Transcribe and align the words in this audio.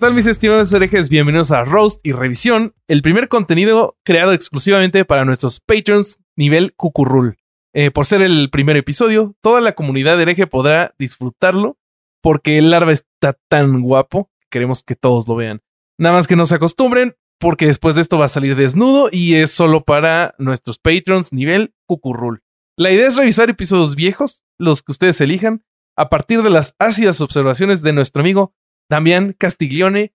¿Qué 0.00 0.06
tal 0.06 0.14
mis 0.14 0.26
estimados 0.26 0.72
herejes? 0.72 1.10
Bienvenidos 1.10 1.50
a 1.50 1.62
Roast 1.62 2.00
y 2.02 2.12
Revisión, 2.12 2.74
el 2.88 3.02
primer 3.02 3.28
contenido 3.28 3.98
creado 4.02 4.32
exclusivamente 4.32 5.04
para 5.04 5.26
nuestros 5.26 5.60
patrons 5.60 6.20
nivel 6.36 6.72
cucurrul. 6.74 7.36
Eh, 7.74 7.90
por 7.90 8.06
ser 8.06 8.22
el 8.22 8.48
primer 8.48 8.78
episodio, 8.78 9.36
toda 9.42 9.60
la 9.60 9.72
comunidad 9.74 10.18
hereje 10.18 10.46
podrá 10.46 10.94
disfrutarlo 10.98 11.76
porque 12.22 12.56
el 12.56 12.70
larva 12.70 12.92
está 12.92 13.36
tan 13.50 13.82
guapo, 13.82 14.30
queremos 14.48 14.82
que 14.82 14.96
todos 14.96 15.28
lo 15.28 15.36
vean. 15.36 15.60
Nada 15.98 16.16
más 16.16 16.26
que 16.26 16.34
no 16.34 16.46
se 16.46 16.54
acostumbren 16.54 17.14
porque 17.38 17.66
después 17.66 17.94
de 17.94 18.00
esto 18.00 18.18
va 18.18 18.24
a 18.24 18.30
salir 18.30 18.56
desnudo 18.56 19.10
y 19.12 19.34
es 19.34 19.50
solo 19.50 19.84
para 19.84 20.34
nuestros 20.38 20.78
patrons 20.78 21.30
nivel 21.34 21.74
cucurrul. 21.84 22.40
La 22.74 22.90
idea 22.90 23.06
es 23.06 23.16
revisar 23.16 23.50
episodios 23.50 23.96
viejos, 23.96 24.44
los 24.56 24.82
que 24.82 24.92
ustedes 24.92 25.20
elijan, 25.20 25.62
a 25.94 26.08
partir 26.08 26.42
de 26.42 26.48
las 26.48 26.74
ácidas 26.78 27.20
observaciones 27.20 27.82
de 27.82 27.92
nuestro 27.92 28.22
amigo 28.22 28.54
Damián 28.90 29.34
Castiglione, 29.38 30.12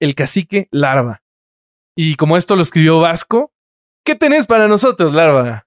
el 0.00 0.14
cacique 0.14 0.68
Larva. 0.70 1.22
Y 1.96 2.14
como 2.14 2.36
esto 2.36 2.54
lo 2.54 2.62
escribió 2.62 3.00
Vasco, 3.00 3.52
¿qué 4.04 4.14
tenés 4.14 4.46
para 4.46 4.68
nosotros, 4.68 5.12
Larva? 5.14 5.66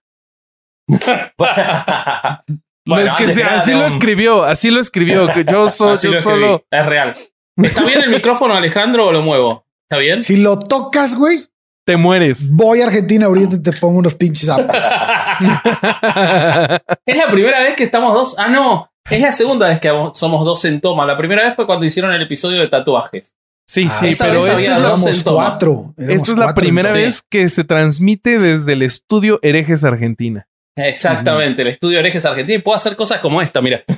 Bueno, 2.84 3.05
es 3.05 3.15
que 3.15 3.25
así 3.43 3.73
lo 3.73 3.85
escribió, 3.85 4.43
así 4.43 4.71
lo 4.71 4.79
escribió. 4.79 5.27
que 5.34 5.45
Yo, 5.45 5.70
so- 5.70 5.91
Así 5.91 6.07
yo 6.07 6.13
lo 6.13 6.17
escribí, 6.20 6.39
solo. 6.41 6.65
Es 6.71 6.85
real. 6.85 7.15
¿Está 7.57 7.84
bien 7.85 8.01
el 8.01 8.09
micrófono, 8.09 8.55
Alejandro, 8.55 9.07
o 9.07 9.12
lo 9.12 9.21
muevo? 9.21 9.68
¿Está 9.87 9.98
bien? 10.01 10.21
Si 10.23 10.35
lo 10.37 10.57
tocas, 10.57 11.15
güey, 11.15 11.37
Te 11.85 11.96
mueres. 11.96 12.51
voy 12.51 12.81
a 12.81 12.87
Argentina 12.87 13.27
ahorita 13.27 13.55
y 13.55 13.62
te 13.62 13.71
pongo 13.73 13.99
unos 13.99 14.15
pinches 14.15 14.48
zapas. 14.48 14.84
es 17.05 17.18
la 17.18 17.27
primera 17.31 17.59
vez 17.62 17.75
que 17.75 17.84
estamos 17.84 18.13
dos. 18.15 18.40
Ah, 18.40 18.49
no. 18.49 18.90
Es 19.12 19.21
la 19.21 19.31
segunda 19.31 19.67
vez 19.67 19.79
que 19.79 19.90
somos 20.13 20.45
dos 20.45 20.63
en 20.65 20.81
toma. 20.81 21.05
La 21.05 21.17
primera 21.17 21.43
vez 21.45 21.55
fue 21.55 21.65
cuando 21.65 21.85
hicieron 21.85 22.12
el 22.13 22.21
episodio 22.21 22.62
de 22.62 22.67
tatuajes. 22.67 23.35
Sí, 23.68 23.85
Ah, 23.87 23.90
sí, 23.90 24.12
pero 24.20 24.45
esta 24.45 25.09
es 25.09 25.26
la, 25.26 25.31
cuatro. 25.31 25.93
esta 25.98 26.13
es 26.13 26.27
la 26.29 26.35
cuatro, 26.45 26.55
primera 26.62 26.90
entonces. 26.90 27.21
vez 27.21 27.26
que 27.29 27.48
se 27.49 27.63
transmite 27.63 28.37
desde 28.40 28.73
el 28.73 28.81
estudio 28.81 29.40
Herejes 29.43 29.84
Argentina. 29.84 30.48
Exactamente, 30.76 31.62
el 31.62 31.68
estudio 31.70 31.99
Herejes 31.99 32.26
Argentina. 32.26 32.57
Y 32.57 32.62
puedo 32.62 32.76
hacer 32.76 32.95
cosas 32.95 33.20
como 33.21 33.41
esta, 33.41 33.62
mira. 33.62 33.84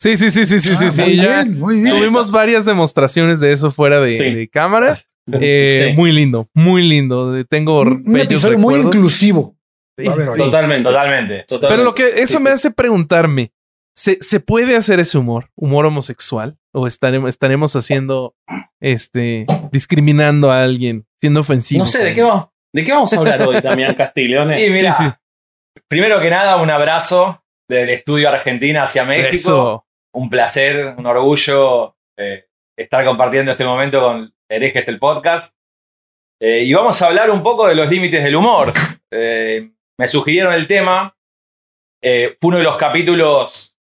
Sí, 0.00 0.16
sí, 0.16 0.30
sí, 0.30 0.46
sí, 0.46 0.60
sí, 0.60 0.76
sí, 0.76 0.84
Ah, 0.86 0.90
sí. 0.92 1.02
muy 1.02 1.16
ya 1.16 1.42
bien, 1.42 1.58
muy 1.58 1.80
bien. 1.80 1.96
tuvimos 1.96 2.30
varias 2.30 2.64
demostraciones 2.64 3.40
de 3.40 3.52
eso 3.52 3.72
fuera 3.72 3.98
de, 3.98 4.14
Sí. 4.14 4.30
de 4.32 4.48
cámara. 4.48 4.98
Eh, 5.32 5.88
Sí. 5.90 5.96
Muy 5.96 6.10
lindo, 6.12 6.48
muy 6.54 6.88
lindo. 6.88 7.34
Tengo 7.50 7.80
Un, 7.82 8.02
un 8.06 8.16
episodio 8.18 8.58
muy 8.58 8.76
recuerdos. 8.76 8.94
inclusivo. 8.96 9.56
Sí. 9.98 10.04
Totalmente. 10.06 10.38
Totalmente. 10.84 11.44
Totalmente. 11.46 11.68
Pero 11.68 11.82
lo 11.84 11.94
que 11.94 12.22
eso 12.22 12.38
Sí, 12.38 12.42
me 12.44 12.50
sí. 12.50 12.54
hace 12.54 12.70
preguntarme, 12.70 13.52
¿se, 13.98 14.18
¿se 14.20 14.38
puede 14.38 14.76
hacer 14.76 15.00
ese 15.00 15.18
humor? 15.18 15.50
¿Humor 15.56 15.86
homosexual? 15.86 16.56
¿O 16.72 16.86
estaremos, 16.86 17.28
estaremos 17.30 17.74
haciendo, 17.74 18.36
este, 18.80 19.44
discriminando 19.72 20.52
a 20.52 20.62
alguien, 20.62 21.04
siendo 21.20 21.40
ofensivos? 21.40 21.88
No 21.88 21.98
sé, 21.98 22.04
¿de 22.04 22.14
qué, 22.14 22.22
vamos, 22.22 22.48
¿de 22.72 22.84
qué 22.84 22.92
vamos 22.92 23.12
a 23.12 23.18
hablar 23.18 23.42
hoy, 23.42 23.60
Damián 23.60 23.94
Castiglione? 23.96 24.64
Y 24.64 24.70
mira, 24.70 24.92
Sí, 24.92 25.02
sí. 25.04 25.10
primero 25.88 26.20
que 26.20 26.30
nada, 26.30 26.56
un 26.56 26.70
abrazo 26.70 27.42
del 27.68 27.90
estudio 27.90 28.28
Argentina 28.28 28.84
hacia 28.84 29.04
México. 29.04 29.32
Eso. 29.34 29.84
Un 30.14 30.30
placer, 30.30 30.94
un 30.96 31.04
orgullo 31.06 31.96
eh, 32.16 32.46
estar 32.78 33.04
compartiendo 33.04 33.52
este 33.52 33.64
momento 33.64 34.00
con 34.00 34.32
Herejes 34.48 34.86
el 34.88 34.98
podcast. 35.00 35.54
Eh, 36.40 36.62
y 36.62 36.72
vamos 36.72 37.02
a 37.02 37.08
hablar 37.08 37.30
un 37.30 37.42
poco 37.42 37.66
de 37.66 37.74
los 37.74 37.90
límites 37.90 38.22
del 38.22 38.36
humor. 38.36 38.72
Eh, 39.12 39.72
me 39.98 40.06
sugirieron 40.08 40.54
el 40.54 40.66
tema. 40.68 41.14
Eh, 42.02 42.36
fue 42.40 42.48
uno 42.48 42.58
de 42.58 42.64
los 42.64 42.76
capítulos 42.76 43.77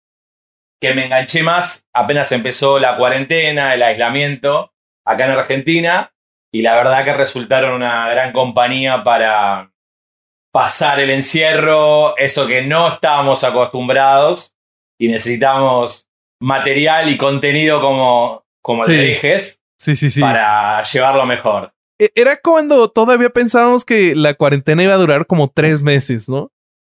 que 0.83 0.95
me 0.95 1.07
enganché 1.07 1.43
más 1.43 1.87
apenas 1.95 2.31
empezó 2.33 2.79
la 2.79 2.97
cuarentena, 2.99 3.73
el 3.73 3.83
aislamiento 3.83 4.73
acá 5.07 5.25
en 5.25 5.31
Argentina. 5.31 6.13
Y 6.53 6.61
la 6.61 6.75
verdad 6.75 7.05
que 7.05 7.15
resultaron 7.15 7.73
una 7.73 8.09
gran 8.11 8.33
compañía 8.33 9.03
para 9.05 9.71
pasar 10.53 11.01
el 11.01 11.11
encierro, 11.11 12.15
eso 12.19 12.47
que 12.47 12.61
no 12.63 12.89
estábamos 12.89 13.43
acostumbrados 13.45 14.55
y 15.01 15.09
necesitamos 15.09 16.09
material 16.41 17.09
y 17.09 17.17
contenido 17.17 17.81
como, 17.81 18.45
como 18.61 18.83
Sí. 18.83 18.93
sí, 19.79 20.11
sí. 20.11 20.21
para 20.21 20.83
llevarlo 20.83 21.25
mejor. 21.25 21.73
E- 21.99 22.11
Era 22.15 22.37
cuando 22.43 22.91
todavía 22.91 23.31
pensábamos 23.31 23.85
que 23.85 24.15
la 24.15 24.35
cuarentena 24.35 24.83
iba 24.83 24.93
a 24.95 24.99
durar 24.99 25.27
como 25.27 25.49
tres 25.49 25.81
meses, 25.81 26.29
¿no? 26.29 26.51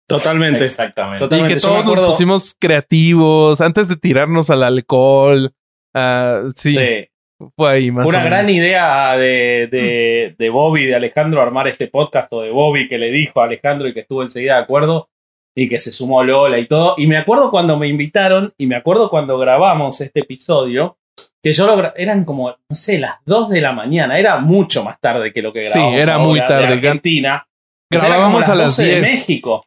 Totalmente. 0.08 0.64
Exactamente. 0.64 1.26
Y 1.38 1.44
que 1.46 1.60
yo 1.60 1.68
todos 1.70 1.86
nos 1.86 2.02
pusimos 2.02 2.56
creativos 2.60 3.62
antes 3.62 3.88
de 3.88 3.96
tirarnos 3.96 4.50
al 4.50 4.64
alcohol. 4.64 5.52
Ah, 5.96 6.42
sí, 6.56 6.74
Sí. 6.74 7.08
fue 7.56 7.72
ahí 7.72 7.92
más 7.92 8.06
una 8.08 8.24
gran 8.24 8.50
idea 8.50 9.16
de, 9.18 9.68
de, 9.72 10.36
de 10.38 10.50
Bobby, 10.50 10.86
de 10.86 10.96
Alejandro, 10.96 11.42
armar 11.42 11.68
este 11.68 11.88
podcast, 11.88 12.32
o 12.34 12.42
de 12.42 12.52
Bobby 12.52 12.88
que 12.88 12.98
le 12.98 13.12
dijo 13.12 13.42
a 13.42 13.46
Alejandro 13.46 13.88
y 13.88 13.94
que 13.94 14.02
estuvo 14.02 14.24
enseguida 14.24 14.56
de 14.58 14.62
acuerdo, 14.64 15.10
y 15.56 15.70
que 15.70 15.78
se 15.80 15.92
sumó 15.92 16.24
Lola 16.24 16.58
y 16.58 16.66
todo. 16.68 16.96
Y 16.98 17.06
me 17.08 17.18
acuerdo 17.18 17.50
cuando 17.52 17.78
me 17.78 17.88
invitaron, 17.88 18.54
y 18.58 18.66
me 18.68 18.76
acuerdo 18.76 19.10
cuando 19.10 19.38
grabamos 19.38 20.02
este 20.02 20.22
episodio, 20.22 20.98
que 21.44 21.54
yo 21.54 21.68
lo 21.68 21.96
eran 21.96 22.26
como, 22.26 22.50
no 22.50 22.76
sé, 22.76 22.98
las 23.00 23.16
2 23.26 23.50
de 23.50 23.62
la 23.62 23.72
mañana, 23.72 24.18
era 24.18 24.38
mucho 24.38 24.84
más 24.84 25.00
tarde 25.00 25.32
que 25.32 25.42
lo 25.44 25.54
que 25.54 25.70
Sí, 25.70 25.78
grabamos. 25.78 26.02
era 26.02 26.14
ahora 26.16 26.26
muy 26.28 26.40
de 26.40 26.48
tarde. 26.48 26.66
Argentina. 26.74 27.46
O 27.94 27.98
sea, 27.98 28.08
era 28.08 28.16
Grabábamos 28.18 28.46
como 28.46 28.54
a 28.54 28.58
las 28.64 28.78
12 28.78 28.84
de 28.90 29.00
10. 29.02 29.02
México. 29.02 29.66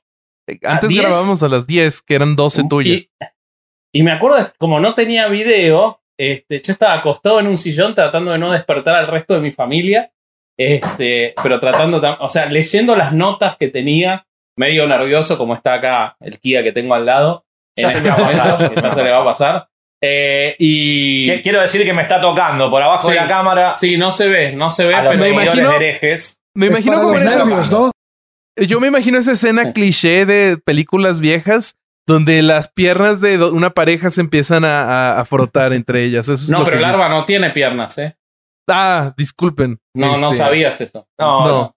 Antes 0.65 0.89
10. 0.91 1.03
grabábamos 1.03 1.43
a 1.43 1.49
las 1.49 1.67
10, 1.67 2.03
que 2.03 2.15
eran 2.15 2.37
12 2.37 2.65
tuyas. 2.69 3.03
Y, 3.03 3.11
y 4.01 4.03
me 4.03 4.13
acuerdo, 4.13 4.53
como 4.59 4.79
no 4.81 4.95
tenía 4.95 5.29
video, 5.29 6.01
este, 6.19 6.59
yo 6.61 6.73
estaba 6.73 6.95
acostado 6.95 7.41
en 7.41 7.47
un 7.47 7.57
sillón 7.57 7.95
tratando 7.95 8.33
de 8.33 8.39
no 8.39 8.53
despertar 8.53 8.95
al 8.95 9.07
resto 9.07 9.35
de 9.35 9.41
mi 9.41 9.51
familia, 9.53 10.13
este, 10.59 11.35
pero 11.43 11.61
tratando, 11.61 12.01
o 12.21 12.29
sea, 12.29 12.47
leyendo 12.47 12.97
las 12.97 13.13
notas 13.13 13.57
que 13.57 13.69
tenía, 13.69 14.27
medio 14.59 14.87
nervioso, 14.87 15.37
como 15.37 15.55
está 15.55 15.75
acá 15.75 16.17
el 16.21 16.39
Kia 16.41 16.63
que 16.63 16.73
tengo 16.73 16.95
al 16.95 17.05
lado. 17.07 17.45
Ya 17.79 17.91
se 17.91 17.99
este 17.99 18.09
me 18.11 18.17
va 18.17 18.23
a 18.23 18.27
pasar, 18.29 18.53
momento, 18.55 18.81
ya 18.81 18.95
se 18.95 19.03
le 19.03 19.11
va 19.13 19.19
a 19.21 19.25
pasar. 19.25 19.69
Eh, 20.03 20.57
y. 20.59 21.29
Qu- 21.29 21.43
Quiero 21.43 21.61
decir 21.61 21.85
que 21.85 21.93
me 21.93 22.03
está 22.03 22.21
tocando 22.21 22.71
por 22.71 22.83
abajo 22.83 23.09
Sí. 23.09 23.15
de 23.15 23.21
la 23.21 23.29
cámara 23.29 23.75
Sí, 23.75 23.97
no 23.99 24.11
se 24.13 24.29
ve, 24.29 24.53
no 24.53 24.71
se 24.71 24.87
ve, 24.87 24.95
a 24.95 25.03
los 25.03 25.19
pero 25.21 25.35
Me 25.35 25.43
imagino- 25.43 25.73
herejes. 25.73 26.41
Me 26.55 26.67
imagino 26.69 27.03
como 27.03 27.13
nervios, 27.19 27.71
¿no? 27.71 27.91
Yo 28.57 28.81
me 28.81 28.87
imagino 28.89 29.19
esa 29.19 29.33
escena 29.33 29.73
cliché 29.73 30.25
de 30.27 30.57
películas 30.59 31.21
viejas 31.21 31.77
donde 32.07 32.41
las 32.43 32.69
piernas 32.69 33.21
de 33.21 33.37
una 33.45 33.71
pareja 33.71 34.11
se 34.11 34.21
empiezan 34.21 34.65
a, 34.65 34.83
a- 35.17 35.21
a 35.21 35.25
frotar 35.25 35.73
entre 35.73 36.05
ellas. 36.05 36.27
Eso 36.29 36.35
es 36.45 36.49
No, 36.49 36.65
pero 36.65 36.77
que- 36.77 36.83
Larva 36.83 37.09
no 37.09 37.25
tiene 37.25 37.51
piernas, 37.51 37.99
¿eh? 37.99 38.17
Ah, 38.69 39.13
disculpen. 39.17 39.79
No, 39.95 40.19
no 40.19 40.29
Este, 40.29 40.39
sabías 40.39 40.81
eso. 40.81 41.07
No, 41.19 41.47
No. 41.47 41.76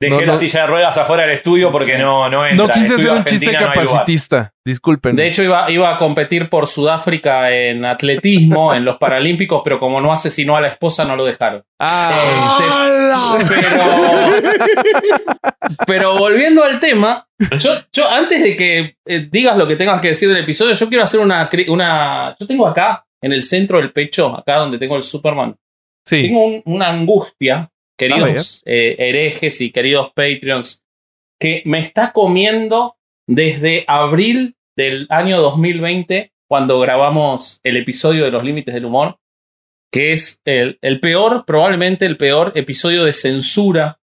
Dejé 0.00 0.14
No, 0.14 0.20
la 0.20 0.26
no. 0.34 0.36
silla 0.36 0.60
de 0.60 0.66
ruedas 0.68 0.96
afuera 0.96 1.24
del 1.24 1.32
estudio 1.32 1.72
porque 1.72 1.96
Sí. 1.96 2.02
no, 2.02 2.28
no 2.30 2.46
entra. 2.46 2.66
No 2.68 2.72
quise 2.72 2.94
hacer 2.94 3.10
un 3.10 3.24
chiste 3.24 3.46
Argentina 3.48 3.72
capacitista. 3.74 4.52
Disculpen. 4.64 5.16
De 5.16 5.26
hecho, 5.26 5.42
iba, 5.42 5.68
iba 5.72 5.92
a 5.92 5.98
competir 5.98 6.48
por 6.48 6.68
Sudáfrica 6.68 7.50
en 7.50 7.84
atletismo, 7.84 8.72
en 8.74 8.84
los 8.84 8.96
Paralímpicos, 8.98 9.60
pero 9.64 9.80
como 9.80 10.00
no 10.00 10.12
asesinó 10.12 10.56
a 10.56 10.60
la 10.60 10.68
esposa, 10.68 11.04
no 11.04 11.16
lo 11.16 11.24
dejaron. 11.24 11.64
Ah, 11.80 12.12
Este, 13.40 13.54
pero, 13.54 13.82
pero 15.86 16.18
volviendo 16.18 16.62
al 16.62 16.80
tema, 16.80 17.26
yo, 17.58 17.70
yo 17.92 18.10
antes 18.10 18.42
de 18.42 18.56
que 18.56 18.96
eh, 19.06 19.28
digas 19.30 19.56
lo 19.56 19.66
que 19.66 19.76
tengas 19.76 20.00
que 20.00 20.08
decir 20.08 20.28
del 20.28 20.42
episodio, 20.44 20.74
yo 20.74 20.88
quiero 20.88 21.04
hacer 21.04 21.20
una, 21.20 21.48
una. 21.68 22.36
Yo 22.38 22.46
tengo 22.46 22.66
acá, 22.66 23.04
en 23.22 23.32
el 23.32 23.42
centro 23.42 23.78
del 23.78 23.92
pecho, 23.92 24.36
acá 24.36 24.56
donde 24.56 24.78
tengo 24.78 24.96
el 24.96 25.02
Superman, 25.02 25.54
sí. 26.06 26.22
tengo 26.22 26.44
un- 26.46 26.62
una 26.66 26.88
angustia, 26.88 27.68
queridos 27.98 28.62
eh, 28.64 28.96
herejes 28.98 29.60
y 29.60 29.70
queridos 29.72 30.12
Patreons, 30.14 30.84
que 31.40 31.62
me 31.66 31.78
está 31.80 32.12
comiendo 32.12 32.96
desde 33.26 33.84
abril 33.86 34.56
del 34.76 35.06
año 35.10 35.40
2020, 35.42 36.32
cuando 36.48 36.80
grabamos 36.80 37.60
el 37.64 37.76
episodio 37.76 38.24
de 38.24 38.30
los 38.30 38.42
límites 38.44 38.72
del 38.74 38.86
humor, 38.86 39.18
que 39.92 40.12
es 40.12 40.40
el, 40.44 40.78
el 40.82 41.00
peor, 41.00 41.44
probablemente 41.46 42.06
el 42.06 42.16
peor 42.16 42.52
episodio 42.54 43.04
de 43.04 43.12
censura 43.12 43.98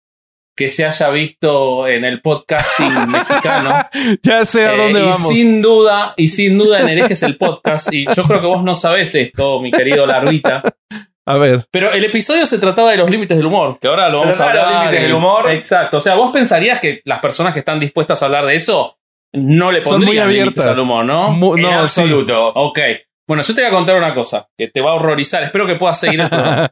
que 0.56 0.70
se 0.70 0.86
haya 0.86 1.10
visto 1.10 1.88
en 1.88 2.06
el 2.06 2.22
podcasting 2.22 3.08
mexicano. 3.10 3.76
Ya 4.22 4.46
sé 4.46 4.66
a 4.66 4.74
Eh, 4.74 4.78
dónde 4.78 5.00
y 5.00 5.04
vamos. 5.04 5.30
sin 5.30 5.62
duda, 5.62 6.14
y 6.18 6.28
sin 6.28 6.58
duda 6.58 6.82
en 6.82 6.90
herejes 6.90 7.24
el 7.24 7.38
podcast, 7.38 7.92
y 7.94 8.06
yo 8.16 8.24
creo 8.24 8.40
que 8.42 8.48
vos 8.48 8.64
no 8.64 8.76
sabés 8.76 9.16
esto, 9.16 9.60
mi 9.62 9.72
querido 9.72 10.06
Larvita. 10.06 10.62
A 11.26 11.38
ver. 11.38 11.66
Pero 11.72 11.92
el 11.92 12.04
episodio 12.04 12.46
se 12.46 12.58
trataba 12.58 12.92
de 12.92 12.98
los 12.98 13.10
límites 13.10 13.38
del 13.38 13.46
humor, 13.46 13.80
que 13.80 13.88
ahora 13.88 14.10
lo 14.10 14.20
Se 14.20 14.26
vamos 14.26 14.40
a 14.42 14.48
de 14.48 14.54
los 14.54 14.64
hablar. 14.64 14.80
límites 14.82 15.00
y- 15.00 15.04
del 15.04 15.14
humor. 15.14 15.52
Exacto. 15.52 15.98
O 15.98 16.02
sea, 16.02 16.16
vos 16.16 16.32
pensarías 16.34 16.80
que 16.80 17.02
las 17.06 17.20
personas 17.20 17.54
que 17.54 17.60
están 17.60 17.80
dispuestas 17.80 18.22
a 18.22 18.26
hablar 18.26 18.46
de 18.46 18.56
eso 18.56 18.98
no 19.34 19.72
le 19.72 19.84
Son 19.84 19.98
muy 19.98 20.08
pondrían 20.08 20.28
límites 20.28 20.44
abiertas. 20.64 20.68
al 20.68 20.80
humor, 20.80 21.06
¿no? 21.06 21.32
Mu- 21.32 21.56
En 21.56 21.62
no, 21.64 21.70
sí. 21.88 22.02
absoluto. 22.02 22.48
Ok. 22.56 22.80
Bueno, 23.28 23.42
yo 23.42 23.56
te 23.56 23.62
voy 23.62 23.70
a 23.70 23.74
contar 23.74 23.96
una 23.96 24.14
cosa 24.14 24.48
que 24.58 24.68
te 24.68 24.82
va 24.82 24.92
a 24.92 24.94
horrorizar. 24.96 25.44
Espero 25.44 25.66
que 25.66 25.76
puedas 25.76 25.98
seguir 26.00 26.20
el 26.22 26.30
programa. 26.30 26.72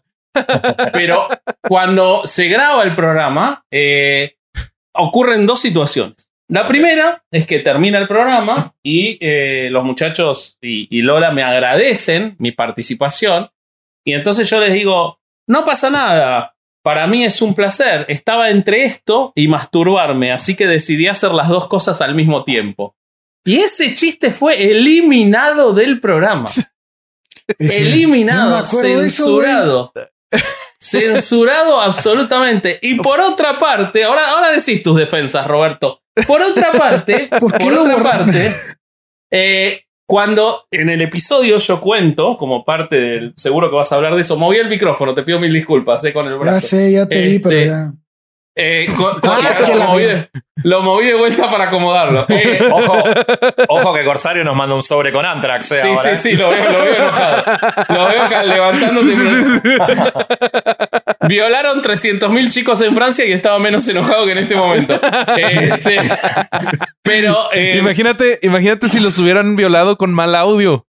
Pero 0.93 1.27
cuando 1.67 2.21
se 2.25 2.47
graba 2.47 2.83
el 2.83 2.93
programa, 2.95 3.63
eh, 3.71 4.35
ocurren 4.93 5.45
dos 5.47 5.59
situaciones. 5.61 6.29
La 6.49 6.67
primera 6.67 7.23
es 7.31 7.47
que 7.47 7.59
termina 7.59 7.97
el 7.97 8.07
programa 8.07 8.73
y 8.83 9.17
eh, 9.21 9.69
los 9.71 9.85
muchachos 9.85 10.57
y, 10.61 10.87
y 10.95 11.01
Lola 11.01 11.31
me 11.31 11.43
agradecen 11.43 12.35
mi 12.39 12.51
participación. 12.51 13.49
Y 14.05 14.13
entonces 14.13 14.49
yo 14.49 14.59
les 14.59 14.73
digo, 14.73 15.19
no 15.47 15.63
pasa 15.63 15.89
nada. 15.89 16.55
Para 16.83 17.05
mí 17.07 17.23
es 17.23 17.41
un 17.41 17.53
placer. 17.53 18.05
Estaba 18.09 18.49
entre 18.49 18.85
esto 18.85 19.31
y 19.35 19.47
masturbarme, 19.47 20.31
así 20.31 20.55
que 20.55 20.67
decidí 20.67 21.07
hacer 21.07 21.31
las 21.31 21.49
dos 21.49 21.67
cosas 21.67 22.01
al 22.01 22.15
mismo 22.15 22.43
tiempo. 22.43 22.95
Y 23.45 23.57
ese 23.57 23.93
chiste 23.95 24.31
fue 24.31 24.71
eliminado 24.71 25.73
del 25.73 25.99
programa. 25.99 26.45
Eliminado, 27.59 28.51
no 28.51 28.61
eso, 28.61 28.81
censurado. 28.81 29.93
censurado 30.79 31.81
absolutamente. 31.81 32.79
Y 32.81 32.95
por 32.95 33.19
otra 33.19 33.57
parte, 33.57 34.03
ahora, 34.03 34.29
ahora 34.29 34.51
decís 34.51 34.81
tus 34.81 34.97
defensas, 34.97 35.45
Roberto. 35.47 36.01
Por 36.27 36.41
otra 36.41 36.71
parte, 36.71 37.29
¿Por 37.39 37.73
otra 37.73 38.03
parte, 38.03 38.53
eh, 39.31 39.81
cuando 40.11 40.65
en 40.71 40.89
el 40.89 41.01
episodio 41.01 41.57
yo 41.57 41.79
cuento, 41.79 42.35
como 42.35 42.65
parte 42.65 42.97
del. 42.97 43.33
Seguro 43.37 43.69
que 43.69 43.77
vas 43.77 43.93
a 43.93 43.95
hablar 43.95 44.13
de 44.13 44.19
eso, 44.19 44.35
moví 44.35 44.57
el 44.57 44.67
micrófono, 44.67 45.13
te 45.13 45.23
pido 45.23 45.39
mil 45.39 45.53
disculpas, 45.53 46.03
eh, 46.03 46.11
con 46.11 46.27
el 46.27 46.33
Ya 46.33 46.39
brazo. 46.39 46.67
sé, 46.67 46.91
ya 46.91 47.05
te 47.07 47.21
vi, 47.21 47.39
pero 47.39 47.55
Este, 47.57 47.67
ya. 47.69 47.93
Eh, 48.63 48.85
Ah, 49.23 49.39
lo, 49.69 49.75
moví 49.87 50.03
de, 50.03 50.29
lo 50.63 50.81
moví 50.83 51.05
de 51.07 51.15
vuelta 51.15 51.49
para 51.49 51.65
acomodarlo. 51.65 52.25
Eh, 52.29 52.59
Ojo, 52.71 53.03
ojo 53.69 53.93
que 53.95 54.05
Corsario 54.05 54.43
nos 54.43 54.55
manda 54.55 54.75
un 54.75 54.83
sobre 54.83 55.11
con 55.11 55.25
Antrax. 55.25 55.71
eh, 55.71 55.79
Sí, 55.81 55.87
ahora, 55.87 56.15
sí, 56.15 56.29
sí, 56.29 56.35
lo 56.37 56.49
veo, 56.49 56.71
lo 56.71 56.81
veo 56.83 56.95
enojado. 56.95 57.43
Lo 57.89 58.07
veo 58.09 58.21
acá 58.23 58.43
levantándote. 58.43 59.13
Violaron 61.27 61.81
300.000 61.81 62.49
chicos 62.49 62.81
en 62.81 62.95
Francia 62.95 63.25
y 63.25 63.31
estaba 63.31 63.57
menos 63.59 63.87
enojado 63.87 64.25
que 64.25 64.31
en 64.33 64.37
este 64.39 64.55
momento. 64.55 64.99
Pero, 67.03 67.49
eh, 67.53 67.77
Imagínate, 67.79 68.39
imagínate 68.43 68.89
si 68.89 68.99
los 68.99 69.17
hubieran 69.19 69.55
violado 69.55 69.97
con 69.97 70.13
mal 70.13 70.35
audio. 70.35 70.85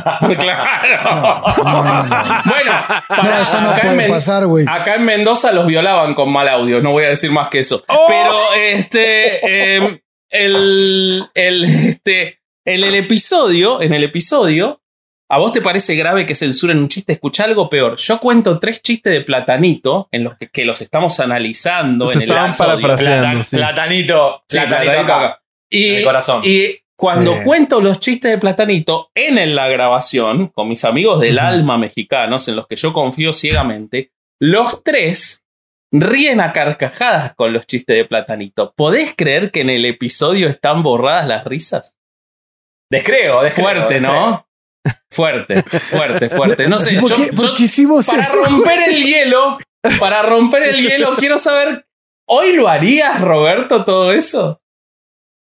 claro. 0.38 1.42
No, 1.64 1.84
no, 1.84 2.02
no. 2.04 2.24
Bueno, 2.44 2.72
No, 3.08 3.16
para- 3.16 3.40
eso 3.42 3.60
no 3.60 3.70
acá, 3.70 3.80
en 3.80 3.86
puede 3.86 3.96
Men- 3.96 4.10
pasar, 4.10 4.46
güey. 4.46 4.66
acá 4.68 4.94
en 4.96 5.04
Mendoza 5.04 5.52
los 5.52 5.66
violaban 5.66 6.14
con 6.14 6.30
mal 6.32 6.48
audio. 6.48 6.80
No 6.80 6.92
voy 6.92 7.04
a 7.04 7.08
decir 7.08 7.30
más 7.30 7.48
que 7.48 7.60
eso. 7.60 7.82
¡Oh! 7.88 8.06
Pero 8.08 8.34
este. 8.54 9.76
em, 9.76 9.98
el, 10.30 11.24
el, 11.34 11.64
este. 11.64 12.40
En 12.64 12.82
el 12.84 12.94
episodio. 12.94 13.80
En 13.82 13.92
el 13.92 14.04
episodio. 14.04 14.80
¿A 15.28 15.38
vos 15.38 15.50
te 15.52 15.62
parece 15.62 15.94
grave 15.94 16.26
que 16.26 16.34
censuren 16.34 16.76
un 16.78 16.88
chiste? 16.88 17.14
Escucha 17.14 17.44
algo 17.44 17.70
peor. 17.70 17.96
Yo 17.96 18.18
cuento 18.20 18.58
tres 18.58 18.82
chistes 18.82 19.10
de 19.14 19.22
platanito 19.22 20.06
en 20.12 20.24
los 20.24 20.36
que, 20.36 20.48
que 20.48 20.66
los 20.66 20.82
estamos 20.82 21.18
analizando 21.20 22.04
Los 22.04 22.16
en 22.16 22.22
el. 22.22 22.28
Platan- 22.28 23.42
sí. 23.42 23.56
Platanito. 23.56 24.42
Sí, 24.46 24.58
platanito 24.58 24.90
platanito 24.92 25.00
acá. 25.14 25.24
acá. 25.26 25.42
Y, 25.70 25.88
En 25.88 25.96
el 25.96 26.04
corazón. 26.04 26.42
y 26.44 26.81
cuando 27.02 27.34
Sí. 27.34 27.40
cuento 27.44 27.80
los 27.80 27.98
chistes 27.98 28.30
de 28.30 28.38
Platanito 28.38 29.10
en 29.16 29.56
la 29.56 29.66
grabación, 29.68 30.46
con 30.46 30.68
mis 30.68 30.84
amigos 30.84 31.20
del 31.20 31.40
alma 31.40 31.76
mexicanos, 31.76 32.46
en 32.46 32.54
los 32.54 32.68
que 32.68 32.76
yo 32.76 32.92
confío 32.92 33.32
ciegamente, 33.32 34.12
los 34.40 34.84
tres 34.84 35.44
ríen 35.92 36.40
a 36.40 36.52
carcajadas 36.52 37.34
con 37.34 37.52
los 37.52 37.66
chistes 37.66 37.96
de 37.96 38.04
Platanito. 38.04 38.72
¿Podés 38.76 39.14
creer 39.16 39.50
que 39.50 39.62
en 39.62 39.70
el 39.70 39.84
episodio 39.84 40.48
están 40.48 40.84
borradas 40.84 41.26
las 41.26 41.44
risas? 41.44 41.98
Descreo, 42.88 43.42
descreo. 43.42 43.64
Fuerte, 43.66 43.94
descreo. 43.94 44.12
¿no? 44.12 44.46
Fuerte, 45.10 45.62
fuerte, 45.64 46.28
fuerte. 46.30 46.68
No 46.68 46.78
sé, 46.78 47.00
¿por, 47.00 47.10
yo- 47.10 47.16
qué, 47.16 47.26
yo- 47.30 47.34
por 47.34 47.54
qué 47.54 47.62
hicimos 47.64 48.06
para 48.06 48.22
eso? 48.22 48.44
romper 48.44 48.88
el 48.90 49.02
hielo, 49.04 49.58
para 49.98 50.22
romper 50.22 50.62
el 50.62 50.76
hielo, 50.76 51.16
quiero 51.16 51.36
saber, 51.36 51.84
¿hoy 52.28 52.52
lo 52.54 52.68
harías, 52.68 53.20
Roberto, 53.20 53.84
todo 53.84 54.12
eso? 54.12 54.60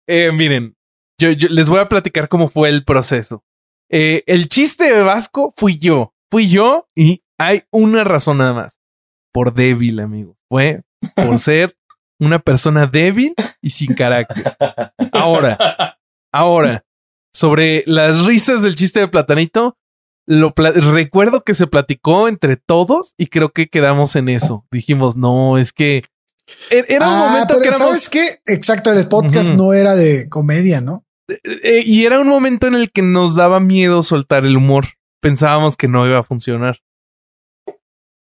Eh, 0.10 0.32
miren, 0.34 0.76
yo, 1.22 1.32
yo 1.32 1.48
les 1.50 1.70
voy 1.70 1.80
a 1.80 1.90
platicar 1.90 2.28
cómo 2.30 2.50
fue 2.50 2.70
el 2.70 2.84
proceso. 2.84 3.44
Eh, 3.90 4.24
el 4.28 4.48
chiste 4.50 4.84
de 4.94 5.02
Vasco 5.04 5.54
fui 5.58 5.78
yo. 5.80 6.14
Fui 6.32 6.50
yo 6.50 6.88
y 6.96 7.24
hay 7.38 7.64
una 7.72 8.04
razón 8.04 8.38
nada 8.38 8.54
más. 8.54 8.80
Por 9.34 9.54
débil, 9.54 10.00
amigos. 10.00 10.38
Fue 10.50 10.82
por 11.16 11.38
ser 11.40 11.78
una 12.20 12.40
persona 12.40 12.86
débil 12.88 13.34
y 13.62 13.70
sin 13.72 13.94
carácter. 13.96 14.56
Ahora, 15.12 15.98
ahora, 16.32 16.86
sobre 17.34 17.84
las 17.88 18.26
risas 18.26 18.62
del 18.62 18.76
chiste 18.76 19.00
de 19.00 19.08
Platanito, 19.08 19.78
lo 20.28 20.54
pla- 20.54 20.72
recuerdo 20.72 21.44
que 21.44 21.54
se 21.56 21.68
platicó 21.68 22.28
entre 22.28 22.56
todos 22.58 23.14
y 23.18 23.28
creo 23.28 23.50
que 23.50 23.68
quedamos 23.68 24.16
en 24.16 24.30
eso. 24.30 24.66
Dijimos, 24.72 25.16
no, 25.18 25.58
es 25.58 25.74
que 25.74 26.04
e- 26.70 26.86
era 26.90 27.08
un 27.08 27.14
Ah, 27.16 27.28
momento 27.30 27.48
pero 27.56 27.62
que 27.62 27.68
éramos... 27.70 27.88
¿sabes 27.88 28.10
qué? 28.10 28.54
Exacto, 28.54 28.92
el 28.94 29.08
podcast 29.08 29.50
no 29.50 29.74
era 29.74 29.96
de 29.96 30.30
comedia, 30.30 30.80
¿no? 30.80 31.06
Eh, 31.44 31.84
y 31.86 32.06
era 32.06 32.20
un 32.20 32.28
momento 32.28 32.68
en 32.68 32.76
el 32.76 32.92
que 32.92 33.02
nos 33.02 33.36
daba 33.36 33.60
miedo 33.60 34.04
soltar 34.04 34.46
el 34.46 34.58
humor. 34.58 34.86
Pensábamos 35.22 35.78
que 35.78 35.88
no 35.88 36.06
iba 36.08 36.20
a 36.20 36.24
funcionar. 36.24 36.80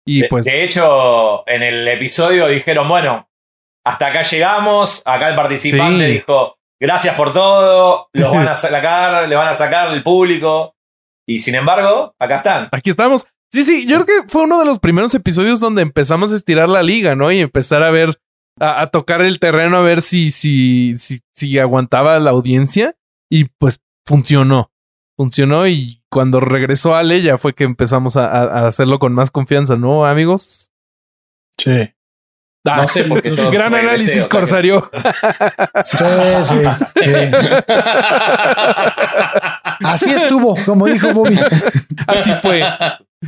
Y 0.06 0.23
De, 0.23 0.29
pues, 0.29 0.44
de 0.44 0.64
hecho, 0.64 1.47
en 1.49 1.62
el 1.62 1.87
episodio 1.88 2.47
dijeron, 2.49 2.88
bueno, 2.88 3.29
hasta 3.85 4.06
acá 4.06 4.23
llegamos. 4.23 5.03
Acá 5.05 5.29
el 5.31 5.37
participante 5.37 6.06
Sí. 6.06 6.12
dijo, 6.12 6.56
gracias 6.81 7.14
por 7.17 7.32
todo. 7.32 8.08
Los 8.12 8.31
van 8.31 8.49
a 8.49 8.55
sacar, 8.55 9.29
le 9.29 9.35
van 9.37 9.49
a 9.49 9.55
sacar 9.55 9.93
el 9.93 10.02
público. 10.02 10.75
Y 11.29 11.41
sin 11.41 11.56
embargo, 11.56 12.14
acá 12.20 12.37
están. 12.37 12.69
aquí 12.73 12.91
estamos. 12.91 13.26
Sí, 13.52 13.64
sí, 13.64 13.87
yo 13.88 13.97
creo 14.05 14.06
que 14.23 14.29
fue 14.29 14.43
uno 14.43 14.59
de 14.61 14.67
los 14.67 14.79
primeros 14.79 15.14
episodios 15.14 15.61
donde 15.61 15.82
empezamos 15.82 16.32
a 16.32 16.37
estirar 16.37 16.69
la 16.69 16.82
liga, 16.82 17.17
¿no? 17.17 17.31
Y 17.32 17.41
empezar 17.41 17.82
a 17.82 17.91
ver, 17.91 18.17
a, 18.61 18.82
a 18.82 18.87
tocar 18.88 19.23
el 19.23 19.38
terreno, 19.38 19.79
a 19.79 19.82
ver 19.82 20.03
si, 20.03 20.31
si, 20.31 20.97
si, 20.99 21.20
si 21.35 21.58
aguantaba 21.58 22.19
la 22.19 22.31
audiencia. 22.31 22.94
Y 23.31 23.44
pues 23.58 23.81
funcionó. 24.06 24.70
Funcionó 25.19 25.67
y 25.67 26.03
cuando 26.11 26.41
regresó 26.41 26.94
Ale 26.94 27.23
ya 27.23 27.38
fue 27.38 27.55
que 27.55 27.64
empezamos 27.64 28.17
a, 28.17 28.26
a- 28.26 28.61
a 28.61 28.67
hacerlo 28.69 28.99
con 28.99 29.12
más 29.14 29.31
confianza, 29.31 29.76
¿no, 29.76 30.05
amigos? 30.06 30.70
Sí. 31.58 31.91
No 32.64 32.88
sé 32.88 33.05
por 33.05 33.23
qué 33.23 33.31
Gran 33.50 33.73
regresé, 33.73 33.76
análisis, 33.76 34.11
o 34.11 34.14
sea 34.14 34.23
que- 34.25 34.29
Corsario. 34.29 34.91
Sí, 35.85 36.05
sí, 36.44 36.55
sí. 37.02 37.06
Así 39.85 40.11
estuvo, 40.12 40.56
como 40.64 40.87
dijo 40.87 41.12
Bobby. 41.12 41.38
Así 42.07 42.33
fue. 42.42 42.62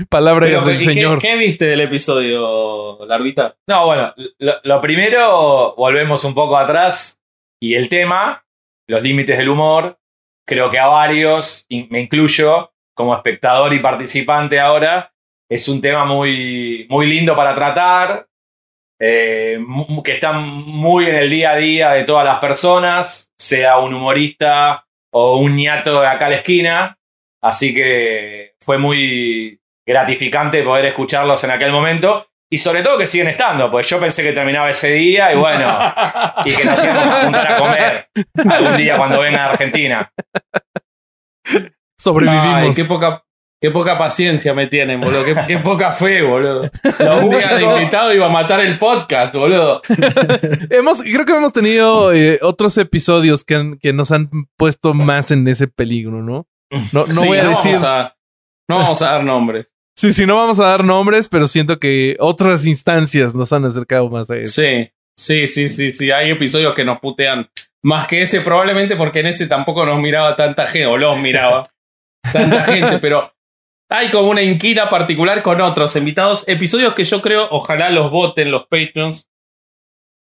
Palabra 0.08 0.46
Pero, 0.46 0.60
del 0.62 0.76
¿y 0.76 0.78
qué- 0.78 0.84
señor. 0.84 1.18
¿qué, 1.18 1.36
viste 1.36 1.64
del 1.64 1.80
episodio, 1.80 2.98
Larvita? 3.06 3.56
No, 3.66 3.86
bueno, 3.86 4.14
lo, 4.38 4.54
lo 4.62 4.80
primero, 4.80 5.74
volvemos 5.76 6.24
un 6.24 6.34
poco 6.34 6.56
atrás. 6.56 7.22
Y 7.60 7.74
el 7.74 7.88
tema, 7.88 8.44
los 8.88 9.02
límites 9.02 9.36
del 9.36 9.48
humor, 9.48 9.98
creo 10.46 10.70
que 10.70 10.78
a 10.78 10.86
varios, 10.86 11.66
me 11.90 12.00
incluyo 12.00 12.72
como 12.94 13.14
espectador 13.14 13.72
y 13.74 13.80
participante 13.80 14.58
ahora, 14.60 15.12
es 15.50 15.68
un 15.68 15.80
tema 15.80 16.04
muy, 16.04 16.86
muy 16.90 17.06
lindo 17.06 17.34
para 17.34 17.54
tratar, 17.54 18.26
eh, 19.00 19.58
que 20.04 20.12
está 20.12 20.32
muy 20.32 21.06
en 21.06 21.16
el 21.16 21.30
día 21.30 21.52
a 21.52 21.56
día 21.56 21.90
de 21.92 22.04
todas 22.04 22.24
las 22.24 22.38
personas, 22.40 23.32
sea 23.38 23.78
un 23.78 23.94
humorista 23.94 24.84
o 25.12 25.38
un 25.38 25.56
ñato 25.56 26.00
de 26.00 26.06
acá 26.06 26.26
a 26.26 26.30
la 26.30 26.36
esquina. 26.36 26.98
Así 27.40 27.72
que 27.74 28.54
fue 28.60 28.78
muy 28.78 29.60
gratificante 29.88 30.62
poder 30.62 30.84
escucharlos 30.86 31.42
en 31.44 31.50
aquel 31.50 31.72
momento. 31.72 32.26
Y 32.50 32.56
sobre 32.58 32.82
todo 32.82 32.96
que 32.96 33.06
siguen 33.06 33.28
estando, 33.28 33.70
pues 33.70 33.86
yo 33.88 34.00
pensé 34.00 34.22
que 34.22 34.32
terminaba 34.32 34.70
ese 34.70 34.92
día 34.92 35.32
y 35.32 35.36
bueno, 35.36 35.94
y 36.46 36.50
que 36.54 36.64
nos 36.64 36.82
íbamos 36.84 37.10
a 37.10 37.22
juntar 37.24 37.52
a 37.52 37.58
comer 37.58 38.08
algún 38.50 38.76
día 38.76 38.96
cuando 38.96 39.20
venga 39.20 39.44
a 39.44 39.50
Argentina. 39.50 40.10
Sobrevivimos. 41.98 42.46
Ay, 42.54 42.70
qué 42.74 42.84
poca, 42.84 43.22
qué 43.60 43.70
poca 43.70 43.98
paciencia 43.98 44.54
me 44.54 44.66
tienen, 44.66 45.00
boludo. 45.00 45.24
Qué, 45.24 45.36
qué 45.46 45.58
poca 45.58 45.92
fe, 45.92 46.22
boludo. 46.22 46.62
Un 47.22 47.30
día 47.30 47.48
de 47.54 47.64
único- 47.64 47.78
invitado 47.78 48.14
iba 48.14 48.26
a 48.26 48.30
matar 48.30 48.60
el 48.60 48.78
podcast, 48.78 49.34
boludo. 49.34 49.82
hemos, 50.70 51.02
creo 51.02 51.24
que 51.26 51.32
hemos 51.36 51.52
tenido 51.52 52.12
eh, 52.14 52.38
otros 52.42 52.78
episodios 52.78 53.44
que, 53.44 53.56
han- 53.56 53.78
que 53.78 53.92
nos 53.92 54.10
han 54.12 54.30
puesto 54.56 54.94
más 54.94 55.30
en 55.32 55.46
ese 55.48 55.66
peligro, 55.68 56.22
¿no? 56.22 56.46
No, 56.92 57.04
no 57.06 57.12
Sí, 57.12 57.26
voy 57.26 57.38
a 57.38 57.42
no 57.44 57.50
decir. 57.50 57.72
Vamos 57.72 57.84
a, 57.84 58.16
no 58.70 58.78
vamos 58.78 59.02
a 59.02 59.10
dar 59.12 59.24
nombres. 59.24 59.74
Sí, 59.98 60.12
sí, 60.12 60.26
no 60.26 60.36
vamos 60.36 60.60
a 60.60 60.66
dar 60.66 60.84
nombres, 60.84 61.28
pero 61.28 61.48
siento 61.48 61.80
que 61.80 62.16
otras 62.20 62.64
instancias 62.68 63.34
nos 63.34 63.52
han 63.52 63.64
acercado 63.64 64.08
más 64.08 64.30
a 64.30 64.36
eso. 64.36 64.52
Sí, 64.52 64.88
sí, 65.16 65.48
sí, 65.48 65.68
sí, 65.68 65.90
sí. 65.90 66.12
Hay 66.12 66.30
episodios 66.30 66.72
que 66.72 66.84
nos 66.84 67.00
putean 67.00 67.50
más 67.82 68.06
que 68.06 68.22
ese, 68.22 68.40
probablemente 68.42 68.94
porque 68.94 69.18
en 69.18 69.26
ese 69.26 69.48
tampoco 69.48 69.84
nos 69.84 69.98
miraba 69.98 70.36
tanta 70.36 70.68
gente, 70.68 70.86
o 70.86 70.96
los 70.96 71.18
miraba 71.18 71.68
tanta 72.32 72.64
gente, 72.64 73.00
pero 73.00 73.34
hay 73.90 74.08
como 74.12 74.30
una 74.30 74.40
inquina 74.40 74.88
particular 74.88 75.42
con 75.42 75.60
otros 75.60 75.96
invitados. 75.96 76.46
Episodios 76.46 76.94
que 76.94 77.02
yo 77.02 77.20
creo, 77.20 77.48
ojalá 77.50 77.90
los 77.90 78.12
voten 78.12 78.52
los 78.52 78.68
Patreons, 78.68 79.28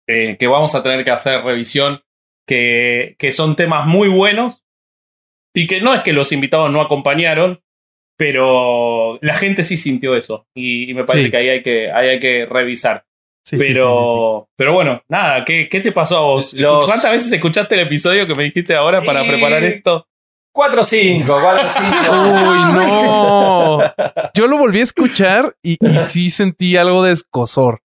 eh, 0.07 0.37
que 0.37 0.45
vamos 0.45 0.75
a 0.75 0.83
tener 0.83 1.03
que 1.03 1.09
hacer 1.09 1.43
revisión, 1.43 2.03
que, 2.47 3.15
que 3.17 3.31
son 3.31 3.55
temas 3.55 3.87
muy 3.87 4.09
buenos 4.09 4.63
y 5.55 5.65
que 5.65 5.81
no 5.81 5.95
es 5.95 6.01
que 6.01 6.13
los 6.13 6.31
invitados 6.31 6.69
no 6.69 6.81
acompañaron, 6.81 7.64
pero 8.17 9.17
la 9.21 9.33
gente 9.33 9.63
sí 9.63 9.77
sintió 9.77 10.15
eso 10.15 10.45
y, 10.55 10.89
y 10.89 10.93
me 10.93 11.03
parece 11.03 11.25
Sí. 11.27 11.31
que 11.31 11.37
ahí 11.37 11.49
hay 11.49 11.63
que, 11.63 11.91
ahí 11.91 12.09
hay 12.09 12.19
que 12.19 12.45
revisar. 12.45 13.03
Sí, 13.43 13.57
sí, 13.57 13.63
sí, 13.63 13.73
Pero, 13.73 14.47
pero 14.57 14.73
bueno, 14.73 15.03
nada, 15.07 15.45
¿qué, 15.45 15.69
qué 15.69 15.79
te 15.79 15.91
pasó 15.91 16.17
a 16.17 16.21
vos? 16.21 16.53
Los- 16.53 16.85
¿Cuántas 16.85 17.11
veces 17.11 17.31
escuchaste 17.31 17.75
el 17.75 17.81
episodio 17.81 18.25
que 18.25 18.33
me 18.33 18.43
dijiste 18.43 18.73
ahora 18.75 19.03
para 19.03 19.23
Y- 19.23 19.27
preparar 19.27 19.63
esto? 19.63 20.07
4-5, 20.55 21.25
4-5. 21.25 21.75
Uy, 22.49 22.75
no. 22.75 23.79
Yo 24.33 24.47
lo 24.47 24.57
volví 24.57 24.79
a 24.79 24.83
escuchar 24.83 25.55
y, 25.61 25.73
y 25.79 25.89
sí 25.99 26.29
sentí 26.29 26.77
algo 26.77 27.03
de 27.03 27.11
escosor. 27.11 27.81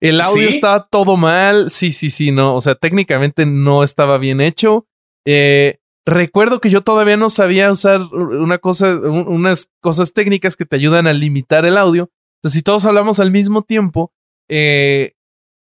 El 0.00 0.20
audio 0.20 0.48
¿Sí? 0.50 0.54
estaba 0.56 0.86
todo 0.90 1.16
mal. 1.16 1.70
Sí, 1.70 1.90
sí, 1.92 2.10
sí, 2.10 2.30
no. 2.30 2.54
O 2.54 2.60
sea, 2.60 2.74
técnicamente 2.74 3.46
no 3.46 3.82
estaba 3.82 4.18
bien 4.18 4.40
hecho. 4.40 4.86
Eh, 5.26 5.78
recuerdo 6.06 6.60
que 6.60 6.70
yo 6.70 6.80
todavía 6.82 7.16
no 7.16 7.30
sabía 7.30 7.70
usar 7.70 8.00
una 8.12 8.58
cosa, 8.58 8.96
un- 8.96 9.28
unas 9.28 9.68
cosas 9.80 10.12
técnicas 10.12 10.56
que 10.56 10.64
te 10.66 10.76
ayudan 10.76 11.06
a 11.06 11.12
limitar 11.12 11.64
el 11.64 11.78
audio. 11.78 12.10
Entonces, 12.38 12.58
si 12.58 12.62
todos 12.62 12.84
hablamos 12.84 13.20
al 13.20 13.30
mismo 13.30 13.62
tiempo, 13.62 14.12
eh, 14.50 15.12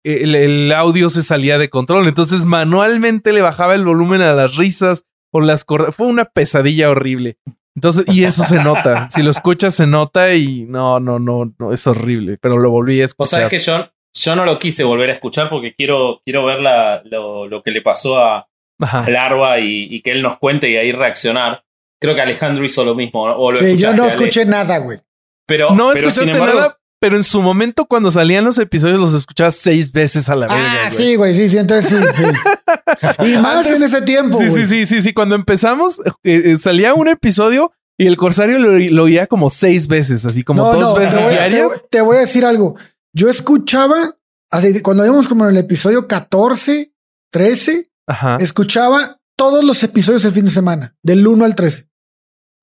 el, 0.03 0.33
el 0.35 0.71
audio 0.71 1.09
se 1.09 1.21
salía 1.23 1.57
de 1.59 1.69
control. 1.69 2.07
Entonces, 2.07 2.45
manualmente 2.45 3.33
le 3.33 3.41
bajaba 3.41 3.75
el 3.75 3.85
volumen 3.85 4.21
a 4.21 4.33
las 4.33 4.55
risas 4.55 5.03
o 5.31 5.41
las 5.41 5.63
cordas. 5.63 5.95
Fue 5.95 6.07
una 6.07 6.25
pesadilla 6.25 6.89
horrible. 6.89 7.37
Entonces, 7.75 8.05
y 8.13 8.23
eso 8.25 8.43
se 8.43 8.61
nota. 8.63 9.09
Si 9.11 9.21
lo 9.23 9.29
escuchas, 9.31 9.75
se 9.75 9.85
nota 9.87 10.33
y 10.33 10.65
no, 10.65 10.99
no, 10.99 11.19
no, 11.19 11.53
no, 11.57 11.71
es 11.71 11.85
horrible. 11.87 12.37
Pero 12.41 12.57
lo 12.57 12.69
volví 12.71 13.01
a 13.01 13.07
Vos 13.17 13.29
sabés 13.29 13.53
escuchar. 13.53 13.85
que 13.85 13.91
yo, 14.19 14.21
yo 14.31 14.35
no 14.35 14.43
lo 14.43 14.57
quise 14.59 14.83
volver 14.83 15.09
a 15.11 15.13
escuchar 15.13 15.49
porque 15.49 15.73
quiero, 15.75 16.19
quiero 16.25 16.43
ver 16.45 16.59
la- 16.61 17.01
lo, 17.05 17.47
lo 17.47 17.61
que 17.63 17.71
le 17.71 17.81
pasó 17.81 18.17
a, 18.17 18.47
Ajá. 18.81 19.09
Larva 19.09 19.59
y, 19.59 19.87
y 19.89 20.01
que 20.01 20.11
él 20.11 20.21
nos 20.21 20.37
cuente 20.37 20.69
y 20.69 20.75
ahí 20.77 20.91
reaccionar. 20.91 21.63
Creo 21.99 22.15
que 22.15 22.21
Alejandro 22.21 22.65
hizo 22.65 22.83
lo 22.83 22.95
mismo. 22.95 23.27
¿no? 23.27 23.35
O 23.37 23.51
lo 23.51 23.57
Sí, 23.57 23.77
yo 23.77 23.93
no 23.93 24.03
Ale. 24.03 24.11
escuché 24.11 24.43
nada, 24.45 24.77
güey. 24.79 24.99
Pero, 25.47 25.75
No 25.75 25.91
pero 25.93 26.09
escuchaste 26.09 26.31
embargo, 26.31 26.55
nada, 26.59 26.77
pero 26.99 27.17
en 27.17 27.23
su 27.23 27.41
momento, 27.41 27.85
cuando 27.85 28.09
salían 28.11 28.43
los 28.45 28.57
episodios, 28.57 28.99
los 28.99 29.13
escuchabas 29.13 29.55
seis 29.55 29.91
veces 29.91 30.29
a 30.29 30.35
la 30.35 30.47
vez. 30.47 30.57
Ah, 30.59 30.89
sí, 30.91 31.15
güey, 31.15 31.33
sí, 31.35 31.49
sí, 31.49 31.57
entonces 31.57 31.89
sí. 31.89 31.95
sí. 32.15 32.23
Y 33.27 33.37
más 33.37 33.65
Antes- 33.65 33.75
en 33.77 33.83
ese 33.83 34.01
tiempo, 34.01 34.39
Sí, 34.39 34.47
güey. 34.47 34.65
sí, 34.65 34.67
sí, 34.67 34.85
sí, 34.85 35.01
sí. 35.01 35.13
Cuando 35.13 35.35
empezamos, 35.35 35.99
eh, 36.23 36.41
eh, 36.45 36.57
salía 36.59 36.93
un 36.93 37.07
episodio 37.07 37.71
y 37.97 38.07
el 38.07 38.17
corsario 38.17 38.57
lo, 38.59 38.77
lo 38.77 39.03
oía 39.03 39.27
como 39.27 39.49
seis 39.49 39.87
veces, 39.87 40.25
así 40.25 40.43
como 40.43 40.63
No, 40.63 40.73
dos 40.73 40.89
no, 40.89 40.95
veces 40.95 41.17
te 41.17 41.23
voy, 41.23 41.33
diarias. 41.33 41.71
te- 41.73 41.79
te 41.89 42.01
voy 42.01 42.17
a 42.17 42.19
decir 42.21 42.45
algo. 42.45 42.75
Yo 43.13 43.29
escuchaba, 43.29 44.15
así, 44.49 44.81
cuando 44.81 45.05
íbamos 45.05 45.27
como 45.27 45.43
en 45.45 45.51
el 45.51 45.57
episodio 45.57 46.07
14, 46.07 46.91
13, 47.31 47.89
Ajá. 48.11 48.37
escuchaba 48.39 49.17
todos 49.37 49.63
los 49.63 49.81
episodios 49.83 50.25
el 50.25 50.31
fin 50.33 50.45
de 50.45 50.51
semana, 50.51 50.95
del 51.03 51.25
1 51.25 51.45
al 51.45 51.55
13. 51.55 51.87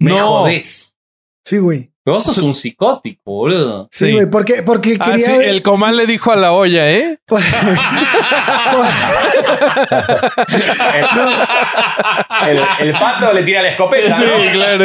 me 0.00 0.10
No. 0.12 0.28
jodés. 0.28 0.94
Sí, 1.44 1.58
güey. 1.58 1.90
Pero 2.04 2.14
vos 2.16 2.24
sos 2.24 2.38
un 2.38 2.54
psicótico, 2.54 3.20
boludo. 3.24 3.88
Sí, 3.90 4.06
Sí. 4.06 4.12
güey, 4.12 4.30
porque, 4.30 4.62
porque 4.62 4.96
Ah, 5.00 5.04
quería 5.10 5.26
sí, 5.26 5.32
ver- 5.38 5.48
el 5.48 5.62
comal 5.62 5.96
le 5.96 6.06
dijo 6.06 6.30
a 6.32 6.36
la 6.36 6.52
olla, 6.52 6.88
¿eh? 6.90 7.18
por- 7.26 7.42
El, 12.48 12.58
el 12.88 12.92
pato 12.98 13.32
le 13.32 13.42
tira 13.42 13.62
la 13.62 13.70
escopeta. 13.70 14.18
¿no? 14.18 14.52
claro. 14.52 14.84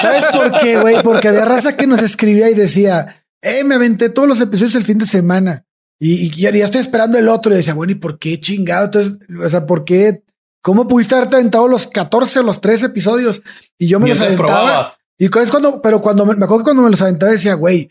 ¿Sabes 0.00 0.26
por 0.26 0.58
qué, 0.60 0.78
güey? 0.78 1.02
Porque 1.02 1.28
había 1.28 1.44
raza 1.44 1.76
que 1.76 1.86
nos 1.86 2.02
escribía 2.02 2.48
y 2.50 2.54
decía, 2.54 3.24
eh, 3.42 3.64
me 3.64 3.74
aventé 3.74 4.08
todos 4.08 4.28
los 4.28 4.40
episodios 4.40 4.74
el 4.74 4.84
fin 4.84 4.98
de 4.98 5.06
semana 5.06 5.64
y, 6.04 6.26
y 6.26 6.30
ya, 6.30 6.50
ya 6.50 6.64
estoy 6.64 6.80
esperando 6.80 7.18
el 7.18 7.28
otro. 7.28 7.52
Y 7.52 7.56
decía, 7.56 7.74
bueno, 7.74 7.92
¿y 7.92 7.96
por 7.96 8.18
qué 8.18 8.40
chingado? 8.40 8.86
Entonces, 8.86 9.12
o 9.44 9.48
sea, 9.48 9.66
¿por 9.66 9.84
qué? 9.84 10.22
¿Cómo 10.60 10.86
pudiste 10.88 11.14
haberte 11.14 11.36
aventado 11.36 11.68
los 11.68 11.86
14 11.86 12.40
o 12.40 12.42
los 12.42 12.60
13 12.60 12.86
episodios? 12.86 13.42
Y 13.78 13.88
yo 13.88 13.98
me 14.00 14.08
los 14.08 14.18
Mientras 14.18 14.38
aventaba. 14.40 14.60
probabas. 14.66 14.98
Y 15.18 15.26
es 15.26 15.50
cuando, 15.50 15.80
pero 15.82 16.00
cuando 16.00 16.24
me, 16.26 16.34
me 16.34 16.44
acuerdo 16.44 16.58
que 16.60 16.64
cuando 16.64 16.82
me 16.82 16.90
los 16.90 17.02
aventaba 17.02 17.30
decía, 17.32 17.54
güey, 17.54 17.90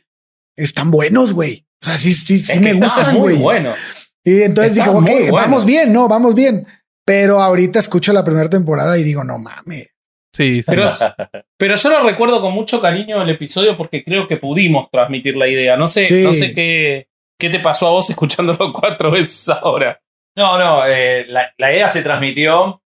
están 0.57 0.91
buenos, 0.91 1.33
güey. 1.33 1.65
O 1.81 1.85
sea, 1.85 1.97
sí, 1.97 2.13
sí, 2.13 2.39
sí 2.39 2.51
Es 2.53 2.61
me 2.61 2.73
gustan, 2.73 3.13
muy 3.15 3.33
güey. 3.33 3.37
bueno. 3.37 3.73
Y 4.23 4.41
entonces 4.43 4.73
Está 4.77 4.85
dije, 4.91 4.97
ok, 4.97 5.09
bueno. 5.29 5.33
vamos 5.33 5.65
bien, 5.65 5.91
no, 5.93 6.07
vamos 6.07 6.35
bien. 6.35 6.67
Pero 7.05 7.41
ahorita 7.41 7.79
escucho 7.79 8.13
la 8.13 8.23
primera 8.23 8.49
temporada 8.49 8.97
y 8.97 9.03
digo, 9.03 9.23
no 9.23 9.37
mames. 9.39 9.87
Sí, 10.33 10.61
sí. 10.61 10.65
Pero, 10.67 10.93
pero 11.57 11.75
yo 11.75 11.89
lo 11.89 12.03
recuerdo 12.03 12.39
con 12.41 12.53
mucho 12.53 12.79
cariño 12.79 13.21
el 13.21 13.29
episodio 13.31 13.75
porque 13.77 14.03
creo 14.03 14.27
que 14.27 14.37
pudimos 14.37 14.89
transmitir 14.91 15.35
la 15.35 15.47
idea. 15.47 15.75
No 15.75 15.87
sé, 15.87 16.07
Sí. 16.07 16.23
no 16.23 16.33
sé 16.33 16.53
qué, 16.53 17.07
qué 17.41 17.49
te 17.49 17.59
pasó 17.59 17.87
a 17.87 17.91
vos 17.91 18.09
escuchándolo 18.09 18.71
cuatro 18.79 19.11
veces 19.11 19.49
ahora. 19.49 19.99
No, 20.37 20.57
no, 20.59 20.85
eh, 20.85 21.25
la, 21.27 21.51
la 21.57 21.73
idea 21.73 21.89
se 21.89 22.03
transmitió. 22.03 22.81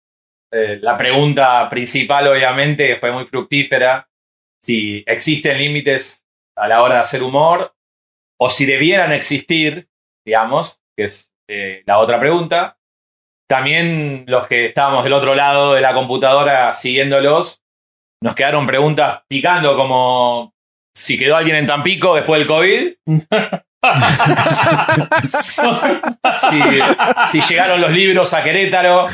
Eh, 0.53 0.79
la 0.81 0.97
pregunta 0.97 1.69
principal, 1.69 2.29
obviamente, 2.29 2.97
fue 2.97 3.11
muy 3.11 3.27
fructífera. 3.27 4.09
Si 4.63 5.03
existen 5.07 5.59
límites 5.59 6.25
a 6.57 6.69
la 6.69 6.83
hora 6.83 6.95
de 6.95 7.01
hacer 7.01 7.23
humor 7.23 7.75
o 8.41 8.49
si 8.49 8.65
debieran 8.65 9.13
existir, 9.13 9.89
digamos, 10.25 10.81
que 10.97 11.05
es 11.05 11.33
eh, 11.49 11.83
la 11.85 11.99
otra 11.99 12.21
pregunta. 12.21 12.79
También 13.49 14.25
los 14.29 14.47
que 14.47 14.67
estábamos 14.67 15.05
del 15.05 15.13
otro 15.13 15.35
lado 15.35 15.75
de 15.75 15.81
la 15.81 15.93
computadora 15.93 16.73
siguiéndolos, 16.73 17.63
nos 18.23 18.35
quedaron 18.35 18.67
preguntas 18.67 19.23
picando 19.29 19.77
como 19.77 20.55
si 20.95 21.19
quedó 21.19 21.37
alguien 21.37 21.57
en 21.57 21.67
Tampico 21.67 22.15
después 22.15 22.39
del 22.39 22.49
COVID. 22.49 22.95
si, 25.27 27.41
si 27.41 27.53
llegaron 27.53 27.81
los 27.81 27.91
libros 27.93 28.33
a 28.35 28.43
Querétaro. 28.43 29.05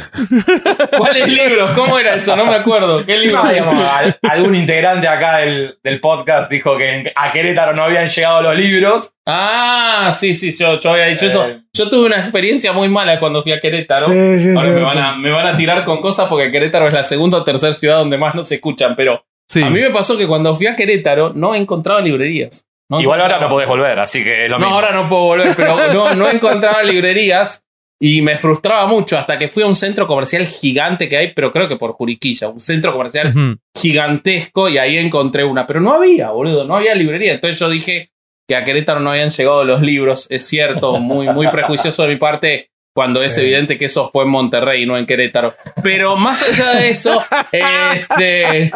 ¿Cuáles 0.96 1.28
libros? 1.28 1.70
¿Cómo 1.72 1.98
era 1.98 2.14
eso? 2.14 2.36
No 2.36 2.46
me 2.46 2.54
acuerdo. 2.54 3.04
¿Qué 3.04 3.18
libro? 3.18 3.42
No, 3.44 3.50
digamos, 3.50 3.82
al- 3.84 4.18
algún 4.30 4.54
integrante 4.54 5.08
acá 5.08 5.38
del, 5.38 5.78
del 5.82 6.00
podcast 6.00 6.50
dijo 6.50 6.76
que 6.76 6.94
en- 7.00 7.12
a 7.14 7.32
Querétaro 7.32 7.74
no 7.74 7.84
habían 7.84 8.08
llegado 8.08 8.42
los 8.42 8.56
libros. 8.56 9.14
Ah, 9.26 10.10
sí, 10.12 10.34
sí, 10.34 10.52
yo, 10.56 10.78
yo 10.78 10.90
había 10.90 11.06
dicho 11.06 11.26
eso. 11.26 11.46
Eh. 11.46 11.60
Yo 11.72 11.88
tuve 11.88 12.06
una 12.06 12.18
experiencia 12.20 12.72
muy 12.72 12.88
mala 12.88 13.18
cuando 13.20 13.42
fui 13.42 13.52
a 13.52 13.60
Querétaro. 13.60 14.06
Sí, 14.06 14.38
sí, 14.40 14.54
Ahora 14.56 14.70
me 14.72 14.80
van, 14.80 14.98
a, 14.98 15.14
me 15.16 15.30
van 15.30 15.46
a 15.46 15.56
tirar 15.56 15.84
con 15.84 16.00
cosas 16.00 16.28
porque 16.28 16.50
Querétaro 16.50 16.88
es 16.88 16.94
la 16.94 17.02
segunda 17.04 17.38
o 17.38 17.44
tercera 17.44 17.72
ciudad 17.72 17.98
donde 17.98 18.18
más 18.18 18.34
no 18.34 18.44
se 18.44 18.56
escuchan. 18.56 18.94
Pero 18.96 19.24
Sí. 19.48 19.62
a 19.62 19.70
mí 19.70 19.80
me 19.80 19.90
pasó 19.90 20.16
que 20.16 20.26
cuando 20.28 20.56
fui 20.56 20.66
a 20.68 20.76
Querétaro 20.76 21.32
no 21.34 21.54
encontraba 21.54 22.00
librerías. 22.00 22.66
No 22.90 23.00
Igual 23.00 23.20
ahora 23.20 23.38
no 23.40 23.48
podés 23.48 23.68
volver, 23.68 23.98
así 24.00 24.22
que 24.24 24.44
es 24.44 24.50
lo 24.50 24.58
No, 24.58 24.66
mismo. 24.66 24.74
ahora 24.74 24.92
no 24.92 25.08
puedo 25.08 25.22
volver, 25.22 25.54
pero 25.56 25.76
no, 25.94 26.14
no 26.14 26.28
encontraba 26.28 26.82
librerías 26.82 27.64
y 28.02 28.20
me 28.22 28.36
frustraba 28.38 28.86
mucho 28.86 29.16
hasta 29.18 29.38
que 29.38 29.48
fui 29.48 29.62
a 29.62 29.66
un 29.66 29.74
centro 29.74 30.06
comercial 30.06 30.46
gigante 30.46 31.08
que 31.08 31.16
hay, 31.16 31.32
pero 31.34 31.52
creo 31.52 31.68
que 31.68 31.76
por 31.76 31.92
Juriquilla, 31.92 32.48
un 32.48 32.58
centro 32.60 32.92
comercial 32.92 33.32
gigantesco 33.76 34.68
y 34.68 34.78
ahí 34.78 34.98
encontré 34.98 35.44
una, 35.44 35.66
pero 35.66 35.80
no 35.80 35.94
había, 35.94 36.30
boludo, 36.30 36.64
no 36.64 36.76
había 36.76 36.94
librería. 36.94 37.34
Entonces 37.34 37.58
yo 37.60 37.68
dije 37.68 38.10
que 38.48 38.56
a 38.56 38.64
Querétaro 38.64 39.00
no 39.00 39.10
habían 39.10 39.30
llegado 39.30 39.64
los 39.64 39.80
libros, 39.82 40.26
es 40.30 40.46
cierto, 40.46 40.98
muy, 40.98 41.28
muy 41.28 41.46
prejuicioso 41.52 42.02
de 42.02 42.08
mi 42.08 42.16
parte 42.16 42.70
cuando 42.92 43.22
es 43.22 43.34
Sí. 43.34 43.42
evidente 43.42 43.78
que 43.78 43.84
eso 43.84 44.10
fue 44.12 44.24
en 44.24 44.30
Monterrey 44.30 44.82
y 44.82 44.86
no 44.86 44.96
en 44.98 45.06
Querétaro. 45.06 45.54
Pero 45.84 46.16
más 46.16 46.42
allá 46.42 46.72
de 46.80 46.88
eso, 46.88 47.22
este, 47.52 48.70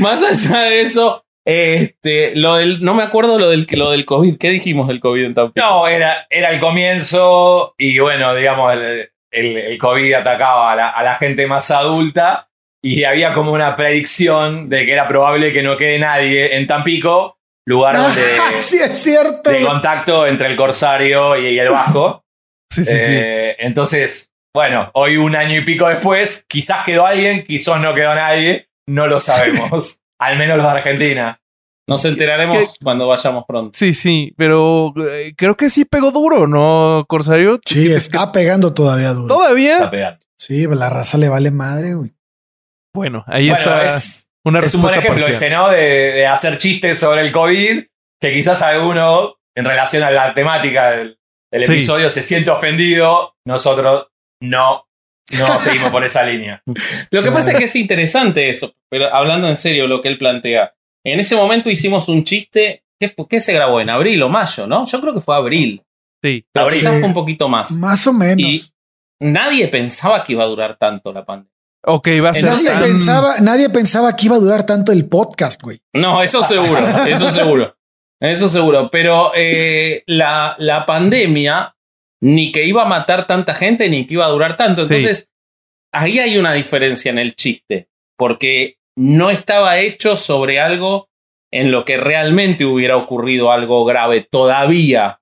más 0.00 0.22
allá 0.22 0.62
de 0.62 0.80
eso, 0.80 1.24
este, 1.46 2.34
lo 2.36 2.56
del, 2.56 2.80
no 2.82 2.94
me 2.94 3.02
acuerdo 3.02 3.38
lo 3.38 3.48
del, 3.50 3.66
lo 3.72 3.90
del 3.90 4.04
COVID. 4.04 4.36
¿Qué 4.38 4.50
dijimos 4.50 4.88
del 4.88 5.00
COVID 5.00 5.24
en 5.24 5.34
Tampico? 5.34 5.66
No, 5.66 5.88
era, 5.88 6.26
era 6.30 6.50
el 6.50 6.60
comienzo 6.60 7.74
y 7.78 7.98
bueno, 7.98 8.34
digamos, 8.34 8.72
el, 8.74 9.10
el- 9.32 9.56
el 9.56 9.78
COVID 9.78 10.12
atacaba 10.14 10.72
a 10.72 10.76
la, 10.76 10.88
a 10.90 11.02
la 11.02 11.14
gente 11.16 11.46
más 11.46 11.70
adulta 11.70 12.48
y 12.82 13.04
había 13.04 13.34
como 13.34 13.52
una 13.52 13.76
predicción 13.76 14.68
de 14.68 14.86
que 14.86 14.92
era 14.92 15.06
probable 15.08 15.52
que 15.52 15.62
no 15.62 15.76
quede 15.76 15.98
nadie 15.98 16.56
en 16.56 16.66
Tampico, 16.66 17.38
lugar 17.66 17.96
donde, 17.96 18.20
sí, 18.60 18.76
es 18.76 18.94
cierto. 19.02 19.50
de 19.50 19.62
contacto 19.62 20.26
entre 20.26 20.46
el 20.48 20.56
corsario 20.56 21.36
y, 21.36 21.48
y 21.48 21.58
el 21.58 21.68
vasco. 21.68 22.22
Sí, 22.72 22.84
sí, 22.84 22.98
sí. 23.00 23.12
Eh, 23.12 23.56
Entonces, 23.58 24.30
bueno, 24.54 24.92
hoy 24.94 25.16
un 25.16 25.34
año 25.34 25.58
y 25.58 25.64
pico 25.64 25.88
después, 25.88 26.44
quizás 26.48 26.84
quedó 26.84 27.04
alguien, 27.04 27.44
quizás 27.44 27.80
no 27.80 27.92
quedó 27.96 28.14
nadie, 28.14 28.68
no 28.88 29.08
lo 29.08 29.18
sabemos. 29.18 29.98
Al 30.20 30.36
menos 30.38 30.56
los 30.58 30.66
de 30.66 30.72
Argentina. 30.78 31.36
Nos 31.88 32.04
enteraremos 32.04 32.76
cuando 32.82 33.08
vayamos 33.08 33.44
pronto. 33.48 33.70
Sí, 33.76 33.94
sí, 33.94 34.32
pero 34.36 34.92
eh, 35.10 35.32
creo 35.36 35.56
que 35.56 35.70
sí 35.70 35.84
pegó 35.84 36.12
duro, 36.12 36.46
¿no, 36.46 37.04
Corsario? 37.08 37.58
Sí, 37.66 37.90
está 37.92 38.30
pegando 38.30 38.72
todavía 38.74 39.08
duro. 39.12 39.24
Está 39.34 39.34
Todavía. 39.34 39.90
pegando. 39.90 40.20
Sí, 40.38 40.66
pues 40.66 40.78
la 40.78 40.88
raza 40.88 41.18
le 41.18 41.28
vale 41.28 41.50
madre, 41.50 41.94
güey. 41.94 42.12
Bueno, 42.94 43.24
ahí 43.26 43.48
Bueno, 43.50 43.58
está 43.64 43.86
es, 43.86 44.28
una 44.44 44.60
es 44.60 44.74
un 44.74 44.82
buen 44.82 44.94
respuesta 44.94 44.98
ejemplo 45.00 45.26
parcial. 45.26 45.42
este, 45.42 45.50
¿no? 45.50 45.68
De, 45.68 45.78
de 46.12 46.26
hacer 46.26 46.58
chistes 46.58 46.98
sobre 46.98 47.22
el 47.22 47.32
COVID, 47.32 47.84
que 48.20 48.32
quizás 48.32 48.62
alguno, 48.62 49.34
en 49.56 49.64
relación 49.64 50.02
a 50.04 50.10
la 50.10 50.32
temática 50.34 50.90
del, 50.92 51.18
del 51.52 51.64
Sí. 51.64 51.72
episodio, 51.72 52.08
se 52.10 52.22
siente 52.22 52.50
ofendido. 52.50 53.34
Nosotros 53.46 54.06
no, 54.42 54.84
no 55.38 55.60
seguimos 55.60 55.90
por 55.90 56.04
esa 56.04 56.22
línea. 56.24 56.62
Lo 56.66 56.74
que 56.74 57.08
Claro. 57.10 57.32
pasa 57.34 57.52
es 57.52 57.58
que 57.58 57.64
es 57.64 57.76
interesante 57.76 58.48
eso, 58.48 58.74
pero 58.88 59.14
hablando 59.14 59.48
en 59.48 59.56
serio 59.56 59.86
lo 59.86 60.00
que 60.02 60.08
él 60.08 60.18
plantea. 60.18 60.74
En 61.04 61.18
ese 61.20 61.36
momento 61.36 61.70
hicimos 61.70 62.08
un 62.08 62.24
chiste. 62.24 62.82
¿Qué, 63.00 63.08
fue- 63.08 63.26
qué 63.28 63.40
se 63.40 63.54
grabó? 63.54 63.80
¿En 63.80 63.88
abril 63.88 64.22
o 64.22 64.28
mayo? 64.28 64.66
¿No? 64.66 64.84
Yo 64.86 65.00
creo 65.00 65.14
que 65.14 65.20
fue 65.20 65.34
abril. 65.34 65.82
Sí. 66.22 66.44
Pero 66.52 66.66
Abril. 66.66 66.78
quizás 66.80 66.98
fue 66.98 67.08
un 67.08 67.14
poquito 67.14 67.48
más. 67.48 67.70
Más 67.78 68.06
o 68.06 68.12
menos. 68.12 68.38
Y 68.40 68.62
nadie 69.20 69.68
pensaba 69.68 70.22
que 70.22 70.34
iba 70.34 70.44
a 70.44 70.46
durar 70.48 70.76
tanto 70.76 71.10
la 71.12 71.24
pandemia. 71.24 71.50
Ok, 71.86 72.08
va 72.22 72.28
a 72.30 72.34
ser 72.34 72.44
nadie, 72.50 72.68
tan- 72.68 72.82
pensaba, 72.82 73.34
nadie 73.40 73.70
pensaba 73.70 74.14
que 74.14 74.26
iba 74.26 74.36
a 74.36 74.38
durar 74.40 74.66
tanto 74.66 74.92
el 74.92 75.06
podcast, 75.08 75.62
güey. 75.62 75.80
No, 75.94 76.22
eso 76.22 76.42
seguro, 76.44 76.76
eso 77.06 77.30
seguro. 77.30 77.74
Eso 78.20 78.50
seguro. 78.50 78.90
Pero 78.90 79.32
eh, 79.34 80.02
la, 80.06 80.54
la 80.58 80.84
pandemia 80.84 81.74
ni 82.22 82.52
que 82.52 82.64
iba 82.64 82.82
a 82.82 82.86
matar 82.88 83.26
tanta 83.26 83.54
gente 83.54 83.88
ni 83.88 84.06
que 84.06 84.14
iba 84.14 84.26
a 84.26 84.30
durar 84.30 84.56
tanto. 84.56 84.84
Sí. 84.84 84.94
Entonces, 84.94 85.28
ahí 85.92 86.18
hay 86.18 86.36
una 86.38 86.52
diferencia 86.52 87.10
en 87.10 87.18
el 87.18 87.34
chiste. 87.34 87.88
porque 88.18 88.76
no 88.98 89.30
estaba 89.30 89.78
hecho 89.78 90.14
sobre 90.14 90.60
algo 90.60 91.08
en 91.50 91.70
lo 91.72 91.86
que 91.86 91.96
realmente 91.96 92.66
hubiera 92.66 92.98
ocurrido 92.98 93.50
algo 93.50 93.86
grave 93.86 94.28
todavía. 94.30 95.20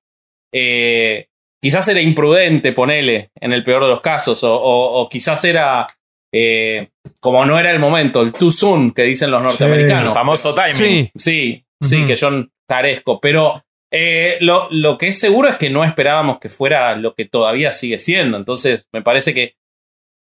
Eh, 0.53 1.29
quizás 1.63 1.87
era 1.89 2.01
imprudente, 2.01 2.73
ponele, 2.73 3.31
en 3.41 3.53
el 3.53 3.63
peor 3.63 3.85
de 3.85 3.91
los 3.91 4.01
casos, 4.01 4.43
o, 4.43 4.53
o- 4.55 5.01
o 5.03 5.09
quizás 5.09 5.45
era, 5.45 5.87
eh, 6.35 6.89
como 7.21 7.45
no 7.47 7.59
era 7.59 7.71
el 7.71 7.79
momento, 7.79 8.21
el 8.23 8.33
too 8.33 8.51
soon 8.51 8.91
que 8.93 9.03
dicen 9.03 9.31
los 9.31 9.43
Sí. 9.55 9.63
El 9.63 9.71
norteamericanos. 9.71 10.15
famoso 10.15 10.55
timing. 10.55 10.73
Sí. 10.73 11.11
Sí, 11.15 11.65
sí, 11.81 12.05
que 12.05 12.17
yo 12.17 12.31
carezco, 12.69 13.21
pero 13.21 13.65
eh, 13.91 14.37
lo, 14.41 14.69
lo 14.71 14.99
que 14.99 15.09
es 15.09 15.19
seguro 15.19 15.49
es 15.49 15.57
que 15.57 15.71
no 15.71 15.85
esperábamos 15.85 16.39
que 16.39 16.49
fuera 16.49 16.95
lo 16.97 17.15
que 17.15 17.25
todavía 17.25 17.73
sigue 17.73 17.99
siendo. 17.99 18.37
Entonces, 18.37 18.89
me 18.93 19.03
parece 19.03 19.33
que, 19.33 19.57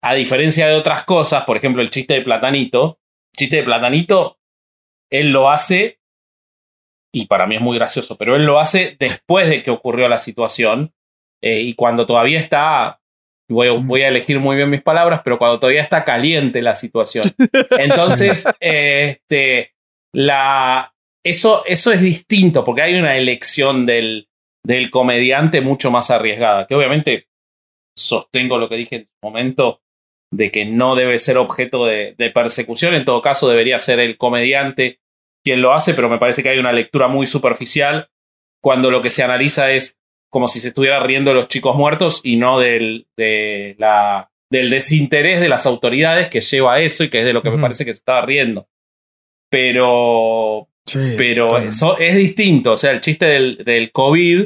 a 0.01 0.13
diferencia 0.13 0.67
de 0.67 0.75
otras 0.75 1.03
cosas, 1.05 1.43
por 1.45 1.57
ejemplo, 1.57 1.81
el 1.81 1.89
chiste 1.89 2.15
de 2.15 2.21
Platanito, 2.21 2.99
el 3.33 3.37
chiste 3.37 3.57
de 3.57 3.63
Platanito, 3.63 4.37
él 5.09 5.29
lo 5.29 5.49
hace, 5.49 5.99
y 7.13 7.27
para 7.27 7.47
mí 7.47 7.55
es 7.55 7.61
muy 7.61 7.77
gracioso, 7.77 8.17
pero 8.17 8.35
él 8.35 8.45
lo 8.45 8.59
hace 8.59 8.97
después 8.99 9.47
de 9.47 9.63
que 9.63 9.71
ocurrió 9.71 10.09
la 10.09 10.19
situación, 10.19 10.93
eh, 11.41 11.61
y 11.61 11.75
cuando 11.75 12.05
todavía 12.05 12.39
está, 12.39 12.99
voy 13.49 13.67
a, 13.67 13.71
voy 13.71 14.01
a 14.01 14.09
elegir 14.09 14.39
muy 14.39 14.57
bien 14.57 14.69
mis 14.69 14.81
palabras, 14.81 15.21
pero 15.23 15.37
cuando 15.37 15.59
todavía 15.59 15.81
está 15.81 16.03
caliente 16.03 16.61
la 16.61 16.75
situación. 16.75 17.23
Entonces, 17.77 18.45
eh, 18.59 19.19
este, 19.19 19.73
la, 20.13 20.92
eso, 21.25 21.63
eso 21.65 21.91
es 21.91 22.01
distinto, 22.01 22.63
porque 22.63 22.81
hay 22.81 22.99
una 22.99 23.15
elección 23.15 23.85
del, 23.85 24.27
del 24.65 24.89
comediante 24.89 25.61
mucho 25.61 25.91
más 25.91 26.11
arriesgada, 26.11 26.67
que 26.67 26.75
obviamente 26.75 27.27
sostengo 27.97 28.57
lo 28.57 28.69
que 28.69 28.75
dije 28.75 28.95
en 28.97 29.05
su 29.05 29.13
momento, 29.21 29.81
de 30.31 30.51
que 30.51 30.65
no 30.65 30.95
debe 30.95 31.19
ser 31.19 31.37
objeto 31.37 31.85
de, 31.85 32.15
de 32.17 32.29
persecución, 32.31 32.95
en 32.95 33.05
todo 33.05 33.21
caso 33.21 33.47
debería 33.47 33.77
ser 33.77 33.99
el 33.99 34.17
comediante 34.17 34.99
quien 35.45 35.61
lo 35.61 35.73
hace, 35.73 35.93
pero 35.93 36.09
me 36.09 36.17
parece 36.17 36.41
que 36.41 36.49
hay 36.49 36.59
una 36.59 36.71
lectura 36.71 37.07
muy 37.07 37.27
superficial 37.27 38.09
cuando 38.61 38.89
lo 38.89 39.01
que 39.01 39.09
se 39.09 39.23
analiza 39.23 39.71
es 39.71 39.99
como 40.31 40.47
si 40.47 40.59
se 40.59 40.69
estuviera 40.69 40.99
riendo 41.01 41.31
de 41.31 41.35
los 41.35 41.47
chicos 41.47 41.75
muertos 41.75 42.21
y 42.23 42.37
no 42.37 42.59
del, 42.59 43.05
de 43.15 43.75
la, 43.77 44.31
del 44.49 44.69
desinterés 44.69 45.41
de 45.41 45.49
las 45.49 45.65
autoridades 45.65 46.29
que 46.29 46.41
lleva 46.41 46.75
a 46.75 46.79
eso 46.79 47.03
y 47.03 47.09
que 47.09 47.19
es 47.19 47.25
de 47.25 47.33
lo 47.33 47.43
que 47.43 47.51
me 47.51 47.61
parece 47.61 47.85
que 47.85 47.93
se 47.93 47.99
estaba 47.99 48.25
riendo. 48.25 48.67
Pero 49.51 50.69
Sí, 50.85 51.13
pero 51.17 51.57
eso 51.57 51.97
es 51.97 52.15
distinto. 52.15 52.73
O 52.73 52.77
sea, 52.77 52.91
el 52.91 53.01
chiste 53.01 53.25
del, 53.25 53.57
del 53.63 53.91
COVID 53.91 54.45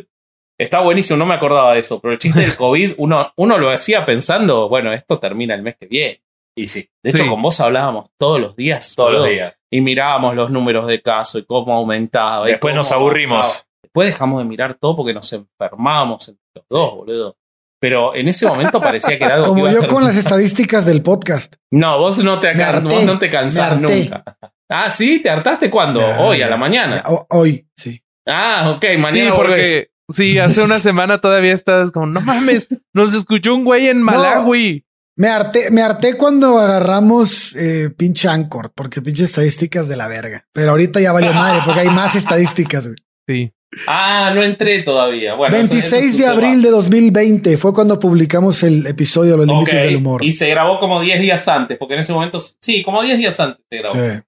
está 0.60 0.82
buenísimo, 0.82 1.18
no 1.18 1.26
me 1.26 1.34
acordaba 1.36 1.74
de 1.74 1.80
eso, 1.80 2.00
pero 2.00 2.14
el 2.14 2.20
chiste 2.20 2.40
del 2.42 2.56
COVID 2.58 2.94
uno, 2.98 3.32
uno 3.38 3.58
lo 3.58 3.70
hacía 3.70 4.06
pensando, 4.06 4.70
bueno, 4.70 4.94
esto 4.94 5.20
termina 5.20 5.56
el 5.56 5.62
mes 5.64 5.76
que 5.80 5.88
viene. 5.88 6.22
Y 6.56 6.66
sí, 6.68 6.90
De 7.04 7.12
hecho, 7.12 7.24
Sí. 7.24 7.30
con 7.30 7.42
vos 7.42 7.60
hablábamos 7.60 8.10
todos 8.18 8.40
los 8.40 8.56
días. 8.56 8.96
todos 8.96 9.14
los 9.14 9.28
días. 9.30 9.54
Y 9.70 9.82
mirábamos 9.82 10.36
los 10.36 10.50
números 10.50 10.88
de 10.88 11.02
casos 11.02 11.42
y 11.42 11.46
cómo 11.46 11.74
aumentaba. 11.76 12.48
y 12.48 12.52
Después 12.54 12.72
cómo 12.72 12.80
nos 12.80 12.92
aburrimos. 12.92 13.66
Después 13.84 14.08
dejamos 14.08 14.40
de 14.40 14.46
mirar 14.50 14.74
todo 14.76 14.96
porque 14.96 15.14
nos 15.14 15.32
enfermábamos 15.34 16.28
entre 16.30 16.44
los 16.56 16.66
dos, 16.70 16.96
boludo. 16.96 17.38
Pero 17.80 18.16
en 18.16 18.28
ese 18.28 18.48
momento 18.48 18.80
parecía 18.82 19.18
que 19.20 19.26
era 19.26 19.36
algo 19.36 19.48
Como 19.50 19.70
yo 19.70 19.88
con 19.88 20.04
las 20.04 20.18
estadísticas 20.18 20.86
del 20.86 21.02
podcast. 21.04 21.56
No, 21.72 22.00
vos 22.00 22.24
no 22.24 22.40
te, 22.40 22.54
Me 22.56 22.64
acar- 22.64 22.76
harté, 22.78 22.96
vos 22.96 23.04
no 23.04 23.20
te 23.20 23.30
cansás 23.30 23.80
nunca. 23.80 24.24
Ah, 24.70 24.90
sí, 24.90 25.20
¿te 25.22 25.30
hartaste 25.30 25.70
cuándo? 25.70 26.00
Ya, 26.02 26.20
Hoy, 26.20 26.42
a 26.42 26.50
la 26.50 26.58
mañana. 26.58 26.96
ya, 26.98 27.04
hoy, 27.30 27.68
sí. 27.78 28.02
Ah, 28.28 28.74
ok, 28.76 28.84
Sí, 28.92 28.98
mañana 28.98 29.34
volvés. 29.34 29.38
porque 29.38 29.92
sí, 30.10 30.38
hace 30.40 30.62
una 30.62 30.80
semana 30.80 31.22
todavía 31.22 31.54
estás 31.54 31.92
como, 31.92 32.08
no 32.08 32.20
mames, 32.22 32.68
nos 32.94 33.14
escuchó 33.14 33.56
un 33.56 33.64
güey 33.64 33.88
en 33.88 34.02
Malawi. 34.02 34.84
Me 35.16 35.30
harté, 35.30 35.72
me 35.72 35.82
harté 35.82 36.16
cuando 36.18 36.60
agarramos 36.60 37.56
eh, 37.56 37.90
pinche 37.96 38.28
Anchor, 38.28 38.72
porque 38.76 39.02
pinche 39.02 39.24
estadísticas 39.24 39.88
de 39.88 39.98
la 39.98 40.08
verga. 40.08 40.46
Pero 40.54 40.72
ahorita 40.72 41.00
ya 41.00 41.12
valió 41.12 41.34
madre, 41.34 41.62
porque 41.66 41.80
hay 41.82 41.90
más 41.90 42.16
estadísticas. 42.16 42.86
güey. 42.88 42.98
Sí. 43.28 43.54
Ah, 43.88 44.32
no 44.34 44.42
entré 44.44 44.82
todavía. 44.84 45.34
Bueno, 45.36 45.56
eso- 45.58 45.74
26 45.74 45.94
eso 45.94 46.06
es 46.06 46.18
de 46.18 46.26
abril 46.28 46.62
de 46.62 46.70
2020 46.70 47.58
fue 47.58 47.74
cuando 47.74 48.00
publicamos 48.00 48.64
el 48.64 48.86
episodio 48.88 49.32
de 49.32 49.38
Los 49.38 49.48
Límites 49.48 49.74
del 49.76 49.96
Humor. 49.98 50.24
Y 50.24 50.32
se 50.32 50.50
grabó 50.50 50.80
como 50.80 51.02
10 51.02 51.20
días 51.20 51.48
antes, 51.48 51.78
porque 51.78 51.96
en 51.96 52.00
ese 52.00 52.14
momento, 52.14 52.40
sí, 52.40 52.82
como 52.84 53.04
10 53.04 53.18
días 53.18 53.40
antes 53.40 53.64
se 53.70 53.78
grabó. 53.78 53.94
Sí. 53.96 54.22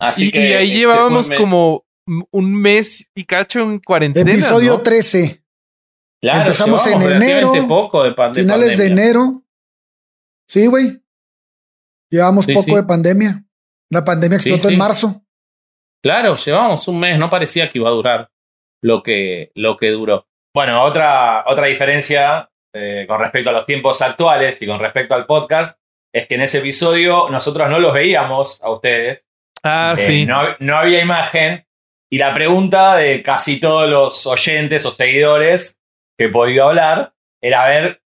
Así 0.00 0.28
Y, 0.28 0.30
que 0.32 0.38
y 0.48 0.52
ahí 0.54 0.66
este, 0.68 0.78
llevábamos 0.78 1.30
como 1.30 1.84
un 2.32 2.54
mes 2.54 3.10
y 3.14 3.24
cacho 3.24 3.60
en 3.60 3.78
cuarentena. 3.80 4.30
Episodio 4.30 4.72
¿no? 4.74 4.80
13, 4.80 5.42
Claro, 6.22 6.40
empezamos 6.40 6.86
en 6.86 7.02
enero, 7.02 7.52
poco 7.68 8.02
de, 8.02 8.12
pan- 8.12 8.32
de 8.32 8.40
finales 8.40 8.78
de 8.78 8.86
enero. 8.86 9.42
Sí, 10.48 10.66
güey. 10.66 11.02
Llevamos 12.10 12.46
Sí, 12.46 12.54
poco 12.54 12.64
sí. 12.66 12.74
de 12.74 12.82
pandemia. 12.82 13.44
La 13.90 14.04
pandemia 14.04 14.38
Sí, 14.40 14.48
explotó 14.48 14.68
sí. 14.68 14.74
en 14.74 14.78
marzo. 14.78 15.22
Claro, 16.02 16.36
llevamos 16.36 16.86
un 16.88 16.98
mes, 17.00 17.18
no 17.18 17.28
parecía 17.30 17.68
que 17.68 17.78
iba 17.78 17.88
a 17.88 17.92
durar 17.92 18.30
lo 18.84 19.02
que, 19.02 19.50
lo 19.54 19.76
que 19.76 19.90
duró. 19.90 20.26
Bueno, 20.54 20.82
otra, 20.82 21.44
otra 21.46 21.66
diferencia 21.66 22.50
eh, 22.74 23.06
con 23.08 23.18
respecto 23.18 23.50
a 23.50 23.52
los 23.54 23.66
tiempos 23.66 24.02
actuales 24.02 24.60
y 24.60 24.66
con 24.66 24.78
respecto 24.78 25.14
al 25.14 25.26
podcast 25.26 25.78
es 26.12 26.26
que 26.26 26.34
en 26.34 26.42
ese 26.42 26.58
episodio 26.58 27.28
nosotros 27.30 27.68
no 27.70 27.78
los 27.78 27.94
veíamos 27.94 28.62
a 28.62 28.70
ustedes. 28.70 29.28
Ah, 29.64 29.94
Eh, 29.94 30.00
sí. 30.00 30.26
no, 30.26 30.42
no 30.58 30.76
había 30.76 31.00
imagen. 31.00 31.66
Y 32.12 32.18
la 32.18 32.34
pregunta 32.34 32.96
de 32.96 33.22
casi 33.22 33.58
todos 33.58 33.88
los 33.88 34.26
oyentes 34.26 34.84
o 34.86 34.92
seguidores 34.92 35.80
que 36.18 36.26
he 36.26 36.28
podido 36.28 36.68
hablar 36.68 37.14
era 37.42 37.66
ver 37.66 38.02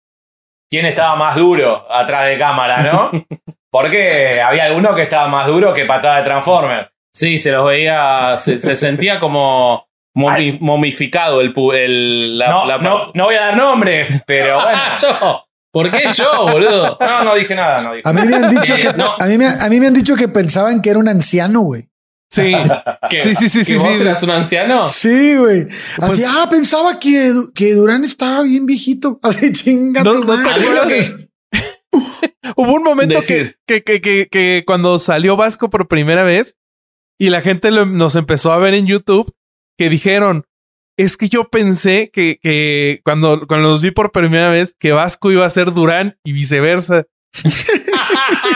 quién 0.70 0.84
estaba 0.86 1.14
más 1.16 1.36
duro 1.36 1.86
atrás 1.90 2.26
de 2.26 2.36
cámara, 2.38 2.82
¿no? 2.82 3.10
Porque 3.70 4.40
había 4.42 4.64
alguno 4.64 4.94
que 4.94 5.02
estaba 5.02 5.28
más 5.28 5.46
duro 5.46 5.72
que 5.72 5.84
patada 5.86 6.18
de 6.18 6.24
Transformer. 6.24 6.90
Sí, 7.12 7.38
se 7.38 7.52
los 7.52 7.64
veía, 7.64 8.34
se, 8.36 8.58
se 8.58 8.76
sentía 8.76 9.18
como 9.20 9.88
momi- 10.14 10.58
momificado 10.60 11.40
el, 11.40 11.54
pu- 11.54 11.74
el 11.74 12.38
la, 12.38 12.48
No, 12.48 12.66
la- 12.66 12.78
no, 12.78 13.10
no 13.14 13.24
voy 13.24 13.34
a 13.34 13.40
dar 13.46 13.56
nombre, 13.56 14.22
pero 14.26 14.54
bueno. 14.62 14.70
Ah, 14.80 14.98
yo. 15.00 15.44
¿Por 15.72 15.90
qué 15.90 16.04
yo, 16.16 16.46
boludo? 16.46 16.96
No, 17.00 17.24
no 17.24 17.34
dije 17.34 17.54
nada, 17.54 17.82
no 17.82 17.94
dije 17.94 18.08
A 18.08 18.12
mí 18.12 18.22
me 18.26 18.36
han 18.36 18.48
dicho 18.50 18.74
Eh, 18.76 18.80
que 18.80 18.92
no. 18.92 19.16
a 19.18 19.26
mí 19.26 19.36
me, 19.38 19.46
a 19.46 19.68
mí 19.68 19.80
me 19.80 19.88
han 19.88 19.94
dicho 19.94 20.14
que 20.14 20.28
pensaban 20.28 20.80
que 20.80 20.90
era 20.90 20.98
un 21.00 21.08
anciano, 21.08 21.60
güey. 21.62 21.88
Sí. 22.30 22.52
¿Qué? 23.10 23.18
Sí, 23.18 23.34
sí, 23.34 23.48
sí, 23.48 23.58
¿Que 23.60 23.64
sí, 23.64 23.74
vos 23.76 23.96
sí. 23.96 24.02
eras 24.02 24.22
un 24.22 24.30
anciano? 24.30 24.86
Sí, 24.86 25.36
güey. 25.36 25.62
Así, 25.98 26.22
Pues- 26.22 26.26
ah, 26.28 26.46
pensaba 26.48 26.98
que, 27.00 27.32
que 27.54 27.74
Durán 27.74 28.04
estaba 28.04 28.42
bien 28.42 28.66
viejito. 28.66 29.18
Así, 29.22 29.52
chinga. 29.52 30.02
No- 30.04 30.14
no 30.20 30.36
te 30.88 31.26
Hubo 32.56 32.72
un 32.74 32.82
momento 32.82 33.14
que, 33.14 33.20
Decir. 33.20 33.56
que, 33.66 33.82
que, 33.82 34.00
que, 34.00 34.28
que 34.30 34.62
cuando 34.66 34.98
salió 34.98 35.36
Vasco 35.36 35.70
por 35.70 35.88
primera 35.88 36.22
vez 36.22 36.56
y 37.18 37.30
la 37.30 37.40
gente 37.40 37.70
lo- 37.70 37.86
nos 37.86 38.16
empezó 38.16 38.52
a 38.52 38.58
ver 38.58 38.74
en 38.74 38.86
YouTube, 38.86 39.32
que 39.78 39.88
dijeron, 39.88 40.44
es 40.96 41.16
que 41.16 41.28
yo 41.28 41.44
pensé 41.44 42.10
que, 42.12 42.38
que 42.40 43.00
cuando, 43.04 43.46
cuando 43.46 43.68
los 43.68 43.82
vi 43.82 43.90
por 43.90 44.12
primera 44.12 44.50
vez, 44.50 44.74
que 44.78 44.92
Vasco 44.92 45.32
iba 45.32 45.44
a 45.44 45.50
ser 45.50 45.72
Durán 45.72 46.18
y 46.24 46.32
viceversa. 46.32 47.04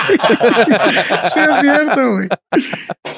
Sí, 0.08 1.40
es 1.40 1.60
cierto, 1.60 2.12
güey. 2.12 2.28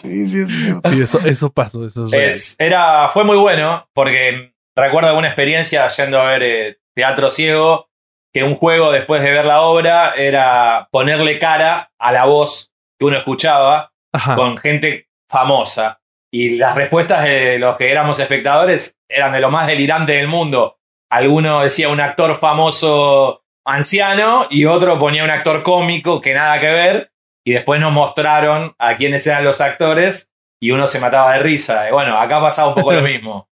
Sí, 0.03 0.27
sí, 0.27 0.41
es 0.41 0.49
cierto. 0.49 0.91
Sí, 0.91 1.01
eso, 1.01 1.21
eso 1.25 1.53
pasó, 1.53 1.87
eso 1.87 2.07
es 2.07 2.11
real. 2.11 2.25
Es, 2.25 2.57
era, 2.59 3.09
fue 3.11 3.25
muy 3.25 3.37
bueno 3.37 3.89
porque 3.95 4.53
recuerdo 4.77 5.09
alguna 5.09 5.29
experiencia 5.29 5.89
yendo 5.89 6.21
a 6.21 6.25
ver 6.31 6.43
eh, 6.43 6.79
teatro 6.95 7.29
ciego, 7.29 7.89
que 8.33 8.45
un 8.45 8.55
juego 8.55 8.93
después 8.93 9.23
de 9.23 9.31
ver 9.31 9.45
la 9.45 9.63
obra 9.63 10.15
era 10.15 10.89
ponerle 10.91 11.39
cara 11.39 11.93
a 11.99 12.13
la 12.13 12.25
voz 12.27 12.73
que 12.99 13.07
uno 13.07 13.19
escuchaba 13.19 13.93
Ajá. 14.13 14.35
con 14.37 14.57
gente 14.59 15.09
famosa. 15.29 16.00
Y 16.33 16.57
las 16.57 16.77
respuestas 16.77 17.25
de 17.25 17.59
los 17.59 17.77
que 17.77 17.91
éramos 17.91 18.21
espectadores 18.21 18.97
eran 19.09 19.33
de 19.33 19.41
lo 19.41 19.51
más 19.51 19.67
delirante 19.67 20.13
del 20.13 20.29
mundo. 20.29 20.79
Alguno 21.11 21.63
decía 21.63 21.89
un 21.89 22.01
actor 22.01 22.39
famoso 22.39 23.43
anciano 23.67 24.47
y 24.49 24.65
otro 24.65 24.99
ponía 24.99 25.25
un 25.25 25.31
actor 25.31 25.63
cómico 25.63 26.21
que 26.21 26.35
nada 26.35 26.61
que 26.61 26.67
ver. 26.67 27.13
Y 27.45 27.53
después 27.53 27.81
nos 27.81 27.93
mostraron 27.93 28.75
a 28.79 28.97
quiénes 28.97 29.27
eran 29.27 29.45
los 29.45 29.61
actores 29.61 30.31
y 30.63 30.71
uno 30.71 30.87
se 30.87 31.01
mataba 31.01 31.33
de 31.33 31.41
risa. 31.41 31.89
Y 31.89 31.93
bueno, 31.93 32.19
acá 32.21 32.41
pasaba 32.41 32.69
un 32.69 32.75
poco 32.75 32.93
lo 32.93 33.03
mismo. 33.07 33.49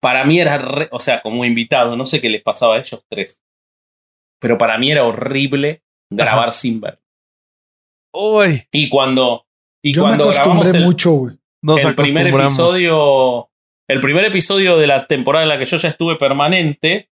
Para 0.00 0.24
mí 0.24 0.38
era, 0.40 0.58
re- 0.58 0.88
o 0.92 1.00
sea, 1.00 1.22
como 1.22 1.44
invitado, 1.44 1.96
no 1.96 2.06
sé 2.06 2.20
qué 2.20 2.28
les 2.28 2.42
pasaba 2.42 2.76
a 2.76 2.78
ellos 2.80 3.04
tres. 3.08 3.42
Pero 4.40 4.58
para 4.58 4.76
mí 4.78 4.90
era 4.92 5.04
horrible 5.04 5.82
grabar 6.10 6.48
Ajá. 6.48 6.50
sin 6.52 6.80
ver. 6.80 7.00
Uy, 8.14 8.62
Y 8.72 8.88
cuando, 8.88 9.46
y 9.82 9.92
Yo 9.94 10.04
me 10.06 10.12
grabamos 10.16 10.36
acostumbré 10.38 10.70
el, 10.78 10.84
mucho, 10.84 11.10
güey. 11.12 11.36
Nos 11.62 11.84
el 11.84 11.94
primer 11.94 12.26
episodio, 12.26 13.48
el 13.88 14.00
primer 14.00 14.24
episodio 14.24 14.76
de 14.78 14.86
la 14.86 15.06
temporada 15.06 15.44
en 15.44 15.48
la 15.48 15.58
que 15.58 15.64
yo 15.64 15.76
ya 15.76 15.88
estuve 15.88 16.16
permanente, 16.16 17.08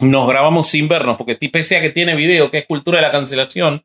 nos 0.00 0.26
grabamos 0.28 0.68
sin 0.68 0.88
vernos, 0.88 1.16
porque 1.16 1.36
pese 1.36 1.76
a 1.76 1.80
que 1.80 1.90
tiene 1.90 2.14
video, 2.16 2.50
que 2.50 2.58
es 2.58 2.66
cultura 2.66 2.98
de 2.98 3.02
la 3.02 3.12
cancelación, 3.12 3.84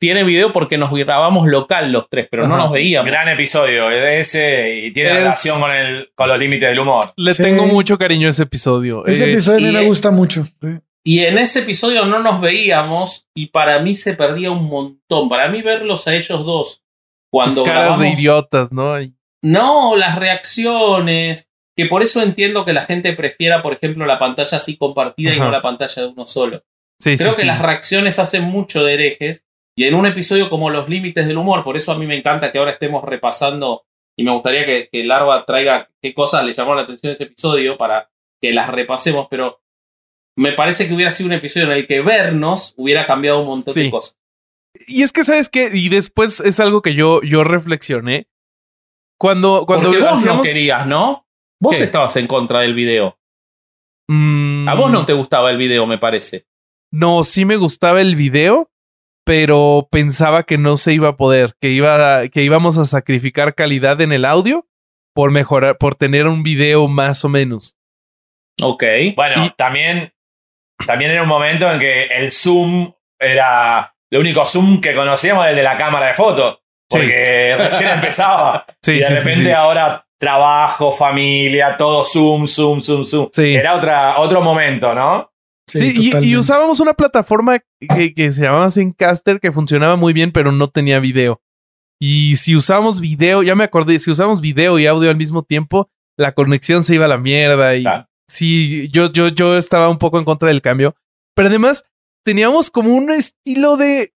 tiene 0.00 0.24
video 0.24 0.52
porque 0.52 0.76
nos 0.76 0.92
grabamos 0.92 1.46
local 1.46 1.90
los 1.92 2.08
tres, 2.10 2.26
pero 2.30 2.46
no 2.46 2.56
nos 2.56 2.70
veíamos. 2.72 3.08
Gran 3.08 3.28
episodio 3.28 3.90
ese 3.90 4.74
y 4.86 4.92
tiene 4.92 5.10
Es- 5.10 5.16
relación 5.16 5.60
con, 5.60 5.70
el, 5.74 6.10
con 6.14 6.28
los 6.28 6.38
límites 6.38 6.68
del 6.68 6.80
humor. 6.80 7.12
Le 7.16 7.32
Sí. 7.32 7.42
tengo 7.42 7.64
mucho 7.66 7.96
cariño 7.96 8.26
a 8.26 8.30
ese 8.30 8.42
episodio. 8.42 9.06
Ese 9.06 9.24
Eh, 9.26 9.32
episodio 9.32 9.68
a 9.68 9.70
mí 9.70 9.76
y- 9.76 9.80
me 9.80 9.86
gusta 9.86 10.10
mucho. 10.10 10.44
sí. 10.60 10.68
Y 11.06 11.20
en 11.20 11.38
ese 11.38 11.60
episodio 11.60 12.06
no 12.06 12.18
nos 12.18 12.40
veíamos 12.40 13.26
y 13.34 13.46
para 13.48 13.78
mí 13.80 13.94
se 13.94 14.14
perdía 14.14 14.50
un 14.50 14.64
montón. 14.64 15.28
Para 15.28 15.48
mí 15.48 15.60
verlos 15.62 16.08
a 16.08 16.14
ellos 16.14 16.44
dos 16.44 16.82
cuando 17.34 17.54
Sus 17.54 17.64
caras 17.64 17.98
de 17.98 18.10
idiotas, 18.10 18.70
¿no? 18.72 18.94
No, 19.42 19.96
las 19.96 20.16
reacciones. 20.18 21.48
Que 21.76 21.86
por 21.86 22.02
eso 22.04 22.22
entiendo 22.22 22.64
que 22.64 22.72
la 22.72 22.84
gente 22.84 23.12
prefiera, 23.14 23.60
por 23.60 23.72
ejemplo, 23.72 24.06
la 24.06 24.18
pantalla 24.20 24.56
así 24.58 24.76
compartida 24.76 25.34
y 25.34 25.40
no 25.40 25.50
la 25.50 25.60
pantalla 25.60 26.02
de 26.02 26.08
uno 26.08 26.24
solo. 26.24 26.62
Sí, 27.00 27.16
Creo 27.16 27.30
sí, 27.32 27.36
que 27.36 27.40
sí. 27.42 27.46
las 27.48 27.60
reacciones 27.60 28.20
hacen 28.20 28.44
mucho 28.44 28.84
de 28.84 28.94
herejes. 28.94 29.44
Y 29.76 29.84
en 29.86 29.94
un 29.96 30.06
episodio 30.06 30.48
como 30.48 30.70
Los 30.70 30.88
Límites 30.88 31.26
del 31.26 31.36
Humor, 31.36 31.64
por 31.64 31.76
eso 31.76 31.90
a 31.90 31.98
mí 31.98 32.06
me 32.06 32.16
encanta 32.16 32.52
que 32.52 32.58
ahora 32.58 32.70
estemos 32.70 33.02
repasando 33.02 33.82
y 34.16 34.22
me 34.22 34.30
gustaría 34.30 34.64
que, 34.64 34.88
que 34.92 35.02
Larva 35.02 35.44
traiga 35.44 35.88
qué 36.00 36.14
cosas 36.14 36.44
le 36.44 36.52
llamaron 36.52 36.76
la 36.76 36.82
atención 36.84 37.12
ese 37.12 37.24
episodio 37.24 37.76
para 37.76 38.08
que 38.40 38.52
las 38.52 38.68
repasemos, 38.70 39.26
pero 39.28 39.60
me 40.38 40.52
parece 40.52 40.86
que 40.86 40.94
hubiera 40.94 41.10
sido 41.10 41.26
un 41.26 41.32
episodio 41.32 41.66
en 41.66 41.72
el 41.72 41.86
que 41.88 42.00
vernos 42.02 42.74
hubiera 42.76 43.04
cambiado 43.04 43.40
un 43.40 43.46
montón 43.48 43.74
Sí. 43.74 43.82
de 43.84 43.90
cosas. 43.90 44.16
Y 44.86 45.02
es 45.02 45.12
que, 45.12 45.24
¿sabes 45.24 45.48
qué? 45.48 45.70
Y 45.72 45.88
después 45.88 46.40
es 46.40 46.58
algo 46.60 46.82
que 46.82 46.94
yo, 46.94 47.22
yo 47.22 47.44
reflexioné. 47.44 48.28
Cuando, 49.18 49.64
cuando 49.66 49.90
Porque 49.90 50.02
vos 50.04 50.24
no 50.24 50.42
querías, 50.42 50.86
¿no? 50.86 51.26
Vos 51.60 51.76
¿Qué? 51.78 51.84
estabas 51.84 52.16
en 52.16 52.26
contra 52.26 52.60
del 52.60 52.74
video. 52.74 53.18
Mm, 54.08 54.68
A 54.68 54.74
vos 54.74 54.90
no 54.90 55.06
te 55.06 55.12
gustaba 55.12 55.50
el 55.50 55.56
video, 55.56 55.86
me 55.86 55.98
parece. 55.98 56.46
No, 56.92 57.24
sí 57.24 57.44
me 57.44 57.56
gustaba 57.56 58.00
el 58.00 58.16
video, 58.16 58.70
pero 59.24 59.88
pensaba 59.90 60.42
que 60.42 60.58
no 60.58 60.76
se 60.76 60.92
iba 60.92 61.08
a 61.10 61.16
poder, 61.16 61.54
que, 61.60 61.70
iba, 61.70 62.28
que 62.28 62.42
íbamos 62.42 62.76
a 62.76 62.84
sacrificar 62.84 63.54
calidad 63.54 64.00
en 64.00 64.12
el 64.12 64.24
audio 64.24 64.66
por 65.14 65.30
mejorar, 65.30 65.78
por 65.78 65.94
tener 65.94 66.26
un 66.26 66.42
video 66.42 66.88
más 66.88 67.24
o 67.24 67.28
menos. 67.28 67.76
Ok. 68.60 68.82
Bueno, 69.16 69.46
Y- 69.46 69.50
también, 69.50 70.12
también 70.86 71.12
era 71.12 71.22
un 71.22 71.28
momento 71.28 71.70
en 71.72 71.78
que 71.80 72.04
el 72.06 72.30
Zoom 72.30 72.92
era 73.18 73.93
lo 74.10 74.20
único 74.20 74.44
Zoom 74.46 74.80
que 74.80 74.94
conocíamos 74.94 75.46
el 75.48 75.56
de 75.56 75.62
la 75.62 75.76
cámara 75.76 76.08
de 76.08 76.14
fotos. 76.14 76.58
Sí. 76.90 76.98
Porque 76.98 77.54
recién 77.58 77.90
empezaba. 77.90 78.64
Sí, 78.82 78.92
y 78.92 78.96
de 78.96 79.02
sí, 79.02 79.08
sí, 79.08 79.14
repente 79.18 79.44
sí. 79.46 79.50
ahora 79.50 80.06
trabajo, 80.18 80.92
familia, 80.92 81.76
todo 81.76 82.04
Zoom, 82.04 82.46
Zoom, 82.46 82.80
Zoom, 82.82 83.04
Zoom. 83.04 83.28
Sí. 83.32 83.54
Era 83.54 83.74
otra, 83.74 84.18
otro 84.18 84.40
momento, 84.40 84.94
¿no? 84.94 85.30
Sí, 85.66 86.12
y- 86.22 86.36
usábamos 86.36 86.80
una 86.80 86.92
plataforma 86.92 87.58
que, 87.80 88.12
que 88.14 88.32
se 88.32 88.42
llamaba 88.42 88.70
Zencaster 88.70 89.40
que 89.40 89.50
funcionaba 89.52 89.96
muy 89.96 90.12
bien, 90.12 90.30
pero 90.30 90.52
no 90.52 90.68
tenía 90.68 90.98
video. 91.00 91.40
Y 92.00 92.36
si 92.36 92.54
usábamos 92.54 93.00
video, 93.00 93.42
ya 93.42 93.54
me 93.54 93.64
acordé, 93.64 93.98
si 93.98 94.10
usamos 94.10 94.40
video 94.42 94.78
y 94.78 94.86
audio 94.86 95.08
al 95.10 95.16
mismo 95.16 95.42
tiempo, 95.42 95.88
la 96.18 96.32
conexión 96.32 96.82
se 96.84 96.96
iba 96.96 97.06
a 97.06 97.08
la 97.08 97.16
mierda. 97.18 97.74
Y 97.76 97.84
sí, 98.28 98.88
yo, 98.90 99.10
yo, 99.10 99.28
yo 99.28 99.56
estaba 99.56 99.88
un 99.88 99.98
poco 99.98 100.18
en 100.18 100.24
contra 100.24 100.48
del 100.48 100.60
cambio. 100.60 100.94
Pero 101.34 101.48
además, 101.48 101.84
teníamos 102.24 102.70
como 102.70 102.94
un 102.94 103.10
estilo 103.10 103.76
de 103.76 104.12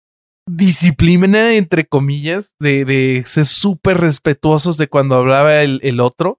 disciplina, 0.47 1.55
entre 1.55 1.87
comillas, 1.87 2.55
de, 2.61 2.85
de 2.85 3.23
ser 3.27 3.47
súper 3.47 3.99
respetuosos 3.99 4.77
de 4.77 4.89
cuando 4.89 5.17
hablaba 5.17 5.63
el, 5.63 5.81
el 5.83 6.01
otro. 6.01 6.39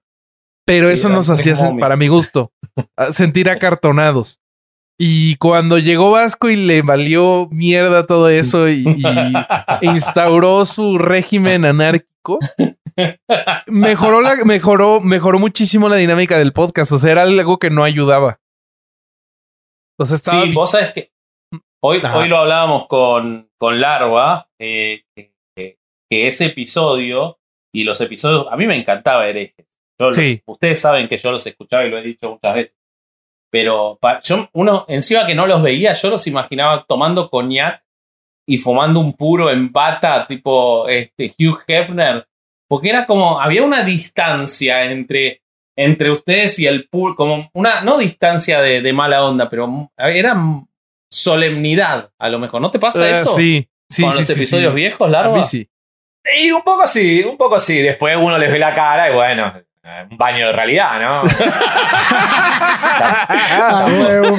Pero 0.66 0.88
Sí, 0.88 0.94
eso 0.94 1.10
nos 1.10 1.30
hacía, 1.30 1.56
para 1.80 1.96
mi 1.96 2.08
gusto, 2.08 2.52
sentir 3.12 3.50
acartonados. 3.50 4.40
Y 4.98 5.36
cuando 5.36 5.78
llegó 5.78 6.12
Vasco 6.12 6.50
y 6.50 6.56
le 6.56 6.82
valió 6.82 7.50
mierda 7.52 8.08
todo 8.08 8.30
eso 8.30 8.70
y, 8.70 8.86
y 8.88 9.04
instauró 9.82 10.66
su 10.66 10.98
régimen 10.98 11.66
anárquico, 11.66 12.40
mejoró, 13.68 14.22
la, 14.22 14.36
mejoró, 14.46 15.02
mejoró 15.02 15.38
muchísimo 15.38 15.90
la 15.90 15.98
dinámica 15.98 16.38
del 16.38 16.54
podcast. 16.54 16.94
O 16.94 16.98
sea, 16.98 17.12
era 17.12 17.24
algo 17.24 17.60
que 17.60 17.70
no 17.70 17.84
ayudaba. 17.84 18.40
O 20.00 20.06
sea, 20.06 20.16
estaba 20.16 20.44
Sí, 20.44 20.52
vos 20.52 20.72
sabés 20.72 20.94
que 20.94 21.15
hoy, 21.84 22.00
Ajá. 22.04 22.18
hoy 22.18 22.28
lo 22.28 22.38
hablábamos 22.38 22.88
con, 22.88 23.50
con 23.58 23.80
Larva, 23.80 24.48
eh, 24.60 25.04
que, 25.16 25.78
ese 26.10 26.46
episodio 26.46 27.40
y 27.74 27.84
los 27.84 28.00
episodios, 28.00 28.48
a 28.50 28.56
mí 28.56 28.68
me 28.68 28.78
encantaba 28.78 29.28
Herejes. 29.28 29.68
Sí. 30.14 30.42
ustedes 30.46 30.80
saben 30.80 31.08
que 31.08 31.18
yo 31.18 31.32
los 31.32 31.46
escuchaba 31.46 31.86
y 31.86 31.90
lo 31.90 31.98
he 31.98 32.02
dicho 32.04 32.32
muchas 32.32 32.56
veces. 32.56 32.78
Pero 33.52 33.98
yo, 34.24 34.50
uno, 34.54 34.86
encima 34.88 35.26
que 35.26 35.36
no 35.36 35.48
los 35.48 35.62
veía, 35.62 35.94
yo 35.94 36.10
los 36.10 36.28
imaginaba 36.28 36.86
tomando 36.88 37.30
coñac 37.30 37.84
y 38.48 38.58
fumando 38.58 39.00
un 39.00 39.14
puro 39.14 39.50
en 39.50 39.72
bata, 39.72 40.28
tipo 40.28 40.88
este, 40.88 41.34
Hugh 41.40 41.64
Hefner. 41.68 42.28
Porque 42.68 42.90
era 42.90 43.06
como, 43.06 43.40
había 43.40 43.64
una 43.64 43.84
distancia 43.84 44.84
entre, 44.86 45.42
entre 45.78 46.12
ustedes 46.12 46.60
y 46.60 46.68
el 46.68 46.90
puro, 46.90 47.16
como 47.16 47.50
una, 47.54 47.82
no 47.82 47.98
distancia 47.98 48.62
de, 48.62 48.82
de 48.82 48.94
mala 48.94 49.24
onda, 49.24 49.50
pero 49.50 49.90
era 49.98 50.36
solemnidad, 51.16 52.12
a 52.20 52.30
lo 52.30 52.40
mejor. 52.40 52.62
¿No 52.62 52.72
te 52.72 52.80
pasa 52.80 53.04
Ah, 53.06 53.10
eso? 53.10 53.34
sí, 53.36 53.70
sí, 53.90 54.02
Con 54.04 54.12
sí, 54.12 54.18
los 54.20 54.28
sí, 54.28 54.34
episodios 54.34 54.72
sí. 54.72 54.76
viejos, 54.76 55.08
A 55.08 55.10
Larva. 55.10 55.38
mí 55.38 55.44
sí. 55.44 55.70
Y 56.40 56.52
un 56.52 56.62
poco 56.64 56.86
sí, 56.88 57.24
un 57.24 57.38
poco 57.38 57.60
sí. 57.60 57.80
Después 57.82 58.18
uno 58.20 58.38
les 58.38 58.52
ve 58.52 58.60
la 58.60 58.74
cara 58.76 59.10
y 59.10 59.14
bueno, 59.14 59.54
eh, 59.84 60.08
un 60.10 60.18
baño 60.18 60.48
de 60.48 60.52
realidad, 60.54 61.00
¿no? 61.00 61.24
Ah, 62.98 63.86
huevo. 63.90 64.38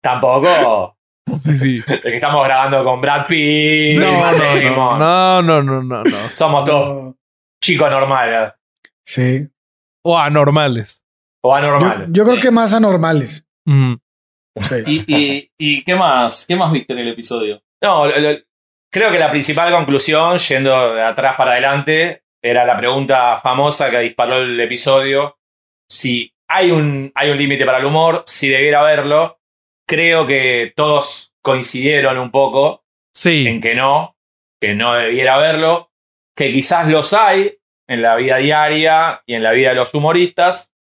Tampoco 0.00 0.96
Sí, 1.38 1.56
sí. 1.56 1.74
es 1.86 2.00
que 2.00 2.14
estamos 2.16 2.44
grabando 2.44 2.84
con 2.84 3.00
Brad 3.00 3.26
Pitt. 3.26 3.98
No, 4.00 4.32
no, 4.32 5.42
no, 5.42 5.42
no, 5.42 5.62
no, 5.62 5.82
no, 5.82 6.02
no. 6.04 6.16
Somos 6.34 6.64
todos 6.64 7.04
No. 7.04 7.16
chicos 7.62 7.90
normales 7.90 8.52
Sí. 9.04 9.48
O 10.04 10.18
anormales. 10.18 11.02
o 11.42 11.54
anormales. 11.54 12.08
yo 12.12 12.24
creo 12.24 12.38
que 12.38 12.50
más 12.50 12.72
anormales. 12.74 13.46
Sí. 14.60 14.74
¿Y, 14.86 15.04
y, 15.16 15.50
y 15.58 15.84
qué 15.84 15.94
más? 15.94 16.44
¿Qué 16.46 16.56
más 16.56 16.70
viste 16.72 16.92
en 16.92 16.98
el 17.00 17.08
episodio? 17.08 17.62
No, 17.82 18.06
lo- 18.06 18.18
lo- 18.18 18.38
creo 18.92 19.10
que 19.10 19.18
la 19.18 19.30
principal 19.30 19.72
conclusión, 19.72 20.36
yendo 20.38 20.94
de 20.94 21.02
atrás 21.02 21.36
para 21.36 21.52
adelante, 21.52 22.22
era 22.42 22.64
la 22.66 22.76
pregunta 22.76 23.40
famosa 23.40 23.90
que 23.90 23.98
disparó 24.00 24.36
el 24.42 24.60
episodio. 24.60 25.38
Si 25.88 26.34
hay 26.48 26.70
un, 26.70 27.10
hay 27.14 27.30
un 27.30 27.38
límite 27.38 27.64
para 27.64 27.78
el 27.78 27.84
humor, 27.86 28.24
si 28.26 28.48
debiera 28.48 28.80
haberlo. 28.80 29.38
Creo 29.88 30.26
que 30.26 30.72
todos 30.76 31.34
coincidieron 31.42 32.18
un 32.18 32.30
poco 32.30 32.84
Sí. 33.14 33.46
en 33.46 33.60
que 33.60 33.74
no, 33.74 34.16
que 34.60 34.74
no 34.74 34.94
debiera 34.94 35.34
haberlo, 35.34 35.90
que 36.36 36.52
quizás 36.52 36.88
los 36.88 37.12
hay 37.14 37.58
en 37.88 38.00
la 38.02 38.16
vida 38.16 38.36
diaria 38.36 39.22
y 39.26 39.34
en 39.34 39.42
la 39.42 39.52
vida 39.52 39.70
de 39.70 39.74
los 39.76 39.92
humoristas. 39.94 40.72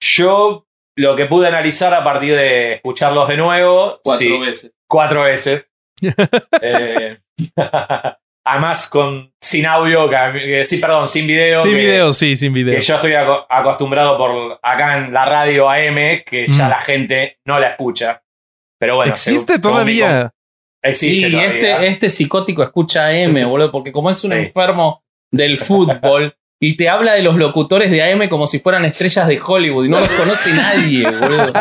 Yo 0.00 0.65
lo 0.96 1.14
que 1.16 1.26
pude 1.26 1.48
analizar 1.48 1.92
a 1.94 2.02
partir 2.02 2.34
de 2.34 2.74
escucharlos 2.74 3.28
de 3.28 3.36
nuevo, 3.36 4.00
Cuatro 4.02 4.26
sí, 4.26 4.38
veces. 4.38 4.74
cuatro 4.88 5.22
veces. 5.22 5.70
Eh, 6.62 7.18
además, 8.44 8.88
con, 8.88 9.32
sin 9.40 9.66
audio, 9.66 10.08
que, 10.08 10.64
sí, 10.64 10.78
perdón, 10.78 11.08
sin 11.08 11.26
video. 11.26 11.60
Sin 11.60 11.72
que- 11.72 11.76
video, 11.78 12.12
sí, 12.12 12.36
sin 12.36 12.52
video. 12.52 12.74
Que 12.76 12.80
yo 12.80 12.94
estoy 12.96 13.12
aco- 13.14 13.46
acostumbrado 13.48 14.16
por 14.18 14.58
acá 14.62 14.98
en 14.98 15.12
la 15.12 15.24
radio 15.24 15.68
AM, 15.68 16.22
que 16.24 16.46
ya 16.48 16.66
Mm. 16.66 16.70
la 16.70 16.80
gente 16.80 17.38
no 17.46 17.58
la 17.58 17.70
escucha. 17.70 18.22
Pero 18.78 18.96
bueno, 18.96 19.12
Existe 19.12 19.54
según- 19.54 19.60
todavía. 19.62 20.30
Existe 20.82 21.26
Sí, 21.26 21.32
todavía. 21.32 21.52
este, 21.54 21.86
este 21.88 22.10
psicótico 22.10 22.62
escucha 22.62 23.06
AM, 23.08 23.44
boludo, 23.44 23.72
porque 23.72 23.90
como 23.90 24.10
es 24.10 24.22
un 24.24 24.32
Sí. 24.32 24.38
enfermo 24.38 25.02
del 25.32 25.58
fútbol 25.58 26.36
y 26.60 26.76
te 26.76 26.88
habla 26.88 27.12
de 27.12 27.22
los 27.22 27.36
locutores 27.36 27.90
de 27.90 28.02
AM 28.02 28.28
como 28.28 28.46
si 28.46 28.60
fueran 28.60 28.84
estrellas 28.84 29.28
de 29.28 29.40
Hollywood 29.44 29.84
y 29.84 29.88
no 29.88 30.00
los 30.00 30.08
conoce 30.08 30.52
nadie, 30.54 31.08
boludo. 31.10 31.52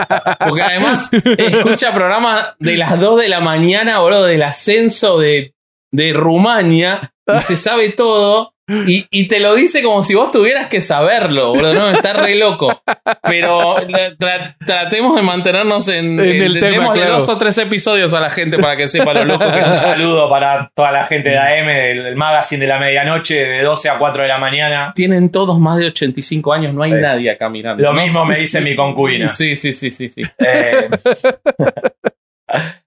Porque 0.47 0.61
además 0.61 1.09
escucha 1.37 1.93
programas 1.93 2.55
de 2.59 2.77
las 2.77 2.99
2 2.99 3.21
de 3.21 3.29
la 3.29 3.41
mañana, 3.41 3.99
boludo, 3.99 4.25
del 4.25 4.43
ascenso 4.43 5.19
de, 5.19 5.53
de 5.91 6.13
Rumania 6.13 7.13
y 7.27 7.39
se 7.39 7.57
sabe 7.57 7.89
todo. 7.89 8.54
Y, 8.67 9.05
y 9.11 9.27
te 9.27 9.39
lo 9.39 9.53
dice 9.53 9.83
como 9.83 10.01
si 10.01 10.15
vos 10.15 10.31
tuvieras 10.31 10.67
que 10.67 10.81
saberlo, 10.81 11.49
boludo. 11.49 11.73
No, 11.73 11.89
está 11.91 12.13
re 12.13 12.35
loco. 12.35 12.81
Pero 13.21 13.75
tra- 14.17 14.55
tratemos 14.65 15.15
de 15.15 15.21
mantenernos 15.21 15.87
en, 15.89 16.19
En 16.19 16.41
el 16.41 16.59
tema, 16.59 16.71
démosle 16.71 17.01
claro. 17.03 17.13
dos 17.19 17.29
o 17.29 17.37
tres 17.37 17.57
episodios 17.59 18.13
a 18.15 18.19
la 18.19 18.31
gente 18.31 18.57
para 18.57 18.75
que 18.75 18.87
sepa 18.87 19.13
lo 19.13 19.25
loco 19.25 19.45
que 19.51 19.59
Un 19.63 19.73
saludo 19.73 20.29
para 20.29 20.71
toda 20.73 20.91
la 20.91 21.05
gente 21.05 21.29
de 21.29 21.37
AM, 21.37 21.67
del, 21.67 22.03
del 22.05 22.15
magazine 22.15 22.61
de 22.61 22.67
la 22.67 22.79
medianoche, 22.79 23.35
de 23.35 23.61
12 23.61 23.89
a 23.89 23.97
4 23.99 24.23
de 24.23 24.27
la 24.29 24.37
mañana. 24.39 24.93
Tienen 24.95 25.31
todos 25.31 25.59
más 25.59 25.77
de 25.77 25.85
85 25.87 26.53
años, 26.53 26.73
no 26.73 26.81
hay 26.81 26.91
nadie 26.91 27.29
acá 27.29 27.49
mirando. 27.49 27.83
Lo 27.83 27.93
mismo 27.93 28.25
me 28.25 28.37
dice 28.39 28.61
mi 28.61 28.75
concubina. 28.75 29.27
Sí, 29.27 29.55
sí, 29.55 29.73
sí, 29.73 29.91
sí, 29.91 30.09
sí. 30.09 30.23
Eh, 30.39 30.89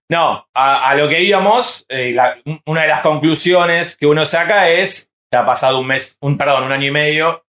no, 0.09 0.47
a, 0.55 0.91
a 0.91 0.95
lo 0.95 1.09
que 1.09 1.23
íbamos, 1.23 1.85
eh, 1.88 2.12
la- 2.14 2.37
una 2.67 2.83
de 2.83 2.88
las 2.88 3.01
conclusiones 3.03 3.97
que 3.97 4.07
uno 4.07 4.25
saca 4.27 4.69
es, 4.71 5.12
ya 5.33 5.41
ha 5.41 5.47
pasado 5.47 5.79
un 5.81 5.87
mes, 5.88 6.17
un 6.21 6.37
perdón, 6.38 6.64
un 6.64 6.73
año 6.73 6.87
y 6.87 6.91
medio, 6.91 7.45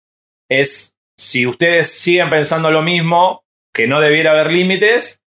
es 0.51 0.97
si 1.19 1.47
ustedes 1.47 1.91
siguen 1.91 2.31
pensando 2.31 2.71
lo 2.71 2.83
mismo, 2.83 3.45
que 3.75 3.87
no 3.87 4.01
debiera 4.01 4.31
haber 4.33 4.51
límites, 4.51 5.25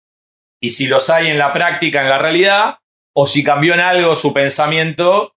y 0.62 0.72
si 0.72 0.88
los 0.88 1.10
hay 1.10 1.28
en 1.28 1.38
la 1.38 1.54
práctica, 1.54 2.02
en 2.02 2.10
la 2.10 2.18
realidad, 2.20 2.80
o 3.16 3.28
si 3.28 3.44
cambió 3.44 3.74
en 3.74 3.80
algo 3.80 4.16
su 4.16 4.34
pensamiento 4.34 5.34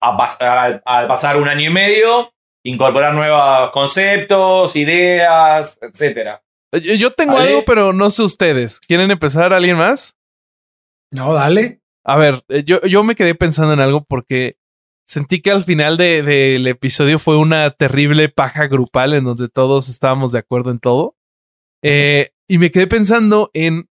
al- 0.00 0.82
al 0.84 1.06
pasar 1.06 1.36
un 1.36 1.48
año 1.48 1.70
y 1.70 1.72
medio, 1.72 2.32
incorporar 2.64 3.14
nuevos 3.14 3.70
conceptos, 3.70 4.74
ideas, 4.76 5.78
etcétera. 5.82 6.42
Yo, 6.72 7.10
tengo 7.12 7.36
Ale. 7.36 7.48
algo, 7.50 7.64
pero 7.64 7.92
no 7.92 8.08
sé 8.10 8.22
ustedes. 8.22 8.80
¿Quieren 8.80 9.10
empezar 9.10 9.52
alguien 9.52 9.76
más? 9.76 10.16
No, 11.12 11.34
dale. 11.34 11.80
A 12.04 12.16
ver, 12.16 12.42
eh, 12.48 12.62
yo, 12.64 12.80
yo 12.82 13.04
me 13.04 13.14
quedé 13.14 13.34
pensando 13.34 13.72
en 13.74 13.80
algo 13.80 14.04
porque 14.04 14.56
sentí 15.06 15.40
que 15.42 15.50
al 15.50 15.62
final 15.64 15.96
de- 15.96 16.22
del 16.22 16.66
episodio 16.66 17.18
fue 17.18 17.36
una 17.38 17.70
terrible 17.72 18.28
paja 18.28 18.66
grupal 18.66 19.14
en 19.14 19.24
donde 19.24 19.48
todos 19.48 19.88
estábamos 19.88 20.32
de 20.32 20.38
acuerdo 20.38 20.70
en 20.70 20.78
todo. 20.78 21.16
Eh, 21.82 22.30
y 22.48 22.58
me 22.58 22.70
quedé 22.70 22.86
pensando 22.86 23.50
en 23.54 23.88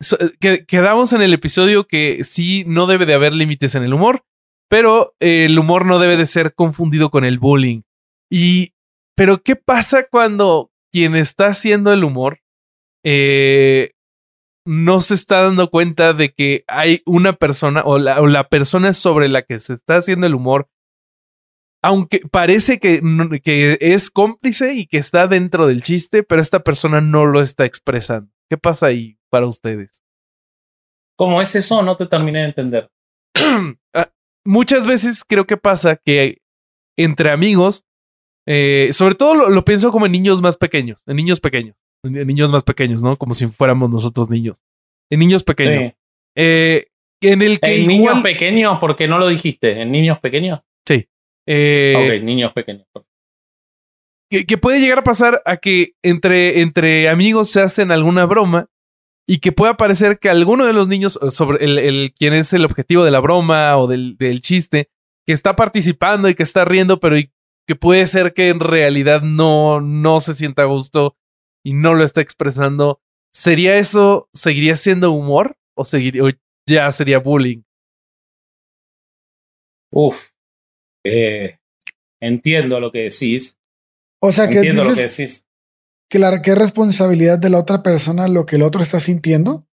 so- 0.00 0.18
que 0.40 0.64
quedamos 0.66 1.12
en 1.12 1.22
el 1.22 1.32
episodio 1.32 1.86
que 1.86 2.22
sí 2.24 2.64
no 2.66 2.86
debe 2.86 3.06
de 3.06 3.14
haber 3.14 3.32
límites 3.34 3.74
en 3.74 3.82
el 3.84 3.94
humor, 3.94 4.24
pero 4.68 5.14
eh, 5.20 5.46
el 5.46 5.58
humor 5.58 5.84
no 5.86 5.98
debe 5.98 6.16
de 6.16 6.26
ser 6.26 6.54
confundido 6.54 7.10
con 7.10 7.24
el 7.24 7.38
bullying. 7.38 7.82
Y, 8.30 8.74
pero 9.16 9.42
¿qué 9.42 9.56
pasa 9.56 10.06
cuando 10.10 10.70
quien 10.92 11.14
está 11.16 11.46
haciendo 11.48 11.92
el 11.92 12.04
humor 12.04 12.40
eh, 13.04 13.92
no 14.64 15.00
se 15.00 15.14
está 15.14 15.42
dando 15.42 15.70
cuenta 15.70 16.12
de 16.12 16.32
que 16.32 16.64
hay 16.68 17.02
una 17.06 17.32
persona 17.34 17.82
o 17.84 17.98
la, 17.98 18.20
o 18.20 18.26
la 18.26 18.48
persona 18.48 18.92
sobre 18.92 19.28
la 19.28 19.42
que 19.42 19.58
se 19.58 19.74
está 19.74 19.96
haciendo 19.96 20.26
el 20.26 20.34
humor, 20.34 20.68
aunque 21.82 22.20
parece 22.30 22.78
que, 22.78 23.02
que 23.42 23.78
es 23.80 24.10
cómplice 24.10 24.74
y 24.74 24.86
que 24.86 24.98
está 24.98 25.26
dentro 25.26 25.66
del 25.66 25.82
chiste, 25.82 26.22
pero 26.22 26.40
esta 26.40 26.60
persona 26.60 27.00
no 27.00 27.26
lo 27.26 27.40
está 27.40 27.64
expresando. 27.64 28.30
¿Qué 28.48 28.56
pasa 28.56 28.86
ahí 28.86 29.18
para 29.30 29.46
ustedes? 29.46 30.02
¿Cómo 31.16 31.40
es 31.40 31.54
eso? 31.56 31.82
No 31.82 31.96
te 31.96 32.06
terminé 32.06 32.40
de 32.40 32.44
entender. 32.46 32.90
Ah, 33.94 34.10
Muchas 34.44 34.86
veces 34.86 35.22
creo 35.26 35.46
que 35.46 35.56
pasa 35.56 35.96
que 35.96 36.38
entre 36.96 37.30
amigos, 37.30 37.84
eh, 38.46 38.88
sobre 38.92 39.14
todo 39.14 39.34
lo, 39.34 39.50
lo 39.50 39.64
pienso 39.64 39.92
como 39.92 40.06
en 40.06 40.12
niños 40.12 40.40
más 40.40 40.56
pequeños, 40.56 41.02
en 41.06 41.16
niños 41.16 41.38
pequeños, 41.40 41.76
en 42.02 42.26
niños 42.26 42.50
más 42.50 42.62
pequeños, 42.62 43.02
¿no? 43.02 43.16
Como 43.16 43.34
si 43.34 43.46
fuéramos 43.46 43.90
nosotros 43.90 44.28
niños, 44.28 44.62
en 45.10 45.20
niños 45.20 45.44
pequeños. 45.44 45.86
Sí. 45.88 45.92
Eh, 46.36 46.86
en 47.22 47.42
el 47.42 47.60
que 47.60 47.84
¿En 47.84 47.90
igual, 47.90 48.14
niños 48.16 48.22
pequeños? 48.22 48.78
¿Por 48.80 48.96
qué 48.96 49.06
no 49.06 49.18
lo 49.18 49.28
dijiste? 49.28 49.80
¿En 49.80 49.90
niños 49.92 50.18
pequeños? 50.20 50.60
eh, 51.46 51.94
ok, 52.18 52.22
niños 52.24 52.52
pequeños. 52.52 52.86
que, 54.30 54.44
que 54.46 54.58
puede 54.58 54.80
llegar 54.80 55.00
a 55.00 55.04
pasar 55.04 55.42
a 55.44 55.56
que 55.56 55.94
entre, 56.02 56.60
entre 56.60 57.08
amigos 57.08 57.50
se 57.50 57.60
hacen 57.60 57.90
alguna 57.90 58.24
broma 58.26 58.68
y 59.28 59.38
que 59.38 59.50
pueda 59.52 59.76
parecer 59.76 60.18
que 60.20 60.28
alguno 60.30 60.66
de 60.66 60.72
los 60.72 60.86
niños, 60.88 61.18
eh, 61.22 61.30
sobre 61.30 61.64
el, 61.64 61.78
el 61.78 62.12
quien 62.16 62.32
es 62.34 62.52
el 62.52 62.64
objetivo 62.64 63.04
de 63.04 63.10
la 63.10 63.20
broma 63.20 63.76
o 63.76 63.86
del, 63.88 64.16
del 64.16 64.40
chiste, 64.40 64.88
que 65.26 65.32
está 65.32 65.54
participando 65.56 66.28
y 66.28 66.34
que 66.34 66.42
está 66.44 66.64
riendo, 66.64 66.98
pero 67.00 67.18
y- 67.18 67.30
que 67.66 67.76
puede 67.76 68.06
ser 68.08 68.32
que 68.34 68.48
en 68.48 68.58
realidad 68.60 69.22
no, 69.22 69.80
no 69.80 70.18
se 70.20 70.34
sienta 70.34 70.62
a 70.62 70.66
gusto 70.66 71.16
y 71.64 71.74
no 71.74 71.94
lo 71.94 72.04
está 72.04 72.20
expresando. 72.20 73.00
¿Sería 73.34 73.78
eso, 73.78 74.28
seguiría 74.32 74.76
siendo 74.76 75.12
humor 75.12 75.56
o, 75.76 75.84
seguiría, 75.84 76.24
o 76.24 76.30
ya 76.68 76.90
sería 76.92 77.18
bullying? 77.18 77.62
Uf. 79.90 80.30
Eh, 81.04 81.58
entiendo 82.20 82.80
lo 82.80 82.92
que 82.92 83.00
decís. 83.10 83.58
O 84.20 84.32
sea, 84.32 84.48
que 84.48 84.56
Entiendo 84.56 84.84
lo 84.84 84.90
dices 84.90 85.16
que 85.16 85.22
decís. 85.22 85.46
que 86.10 86.18
la 86.18 86.42
que 86.42 86.52
es 86.52 86.58
responsabilidad 86.58 87.38
de 87.38 87.50
la 87.50 87.58
otra 87.58 87.82
persona 87.82 88.28
lo 88.28 88.46
que 88.46 88.56
el 88.56 88.62
otro 88.62 88.82
está 88.82 89.00
sintiendo. 89.00 89.66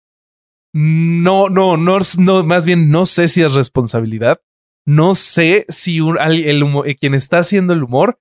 No, 0.74 1.48
no, 1.48 1.76
no, 1.76 1.98
más 2.44 2.66
bien 2.66 2.90
no 2.90 3.06
sé 3.06 3.28
si 3.28 3.42
es 3.42 3.54
responsabilidad. 3.54 4.40
No 4.86 5.14
sé 5.14 5.66
si 5.68 6.00
un- 6.00 6.18
el 6.18 6.62
humo- 6.62 6.84
eh, 6.86 6.96
quien 6.96 7.14
está 7.14 7.38
haciendo 7.40 7.72
el 7.74 7.82
humor 7.82 8.20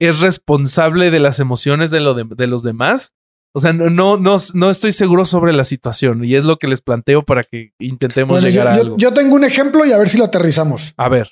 es 0.00 0.20
responsable 0.20 1.10
de 1.10 1.20
las 1.20 1.40
emociones 1.40 1.90
de, 1.90 2.00
lo 2.00 2.14
de, 2.14 2.24
de 2.28 2.46
los 2.46 2.62
demás. 2.62 3.12
O 3.54 3.60
sea, 3.60 3.72
no, 3.72 3.88
no, 3.90 4.16
no, 4.18 4.36
no 4.54 4.70
estoy 4.70 4.92
seguro 4.92 5.24
sobre 5.24 5.52
la 5.54 5.64
situación 5.64 6.24
y 6.24 6.34
es 6.34 6.44
lo 6.44 6.58
que 6.58 6.68
les 6.68 6.80
planteo 6.82 7.24
para 7.24 7.42
que 7.42 7.72
intentemos 7.78 8.34
Bueno, 8.40 8.48
llegar 8.48 8.66
yo, 8.66 8.70
a 8.70 8.74
yo- 8.76 8.80
algo. 8.82 8.96
yo 8.98 9.14
tengo 9.14 9.34
un 9.34 9.44
ejemplo 9.44 9.84
y 9.86 9.92
a 9.92 9.98
ver 9.98 10.08
si 10.08 10.18
lo 10.18 10.24
aterrizamos. 10.24 10.92
a 10.96 11.08
ver, 11.08 11.30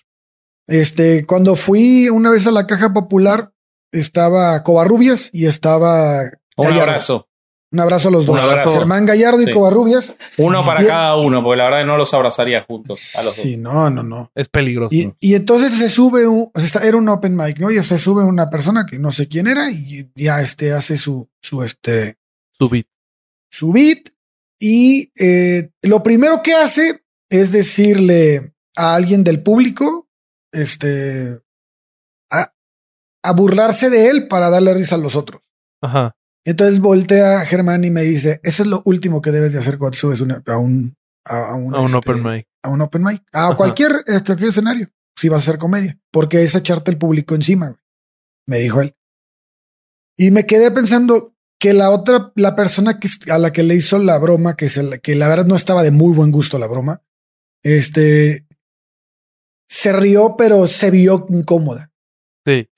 Este, 0.66 1.24
cuando 1.26 1.55
fui 1.57 2.09
una 2.09 2.31
vez 2.31 2.46
a 2.46 2.50
la 2.50 2.66
caja 2.66 2.92
popular, 2.92 3.52
estaba 3.92 4.62
Covarrubias 4.62 5.31
y 5.33 5.46
estaba 5.46 6.22
Un 6.57 6.64
Gallardo. 6.64 6.81
abrazo. 6.83 7.29
Un 7.72 7.81
abrazo 7.81 8.09
a 8.09 8.12
los 8.12 8.29
Un 8.29 8.37
dos. 8.37 8.44
abrazo. 8.44 8.70
Germán 8.70 9.05
Gallardo 9.07 9.42
y 9.42 9.46
Sí. 9.46 9.52
Covarrubias. 9.52 10.14
Uno 10.38 10.64
para 10.64 10.83
Y- 10.83 10.87
cada 10.87 11.16
uno, 11.16 11.42
porque 11.42 11.59
la 11.59 11.64
verdad 11.64 11.79
que 11.81 11.87
no 11.87 11.96
los 11.96 12.14
abrazaría 12.14 12.62
juntos 12.64 13.16
a 13.16 13.22
los 13.24 13.35
Sí, 13.35 13.57
no, 13.57 13.90
no, 13.90 14.02
no. 14.05 14.31
es 14.35 14.48
peligroso. 14.48 14.94
Y, 14.94 15.12
y 15.20 15.35
entonces 15.35 15.72
se 15.72 15.88
sube 15.88 16.26
un, 16.29 16.48
o 16.55 16.59
sea, 16.61 16.64
está- 16.66 16.87
era 16.87 16.96
un 16.96 17.09
open 17.09 17.37
mic, 17.37 17.59
¿no? 17.59 17.70
Y 17.70 17.83
se 17.83 17.98
sube 17.98 18.22
una 18.24 18.48
persona 18.48 18.87
que 18.87 18.98
no 18.98 19.11
sé 19.11 19.26
quién 19.29 19.46
era 19.48 19.70
y 19.70 20.09
ya 20.14 20.40
este 20.40 20.72
hace 20.72 20.96
su, 20.96 21.29
su 21.42 21.62
este, 21.62 22.16
Su 22.57 22.68
beat. 22.68 22.87
su 23.50 23.72
beat. 23.72 24.11
Y 24.61 25.11
eh, 25.20 25.70
lo 25.83 26.02
primero 26.02 26.42
que 26.42 26.55
hace 26.55 27.02
es 27.29 27.50
decirle 27.52 28.55
a 28.76 28.94
alguien 28.94 29.24
del 29.24 29.42
público, 29.42 30.09
este, 30.52 31.40
a, 32.31 32.52
a 33.24 33.33
burlarse 33.33 33.90
de 33.90 34.09
él 34.09 34.29
para 34.29 34.50
darle 34.50 34.72
risa 34.72 34.94
a 34.94 34.98
los 34.98 35.16
otros. 35.16 35.42
Ajá. 35.83 36.14
Entonces 36.46 36.80
voltea 36.80 37.40
a 37.40 37.44
Germán 37.44 37.85
y 37.85 37.90
me 37.90 38.02
dice, 38.02 38.40
eso 38.44 38.62
es 38.62 38.68
lo 38.68 38.80
último 38.87 39.20
que 39.20 39.32
debes 39.32 39.52
de 39.52 39.59
hacer 39.59 39.76
cuando 39.78 39.98
subes 39.98 40.20
una- 40.20 40.42
a 40.46 40.56
un, 40.59 40.96
a, 41.26 41.50
a 41.50 41.54
un, 41.56 41.74
A 41.74 41.80
un 41.80 41.87
este, 41.87 41.98
open 41.98 42.22
mic. 42.22 42.46
a 42.62 42.68
un 42.70 42.80
open 42.80 43.02
mic, 43.02 43.22
a 43.32 43.48
Ajá. 43.48 43.56
cualquier, 43.56 43.92
eh, 44.06 44.20
cualquier 44.24 44.48
escenario, 44.50 44.88
si 45.16 45.28
vas 45.28 45.38
a 45.38 45.50
hacer 45.50 45.59
comedia, 45.59 45.98
porque 46.12 46.42
es 46.44 46.54
echarte 46.54 46.90
el 46.92 46.98
público 46.98 47.35
encima, 47.35 47.66
güey, 47.70 47.80
me 48.46 48.59
dijo 48.61 48.80
él. 48.80 48.94
Y 50.16 50.30
me 50.30 50.46
quedé 50.46 50.70
pensando 50.70 51.35
que 51.59 51.72
la 51.74 51.90
otra, 51.90 52.32
la 52.37 52.54
persona 52.54 53.00
que, 53.00 53.09
a 53.30 53.38
la 53.38 53.52
que 53.52 53.64
le 53.64 53.74
hizo 53.74 53.98
la 53.98 54.16
broma, 54.18 54.56
que, 54.56 54.68
se, 54.68 55.00
que 55.00 55.16
la 55.16 55.26
verdad 55.28 55.46
no 55.46 55.56
estaba 55.56 55.82
de 55.82 55.90
muy 55.90 56.14
buen 56.14 56.30
gusto 56.30 56.59
la 56.61 56.68
broma, 56.68 57.02
este, 57.64 58.46
se 59.68 59.92
rió, 59.92 60.37
pero 60.38 60.68
se 60.68 60.90
vio 60.92 61.26
incómoda. 61.28 61.90
Sí. 62.46 62.68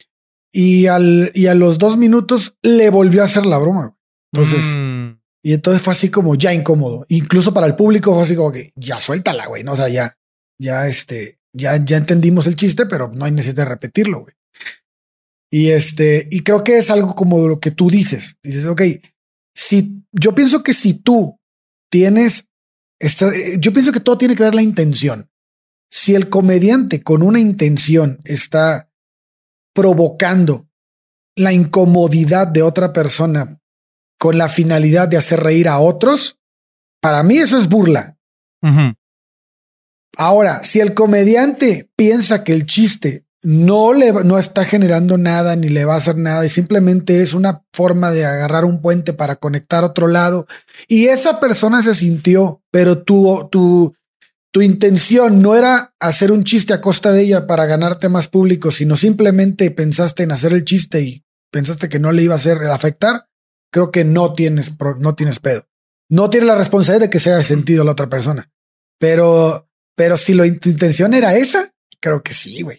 Y, 0.53 0.87
al, 0.87 1.31
y 1.35 1.47
a 1.47 1.55
los 1.55 1.79
dos 1.79 1.97
minutos 1.97 2.57
le 2.63 2.91
volvió 2.91 3.23
a 3.23 3.27
hacer 3.27 3.45
la 3.45 3.59
broma. 3.59 3.97
Entonces, 4.33 4.75
Mm, 4.75 5.19
y 5.43 5.53
entonces 5.53 5.83
fue 5.83 5.93
así 5.93 6.11
como 6.11 6.35
ya 6.35 6.53
incómodo. 6.53 7.07
Incluso 7.09 7.55
para 7.55 7.67
el 7.67 7.77
público 7.77 8.13
fue 8.13 8.23
así 8.23 8.35
como 8.35 8.53
que 8.53 8.73
ya 8.77 8.99
suéltala, 8.99 9.47
güey. 9.47 9.65
No, 9.65 9.73
o 9.73 9.77
sea, 9.77 9.89
ya, 9.89 10.17
ya 10.59 10.89
este, 10.89 11.39
ya, 11.53 11.83
ya 11.83 11.97
entendimos 11.97 12.47
el 12.47 12.57
chiste, 12.57 12.87
pero 12.87 13.11
no 13.13 13.25
hay 13.25 13.33
necesidad 13.33 13.65
de 13.65 13.71
repetirlo, 13.71 14.21
güey. 14.21 14.35
Y 15.51 15.69
este, 15.69 16.29
y 16.31 16.41
creo 16.41 16.63
que 16.63 16.79
es 16.79 16.91
algo 16.91 17.15
como 17.15 17.49
lo 17.49 17.61
que 17.61 17.71
tú 17.71 17.91
dices. 17.91 18.39
Dices, 18.43 18.67
ok, 18.67 18.83
si 19.55 20.05
yo 20.13 20.35
pienso 20.35 20.63
que 20.63 20.75
si 20.75 20.95
tú 20.95 21.41
tienes, 21.91 22.49
esta, 23.01 23.29
eh, 23.29 23.57
yo 23.59 23.73
pienso 23.73 23.93
que 23.93 24.01
todo 24.01 24.19
tiene 24.19 24.37
que 24.37 24.43
ver 24.43 24.55
la 24.55 24.63
intención. 24.63 25.31
Si 25.91 26.15
el 26.15 26.29
comediante 26.29 27.03
con 27.03 27.23
una 27.23 27.41
intención 27.41 28.21
está 28.25 28.88
provocando 29.75 30.69
la 31.37 31.53
incomodidad 31.53 32.49
de 32.49 32.63
otra 32.63 32.93
persona 32.93 33.61
con 34.19 34.37
la 34.37 34.49
finalidad 34.49 35.09
de 35.09 35.17
hacer 35.17 35.41
reír 35.41 35.69
a 35.69 35.79
otros, 35.79 36.39
para 37.01 37.23
mí 37.23 37.39
eso 37.39 37.59
es 37.59 37.69
burla. 37.69 38.17
Ahora, 40.17 40.65
si 40.65 40.81
el 40.81 40.95
comediante 40.95 41.89
piensa 41.95 42.43
que 42.43 42.53
el 42.53 42.67
chiste 42.67 43.25
no 43.43 43.93
le 43.93 44.13
no 44.13 44.37
está 44.37 44.65
generando 44.65 45.17
nada 45.17 45.55
ni 45.55 45.69
le 45.69 45.85
va 45.85 45.95
a 45.95 45.99
hacer 45.99 46.17
nada 46.17 46.45
y 46.45 46.49
simplemente 46.49 47.23
es 47.23 47.35
una 47.35 47.63
forma 47.73 48.11
de 48.11 48.27
agarrar 48.27 48.65
un 48.65 48.83
puente 48.83 49.13
para 49.13 49.37
conectar 49.37 49.85
a 49.85 49.89
otro 49.89 50.09
lado 50.09 50.49
y 50.89 51.07
esa 51.07 51.39
persona 51.39 51.83
se 51.83 51.95
sintió, 51.95 52.63
pero 52.73 53.03
tu 53.03 53.49
tu 53.53 53.95
tu 54.53 54.63
intención 54.63 55.43
no 55.43 55.55
era 55.55 55.95
hacer 56.01 56.33
un 56.33 56.45
chiste 56.45 56.73
a 56.73 56.81
costa 56.81 57.13
de 57.13 57.23
ella 57.23 57.47
para 57.47 57.67
ganarte 57.67 58.09
más 58.09 58.29
público, 58.29 58.71
sino 58.71 58.97
simplemente 58.97 59.71
pensaste 59.71 60.23
en 60.23 60.33
hacer 60.33 60.53
el 60.53 60.65
chiste 60.65 61.03
y 61.03 61.25
pensaste 61.51 61.89
que 61.89 61.99
no 61.99 62.13
le 62.13 62.23
iba 62.23 62.35
a 62.35 62.37
hacer 62.37 62.59
afectar, 62.65 63.27
creo 63.71 63.91
que 63.91 64.05
no 64.05 64.35
tienes 64.35 64.73
no 64.99 65.15
tienes 65.15 65.39
pedo. 65.39 65.65
No 66.11 66.31
tienes 66.31 66.47
la 66.47 66.57
responsabilidad 66.57 67.07
de 67.07 67.11
que 67.11 67.19
se 67.19 67.33
haya 67.33 67.43
sentido 67.43 67.85
la 67.85 67.93
otra 67.93 68.09
persona. 68.09 68.51
Pero 68.99 69.69
pero 69.95 70.17
si 70.17 70.33
lo, 70.33 70.45
tu 70.59 70.69
intención 70.69 71.13
era 71.13 71.37
esa, 71.37 71.73
creo 72.01 72.23
que 72.23 72.33
sí, 72.33 72.63
güey. 72.63 72.79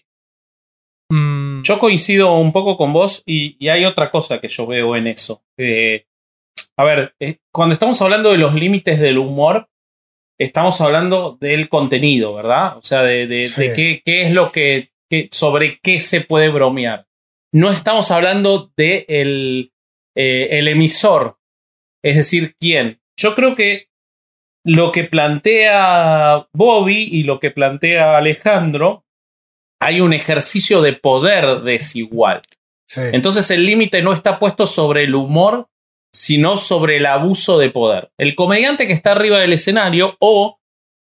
Mm, 1.11 1.63
Yo 1.63 1.77
coincido 1.77 2.33
un 2.37 2.53
poco 2.53 2.77
con 2.77 2.93
vos 2.93 3.23
y, 3.25 3.57
y 3.63 3.69
hay 3.69 3.85
otra 3.85 4.09
cosa 4.09 4.39
que 4.39 4.47
yo 4.47 4.65
veo 4.65 4.95
en 4.95 5.07
eso. 5.07 5.43
Eh, 5.57 6.05
a 6.77 6.83
ver, 6.85 7.13
eh, 7.19 7.39
cuando 7.51 7.73
estamos 7.73 8.01
hablando 8.01 8.31
de 8.31 8.37
los 8.37 8.53
límites 8.53 8.99
del 8.99 9.17
humor, 9.17 9.67
estamos 10.39 10.79
hablando 10.81 11.37
del 11.39 11.67
contenido, 11.69 12.33
¿verdad? 12.33 12.77
O 12.77 12.81
sea, 12.81 13.01
de, 13.03 13.27
de- 13.27 13.43
Sí. 13.43 13.61
de 13.67 13.73
qué, 13.75 14.01
qué 14.05 14.21
es 14.23 14.33
lo 14.33 14.51
que, 14.51 14.91
qué- 15.09 15.27
sobre 15.31 15.79
qué 15.83 15.99
se 15.99 16.21
puede 16.21 16.49
bromear. 16.49 17.05
No 17.53 17.71
estamos 17.71 18.11
hablando 18.11 18.71
de 18.77 19.05
el, 19.09 19.71
eh, 20.15 20.47
el 20.51 20.67
emisor, 20.67 21.37
es 22.03 22.15
decir, 22.15 22.55
quién. 22.59 22.99
Yo 23.19 23.35
creo 23.35 23.55
que 23.55 23.87
lo 24.65 24.91
que 24.91 25.03
plantea 25.05 26.47
Bobby 26.53 27.09
y 27.11 27.23
lo 27.23 27.39
que 27.39 27.51
plantea 27.51 28.17
Alejandro, 28.17 29.03
hay 29.81 30.01
un 30.01 30.13
ejercicio 30.13 30.81
de 30.81 30.93
poder 30.93 31.61
desigual. 31.61 32.41
Sí. 32.87 33.01
Entonces 33.13 33.49
el 33.51 33.65
límite 33.65 34.01
no 34.01 34.13
está 34.13 34.37
puesto 34.39 34.65
sobre 34.65 35.03
el 35.03 35.15
humor, 35.15 35.67
sino 36.13 36.57
sobre 36.57 36.97
el 36.97 37.05
abuso 37.05 37.59
de 37.59 37.69
poder. 37.69 38.11
El 38.17 38.35
comediante 38.35 38.87
que 38.87 38.93
está 38.93 39.11
arriba 39.11 39.39
del 39.39 39.53
escenario 39.53 40.17
o 40.19 40.59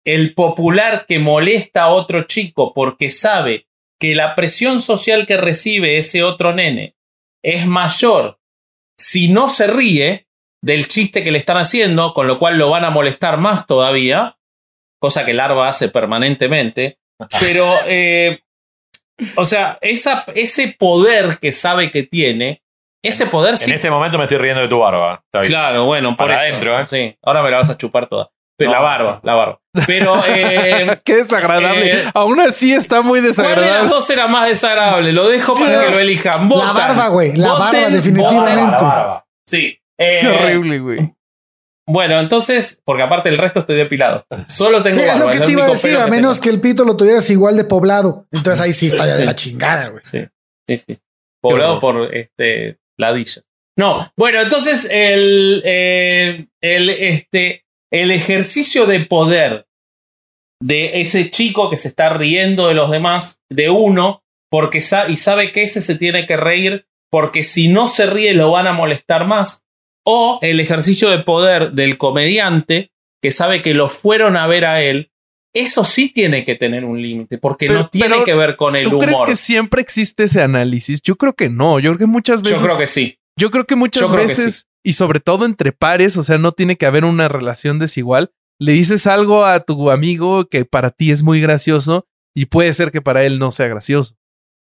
el 0.05 0.33
popular 0.33 1.05
que 1.07 1.19
molesta 1.19 1.83
a 1.83 1.89
otro 1.89 2.23
chico 2.23 2.73
porque 2.73 3.09
sabe 3.09 3.67
que 3.99 4.15
la 4.15 4.35
presión 4.35 4.81
social 4.81 5.25
que 5.25 5.37
recibe 5.37 5.97
ese 5.97 6.23
otro 6.23 6.53
nene 6.53 6.95
es 7.43 7.65
mayor 7.65 8.39
si 8.97 9.27
no 9.29 9.49
se 9.49 9.67
ríe 9.67 10.27
del 10.61 10.87
chiste 10.87 11.23
que 11.23 11.31
le 11.31 11.37
están 11.37 11.57
haciendo, 11.57 12.13
con 12.13 12.27
lo 12.27 12.39
cual 12.39 12.57
lo 12.57 12.69
van 12.69 12.85
a 12.85 12.89
molestar 12.89 13.37
más 13.37 13.67
todavía, 13.67 14.37
cosa 14.99 15.25
que 15.25 15.33
Larva 15.33 15.67
hace 15.67 15.89
permanentemente. 15.89 16.97
Pero, 17.39 17.71
eh, 17.87 18.39
o 19.35 19.45
sea, 19.45 19.77
esa, 19.81 20.25
ese 20.33 20.75
poder 20.77 21.37
que 21.39 21.51
sabe 21.51 21.91
que 21.91 22.03
tiene, 22.03 22.63
ese 23.07 23.25
poder 23.27 23.55
En 23.61 23.73
este 23.73 23.89
momento 23.89 24.17
me 24.17 24.23
estoy 24.25 24.37
riendo 24.37 24.61
de 24.61 24.67
tu 24.67 24.79
barba. 24.79 25.23
Claro, 25.43 25.85
bueno, 25.85 26.09
por 26.17 26.27
Para 26.27 26.37
eso. 26.37 26.45
adentro, 26.55 26.79
¿eh? 26.79 26.85
Sí, 26.87 27.17
ahora 27.23 27.41
me 27.43 27.51
la 27.51 27.57
vas 27.57 27.69
a 27.69 27.77
chupar 27.77 28.07
toda. 28.07 28.29
Pero 28.57 28.71
No. 28.71 28.77
la 28.77 28.81
barba, 28.83 29.19
la 29.23 29.33
barba. 29.33 29.59
Pero, 29.85 30.23
eh, 30.27 30.97
Qué 31.03 31.15
desagradable. 31.17 31.91
Eh, 31.91 32.03
Aún 32.13 32.39
así 32.39 32.73
está 32.73 33.01
muy 33.01 33.19
¿cuál 33.19 33.23
de 33.23 33.27
las 33.27 33.37
desagradable. 33.37 33.89
dos 33.89 34.09
era 34.09 34.27
más 34.27 34.47
desagradable? 34.47 35.11
Lo 35.11 35.27
dejo 35.27 35.55
para 35.55 35.79
Sí. 35.81 35.85
que 35.87 35.91
lo 35.91 35.99
elijan. 35.99 36.39
La 36.41 36.55
Votan. 36.55 36.73
barba, 36.75 37.07
güey. 37.09 37.35
La 37.35 37.51
Voten, 37.51 37.65
barba, 37.81 37.89
definitivamente. 37.89 38.55
La 38.55 38.77
barba. 38.77 39.25
Sí. 39.45 39.77
Eh, 39.99 40.17
Qué 40.21 40.27
horrible, 40.29 40.79
güey. 40.79 41.13
Bueno, 41.87 42.19
entonces, 42.19 42.81
porque 42.83 43.03
aparte 43.03 43.29
el 43.29 43.37
resto 43.37 43.59
estoy 43.59 43.75
depilado. 43.75 44.25
Solo 44.47 44.81
tengo 44.81 44.95
Sí, 44.95 45.01
es 45.01 45.07
barba. 45.07 45.25
lo 45.25 45.31
que 45.31 45.39
te 45.45 45.51
iba 45.51 45.65
a 45.65 45.69
decir, 45.69 45.97
a 45.97 46.07
menos 46.07 46.39
tengo. 46.39 46.43
que 46.43 46.49
el 46.55 46.61
pito 46.61 46.83
lo 46.85 46.97
tuvieras 46.97 47.29
igual 47.29 47.55
de 47.57 47.65
poblado. 47.65 48.25
Entonces 48.31 48.59
ahí 48.61 48.73
sí 48.73 48.87
está 48.87 49.05
ya 49.05 49.13
de 49.13 49.19
Sí. 49.19 49.25
la 49.25 49.35
chingada, 49.35 49.89
güey. 49.89 50.01
Sí, 50.03 50.25
sí, 50.67 50.77
sí. 50.79 50.97
Poblado 51.41 51.79
por 51.79 52.15
este, 52.15 52.79
ladillas. 52.97 53.43
No, 53.77 54.11
bueno, 54.15 54.41
entonces 54.41 54.89
el, 54.89 55.61
eh, 55.65 56.47
el, 56.61 56.89
este, 56.89 57.65
el 57.91 58.11
ejercicio 58.11 58.85
de 58.85 59.01
poder 59.01 59.67
de 60.61 61.01
ese 61.01 61.29
chico 61.29 61.69
que 61.69 61.77
se 61.77 61.89
está 61.89 62.09
riendo 62.09 62.67
de 62.67 62.73
los 62.73 62.89
demás, 62.89 63.41
de 63.49 63.69
uno, 63.69 64.23
porque 64.49 64.79
sa 64.79 65.09
y 65.09 65.17
sabe 65.17 65.51
que 65.51 65.63
ese 65.63 65.81
se 65.81 65.97
tiene 65.97 66.25
que 66.25 66.37
reír, 66.37 66.87
porque 67.11 67.43
si 67.43 67.67
no 67.67 67.87
se 67.87 68.05
ríe 68.05 68.33
lo 68.33 68.51
van 68.51 68.67
a 68.67 68.73
molestar 68.73 69.27
más, 69.27 69.65
o 70.05 70.39
el 70.41 70.59
ejercicio 70.59 71.09
de 71.09 71.19
poder 71.19 71.71
del 71.71 71.97
comediante 71.97 72.91
que 73.21 73.31
sabe 73.31 73.61
que 73.61 73.73
lo 73.73 73.89
fueron 73.89 74.37
a 74.37 74.47
ver 74.47 74.65
a 74.65 74.81
él, 74.81 75.11
eso 75.55 75.83
sí 75.83 76.09
tiene 76.13 76.43
que 76.43 76.53
tener 76.55 76.85
un 76.85 77.01
límite, 77.01 77.37
porque 77.39 77.65
Pero- 77.67 77.79
no 77.79 77.89
tiene 77.89 78.23
que 78.23 78.35
ver 78.35 78.55
con 78.57 78.75
el 78.75 78.83
¿Tú 78.83 78.97
humor. 78.97 79.05
crees 79.05 79.19
que 79.25 79.35
siempre 79.35 79.81
existe 79.81 80.25
ese 80.25 80.41
análisis? 80.41 81.01
Yo 81.01 81.15
creo 81.15 81.33
que 81.33 81.49
no. 81.49 81.79
Yo 81.79 81.89
creo 81.91 81.99
que 81.99 82.05
muchas 82.05 82.43
veces. 82.43 82.59
Yo 82.59 82.65
creo 82.65 82.77
que 82.77 82.87
sí. 82.87 83.17
Yo 83.39 83.51
creo 83.51 83.65
que 83.65 83.75
muchas 83.75 84.09
que 84.11 84.15
veces, 84.17 84.67
y 84.83 84.93
sobre 84.93 85.19
todo 85.19 85.45
entre 85.45 85.71
pares, 85.71 86.15
o 86.17 86.23
sea, 86.23 86.37
no 86.37 86.51
tiene 86.51 86.75
que 86.77 86.85
haber 86.85 87.05
una 87.05 87.27
relación 87.27 87.79
desigual. 87.79 88.31
Le 88.59 88.71
dices 88.73 89.07
algo 89.07 89.45
a 89.45 89.59
tu 89.61 89.91
amigo 89.91 90.45
que 90.47 90.63
para 90.65 90.91
ti 90.91 91.11
es 91.11 91.23
muy 91.23 91.41
gracioso 91.41 92.05
y 92.35 92.45
puede 92.45 92.71
ser 92.73 92.91
que 92.91 93.01
para 93.01 93.23
él 93.25 93.39
no 93.39 93.51
sea 93.51 93.67
gracioso. 93.67 94.15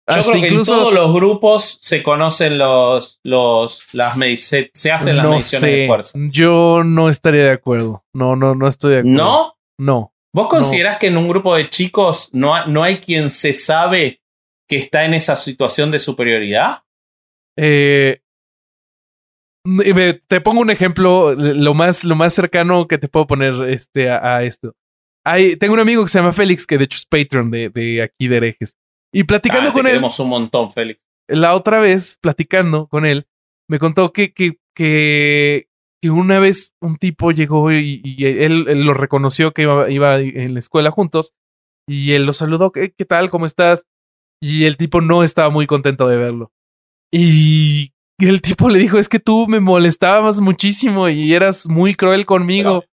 Yo 0.07 0.15
Hasta 0.15 0.31
creo 0.31 0.41
que 0.41 0.47
incluso 0.49 0.73
en 0.73 0.79
todos 0.79 0.93
los 0.93 1.13
grupos 1.13 1.79
se 1.81 2.03
conocen 2.03 2.57
los, 2.57 3.19
los, 3.23 3.93
las 3.93 4.15
se, 4.39 4.69
se 4.73 4.91
hacen 4.91 5.15
las 5.17 5.23
no 5.23 5.29
mediciones 5.31 5.61
de 5.71 5.81
sé, 5.81 5.87
fuerza. 5.87 6.19
yo 6.31 6.81
no 6.83 7.07
estaría 7.09 7.43
de 7.45 7.51
acuerdo. 7.51 8.03
No, 8.13 8.35
no, 8.35 8.53
no 8.55 8.67
estoy 8.67 8.93
de 8.93 8.99
acuerdo. 8.99 9.17
¿No? 9.17 9.53
No. 9.79 10.12
¿Vos 10.33 10.47
considerás 10.47 10.97
que 10.97 11.07
en 11.07 11.17
un 11.17 11.27
grupo 11.27 11.55
de 11.55 11.69
chicos 11.69 12.29
no, 12.33 12.55
ha- 12.55 12.65
no 12.65 12.83
hay 12.83 12.97
quien 12.99 13.29
se 13.29 13.53
sabe 13.53 14.21
que 14.67 14.77
está 14.77 15.05
en 15.05 15.13
esa 15.13 15.35
situación 15.35 15.91
de 15.91 15.99
superioridad? 15.99 16.81
Eh, 17.57 18.19
te 20.27 20.41
pongo 20.41 20.61
un 20.61 20.69
ejemplo, 20.71 21.33
lo 21.35 21.73
más, 21.73 22.03
lo 22.03 22.15
más 22.15 22.33
cercano 22.33 22.87
que 22.87 22.97
te 22.97 23.07
puedo 23.07 23.27
poner 23.27 23.53
este, 23.69 24.09
a, 24.09 24.37
a 24.37 24.43
esto. 24.43 24.73
Hay, 25.25 25.55
tengo 25.55 25.73
un 25.73 25.79
amigo 25.79 26.03
que 26.03 26.09
se 26.09 26.17
llama 26.19 26.33
Félix, 26.33 26.65
que 26.67 26.77
de 26.77 26.83
hecho 26.85 26.97
es 26.97 27.05
Patreon 27.05 27.49
de, 27.49 27.69
de 27.69 28.01
aquí 28.01 28.27
de 28.27 28.37
herejes. 28.37 28.75
Y 29.13 29.23
platicando 29.23 29.69
Ah, 29.69 29.73
con 29.73 29.87
él, 29.87 30.01
un 30.03 30.29
montón, 30.29 30.71
Félix. 30.73 30.99
la 31.29 31.53
otra 31.53 31.79
vez, 31.79 32.17
platicando 32.19 32.87
con 32.87 33.05
él, 33.05 33.27
me 33.69 33.79
contó 33.79 34.11
que, 34.11 34.33
que, 34.33 34.57
que, 34.75 35.67
que 36.03 36.09
una 36.09 36.37
vez 36.37 36.73
un 36.81 36.97
tipo 36.97 37.31
llegó 37.31 37.71
y, 37.71 38.01
él 38.19 38.65
lo 38.85 38.93
reconoció 38.93 39.53
que 39.53 39.61
iba, 39.61 39.89
iba 39.89 40.19
en 40.19 40.53
la 40.53 40.59
escuela 40.59 40.91
juntos 40.91 41.31
y 41.87 42.11
él 42.11 42.25
lo 42.25 42.33
saludó, 42.33 42.73
¿qué, 42.73 42.91
qué 42.91 43.05
tal? 43.05 43.29
¿Cómo 43.29 43.45
estás? 43.45 43.85
Y 44.41 44.65
el 44.65 44.75
tipo 44.75 44.99
no 44.99 45.23
estaba 45.23 45.49
muy 45.49 45.65
contento 45.65 46.09
de 46.09 46.17
verlo. 46.17 46.51
Y 47.09 47.93
el 48.19 48.41
tipo 48.41 48.67
le 48.67 48.79
dijo, 48.79 48.99
es 48.99 49.07
que 49.07 49.19
tú 49.19 49.47
me 49.47 49.61
molestabas 49.61 50.41
muchísimo 50.41 51.07
y 51.07 51.33
eras 51.33 51.69
muy 51.69 51.95
cruel 51.95 52.25
conmigo. 52.25 52.83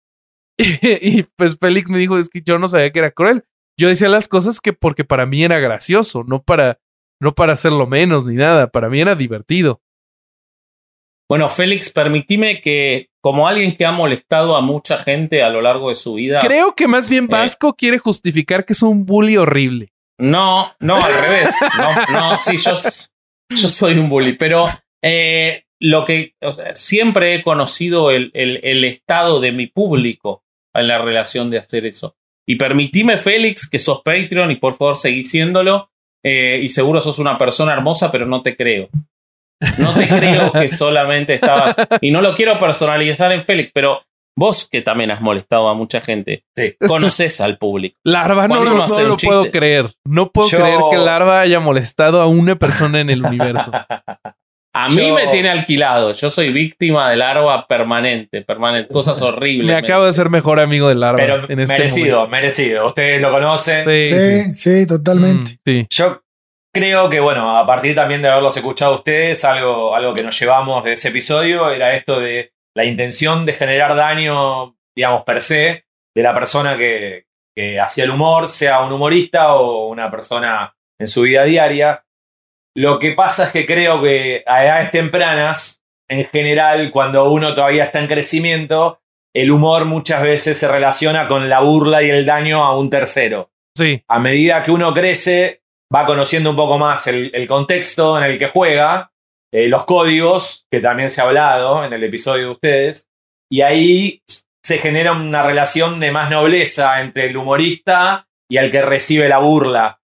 Y, 0.60 1.24
pues 1.38 1.58
Félix 1.58 1.90
me 1.90 2.00
dijo, 2.00 2.18
es 2.18 2.28
que 2.30 2.42
yo 2.42 2.60
no 2.60 2.68
sabía 2.68 2.92
que 2.92 3.00
era 3.00 3.12
cruel. 3.12 3.46
Yo 3.80 3.88
decía 3.88 4.10
las 4.10 4.28
cosas 4.28 4.60
que 4.60 4.74
porque 4.74 5.06
para 5.06 5.28
mí 5.28 5.44
era 5.44 5.60
gracioso, 5.60 6.26
no 6.26 6.42
para, 6.42 6.80
no 7.22 7.36
para 7.36 7.54
hacerlo 7.54 7.86
menos 7.86 8.26
ni 8.26 8.36
nada, 8.36 8.68
para 8.68 8.90
mí 8.90 9.00
era 9.00 9.16
divertido. 9.16 9.82
Bueno, 11.30 11.50
Félix, 11.50 11.90
permitime 11.90 12.62
que, 12.62 13.10
como 13.22 13.48
alguien 13.48 13.76
que 13.76 13.86
ha 13.86 13.92
molestado 13.92 14.56
a 14.56 14.62
mucha 14.62 15.00
gente 15.00 15.44
a 15.44 15.50
lo 15.50 15.62
largo 15.62 15.90
de 15.90 15.96
su 15.96 16.14
vida. 16.14 16.40
Creo 16.40 16.74
que 16.74 16.88
más 16.88 17.10
bien 17.10 17.28
Vasco 17.28 17.74
quiere 17.74 17.98
justificar 17.98 18.66
que 18.66 18.74
es 18.74 18.82
un 18.82 19.06
bully 19.06 19.36
horrible. 19.36 19.92
No, 20.18 20.72
no, 20.80 20.96
al 20.96 21.14
revés. 21.14 21.54
No, 21.78 22.06
no, 22.12 22.40
sí, 22.40 22.58
yo, 22.58 22.74
yo 23.50 23.68
soy 23.68 23.98
un 23.98 24.10
bully, 24.10 24.34
pero 24.34 24.68
eh, 25.04 25.66
lo 25.80 26.06
que 26.06 26.34
o 26.42 26.54
sea, 26.54 26.76
siempre 26.76 27.36
he 27.36 27.44
conocido 27.44 28.12
el, 28.12 28.32
el, 28.34 28.62
el, 28.64 28.84
estado 28.86 29.40
de 29.40 29.52
mi 29.52 29.68
público 29.68 30.44
en 30.74 30.88
la 30.88 30.98
relación 30.98 31.50
de 31.50 31.60
hacer 31.60 31.86
eso. 31.86 32.16
Y 32.48 32.56
permitime, 32.56 33.18
Félix, 33.18 33.70
que 33.70 33.80
sos 33.80 34.02
Patreon 34.04 34.52
y 34.52 34.56
por 34.56 34.78
favor 34.78 34.96
seguí 34.96 35.24
siéndolo. 35.26 35.92
Eh, 36.24 36.62
y 36.64 36.70
seguro 36.70 37.02
sos 37.02 37.20
una 37.20 37.38
persona 37.38 37.74
hermosa, 37.74 38.12
pero 38.12 38.26
no 38.26 38.42
te 38.42 38.56
creo. 38.56 38.90
No 39.78 39.94
te 39.94 40.08
creo 40.08 40.52
que 40.52 40.70
solamente 40.70 41.36
estabas. 41.36 41.76
Y 42.02 42.12
no 42.12 42.22
lo 42.22 42.36
quiero 42.36 42.58
personalizar 42.58 43.32
en 43.32 43.44
Félix, 43.44 43.72
pero 43.72 44.02
vos 44.38 44.68
que 44.70 44.82
también 44.82 45.10
has 45.12 45.20
molestado 45.22 45.68
a 45.68 45.74
mucha 45.74 46.00
gente, 46.02 46.44
Sí. 46.56 46.76
conoces 46.88 47.42
al 47.42 47.58
público. 47.58 47.98
Larva, 48.04 48.48
no, 48.48 48.64
no, 48.64 48.86
no 48.86 49.00
lo 49.08 49.18
puedo 49.18 49.50
creer. 49.50 49.92
No 50.06 50.32
puedo 50.32 50.50
Yo- 50.50 50.60
creer 50.60 50.80
que 50.92 50.98
Larva 50.98 51.42
haya 51.42 51.60
molestado 51.60 52.22
a 52.22 52.28
una 52.28 52.56
persona 52.56 53.00
en 53.02 53.10
el 53.10 53.26
universo. 53.26 53.72
A 54.76 54.90
mí 54.90 54.96
Yo- 55.08 55.16
me 55.16 55.26
tiene 55.28 55.50
alquilado. 55.50 56.14
Yo 56.14 56.30
soy 56.30 56.52
víctima 56.54 57.10
del 57.10 57.18
larva 57.20 57.66
permanente, 57.66 58.44
permanente. 58.44 58.94
Cosas 58.94 59.20
horribles. 59.24 59.66
Me 59.66 59.74
acabo 59.74 60.06
de 60.06 60.14
ser 60.14 60.30
mejor 60.30 60.60
amigo 60.60 60.88
de 60.88 60.94
Larva 60.94 61.18
Pero 61.18 61.50
en 61.50 61.60
este 61.62 61.74
merecido, 61.74 62.18
momento. 62.18 62.32
merecido. 62.32 62.88
Ustedes 62.90 63.20
lo 63.20 63.32
conocen. 63.32 63.90
Sí, 63.90 64.02
Sí, 64.02 64.56
sí, 64.56 64.86
totalmente. 64.88 65.54
Mm, 65.54 65.58
sí. 65.66 65.88
Yo 65.90 66.22
creo 66.74 67.10
que, 67.10 67.20
bueno, 67.20 67.58
a 67.58 67.66
partir 67.66 67.96
también 67.96 68.22
de 68.22 68.30
haberlos 68.30 68.56
escuchado 68.58 68.94
a 68.94 68.98
ustedes, 68.98 69.44
algo, 69.46 69.96
algo 69.96 70.14
que 70.14 70.24
nos 70.24 70.40
llevamos 70.40 70.84
de 70.84 70.94
ese 70.94 71.10
episodio 71.10 71.70
era 71.72 71.96
esto 71.96 72.20
de 72.20 72.52
la 72.76 72.86
intención 72.86 73.46
de 73.46 73.54
generar 73.54 73.96
daño, 73.96 74.76
digamos, 74.96 75.24
per 75.24 75.42
se, 75.42 75.86
de 76.16 76.24
la 76.24 76.34
persona 76.34 76.78
que, 76.78 77.26
que 77.56 77.80
hacía 77.80 78.04
el 78.04 78.12
humor, 78.12 78.52
sea 78.52 78.82
un 78.82 78.92
humorista 78.92 79.56
o 79.56 79.88
una 79.88 80.12
persona 80.12 80.76
en 81.00 81.08
su 81.08 81.24
vida 81.24 81.44
diaria. 81.44 82.04
Lo 82.76 83.00
que 83.00 83.14
pasa 83.14 83.46
es 83.46 83.52
que 83.52 83.66
creo 83.66 84.02
que 84.02 84.44
a 84.46 84.64
edades 84.64 84.92
tempranas, 84.92 85.82
en 86.08 86.26
general, 86.26 86.92
cuando 86.92 87.30
uno 87.32 87.56
todavía 87.56 87.86
está 87.86 88.00
en 88.00 88.08
crecimiento, 88.08 89.02
el 89.36 89.52
humor 89.52 89.86
muchas 89.86 90.22
veces 90.22 90.58
se 90.58 90.68
relaciona 90.68 91.28
con 91.28 91.50
la 91.50 91.60
burla 91.60 92.02
y 92.04 92.10
el 92.10 92.26
daño 92.26 92.64
a 92.64 92.78
un 92.78 92.90
tercero 92.90 93.50
Sí. 93.76 94.04
a 94.08 94.20
medida 94.20 94.64
que 94.64 94.72
uno 94.72 94.92
crece, 94.94 95.62
va 95.94 96.06
conociendo 96.06 96.50
un 96.50 96.56
poco 96.56 96.78
más 96.78 97.08
el, 97.08 97.32
el 97.34 97.48
contexto 97.48 98.18
en 98.18 98.24
el 98.26 98.40
que 98.40 98.48
juega, 98.50 99.12
eh, 99.54 99.68
los 99.68 99.86
códigos, 99.86 100.66
que 100.72 100.80
también 100.80 101.10
se 101.10 101.22
ha 101.22 101.26
hablado 101.26 101.84
en 101.86 101.94
el 101.94 102.04
episodio 102.04 102.46
de 102.48 102.52
ustedes, 102.52 103.08
y 103.50 103.62
ahí 103.62 104.22
se 104.64 104.80
genera 104.80 105.14
una 105.14 105.44
relación 105.44 106.00
de 106.00 106.12
más 106.12 106.30
nobleza 106.30 107.00
entre 107.02 107.28
el 107.28 107.38
humorista 107.38 108.28
y 108.50 108.58
el 108.58 108.70
que 108.72 108.82
recibe 108.82 109.30
la 109.30 109.38
burla. 109.40 110.00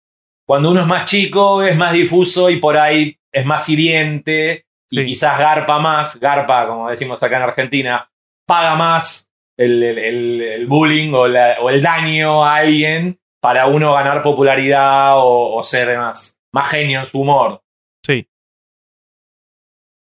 Cuando 0.46 0.70
uno 0.70 0.82
es 0.82 0.86
más 0.86 1.04
chico, 1.06 1.62
es 1.62 1.76
más 1.76 1.92
difuso 1.94 2.50
y 2.50 2.56
por 2.56 2.76
ahí 2.76 3.16
es 3.32 3.46
más 3.46 3.66
hiriente 3.68 4.66
y 4.90 4.98
Sí. 4.98 5.06
quizás 5.06 5.38
garpa 5.38 5.78
más, 5.78 6.18
garpa, 6.20 6.66
como 6.66 6.90
decimos 6.90 7.22
acá 7.22 7.36
en 7.38 7.42
Argentina, 7.44 8.10
paga 8.46 8.74
más 8.74 9.30
el, 9.56 9.82
el- 9.82 9.98
el- 9.98 10.42
el 10.42 10.66
bullying 10.66 11.12
o, 11.14 11.26
la- 11.28 11.56
o 11.60 11.70
el 11.70 11.80
daño 11.80 12.44
a 12.44 12.56
alguien 12.56 13.18
para 13.42 13.66
uno 13.66 13.94
ganar 13.94 14.22
popularidad 14.22 15.16
o, 15.18 15.56
o 15.56 15.64
ser 15.64 15.96
más, 15.98 16.38
más 16.52 16.70
genio 16.70 17.00
en 17.00 17.06
su 17.06 17.20
humor. 17.20 17.62
Sí. 18.04 18.26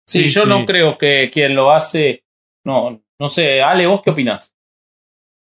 Sí, 0.07 0.22
Sí, 0.24 0.29
yo 0.31 0.43
sí. 0.45 0.49
no 0.49 0.64
creo 0.64 0.97
que 0.97 1.31
quien 1.33 1.55
lo 1.55 1.70
hace. 1.70 2.24
No, 2.64 3.03
no 3.20 3.29
sé. 3.29 3.62
Ale, 3.62 3.87
¿vos 3.87 4.01
qué 4.03 4.11
opinás? 4.11 4.55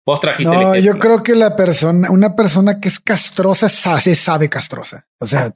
Vos 0.05 0.19
trajiste 0.19 0.53
el 0.53 0.61
No, 0.61 0.75
yo 0.77 0.97
creo 0.99 1.21
que 1.23 1.35
la 1.35 1.55
persona, 1.55 2.09
una 2.11 2.35
persona 2.35 2.79
que 2.79 2.87
es 2.87 2.99
castrosa, 2.99 3.67
sa- 3.69 3.99
se 3.99 4.15
sabe 4.15 4.49
castrosa. 4.49 5.07
O 5.19 5.25
sea, 5.25 5.53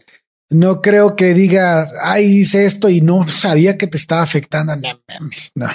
no 0.49 0.81
creo 0.81 1.15
que 1.15 1.33
diga, 1.33 1.85
ay, 2.03 2.25
hice 2.41 2.65
esto 2.65 2.89
y 2.89 3.01
no 3.01 3.27
sabía 3.27 3.77
que 3.77 3.87
te 3.87 3.97
estaba 3.97 4.21
afectando. 4.21 4.75
No 4.75 4.99
no. 5.55 5.67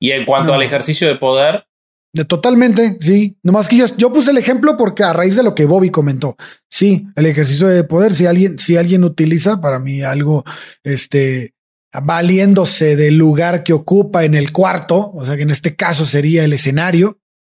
Y 0.00 0.12
en 0.12 0.24
cuanto 0.26 0.48
No. 0.52 0.54
al 0.54 0.62
ejercicio 0.62 1.08
de 1.08 1.16
poder, 1.16 1.66
De 2.14 2.24
totalmente, 2.24 2.96
sí. 3.00 3.36
Nomás 3.42 3.68
que 3.68 3.76
yo, 3.76 3.84
yo 3.96 4.12
puse 4.12 4.30
el 4.30 4.38
ejemplo 4.38 4.76
porque 4.76 5.02
a 5.04 5.12
raíz 5.12 5.36
de 5.36 5.42
lo 5.42 5.54
que 5.54 5.66
Bobby 5.66 5.90
comentó. 5.90 6.36
Sí, 6.70 7.06
el 7.16 7.26
ejercicio 7.26 7.68
de 7.68 7.84
poder, 7.84 8.14
si 8.14 8.24
alguien, 8.26 8.58
si 8.58 8.76
alguien 8.76 9.04
utiliza 9.04 9.60
para 9.60 9.78
mí 9.78 10.02
algo, 10.02 10.42
este, 10.84 11.54
valiéndose 12.02 12.96
del 12.96 13.16
lugar 13.18 13.62
que 13.62 13.72
ocupa 13.72 14.24
en 14.24 14.34
el 14.34 14.52
cuarto, 14.52 15.10
o 15.12 15.24
sea 15.24 15.36
que 15.36 15.42
en 15.42 15.50
este 15.50 15.76
caso 15.76 16.04
sería 16.06 16.44
el 16.44 16.52
escenario, 16.52 17.18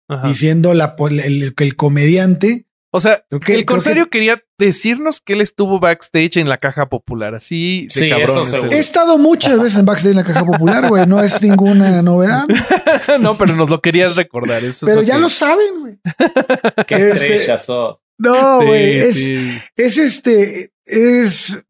Ajá. 0.08 0.32
siendo 0.34 0.72
la, 0.74 0.96
el, 1.10 1.20
el- 1.20 1.54
el 1.56 1.76
comediante, 1.76 2.66
O 2.90 3.00
sea, 3.00 3.22
que- 3.44 3.54
el 3.54 3.66
corsario 3.66 4.08
quería 4.08 4.42
decirnos 4.58 5.20
que 5.20 5.34
él 5.34 5.40
estuvo 5.42 5.78
backstage 5.78 6.38
en 6.38 6.48
la 6.48 6.56
caja 6.56 6.88
popular, 6.88 7.34
así 7.34 7.86
de 7.94 8.00
Sí, 8.00 8.08
cabrón. 8.10 8.42
eso 8.48 8.64
he 8.70 8.78
estado 8.78 9.18
muchas 9.18 9.58
veces 9.62 9.78
en 9.78 9.84
backstage 9.84 10.12
en 10.12 10.16
la 10.16 10.24
caja 10.24 10.44
popular, 10.44 10.88
güey, 10.88 11.06
no 11.06 11.22
es 11.22 11.42
ninguna 11.42 12.00
novedad, 12.02 12.46
no, 13.20 13.36
pero 13.36 13.54
nos 13.56 13.68
lo 13.68 13.80
querías 13.82 14.16
recordar. 14.16 14.64
Eso 14.64 14.86
es 14.86 14.90
pero 14.90 14.96
lo 14.96 15.02
ya 15.02 15.14
que- 15.14 15.20
lo 15.20 15.28
saben, 15.28 15.80
güey. 15.80 15.98
qué 16.86 16.94
Este- 16.94 17.12
estrella 17.36 17.58
sos. 17.58 18.00
No, 18.20 18.60
Sí, 18.60 18.66
güey, 18.66 18.98
es, 18.98 19.16
sí. 19.16 19.58
es 19.76 19.98
este, 19.98 20.72
es, 20.86 21.64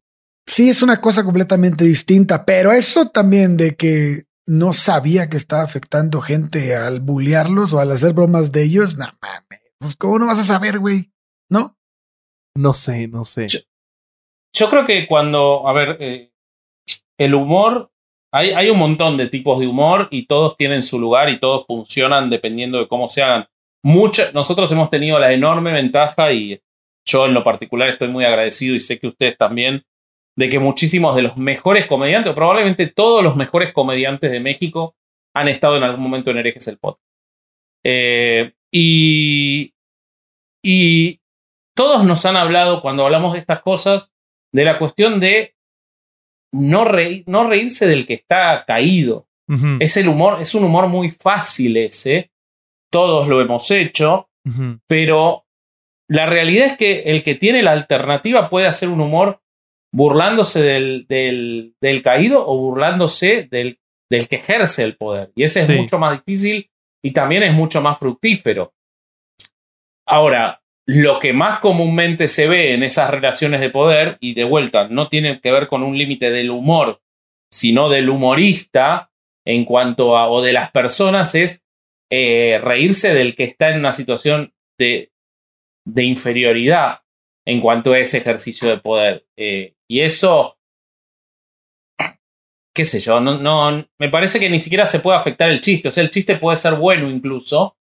sí 0.47 0.71
es 0.71 0.83
una 0.83 1.01
cosa 1.01 1.25
completamente 1.25 1.85
distinta, 1.85 2.47
pero 2.47 2.73
eso 2.73 3.09
también 3.09 3.57
de 3.59 3.75
que 3.77 4.23
no 4.47 4.73
sabía 4.73 5.29
que 5.29 5.37
estaba 5.37 5.63
afectando 5.63 6.23
gente 6.23 6.75
al 6.75 7.01
bullearlos 7.01 7.75
o 7.75 7.81
al 7.81 7.91
hacer 7.93 8.15
bromas 8.15 8.51
de 8.51 8.63
ellos, 8.63 8.97
no 8.97 9.05
mames, 9.21 9.61
pues 9.79 9.97
cómo 9.97 10.19
no 10.19 10.27
vas 10.27 10.39
a 10.39 10.45
saber, 10.45 10.79
güey, 10.79 11.11
¿no? 11.51 11.77
No 12.57 12.73
sé, 12.73 13.09
no 13.09 13.25
sé. 13.25 13.49
Yo- 13.49 13.59
Yo 14.57 14.71
creo 14.71 14.85
que 14.87 15.07
cuando, 15.07 15.69
a 15.69 15.73
ver, 15.73 15.97
eh, 16.01 16.33
el 17.19 17.35
humor, 17.35 17.91
hay, 18.33 18.51
hay 18.51 18.71
un 18.71 18.79
montón 18.79 19.17
de 19.17 19.29
tipos 19.29 19.61
de 19.61 19.67
humor 19.67 20.09
y 20.11 20.27
todos 20.27 20.57
tienen 20.57 20.83
su 20.83 20.99
lugar 20.99 21.29
y 21.29 21.39
todos 21.39 21.65
funcionan 21.67 22.29
dependiendo 22.31 22.79
de 22.79 22.89
cómo 22.89 23.07
se 23.09 23.23
hagan. 23.23 23.47
Mucha- 23.85 24.33
nosotros 24.33 24.71
hemos 24.73 24.91
tenido 24.91 25.19
la 25.19 25.33
enorme 25.33 25.73
ventaja 25.73 26.33
y 26.33 26.61
yo 27.07 27.27
en 27.27 27.35
lo 27.35 27.45
particular 27.45 27.89
estoy 27.91 28.09
muy 28.09 28.25
agradecido 28.25 28.75
y 28.75 28.81
sé 28.81 28.99
que 28.99 29.07
ustedes 29.07 29.37
también, 29.39 29.85
de 30.37 30.49
que 30.49 30.59
muchísimos 30.59 31.15
de 31.15 31.23
los 31.23 31.37
mejores 31.37 31.87
comediantes, 31.87 32.33
o 32.33 32.35
probablemente 32.35 32.87
todos 32.89 33.23
los 33.23 33.37
mejores 33.37 33.73
comediantes 33.73 34.31
de 34.31 34.41
México, 34.41 34.97
han 35.37 35.49
estado 35.49 35.77
en 35.77 35.85
algún 35.85 36.01
momento 36.03 36.31
en 36.31 36.39
Herejes 36.39 36.67
el 36.69 36.79
Podcast. 36.79 37.03
Eh, 37.85 38.55
y, 38.73 39.73
y 40.65 41.21
todos 41.77 42.05
nos 42.05 42.25
han 42.27 42.37
hablado, 42.37 42.83
cuando 42.83 43.05
hablamos 43.05 43.33
de 43.35 43.39
estas 43.41 43.63
cosas, 43.63 44.13
de 44.53 44.65
la 44.65 44.79
cuestión 44.79 45.21
de 45.21 45.55
no, 46.53 46.85
reír, 46.85 47.25
no 47.27 47.49
reírse 47.49 47.87
del 47.87 48.07
que 48.07 48.15
está 48.15 48.65
caído. 48.67 49.27
Es 49.81 49.97
el 49.97 50.09
humor, 50.09 50.43
es 50.43 50.55
un 50.55 50.65
humor 50.65 50.89
muy 50.89 51.09
fácil 51.09 51.77
ese. 51.79 52.31
Todos 52.93 53.29
lo 53.29 53.41
hemos 53.41 53.71
hecho, 53.71 54.29
pero 54.87 55.47
la 56.11 56.27
realidad 56.27 56.67
es 56.67 56.77
que 56.77 57.01
el 57.03 57.23
que 57.23 57.35
tiene 57.35 57.63
la 57.63 57.73
alternativa 57.73 58.51
puede 58.51 58.67
hacer 58.67 58.89
un 58.91 59.01
humor 59.01 59.41
burlándose 59.91 60.63
del, 60.63 61.07
del, 61.09 61.75
del 61.81 62.03
caído 62.03 62.47
o 62.47 62.59
burlándose 62.59 63.49
del, 63.51 63.79
del 64.11 64.29
que 64.29 64.37
ejerce 64.37 64.85
el 64.85 64.97
poder. 64.97 65.33
Y 65.35 65.45
ese 65.45 65.61
es 65.63 65.67
Sí. 65.67 65.73
mucho 65.77 65.99
más 65.99 66.19
difícil 66.25 66.71
y 67.09 67.13
también 67.13 67.43
es 67.43 67.55
mucho 67.55 67.81
más 67.81 67.99
fructífero. 67.99 68.75
Ahora, 70.07 70.61
lo 70.87 71.19
que 71.19 71.33
más 71.33 71.59
comúnmente 71.61 72.29
se 72.29 72.47
ve 72.47 72.75
en 72.75 72.83
esas 72.83 73.11
relaciones 73.11 73.63
de 73.63 73.71
poder, 73.71 74.19
y 74.21 74.35
de 74.35 74.45
vuelta, 74.45 74.89
no 74.89 75.09
tiene 75.09 75.41
que 75.41 75.51
ver 75.51 75.69
con 75.69 75.83
un 75.83 75.97
límite 75.97 76.31
del 76.31 76.51
humor, 76.51 77.01
sino 77.51 77.89
del 77.89 78.11
humorista 78.11 79.11
en 79.47 79.65
cuanto 79.65 80.19
a, 80.19 80.29
o 80.29 80.43
de 80.43 80.53
las 80.53 80.71
personas, 80.71 81.35
es 81.35 81.65
eh, 82.13 82.61
reírse 82.63 83.15
del 83.15 83.35
que 83.35 83.45
está 83.45 83.71
en 83.71 83.79
una 83.79 83.95
situación 83.95 84.53
de, 84.79 85.11
de 85.87 86.05
inferioridad 86.05 87.01
en 87.47 87.63
cuanto 87.63 87.95
a 87.95 88.01
ese 88.01 88.19
ejercicio 88.19 88.69
de 88.69 88.77
poder. 88.77 89.27
Eh, 89.35 89.77
y 89.89 90.01
eso, 90.01 90.58
qué 92.79 92.85
sé 92.85 93.01
yo, 93.01 93.19
no, 93.21 93.37
no, 93.39 93.85
me 93.99 94.09
parece 94.09 94.39
que 94.39 94.49
ni 94.49 94.61
siquiera 94.61 94.87
se 94.87 95.01
puede 95.01 95.19
afectar 95.19 95.51
el 95.51 95.61
chiste. 95.61 95.89
O 95.89 95.93
sea, 95.93 96.05
el 96.05 96.11
chiste 96.11 96.37
puede 96.37 96.57
ser 96.57 96.75
bueno 96.77 97.11
incluso. 97.11 97.77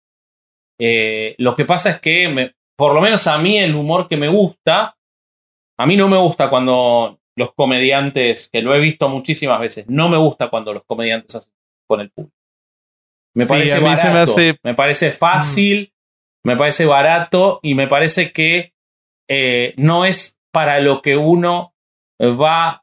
Eh, 0.80 1.34
lo 1.38 1.54
que 1.54 1.66
pasa 1.66 1.90
es 1.90 2.00
que, 2.00 2.28
me- 2.28 2.54
por 2.78 2.94
lo 2.94 3.00
menos 3.02 3.26
a 3.26 3.36
mí, 3.38 3.58
el 3.58 3.74
humor 3.74 4.08
que 4.08 4.16
me 4.16 4.28
gusta, 4.28 4.96
a 5.78 5.86
mí 5.86 5.96
no 5.98 6.08
me 6.08 6.16
gusta 6.16 6.48
cuando 6.48 7.18
los 7.36 7.52
comediantes, 7.54 8.48
que 8.50 8.62
lo 8.62 8.74
he 8.74 8.80
visto 8.80 9.08
muchísimas 9.10 9.60
veces, 9.60 9.86
no 9.88 10.08
me 10.08 10.16
gusta 10.16 10.48
cuando 10.48 10.72
los 10.72 10.84
comediantes 10.86 11.34
hacen 11.36 11.52
con 11.86 12.00
el 12.00 12.10
público. 12.10 12.34
Me 13.34 13.44
Sí, 13.44 13.50
parece 13.52 13.72
se 13.74 13.80
me 13.80 13.84
barato, 13.90 14.32
hace- 14.32 14.58
me 14.62 14.74
parece 14.74 15.12
fácil, 15.12 15.92
me 16.44 16.56
parece 16.56 16.86
barato 16.86 17.60
y 17.62 17.74
me 17.74 17.86
parece 17.86 18.32
que 18.32 18.72
eh, 19.28 19.74
no 19.76 20.04
es 20.06 20.38
para 20.52 20.80
lo 20.80 21.02
que 21.02 21.16
uno 21.18 21.74
va 22.20 22.82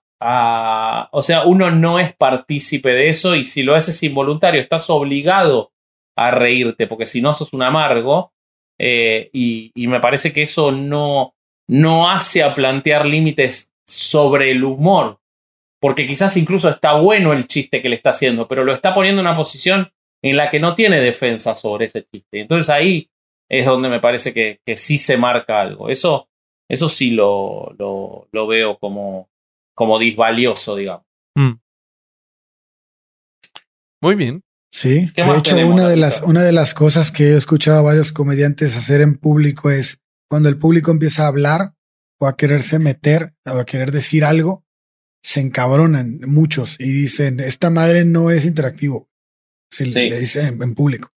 O 1.12 1.22
sea, 1.22 1.44
uno 1.46 1.72
no 1.72 2.00
es 2.00 2.16
partícipe 2.16 2.90
de 2.90 3.10
eso 3.10 3.36
y 3.36 3.46
si 3.46 3.64
lo 3.64 3.76
haces 3.76 4.02
involuntario, 4.04 4.62
estás 4.62 4.90
obligado 4.90 5.72
a 6.16 6.32
reírte, 6.32 6.88
porque 6.88 7.06
si 7.06 7.22
no 7.22 7.34
sos 7.34 7.54
un 7.54 7.64
amargo. 7.64 8.32
eh, 8.80 9.30
y, 9.34 9.72
me 9.88 10.00
parece 10.00 10.34
que 10.34 10.44
eso 10.44 10.72
no, 10.72 11.36
no 11.68 12.10
hace 12.10 12.44
a 12.44 12.54
plantear 12.56 13.06
límites 13.06 13.72
sobre 13.88 14.52
el 14.52 14.64
humor, 14.64 15.20
porque 15.80 16.08
quizás 16.08 16.36
incluso 16.38 16.70
está 16.70 16.94
bueno 16.94 17.34
el 17.34 17.48
chiste 17.48 17.82
que 17.82 17.90
le 17.90 17.98
está 17.98 18.12
haciendo, 18.12 18.48
pero 18.48 18.64
lo 18.64 18.74
está 18.74 18.94
poniendo 18.94 19.22
en 19.22 19.28
una 19.28 19.36
posición 19.38 19.92
en 20.24 20.38
la 20.38 20.50
que 20.50 20.60
no 20.60 20.76
tiene 20.76 21.00
defensa 21.02 21.56
sobre 21.56 21.86
ese 21.86 22.04
chiste. 22.04 22.42
Entonces 22.42 22.70
ahí 22.70 23.10
es 23.50 23.66
donde 23.66 23.90
me 23.90 24.00
parece 24.00 24.34
que, 24.34 24.60
que 24.66 24.76
sí 24.76 24.98
se 24.98 25.18
marca 25.18 25.62
algo. 25.62 25.90
Eso, 25.90 26.30
eso 26.70 26.90
sí 26.90 27.12
lo, 27.12 27.76
lo 27.78 28.48
veo 28.48 28.78
como, 28.80 29.30
como 29.76 30.00
disvalioso, 30.00 30.76
digamos. 30.76 31.06
Muy 34.02 34.16
bien. 34.16 34.44
Sí, 34.72 35.10
¿Qué 35.16 35.24
de 35.24 35.32
hecho, 35.32 35.42
tenemos, 35.56 35.74
una 35.74 35.88
de, 35.88 35.98
las, 35.98 36.24
una 36.24 36.42
de 36.42 36.52
las 36.52 36.74
cosas 36.74 37.12
que 37.12 37.30
he 37.30 37.38
escuchado 37.38 37.78
a 37.80 37.84
varios 37.84 38.12
comediantes 38.12 38.76
hacer 38.76 39.02
en 39.02 39.16
público 39.16 39.70
es 39.70 40.02
cuando 40.30 40.50
el 40.50 40.58
público 40.58 40.92
empieza 40.92 41.24
a 41.24 41.28
hablar 41.28 41.74
o 42.20 42.28
a 42.28 42.36
quererse 42.36 42.80
meter 42.80 43.34
o 43.46 43.52
a 43.52 43.66
querer 43.66 43.92
decir 43.92 44.26
algo, 44.26 44.66
se 45.22 45.40
encabronan 45.42 46.20
muchos 46.26 46.76
y 46.80 46.92
dicen, 46.92 47.40
esta 47.40 47.70
madre 47.70 48.04
no 48.04 48.32
es 48.32 48.46
interactivo. 48.46 49.10
Se 49.72 49.86
Sí. 49.86 50.10
le 50.10 50.20
dice 50.20 50.48
en, 50.48 50.62
en 50.62 50.74
público. 50.76 51.12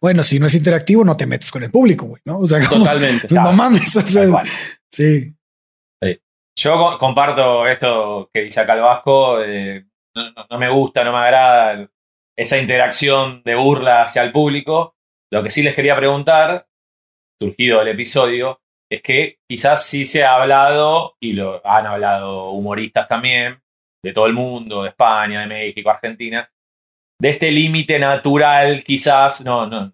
Bueno, 0.00 0.24
si 0.24 0.38
no 0.40 0.46
es 0.46 0.54
interactivo, 0.54 1.04
no 1.04 1.16
te 1.16 1.26
metes 1.26 1.50
con 1.50 1.62
el 1.62 1.70
público, 1.70 2.06
güey, 2.06 2.22
¿no? 2.24 2.38
O 2.38 2.48
sea, 2.48 2.66
como, 2.66 2.84
Totalmente. 2.84 3.28
no 3.34 3.52
mames, 3.52 3.94
o 3.94 4.06
sea, 4.06 4.42
sí. 4.90 5.34
Yo 6.56 6.76
co- 6.76 6.98
comparto 6.98 7.66
esto 7.66 8.30
que 8.32 8.42
dice 8.42 8.60
acá 8.60 8.74
el 8.74 8.80
Vasco. 8.82 9.38
no, 10.50 10.58
me 10.58 10.68
gusta, 10.70 11.04
no 11.04 11.12
me 11.12 11.18
agrada 11.18 11.88
esa 12.36 12.58
interacción 12.58 13.42
de 13.44 13.54
burla 13.54 14.02
hacia 14.02 14.22
el 14.22 14.32
público. 14.32 14.94
Lo 15.30 15.42
que 15.42 15.50
sí 15.50 15.62
les 15.62 15.74
quería 15.74 15.96
preguntar, 15.96 16.66
surgido 17.40 17.78
del 17.78 17.88
episodio, 17.88 18.60
es 18.90 19.02
que 19.02 19.38
quizás 19.48 19.86
sí 19.86 20.04
se 20.04 20.24
ha 20.24 20.34
hablado, 20.34 21.16
y 21.20 21.32
lo 21.32 21.66
han 21.66 21.86
hablado 21.86 22.50
humoristas 22.50 23.08
también, 23.08 23.60
de 24.04 24.12
todo 24.12 24.26
el 24.26 24.34
mundo, 24.34 24.82
de 24.82 24.90
España, 24.90 25.40
de 25.40 25.46
México, 25.46 25.88
Argentina, 25.88 26.50
de 27.18 27.28
este 27.30 27.50
límite 27.50 27.98
natural, 27.98 28.82
quizás, 28.84 29.42
no, 29.44 29.66
no, 29.66 29.92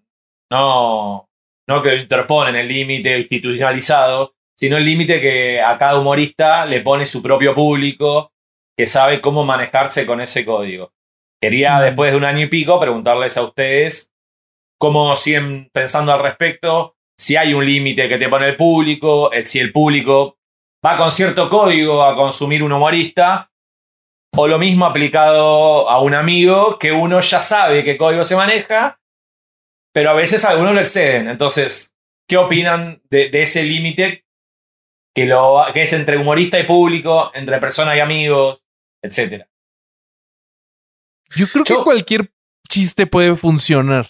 no, 0.51 1.29
no 1.67 1.81
que 1.81 1.95
interponen 1.95 2.55
el 2.57 2.67
límite 2.67 3.17
institucionalizado, 3.19 4.35
sino 4.59 4.75
el 4.75 4.83
límite 4.83 5.21
que 5.21 5.61
a 5.61 5.77
cada 5.77 5.97
humorista 5.97 6.65
le 6.65 6.81
pone 6.81 7.05
su 7.05 7.23
propio 7.23 7.55
público, 7.55 8.33
que 8.77 8.85
sabe 8.85 9.21
cómo 9.21 9.45
manejarse 9.45 10.05
con 10.05 10.19
ese 10.19 10.45
código. 10.45 10.91
Quería, 11.41 11.79
después 11.79 12.11
de 12.11 12.17
un 12.17 12.25
año 12.25 12.41
y 12.43 12.49
pico, 12.49 12.77
preguntarles 12.77 13.37
a 13.37 13.43
ustedes 13.43 14.11
cómo 14.77 15.15
siguen 15.15 15.69
pensando 15.71 16.11
al 16.11 16.21
respecto, 16.21 16.97
si 17.17 17.37
hay 17.37 17.53
un 17.53 17.65
límite 17.65 18.09
que 18.09 18.17
te 18.17 18.27
pone 18.27 18.49
el 18.49 18.57
público, 18.57 19.31
eh, 19.31 19.45
si 19.45 19.59
el 19.59 19.71
público 19.71 20.37
va 20.85 20.97
con 20.97 21.09
cierto 21.09 21.49
código 21.49 22.03
a 22.03 22.17
consumir 22.17 22.61
un 22.61 22.73
humorista, 22.73 23.49
o 24.35 24.45
lo 24.45 24.59
mismo 24.59 24.85
aplicado 24.85 25.89
a 25.89 26.01
un 26.01 26.15
amigo 26.15 26.77
que 26.77 26.91
uno 26.91 27.21
ya 27.21 27.39
sabe 27.39 27.85
qué 27.85 27.95
código 27.95 28.25
se 28.25 28.35
maneja, 28.35 28.99
pero 29.93 30.09
a 30.09 30.15
veces 30.15 30.43
algunos 30.43 30.73
lo 30.73 30.81
exceden. 30.81 31.29
Entonces, 31.29 31.95
¿qué 32.27 32.35
opinan 32.35 33.01
de, 33.09 33.29
de 33.29 33.41
ese 33.41 33.63
límite 33.63 34.25
que, 35.21 35.25
lo, 35.25 35.61
que 35.73 35.83
es 35.83 35.93
entre 35.93 36.17
humorista 36.17 36.59
y 36.59 36.63
público, 36.65 37.31
entre 37.33 37.59
persona 37.59 37.95
y 37.95 37.99
amigos, 37.99 38.61
etcétera? 39.03 39.47
Yo 41.35 41.45
creo 41.47 41.63
que 41.63 41.73
cualquier 41.83 42.31
chiste 42.67 43.05
puede 43.07 43.35
funcionar. 43.35 44.07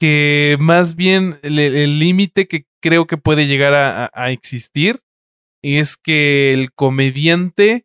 Que 0.00 0.56
más 0.58 0.96
bien 0.96 1.38
el 1.42 1.98
límite 1.98 2.48
que 2.48 2.64
creo 2.82 3.06
que 3.06 3.18
puede 3.18 3.46
llegar 3.46 3.74
a, 3.74 4.06
a- 4.06 4.10
a 4.14 4.30
existir 4.30 5.00
es 5.62 5.96
que 5.98 6.52
el 6.54 6.72
comediante 6.72 7.84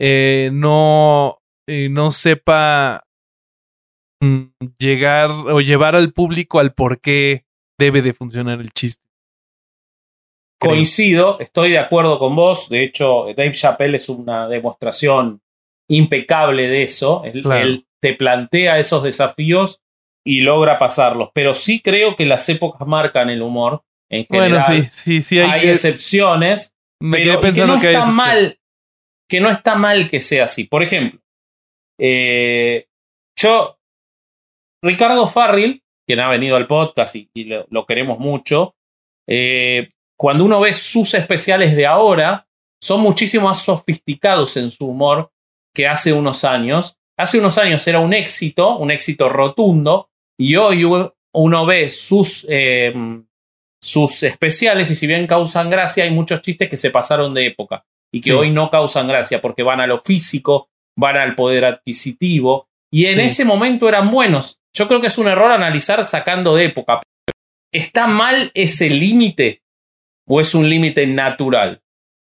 eh, 0.00 0.50
no, 0.52 1.38
eh, 1.68 1.88
no 1.90 2.12
sepa 2.12 3.02
mm, 4.22 4.42
llegar 4.78 5.30
o 5.30 5.60
llevar 5.60 5.96
al 5.96 6.12
público 6.12 6.60
al 6.60 6.72
por 6.72 7.00
qué 7.00 7.44
debe 7.78 8.00
de 8.00 8.14
funcionar 8.14 8.60
el 8.60 8.70
chiste. 8.70 9.02
Creo. 10.58 10.72
Coincido, 10.72 11.38
estoy 11.40 11.70
de 11.72 11.78
acuerdo 11.78 12.18
con 12.18 12.34
vos. 12.34 12.68
De 12.68 12.82
hecho, 12.82 13.26
Dave 13.36 13.52
Chappelle 13.52 13.96
es 13.98 14.08
una 14.08 14.48
demostración 14.48 15.40
impecable 15.88 16.68
de 16.68 16.82
eso. 16.82 17.22
Él, 17.24 17.42
Claro. 17.42 17.60
él 17.62 17.86
te 18.00 18.14
plantea 18.14 18.78
esos 18.78 19.02
desafíos 19.02 19.80
y 20.24 20.40
logra 20.40 20.78
pasarlos. 20.78 21.30
Pero 21.34 21.54
sí 21.54 21.80
creo 21.80 22.16
que 22.16 22.24
las 22.26 22.48
épocas 22.48 22.86
marcan 22.86 23.30
el 23.30 23.42
humor 23.42 23.82
en 24.10 24.24
general. 24.24 24.50
Bueno, 24.50 24.60
sí, 24.60 24.82
sí, 24.82 25.20
sí. 25.20 25.38
Hay, 25.38 25.60
hay 25.60 25.68
excepciones, 25.68 26.74
me 27.02 27.18
pero 27.18 27.40
quedé 27.40 27.52
que 27.52 27.66
no 27.66 27.80
que, 27.80 27.92
está 27.92 28.10
mal 28.10 28.58
que 29.28 29.40
no 29.40 29.50
está 29.50 29.74
mal 29.74 30.08
que 30.08 30.20
sea 30.20 30.44
así. 30.44 30.64
Por 30.64 30.82
ejemplo, 30.82 31.20
eh, 32.00 32.86
yo, 33.38 33.78
Ricardo 34.82 35.26
Farril, 35.28 35.82
quien 36.06 36.20
ha 36.20 36.28
venido 36.28 36.56
al 36.56 36.66
podcast 36.66 37.16
y, 37.16 37.28
y 37.34 37.44
lo, 37.44 37.66
lo 37.70 37.84
queremos 37.86 38.18
mucho, 38.18 38.74
eh, 39.28 39.90
cuando 40.18 40.44
uno 40.44 40.60
ve 40.60 40.72
sus 40.74 41.14
especiales 41.14 41.74
de 41.76 41.86
ahora, 41.86 42.46
son 42.82 43.00
muchísimo 43.00 43.46
más 43.48 43.62
sofisticados 43.62 44.56
en 44.56 44.70
su 44.70 44.86
humor 44.86 45.30
que 45.74 45.86
hace 45.86 46.12
unos 46.12 46.44
años. 46.44 46.96
Hace 47.18 47.38
unos 47.38 47.56
años 47.58 47.86
era 47.88 48.00
un 48.00 48.12
éxito, 48.12 48.76
un 48.76 48.90
éxito 48.90 49.28
rotundo, 49.28 50.08
y 50.38 50.56
hoy 50.56 50.84
uno 51.34 51.66
ve 51.66 51.88
sus, 51.88 52.46
eh, 52.48 52.94
sus 53.82 54.22
especiales 54.22 54.90
y 54.90 54.94
si 54.96 55.06
bien 55.06 55.26
causan 55.26 55.70
gracia, 55.70 56.04
hay 56.04 56.10
muchos 56.10 56.42
chistes 56.42 56.68
que 56.68 56.76
se 56.76 56.90
pasaron 56.90 57.32
de 57.34 57.46
época 57.46 57.84
y 58.12 58.20
que 58.20 58.30
Sí. 58.30 58.36
hoy 58.36 58.50
no 58.50 58.70
causan 58.70 59.08
gracia 59.08 59.40
porque 59.40 59.62
van 59.62 59.80
a 59.80 59.86
lo 59.86 59.98
físico, 59.98 60.68
van 60.98 61.16
al 61.16 61.34
poder 61.34 61.64
adquisitivo 61.64 62.68
y 62.92 63.06
en 63.06 63.18
Sí. 63.20 63.24
ese 63.26 63.44
momento 63.44 63.88
eran 63.88 64.10
buenos. 64.10 64.58
Yo 64.74 64.88
creo 64.88 65.00
que 65.00 65.06
es 65.08 65.18
un 65.18 65.28
error 65.28 65.50
analizar 65.52 66.04
sacando 66.04 66.54
de 66.54 66.66
época. 66.66 67.00
¿Está 67.72 68.06
mal 68.06 68.50
ese 68.54 68.88
límite 68.90 69.62
o 70.28 70.40
es 70.40 70.54
un 70.54 70.68
límite 70.68 71.06
natural? 71.06 71.82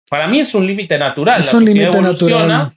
Para 0.09 0.27
mí 0.27 0.39
es 0.39 0.53
un 0.55 0.65
límite 0.65 0.97
natural. 0.97 1.39
Es 1.39 1.51
La 1.53 1.59
un 1.59 1.65
límite 1.65 2.01
natural. 2.01 2.75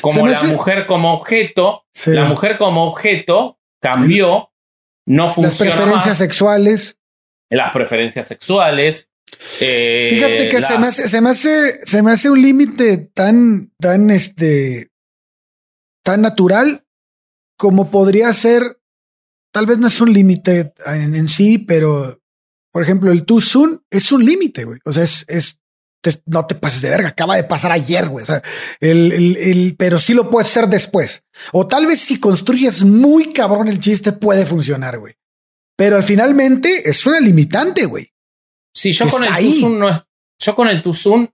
Como 0.00 0.26
la 0.26 0.32
hace- 0.32 0.48
mujer 0.48 0.86
como 0.86 1.12
objeto, 1.14 1.84
Sí. 1.94 2.10
la 2.12 2.24
mujer 2.24 2.56
como 2.58 2.84
objeto 2.88 3.58
cambió, 3.80 4.50
no 5.06 5.24
Las 5.24 5.34
funciona 5.34 5.72
preferencias 5.72 6.06
más. 6.06 6.18
sexuales. 6.18 6.98
las 7.50 7.72
preferencias 7.72 8.26
sexuales. 8.26 9.10
eh, 9.60 10.06
Fíjate 10.10 10.48
que 10.48 10.60
se, 10.60 10.74
me 10.78 10.80
las- 10.86 10.88
hace, 10.98 11.08
se 11.08 11.20
me 11.20 11.30
hace, 11.30 11.86
se 11.86 12.02
me 12.02 12.10
hace 12.12 12.30
un 12.30 12.40
límite 12.42 12.96
tan, 13.14 13.70
tan, 13.78 14.10
este, 14.10 14.90
tan 16.04 16.22
natural 16.22 16.84
como 17.58 17.90
podría 17.90 18.32
ser. 18.32 18.80
Tal 19.52 19.66
vez 19.66 19.78
no 19.78 19.86
es 19.86 20.00
un 20.00 20.12
límite 20.12 20.72
en, 20.86 21.14
en 21.14 21.28
sí, 21.28 21.58
pero 21.58 22.20
por 22.76 22.82
ejemplo, 22.82 23.10
el 23.10 23.24
too 23.24 23.40
soon 23.40 23.82
es 23.90 24.12
un 24.12 24.22
límite, 24.22 24.64
güey. 24.64 24.78
O 24.84 24.92
sea, 24.92 25.02
es, 25.02 25.24
es 25.28 25.58
te- 26.02 26.20
no 26.26 26.46
te 26.46 26.56
pases 26.56 26.82
de 26.82 26.90
verga. 26.90 27.08
Acaba 27.08 27.34
de 27.36 27.44
pasar 27.44 27.72
ayer, 27.72 28.06
güey. 28.06 28.22
O 28.22 28.26
sea, 28.26 28.42
el, 28.80 29.12
el- 29.12 29.36
el- 29.38 29.76
pero 29.78 29.98
sí 29.98 30.12
lo 30.12 30.28
puedes 30.28 30.48
hacer 30.50 30.68
después. 30.68 31.24
O 31.54 31.66
tal 31.66 31.86
vez 31.86 32.00
si 32.00 32.20
construyes 32.20 32.82
muy 32.84 33.32
cabrón 33.32 33.68
el 33.68 33.80
chiste, 33.80 34.12
puede 34.12 34.44
funcionar, 34.44 34.98
güey. 34.98 35.14
Pero 35.74 35.96
al 35.96 36.02
finalmente 36.02 36.86
es 36.86 37.06
una 37.06 37.18
limitante, 37.18 37.86
güey. 37.86 38.10
Sí, 38.74 38.92
yo 38.92 39.08
con 39.08 39.24
el. 39.24 39.34
Tuzun 39.54 39.78
no 39.78 39.88
es. 39.88 39.98
Yo 40.38 40.54
con 40.54 40.68
el 40.68 40.82
Tuzun, 40.82 41.30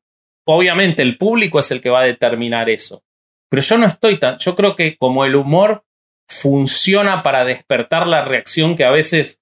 obviamente 0.46 1.02
el 1.02 1.18
público 1.18 1.58
es 1.58 1.72
el 1.72 1.80
que 1.80 1.90
va 1.90 2.02
a 2.02 2.04
determinar 2.04 2.70
eso. 2.70 3.02
Pero 3.50 3.62
yo 3.62 3.78
no 3.78 3.88
estoy 3.88 4.20
tan. 4.20 4.38
Yo 4.38 4.54
creo 4.54 4.76
que 4.76 4.96
como 4.96 5.24
el 5.24 5.34
humor 5.34 5.84
funciona 6.28 7.24
para 7.24 7.44
despertar 7.44 8.06
la 8.06 8.24
reacción 8.24 8.76
que 8.76 8.84
a 8.84 8.92
veces 8.92 9.41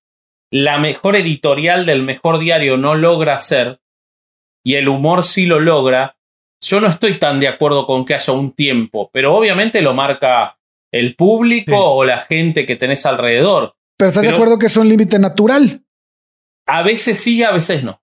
la 0.52 0.78
mejor 0.78 1.16
editorial 1.16 1.86
del 1.86 2.02
mejor 2.02 2.38
diario 2.38 2.76
no 2.76 2.94
logra 2.94 3.34
hacer, 3.34 3.80
y 4.64 4.74
el 4.74 4.88
humor 4.88 5.22
sí 5.22 5.46
lo 5.46 5.60
logra, 5.60 6.16
yo 6.62 6.80
no 6.80 6.88
estoy 6.88 7.18
tan 7.18 7.40
de 7.40 7.48
acuerdo 7.48 7.86
con 7.86 8.04
que 8.04 8.14
haya 8.14 8.32
un 8.32 8.52
tiempo, 8.52 9.10
pero 9.12 9.34
obviamente 9.34 9.80
lo 9.80 9.94
marca 9.94 10.58
el 10.92 11.14
público 11.14 11.72
Sí. 11.72 11.78
o 11.78 12.04
la 12.04 12.18
gente 12.18 12.66
que 12.66 12.76
tenés 12.76 13.06
alrededor. 13.06 13.74
Pero 13.96 14.08
estás 14.08 14.24
de 14.24 14.30
acuerdo 14.34 14.58
que 14.58 14.66
es 14.66 14.76
un 14.76 14.88
límite 14.88 15.18
natural. 15.18 15.82
A 16.66 16.82
veces 16.82 17.20
sí 17.22 17.38
y 17.38 17.42
a 17.42 17.52
veces 17.52 17.82
no. 17.84 18.02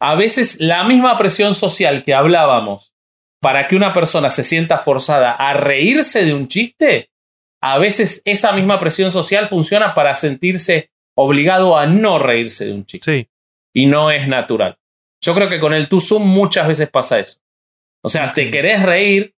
A 0.00 0.14
veces 0.14 0.60
la 0.60 0.84
misma 0.84 1.16
presión 1.16 1.54
social 1.54 2.02
que 2.04 2.14
hablábamos 2.14 2.92
para 3.40 3.68
que 3.68 3.76
una 3.76 3.92
persona 3.92 4.30
se 4.30 4.44
sienta 4.44 4.78
forzada 4.78 5.32
a 5.32 5.54
reírse 5.54 6.24
de 6.24 6.34
un 6.34 6.48
chiste, 6.48 7.10
a 7.62 7.78
veces 7.78 8.22
esa 8.24 8.52
misma 8.52 8.78
presión 8.80 9.12
social 9.12 9.48
funciona 9.48 9.94
para 9.94 10.14
sentirse 10.14 10.90
obligado 11.16 11.76
a 11.78 11.86
no 11.86 12.18
reírse 12.18 12.66
de 12.66 12.72
un 12.72 12.84
chiste. 12.86 13.10
Sí. 13.24 13.28
Y 13.74 13.86
no 13.86 14.10
es 14.10 14.26
natural. 14.28 14.78
Yo 15.24 15.34
creo 15.34 15.48
que 15.48 15.58
con 15.60 15.74
el 15.74 15.88
Tuzum 15.88 16.26
muchas 16.26 16.68
veces 16.68 16.88
pasa 16.88 17.18
eso. 17.18 17.40
O 18.04 18.08
sea, 18.08 18.32
te 18.32 18.50
querés 18.50 18.82
reír 18.82 19.34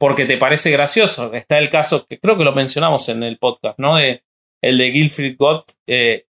porque 0.00 0.26
te 0.26 0.36
parece 0.36 0.70
gracioso. 0.70 1.32
Está 1.32 1.58
el 1.58 1.70
caso 1.70 2.06
que 2.06 2.18
creo 2.18 2.36
que 2.36 2.44
lo 2.44 2.52
mencionamos 2.52 3.08
en 3.08 3.22
el 3.22 3.38
podcast, 3.38 3.78
¿no? 3.78 3.96
De, 3.96 4.22
el 4.62 4.78
de 4.78 4.90
Gilfrid 4.92 5.36
God, 5.38 5.62
eh, 5.86 6.26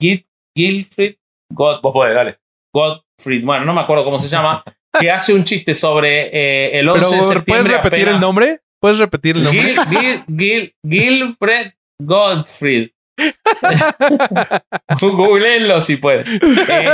Gil- 0.00 0.26
Gilfrid 0.56 1.16
God, 1.52 1.80
Vos 1.80 1.92
podés, 1.92 2.14
dale. 2.14 2.38
Godfried, 2.74 3.44
bueno, 3.44 3.64
no 3.64 3.72
me 3.72 3.80
acuerdo 3.80 4.04
cómo 4.04 4.18
se 4.18 4.28
llama, 4.28 4.62
que 5.00 5.10
hace 5.10 5.32
un 5.32 5.42
chiste 5.44 5.74
sobre 5.74 6.26
eh, 6.28 6.78
el 6.78 6.88
11 6.88 7.00
Pero, 7.00 7.10
de 7.10 7.22
septiembre. 7.22 7.44
¿puedes 7.46 7.70
repetir 7.70 8.08
el 8.08 8.18
nombre? 8.20 8.60
¿Puedes 8.80 8.98
repetir 8.98 9.36
el 9.36 9.44
nombre? 9.44 9.62
Gil, 9.62 9.78
Gil, 9.88 10.24
Gil, 10.38 10.74
Gilfred 10.88 11.72
Godfried. 12.00 12.90
Googleenlo 15.00 15.80
si 15.80 15.96
pueden. 15.96 16.24
Eh, 16.36 16.88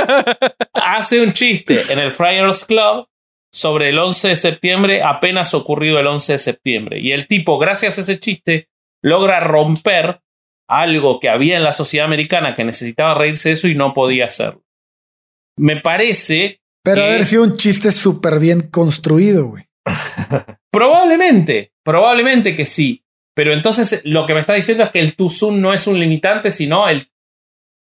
hace 0.74 1.22
un 1.22 1.32
chiste 1.32 1.80
en 1.90 1.98
el 1.98 2.12
Friars 2.12 2.64
Club 2.64 3.06
sobre 3.52 3.90
el 3.90 3.98
11 3.98 4.28
de 4.28 4.36
septiembre, 4.36 5.02
apenas 5.02 5.54
ocurrido 5.54 5.98
el 6.00 6.06
11 6.06 6.32
de 6.32 6.38
septiembre. 6.38 7.00
Y 7.00 7.12
el 7.12 7.26
tipo, 7.26 7.58
gracias 7.58 7.98
a 7.98 8.00
ese 8.00 8.18
chiste, 8.18 8.68
logra 9.02 9.40
romper 9.40 10.20
algo 10.68 11.20
que 11.20 11.28
había 11.28 11.56
en 11.56 11.62
la 11.62 11.72
sociedad 11.72 12.06
americana 12.06 12.54
que 12.54 12.64
necesitaba 12.64 13.14
reírse 13.14 13.50
de 13.50 13.52
eso 13.52 13.68
y 13.68 13.74
no 13.74 13.92
podía 13.92 14.24
hacerlo. 14.26 14.64
Me 15.56 15.80
parece 15.80 16.60
Pero 16.82 17.02
¿Qué? 17.02 17.06
haber 17.06 17.26
sido 17.26 17.44
un 17.44 17.54
chiste 17.54 17.92
súper 17.92 18.40
bien 18.40 18.68
construido, 18.70 19.46
güey. 19.46 19.64
Probablemente, 20.72 21.72
probablemente 21.84 22.56
que 22.56 22.64
sí. 22.64 23.03
Pero 23.34 23.52
entonces 23.52 24.00
lo 24.04 24.26
que 24.26 24.34
me 24.34 24.40
está 24.40 24.54
diciendo 24.54 24.84
es 24.84 24.90
que 24.90 25.00
el 25.00 25.16
Tuzun 25.16 25.60
no 25.60 25.72
es 25.72 25.86
un 25.86 25.98
limitante, 25.98 26.50
sino 26.50 26.88
el, 26.88 27.08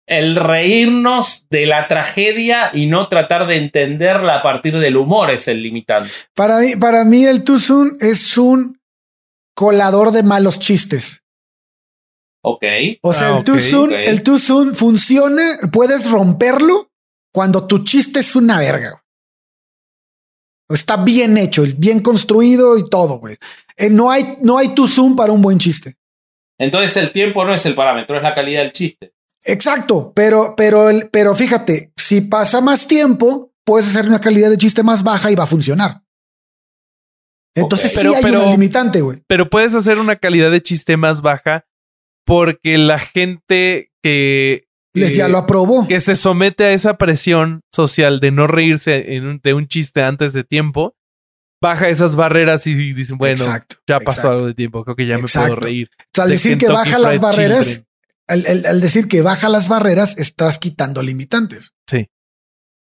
el 0.07 0.35
reírnos 0.35 1.45
de 1.49 1.65
la 1.65 1.87
tragedia 1.87 2.71
y 2.73 2.85
no 2.85 3.09
tratar 3.09 3.45
de 3.47 3.57
entenderla 3.57 4.37
a 4.37 4.41
partir 4.41 4.79
del 4.79 4.97
humor 4.97 5.31
es 5.31 5.47
el 5.47 5.61
limitante. 5.61 6.09
Para 6.33 6.59
mí, 6.59 6.75
para 6.75 7.03
mí 7.03 7.25
el 7.25 7.43
soon 7.59 7.97
es 7.99 8.37
un 8.37 8.79
colador 9.53 10.11
de 10.11 10.23
malos 10.23 10.59
chistes. 10.59 11.23
Ok. 12.41 12.63
O 13.01 13.13
sea, 13.13 13.35
Ah, 13.35 13.37
el 13.37 13.43
too 13.43 13.53
ok, 13.53 13.59
soon, 13.59 13.93
ok. 13.93 13.99
el 14.05 14.75
funciona, 14.75 15.43
puedes 15.71 16.11
romperlo 16.11 16.89
cuando 17.33 17.67
tu 17.67 17.83
chiste 17.83 18.19
es 18.19 18.35
una 18.35 18.59
verga. 18.59 19.02
Está 20.73 20.97
bien 20.97 21.37
hecho, 21.37 21.63
bien 21.77 22.01
construido 22.01 22.77
y 22.77 22.89
todo, 22.89 23.19
güey. 23.19 23.37
Eh, 23.77 23.89
no 23.89 24.09
hay, 24.11 24.37
no 24.41 24.57
hay 24.57 24.69
too 24.75 24.87
soon 24.87 25.15
para 25.15 25.31
un 25.33 25.41
buen 25.41 25.59
chiste. 25.59 25.95
Entonces 26.57 26.95
el 26.97 27.11
tiempo 27.11 27.43
no 27.45 27.53
es 27.53 27.65
el 27.65 27.75
parámetro, 27.75 28.15
es 28.17 28.23
la 28.23 28.33
calidad 28.33 28.61
del 28.61 28.71
chiste. 28.71 29.13
Exacto, 29.43 30.13
pero, 30.15 30.53
pero, 30.55 30.89
el, 30.89 31.09
pero 31.09 31.35
fíjate, 31.35 31.91
si 31.97 32.21
pasa 32.21 32.61
más 32.61 32.87
tiempo, 32.87 33.51
puedes 33.65 33.87
hacer 33.89 34.07
una 34.07 34.21
calidad 34.21 34.49
de 34.49 34.57
chiste 34.57 34.83
más 34.83 35.03
baja 35.03 35.31
y 35.31 35.35
va 35.35 35.43
a 35.43 35.47
funcionar. 35.47 36.01
Entonces 37.55 37.91
sí 37.91 37.97
Pero- 37.97 38.15
hay 38.15 38.21
pero- 38.23 38.41
una 38.41 38.51
limitante, 38.51 39.01
güey. 39.01 39.23
Pero 39.27 39.49
puedes 39.49 39.75
hacer 39.75 39.99
una 39.99 40.15
calidad 40.15 40.49
de 40.51 40.61
chiste 40.63 40.97
más 40.97 41.21
baja 41.21 41.65
porque 42.25 42.77
la 42.77 42.99
gente 42.99 43.91
que, 44.01 44.65
Les 44.93 45.15
ya 45.17 45.27
lo 45.27 45.37
aprobó. 45.39 45.87
que 45.87 45.99
se 45.99 46.15
somete 46.15 46.65
a 46.65 46.73
esa 46.73 46.97
presión 46.97 47.61
social 47.73 48.19
de 48.19 48.31
no 48.31 48.47
reírse 48.47 49.15
en 49.15 49.25
un- 49.25 49.39
de 49.43 49.53
un 49.53 49.67
chiste 49.67 50.03
antes 50.03 50.33
de 50.33 50.43
tiempo, 50.43 50.95
baja 51.61 51.87
esas 51.89 52.15
barreras 52.15 52.67
y 52.67 52.73
dicen, 52.93 53.17
bueno, 53.17 53.43
Exacto, 53.43 53.77
ya 53.87 53.99
pasó 53.99 54.19
exacto. 54.19 54.29
algo 54.31 54.47
de 54.47 54.53
tiempo, 54.53 54.83
creo 54.83 54.95
que 54.95 55.05
ya 55.07 55.17
me 55.17 55.23
puedo 55.23 55.55
reír. 55.55 55.89
O 55.97 56.05
sea, 56.13 56.23
al 56.25 56.29
de 56.29 56.35
decir 56.35 56.57
que 56.57 56.67
baja 56.67 56.99
las 56.99 57.19
barreras, 57.19 57.85
al, 58.27 58.45
al- 58.45 58.65
al 58.65 58.81
decir 58.81 59.07
que 59.07 59.21
baja 59.21 59.49
las 59.49 59.67
barreras, 59.69 60.15
estás 60.17 60.59
quitando 60.59 61.01
limitantes. 61.01 61.71
Sí. 61.89 62.07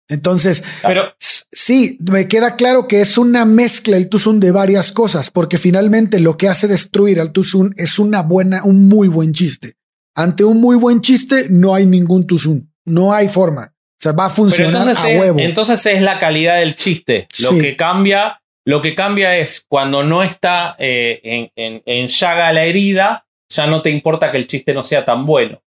Entonces, 0.08 0.62
Pero 0.82 1.14
sí, 1.18 1.96
me 2.00 2.28
queda 2.28 2.56
claro 2.56 2.86
que 2.88 3.00
es 3.00 3.16
una 3.16 3.44
mezcla 3.44 3.96
el 3.96 4.08
Tuzun 4.08 4.40
de 4.40 4.50
varias 4.50 4.92
cosas, 4.92 5.30
porque 5.30 5.56
finalmente 5.58 6.20
lo 6.20 6.36
que 6.36 6.48
hace 6.48 6.68
destruir 6.68 7.20
al 7.20 7.32
Tuzun 7.32 7.72
es 7.78 7.98
una 7.98 8.20
buena, 8.22 8.62
un 8.64 8.88
muy 8.88 9.08
buen 9.08 9.32
chiste. 9.32 9.74
Ante 10.14 10.44
un 10.44 10.60
muy 10.60 10.76
buen 10.76 11.00
chiste, 11.00 11.46
no 11.50 11.74
hay 11.74 11.86
ningún 11.86 12.26
Tuzun. 12.26 12.72
No 12.84 13.12
hay 13.12 13.28
forma. 13.28 13.72
O 13.74 14.00
sea, 14.02 14.12
va 14.12 14.26
a 14.26 14.30
funcionar 14.30 14.82
entonces 14.82 15.02
a 15.04 15.10
es, 15.10 15.20
huevo. 15.20 15.38
entonces 15.38 15.86
es 15.86 16.02
la 16.02 16.18
calidad 16.18 16.56
del 16.58 16.74
chiste. 16.74 17.28
Lo 17.42 17.50
Sí. 17.50 17.60
que 17.60 17.76
cambia, 17.76 18.42
lo 18.66 18.82
que 18.82 18.94
cambia 18.94 19.36
es 19.36 19.64
cuando 19.68 20.02
no 20.02 20.22
está 20.24 20.74
eh, 20.78 21.20
en, 21.22 21.50
en, 21.56 21.82
en 21.86 22.06
llaga 22.08 22.52
la 22.52 22.64
herida, 22.64 23.26
ya 23.48 23.66
no 23.66 23.80
te 23.80 23.90
importa 23.90 24.30
que 24.32 24.38
el 24.38 24.46
chiste 24.46 24.74
no 24.74 24.82
sea 24.82 25.04
tan 25.04 25.24
bueno. 25.24 25.62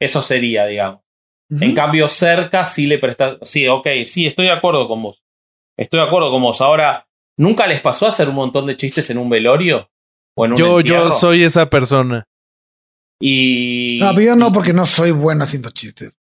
Eso 0.00 0.22
sería, 0.22 0.66
digamos. 0.66 1.02
En 1.48 1.74
cambio, 1.74 2.08
cerca 2.08 2.64
sí 2.64 2.86
le 2.86 2.98
prestas. 2.98 3.36
Sí, 3.42 3.68
ok, 3.68 3.86
sí, 4.04 4.26
estoy 4.26 4.46
de 4.46 4.52
acuerdo 4.52 4.88
con 4.88 5.02
vos. 5.02 5.22
Estoy 5.78 6.00
de 6.00 6.06
acuerdo 6.06 6.30
con 6.32 6.42
vos. 6.42 6.60
Ahora, 6.60 7.06
¿nunca 7.38 7.66
les 7.68 7.80
pasó 7.80 8.06
hacer 8.08 8.28
un 8.28 8.34
montón 8.34 8.66
de 8.66 8.76
chistes 8.76 9.08
en 9.10 9.18
un 9.18 9.28
velorio? 9.30 9.88
¿O 10.36 10.44
en 10.44 10.52
un 10.52 10.56
Yo, 10.56 10.80
entierro? 10.80 11.04
yo 11.04 11.10
soy 11.12 11.44
esa 11.44 11.70
persona. 11.70 12.24
Y. 13.20 13.98
No, 14.00 14.10
pero 14.14 14.26
yo 14.26 14.36
no, 14.36 14.52
porque 14.52 14.72
no 14.72 14.84
soy 14.86 15.10
bueno 15.10 15.44
haciendo 15.44 15.70
chistes. 15.70 16.14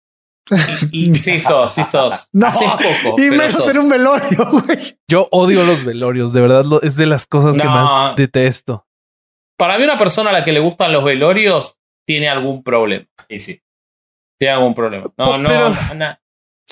y- 0.91 1.09
y- 1.11 1.15
sí 1.15 1.39
sos, 1.39 1.73
sí 1.73 1.83
sos. 1.83 2.29
No, 2.33 2.47
Haces 2.47 2.69
poco. 3.03 3.21
Y 3.21 3.29
menos 3.31 3.53
sos. 3.53 3.69
en 3.69 3.79
un 3.79 3.89
velorio, 3.89 4.47
güey. 4.51 4.77
Yo 5.09 5.27
odio 5.31 5.63
los 5.63 5.83
velorios, 5.83 6.33
de 6.33 6.41
verdad, 6.41 6.63
lo- 6.65 6.81
es 6.81 6.95
de 6.95 7.05
las 7.07 7.25
cosas 7.25 7.57
que 7.57 7.63
más 7.65 8.15
detesto. 8.15 8.85
Para 9.57 9.77
mí, 9.77 9.83
una 9.85 9.97
persona 9.97 10.29
a 10.29 10.33
la 10.33 10.43
que 10.45 10.51
le 10.51 10.59
gustan 10.59 10.91
los 10.91 11.03
velorios 11.03 11.77
tiene 12.05 12.29
algún 12.29 12.61
problema. 12.63 13.05
Y 13.29 13.39
sí. 13.39 13.59
Tiene 14.37 14.53
algún 14.55 14.75
problema. 14.75 15.05
No, 15.17 15.37
no, 15.37 15.47
pero-. 15.49 16.17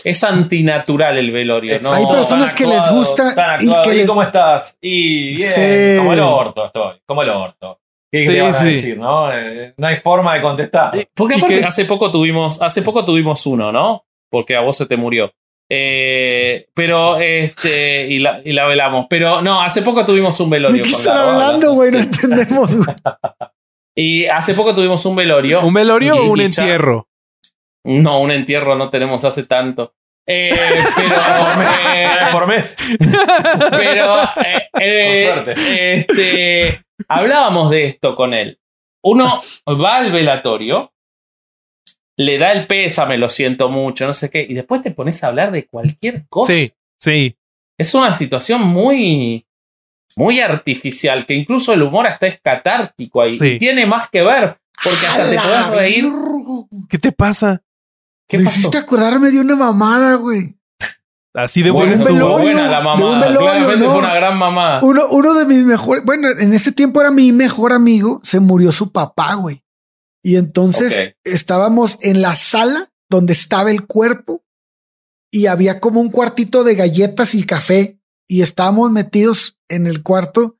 Es 0.03 0.23
antinatural 0.23 1.17
el 1.17 1.31
velorio. 1.31 1.79
No, 1.81 1.93
Hay 1.93 2.05
personas 2.07 2.53
que 2.55 2.65
les 2.65 2.89
gusta 2.89 3.57
y 3.61 3.67
que 3.83 3.91
¿Y 3.93 3.97
les- 3.99 4.07
cómo 4.07 4.21
estás? 4.23 4.77
Y 4.81 5.35
bien, 5.35 5.49
Sí. 5.49 5.97
como 5.99 6.13
el 6.13 6.19
orto 6.19 6.65
estoy, 6.65 7.01
como 7.05 7.21
el 7.23 7.29
orto. 7.29 7.79
¿Qué 8.13 8.23
Sí, 8.25 8.29
te 8.29 8.41
van 8.41 8.51
a 8.51 8.53
sí. 8.53 8.65
decir, 8.67 8.97
no? 8.99 9.33
Eh, 9.35 9.73
no 9.75 9.87
hay 9.87 9.95
forma 9.97 10.35
de 10.35 10.41
contestar. 10.43 10.91
Porque 11.15 11.33
aparte 11.35 11.65
hace 11.65 11.85
poco 11.85 12.11
tuvimos, 12.11 12.61
hace 12.61 12.83
poco 12.83 13.03
tuvimos 13.03 13.43
uno, 13.47 13.71
¿no? 13.71 14.05
Porque 14.29 14.55
a 14.55 14.61
vos 14.61 14.77
se 14.77 14.85
te 14.85 14.95
murió. 14.97 15.31
Eh, 15.67 16.67
pero 16.75 17.17
este 17.17 18.05
y 18.07 18.19
la, 18.19 18.39
y 18.45 18.53
la 18.53 18.67
velamos. 18.67 19.07
Pero 19.09 19.41
no, 19.41 19.61
hace 19.63 19.81
poco 19.81 20.05
tuvimos 20.05 20.39
un 20.39 20.49
¿De 20.51 20.57
velorio. 20.57 20.83
qué 20.83 20.91
con 20.91 20.99
están 20.99 21.17
hablando, 21.17 21.73
güey? 21.73 21.91
No 21.91 21.99
entendemos. 21.99 22.77
Y 23.95 24.25
hace 24.25 24.55
poco 24.55 24.73
tuvimos 24.73 25.05
un 25.05 25.15
velorio. 25.15 25.61
¿Un 25.61 25.73
velorio 25.73 26.15
Y- 26.15 26.19
o 26.19 26.31
un 26.31 26.41
entierro? 26.41 27.07
No, 27.85 28.21
un 28.21 28.31
entierro 28.31 28.75
no 28.75 28.89
tenemos 28.89 29.23
hace 29.23 29.45
tanto. 29.45 29.93
Eh, 30.25 30.53
pero, 30.95 31.15
eh, 31.93 32.07
Por 32.31 32.47
mes. 32.47 32.77
pero 33.71 34.23
eh, 34.43 34.69
eh, 34.79 35.95
este, 35.97 36.81
hablábamos 37.07 37.69
de 37.69 37.85
esto 37.85 38.15
con 38.15 38.33
él. 38.33 38.59
Uno 39.03 39.41
va 39.67 39.97
al 39.97 40.11
velatorio, 40.11 40.93
le 42.17 42.37
da 42.37 42.53
el 42.53 42.67
pésame, 42.67 43.17
lo 43.17 43.27
siento 43.27 43.69
mucho, 43.69 44.07
no 44.07 44.13
sé 44.13 44.29
qué, 44.29 44.45
y 44.47 44.53
después 44.53 44.81
te 44.81 44.91
pones 44.91 45.21
a 45.23 45.27
hablar 45.27 45.51
de 45.51 45.67
cualquier 45.67 46.25
cosa. 46.29 46.53
Sí, 46.53 46.71
sí. 46.99 47.35
Es 47.77 47.93
una 47.93 48.13
situación 48.13 48.61
muy, 48.61 49.45
muy 50.15 50.39
artificial, 50.39 51.25
que 51.25 51.33
incluso 51.33 51.73
el 51.73 51.83
humor 51.83 52.07
hasta 52.07 52.27
es 52.27 52.39
catártico 52.39 53.21
ahí. 53.21 53.35
Sí. 53.35 53.47
Y 53.47 53.57
tiene 53.57 53.85
más 53.85 54.09
que 54.09 54.21
ver, 54.21 54.57
porque 54.81 55.05
hasta 55.05 55.29
te 55.29 55.35
la 55.35 55.69
reír. 55.71 56.05
¿Qué 56.87 56.97
te 56.97 57.11
pasa? 57.11 57.61
¿Qué 58.27 58.37
Me 58.37 58.45
pasó? 58.45 58.59
hiciste 58.59 58.77
acordarme 58.77 59.31
de 59.31 59.39
una 59.39 59.55
mamada, 59.55 60.15
güey. 60.15 60.57
Así 61.35 61.63
de 61.63 61.71
un 61.71 61.89
estuvo. 61.89 62.13
velorio, 62.13 62.37
buena 62.37 62.69
la 62.69 62.77
de 62.77 62.83
mamá. 62.83 63.05
un 63.11 63.19
velorio, 63.19 63.39
Claramente 63.49 63.85
¿no? 63.85 63.91
fue 63.91 63.99
una 64.03 64.13
gran 64.13 64.37
mamá. 64.37 64.79
Uno, 64.83 65.01
uno 65.09 65.33
de 65.33 65.45
mis 65.45 65.59
mejores, 65.65 66.03
bueno, 66.05 66.29
en 66.29 66.53
ese 66.53 66.71
tiempo 66.71 67.01
era 67.01 67.09
mi 67.09 67.31
mejor 67.31 67.73
amigo, 67.73 68.19
se 68.23 68.39
murió 68.39 68.71
su 68.71 68.91
papá, 68.91 69.33
güey. 69.35 69.63
Y 70.23 70.35
entonces 70.37 71.15
estábamos 71.23 71.97
en 72.01 72.21
la 72.21 72.35
sala 72.35 72.91
donde 73.09 73.33
estaba 73.33 73.71
el 73.71 73.87
cuerpo 73.87 74.43
y 75.31 75.47
había 75.47 75.79
como 75.79 75.99
un 76.01 76.11
cuartito 76.11 76.63
de 76.63 76.75
galletas 76.75 77.33
y 77.35 77.43
café 77.45 77.99
y 78.29 78.41
estábamos 78.41 78.91
metidos 78.91 79.57
en 79.69 79.87
el 79.87 80.01
cuarto, 80.03 80.57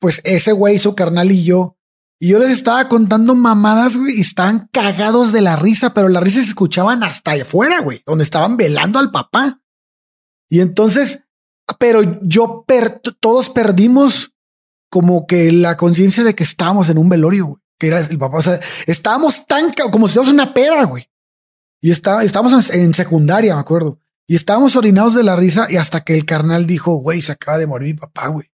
pues 0.00 0.20
ese 0.24 0.52
güey, 0.52 0.78
su 0.80 0.94
carnal 0.96 1.30
y 1.30 1.44
yo. 1.44 1.75
Y 2.18 2.28
yo 2.28 2.38
les 2.38 2.50
estaba 2.50 2.88
contando 2.88 3.34
mamadas, 3.34 3.96
güey, 3.96 4.16
y 4.16 4.20
estaban 4.22 4.68
cagados 4.72 5.32
de 5.32 5.42
la 5.42 5.56
risa, 5.56 5.92
pero 5.92 6.08
las 6.08 6.22
risas 6.22 6.44
se 6.44 6.48
escuchaban 6.50 7.02
hasta 7.02 7.32
afuera, 7.32 7.80
güey, 7.80 8.02
donde 8.06 8.24
estaban 8.24 8.56
velando 8.56 8.98
al 8.98 9.10
papá. 9.10 9.60
Y 10.48 10.60
entonces, 10.60 11.24
pero 11.78 12.00
yo, 12.22 12.64
per- 12.66 13.00
todos 13.20 13.50
perdimos 13.50 14.32
como 14.90 15.26
que 15.26 15.52
la 15.52 15.76
conciencia 15.76 16.24
de 16.24 16.34
que 16.34 16.44
estábamos 16.44 16.88
en 16.88 16.96
un 16.98 17.08
velorio, 17.08 17.46
güey, 17.46 17.60
que 17.78 17.88
era 17.88 18.00
el 18.00 18.16
papá. 18.18 18.38
O 18.38 18.42
sea, 18.42 18.60
estábamos 18.86 19.46
tan 19.46 19.70
como 19.92 20.08
si 20.08 20.14
fuéramos 20.14 20.32
una 20.32 20.54
pera, 20.54 20.84
güey. 20.84 21.10
Y 21.82 21.90
está, 21.90 22.22
estábamos 22.24 22.70
en, 22.70 22.80
en 22.80 22.94
secundaria, 22.94 23.54
me 23.54 23.60
acuerdo. 23.60 24.00
Y 24.26 24.34
estábamos 24.36 24.74
orinados 24.74 25.14
de 25.14 25.22
la 25.22 25.36
risa 25.36 25.66
y 25.68 25.76
hasta 25.76 26.02
que 26.02 26.14
el 26.14 26.24
carnal 26.24 26.66
dijo, 26.66 26.94
güey, 26.96 27.20
se 27.20 27.32
acaba 27.32 27.58
de 27.58 27.66
morir 27.66 27.94
mi 27.94 28.00
papá, 28.00 28.28
güey. 28.28 28.50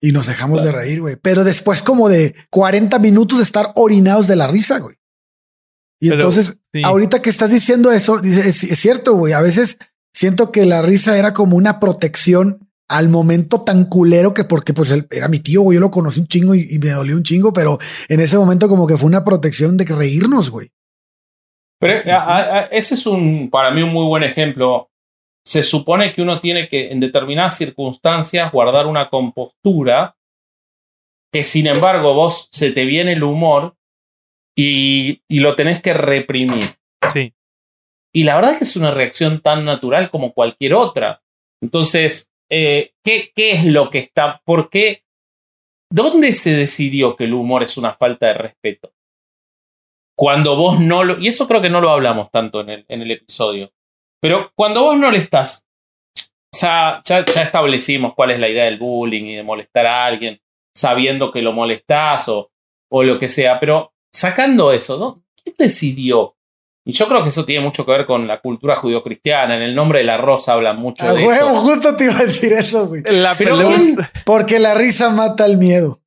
Y 0.00 0.12
nos 0.12 0.26
dejamos 0.26 0.62
de 0.62 0.70
reír, 0.72 1.00
güey. 1.00 1.16
Pero 1.16 1.42
después 1.44 1.82
como 1.82 2.08
de 2.08 2.34
40 2.50 2.98
minutos 3.00 3.38
de 3.38 3.44
estar 3.44 3.72
orinados 3.74 4.28
de 4.28 4.36
la 4.36 4.46
risa, 4.46 4.78
güey. 4.78 4.96
Y 6.00 6.10
Pero, 6.10 6.20
entonces, 6.20 6.58
sí. 6.72 6.82
ahora 6.84 7.08
que 7.08 7.30
estás 7.30 7.50
diciendo 7.50 7.90
eso, 7.90 8.18
dice, 8.20 8.48
es, 8.48 8.62
es 8.62 8.78
cierto, 8.78 9.14
güey. 9.14 9.32
A 9.32 9.40
veces 9.40 9.78
siento 10.14 10.52
que 10.52 10.64
la 10.66 10.82
risa 10.82 11.18
era 11.18 11.34
como 11.34 11.56
una 11.56 11.80
protección 11.80 12.70
al 12.88 13.08
momento 13.08 13.60
tan 13.62 13.84
culero 13.84 14.32
que 14.32 14.44
porque 14.44 14.72
pues 14.72 14.90
él 14.92 15.06
era 15.10 15.28
mi 15.28 15.40
tío, 15.40 15.60
güey, 15.62 15.74
yo 15.74 15.80
lo 15.80 15.90
conocí 15.90 16.20
un 16.20 16.28
chingo 16.28 16.54
y, 16.54 16.66
y 16.70 16.78
me 16.78 16.90
dolió 16.90 17.16
un 17.16 17.22
chingo, 17.22 17.52
pero 17.52 17.78
en 18.08 18.20
ese 18.20 18.38
momento 18.38 18.66
como 18.68 18.86
que 18.86 18.96
fue 18.96 19.08
una 19.08 19.24
protección 19.24 19.76
de 19.76 19.84
reírnos, 19.84 20.50
güey. 20.50 20.70
Pero 21.80 22.12
a- 22.12 22.38
a- 22.38 22.64
ese 22.66 22.94
es 22.94 23.04
un, 23.06 23.50
para 23.50 23.70
mí, 23.72 23.82
un 23.82 23.92
muy 23.92 24.06
buen 24.06 24.22
ejemplo. 24.22 24.88
Se 25.48 25.62
supone 25.62 26.12
que 26.12 26.20
uno 26.20 26.40
tiene 26.40 26.68
que, 26.68 26.90
en 26.92 27.00
determinadas 27.00 27.56
circunstancias, 27.56 28.52
guardar 28.52 28.86
una 28.86 29.08
compostura 29.08 30.14
que, 31.32 31.42
sin 31.42 31.66
embargo, 31.66 32.12
vos 32.12 32.50
se 32.52 32.70
te 32.70 32.84
viene 32.84 33.14
el 33.14 33.22
humor 33.22 33.74
y, 34.54 35.22
y 35.26 35.40
lo 35.40 35.56
tenés 35.56 35.80
que 35.80 35.94
reprimir. 35.94 36.64
Sí. 37.08 37.32
Y 38.14 38.24
la 38.24 38.36
verdad 38.36 38.52
es 38.52 38.58
que 38.58 38.64
es 38.64 38.76
una 38.76 38.90
reacción 38.90 39.40
tan 39.40 39.64
natural 39.64 40.10
como 40.10 40.34
cualquier 40.34 40.74
otra. 40.74 41.22
Entonces, 41.62 42.30
eh, 42.50 42.92
¿qué, 43.02 43.32
¿qué 43.34 43.52
es 43.52 43.64
lo 43.64 43.88
que 43.88 44.00
está? 44.00 44.42
¿Por 44.44 44.68
qué? 44.68 45.02
¿Dónde 45.90 46.34
se 46.34 46.54
decidió 46.54 47.16
que 47.16 47.24
el 47.24 47.32
humor 47.32 47.62
es 47.62 47.78
una 47.78 47.94
falta 47.94 48.26
de 48.26 48.34
respeto? 48.34 48.92
Cuando 50.14 50.56
vos 50.56 50.78
no 50.78 51.04
lo. 51.04 51.18
Y 51.18 51.28
eso 51.28 51.48
creo 51.48 51.62
que 51.62 51.70
no 51.70 51.80
lo 51.80 51.88
hablamos 51.88 52.30
tanto 52.30 52.60
en 52.60 52.68
el, 52.68 52.84
en 52.86 53.00
el 53.00 53.12
episodio. 53.12 53.72
Pero 54.20 54.50
cuando 54.54 54.82
vos 54.82 54.98
no 54.98 55.10
le 55.10 55.18
estás. 55.18 55.64
O 56.52 56.56
sea, 56.56 57.02
ya, 57.04 57.24
ya 57.24 57.42
establecimos 57.42 58.14
cuál 58.14 58.30
es 58.32 58.40
la 58.40 58.48
idea 58.48 58.64
del 58.64 58.78
bullying 58.78 59.24
y 59.24 59.36
de 59.36 59.42
molestar 59.42 59.86
a 59.86 60.06
alguien 60.06 60.40
sabiendo 60.74 61.30
que 61.30 61.42
lo 61.42 61.52
molestás 61.52 62.28
o, 62.28 62.50
o 62.90 63.02
lo 63.02 63.18
que 63.18 63.28
sea. 63.28 63.60
Pero 63.60 63.92
sacando 64.12 64.72
eso, 64.72 64.98
¿no? 64.98 65.22
¿Quién 65.42 65.54
decidió 65.58 66.34
y 66.86 66.92
yo 66.92 67.06
creo 67.06 67.22
que 67.22 67.28
eso 67.28 67.44
tiene 67.44 67.62
mucho 67.62 67.84
que 67.84 67.92
ver 67.92 68.06
con 68.06 68.26
la 68.26 68.40
cultura 68.40 68.74
judio-cristiana. 68.76 69.56
En 69.56 69.60
el 69.62 69.74
nombre 69.74 69.98
de 69.98 70.06
la 70.06 70.16
rosa 70.16 70.54
hablan 70.54 70.78
mucho 70.78 71.04
A 71.04 71.12
de 71.12 71.22
huevo, 71.26 71.50
eso. 71.50 71.60
justo 71.60 71.94
te 71.96 72.04
iba 72.04 72.14
a 72.18 72.22
decir 72.22 72.50
eso, 72.54 72.86
güey. 72.88 73.02
La 73.04 73.34
Pero 73.36 73.58
pelea- 73.58 73.66
¿quién, 73.76 73.96
Porque 74.24 74.58
la 74.58 74.72
risa 74.72 75.10
mata 75.10 75.44
el 75.44 75.58
miedo. 75.58 76.00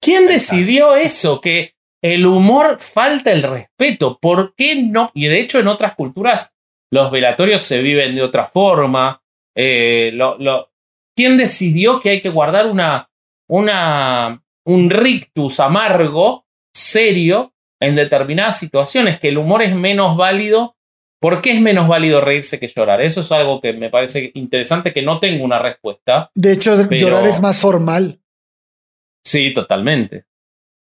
quién 0.00 0.28
decidió 0.28 0.94
eso? 0.94 1.40
Que 1.40 1.74
el 2.04 2.24
humor 2.24 2.76
falta 2.78 3.32
el 3.32 3.42
respeto. 3.42 4.16
¿Por 4.22 4.54
qué 4.54 4.76
no? 4.80 5.10
Y 5.12 5.26
de 5.26 5.40
hecho, 5.40 5.58
en 5.58 5.66
otras 5.66 5.96
culturas, 5.96 6.54
los 6.90 7.10
velatorios 7.10 7.62
se 7.62 7.82
viven 7.82 8.14
de 8.14 8.22
otra 8.22 8.46
forma. 8.46 9.22
Eh, 9.56 10.10
lo- 10.14 10.38
lo- 10.38 10.70
¿Quién 11.16 11.36
decidió 11.36 12.00
que 12.00 12.10
hay 12.10 12.22
que 12.22 12.30
guardar 12.30 12.66
una, 12.68 13.10
una, 13.48 14.42
un 14.66 14.88
rictus 14.90 15.58
amargo, 15.60 16.46
serio, 16.74 17.52
en 17.80 17.96
determinadas 17.96 18.58
situaciones? 18.58 19.18
Que 19.18 19.28
el 19.28 19.38
humor 19.38 19.62
es 19.62 19.74
menos 19.74 20.16
válido. 20.16 20.76
¿Por 21.20 21.40
qué 21.40 21.50
es 21.52 21.60
menos 21.60 21.88
válido 21.88 22.20
reírse 22.20 22.60
que 22.60 22.68
llorar? 22.68 23.00
Eso 23.00 23.22
es 23.22 23.32
algo 23.32 23.60
que 23.60 23.72
me 23.72 23.90
parece 23.90 24.30
interesante, 24.34 24.92
que 24.94 25.02
no 25.02 25.18
tengo 25.18 25.44
una 25.44 25.58
respuesta. 25.58 26.30
De 26.34 26.52
hecho, 26.52 26.76
Pero- 26.88 27.00
llorar 27.00 27.26
es 27.26 27.40
más 27.40 27.60
formal. 27.60 28.20
Sí, 29.24 29.52
totalmente. 29.52 30.26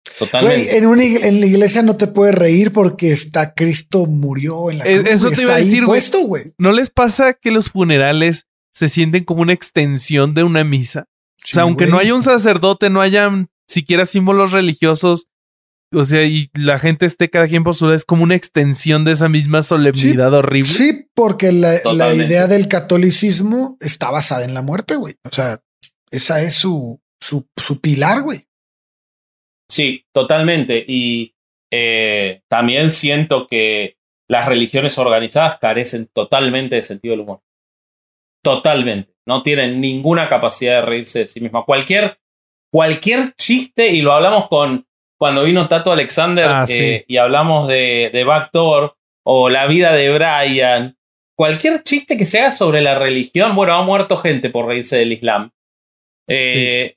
Güey, 0.04 0.18
Totalmente. 0.18 0.76
en, 0.78 0.86
una 0.86 1.02
ig- 1.04 1.24
en 1.24 1.40
la 1.40 1.46
iglesia 1.46 1.82
no 1.82 1.96
te 1.96 2.06
puedes 2.06 2.34
reír 2.34 2.72
porque 2.72 3.10
está 3.12 3.54
Cristo 3.54 4.06
murió 4.06 4.70
en 4.70 4.78
la 4.78 4.84
Eh, 4.86 4.98
cruz. 5.00 5.12
eso 5.12 5.24
güey, 5.26 5.36
te 5.36 5.42
iba 5.42 5.52
a 5.52 5.56
ahí 5.56 5.64
decir, 5.64 5.84
güey. 5.84 5.98
puesto, 5.98 6.20
güey. 6.20 6.52
¿No 6.58 6.72
les 6.72 6.90
pasa 6.90 7.32
que 7.34 7.50
los 7.50 7.70
funerales 7.70 8.46
se 8.72 8.88
sienten 8.88 9.24
como 9.24 9.42
una 9.42 9.52
extensión 9.54 10.34
de 10.34 10.42
una 10.44 10.62
misa? 10.64 11.06
o 11.44 11.46
sea, 11.46 11.62
aunque 11.64 11.86
no 11.86 11.98
haya 11.98 12.14
un 12.14 12.22
sacerdote, 12.22 12.88
no 12.90 13.00
haya 13.02 13.28
siquiera 13.68 14.06
símbolos 14.06 14.52
religiosos, 14.52 15.26
o 15.92 16.04
sea, 16.04 16.24
y 16.24 16.48
la 16.54 16.78
gente 16.78 17.04
esté 17.06 17.28
cada 17.30 17.46
quien 17.48 17.64
por 17.64 17.74
su 17.74 17.84
lado, 17.84 17.94
es 17.96 18.04
como 18.06 18.22
una 18.24 18.34
extensión 18.34 19.04
de 19.04 19.12
esa 19.12 19.28
misma 19.28 19.62
solemnidad 19.62 20.32
horrible. 20.32 20.72
Sí, 20.72 21.06
porque 21.14 21.52
la, 21.52 21.74
la 21.92 22.14
idea 22.14 22.46
del 22.48 22.66
catolicismo 22.68 23.76
está 23.80 24.10
basada 24.10 24.44
en 24.44 24.54
la 24.54 24.62
muerte, 24.62 24.96
güey. 24.96 25.16
O 25.30 25.34
sea, 25.34 25.60
esa 26.10 26.42
es 26.42 26.54
su, 26.54 27.00
su, 27.20 27.46
su 27.56 27.80
pilar, 27.80 28.22
güey. 28.22 28.46
Sí, 29.74 30.06
totalmente. 30.12 30.84
Y 30.86 31.34
eh, 31.68 32.42
también 32.48 32.92
siento 32.92 33.48
que 33.48 33.96
las 34.28 34.46
religiones 34.46 34.96
organizadas 34.98 35.58
carecen 35.58 36.08
totalmente 36.12 36.76
de 36.76 36.82
sentido 36.82 37.12
del 37.14 37.22
humor. 37.22 37.40
Totalmente. 38.40 39.12
No 39.26 39.42
tienen 39.42 39.80
ninguna 39.80 40.28
capacidad 40.28 40.76
de 40.76 40.82
reírse 40.82 41.18
de 41.20 41.26
sí 41.26 41.40
misma. 41.40 41.64
Cualquier, 41.64 42.18
cualquier 42.72 43.34
chiste, 43.36 43.88
y 43.88 44.00
lo 44.00 44.12
hablamos 44.12 44.46
con, 44.48 44.86
cuando 45.18 45.42
vino 45.42 45.66
Tato 45.66 45.90
Alexander 45.90 46.46
Ah, 46.48 46.64
eh, 46.68 46.98
sí. 47.00 47.04
y 47.08 47.16
hablamos 47.16 47.66
de, 47.66 48.10
de 48.12 48.22
Backdoor 48.22 48.94
o 49.26 49.48
la 49.48 49.66
vida 49.66 49.92
de 49.92 50.12
Brian. 50.12 50.96
Cualquier 51.36 51.82
chiste 51.82 52.16
que 52.16 52.26
se 52.26 52.38
haga 52.38 52.52
sobre 52.52 52.80
la 52.80 52.96
religión, 52.96 53.56
bueno, 53.56 53.74
ha 53.74 53.82
muerto 53.82 54.16
gente 54.18 54.50
por 54.50 54.66
reírse 54.66 54.98
del 54.98 55.14
Islam. 55.14 55.50
Eh, 56.28 56.94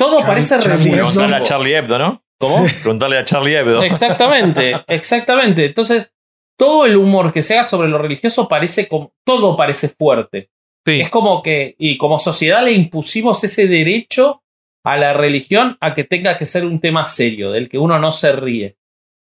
Todo 0.00 0.18
Charlie- 0.18 0.26
parece. 0.26 0.54
Hebdo. 0.56 0.90
Preguntarle 0.90 1.36
a 1.36 1.44
Charlie 1.44 1.74
Hebdo, 1.76 1.98
¿no? 1.98 2.24
¿Cómo? 2.38 2.64
Preguntarle 2.82 3.18
a 3.18 3.24
Charlie 3.24 3.54
Hebdo. 3.56 3.82
Exactamente, 3.82 4.74
exactamente. 4.88 5.66
Entonces, 5.66 6.12
todo 6.58 6.86
el 6.86 6.96
humor 6.96 7.32
que 7.32 7.42
se 7.42 7.54
haga 7.54 7.64
sobre 7.64 7.88
lo 7.88 7.98
religioso 7.98 8.48
parece 8.48 8.88
como. 8.88 9.12
Todo 9.24 9.56
parece 9.56 9.88
fuerte. 9.88 10.50
Sí. 10.86 11.00
Es 11.02 11.10
como 11.10 11.42
que. 11.42 11.74
Y 11.78 11.96
como 11.98 12.18
sociedad 12.18 12.64
le 12.64 12.72
impusimos 12.72 13.44
ese 13.44 13.68
derecho 13.68 14.42
a 14.84 14.96
la 14.96 15.12
religión 15.12 15.76
a 15.80 15.94
que 15.94 16.04
tenga 16.04 16.36
que 16.38 16.46
ser 16.46 16.64
un 16.64 16.80
tema 16.80 17.04
serio, 17.04 17.50
del 17.52 17.68
que 17.68 17.78
uno 17.78 17.98
no 17.98 18.10
se 18.12 18.32
ríe. 18.32 18.76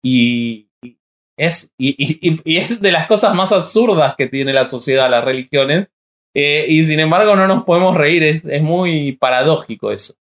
Y. 0.04 0.68
y 0.84 0.98
Es, 1.38 1.72
y, 1.78 1.90
y- 1.98 2.30
y- 2.30 2.42
y 2.46 2.58
es 2.58 2.82
de 2.82 2.92
las 2.92 3.08
cosas 3.08 3.34
más 3.36 3.52
absurdas 3.52 4.16
que 4.18 4.28
tiene 4.28 4.52
la 4.54 4.64
sociedad, 4.66 5.10
las 5.10 5.24
religiones. 5.24 5.90
Eh, 6.34 6.66
y 6.68 6.84
sin 6.84 7.00
embargo, 7.00 7.36
no 7.38 7.48
nos 7.48 7.64
podemos 7.64 7.96
reír. 7.96 8.24
Es, 8.24 8.46
es 8.46 8.62
muy 8.62 9.14
paradójico 9.14 9.92
eso. 9.92 10.14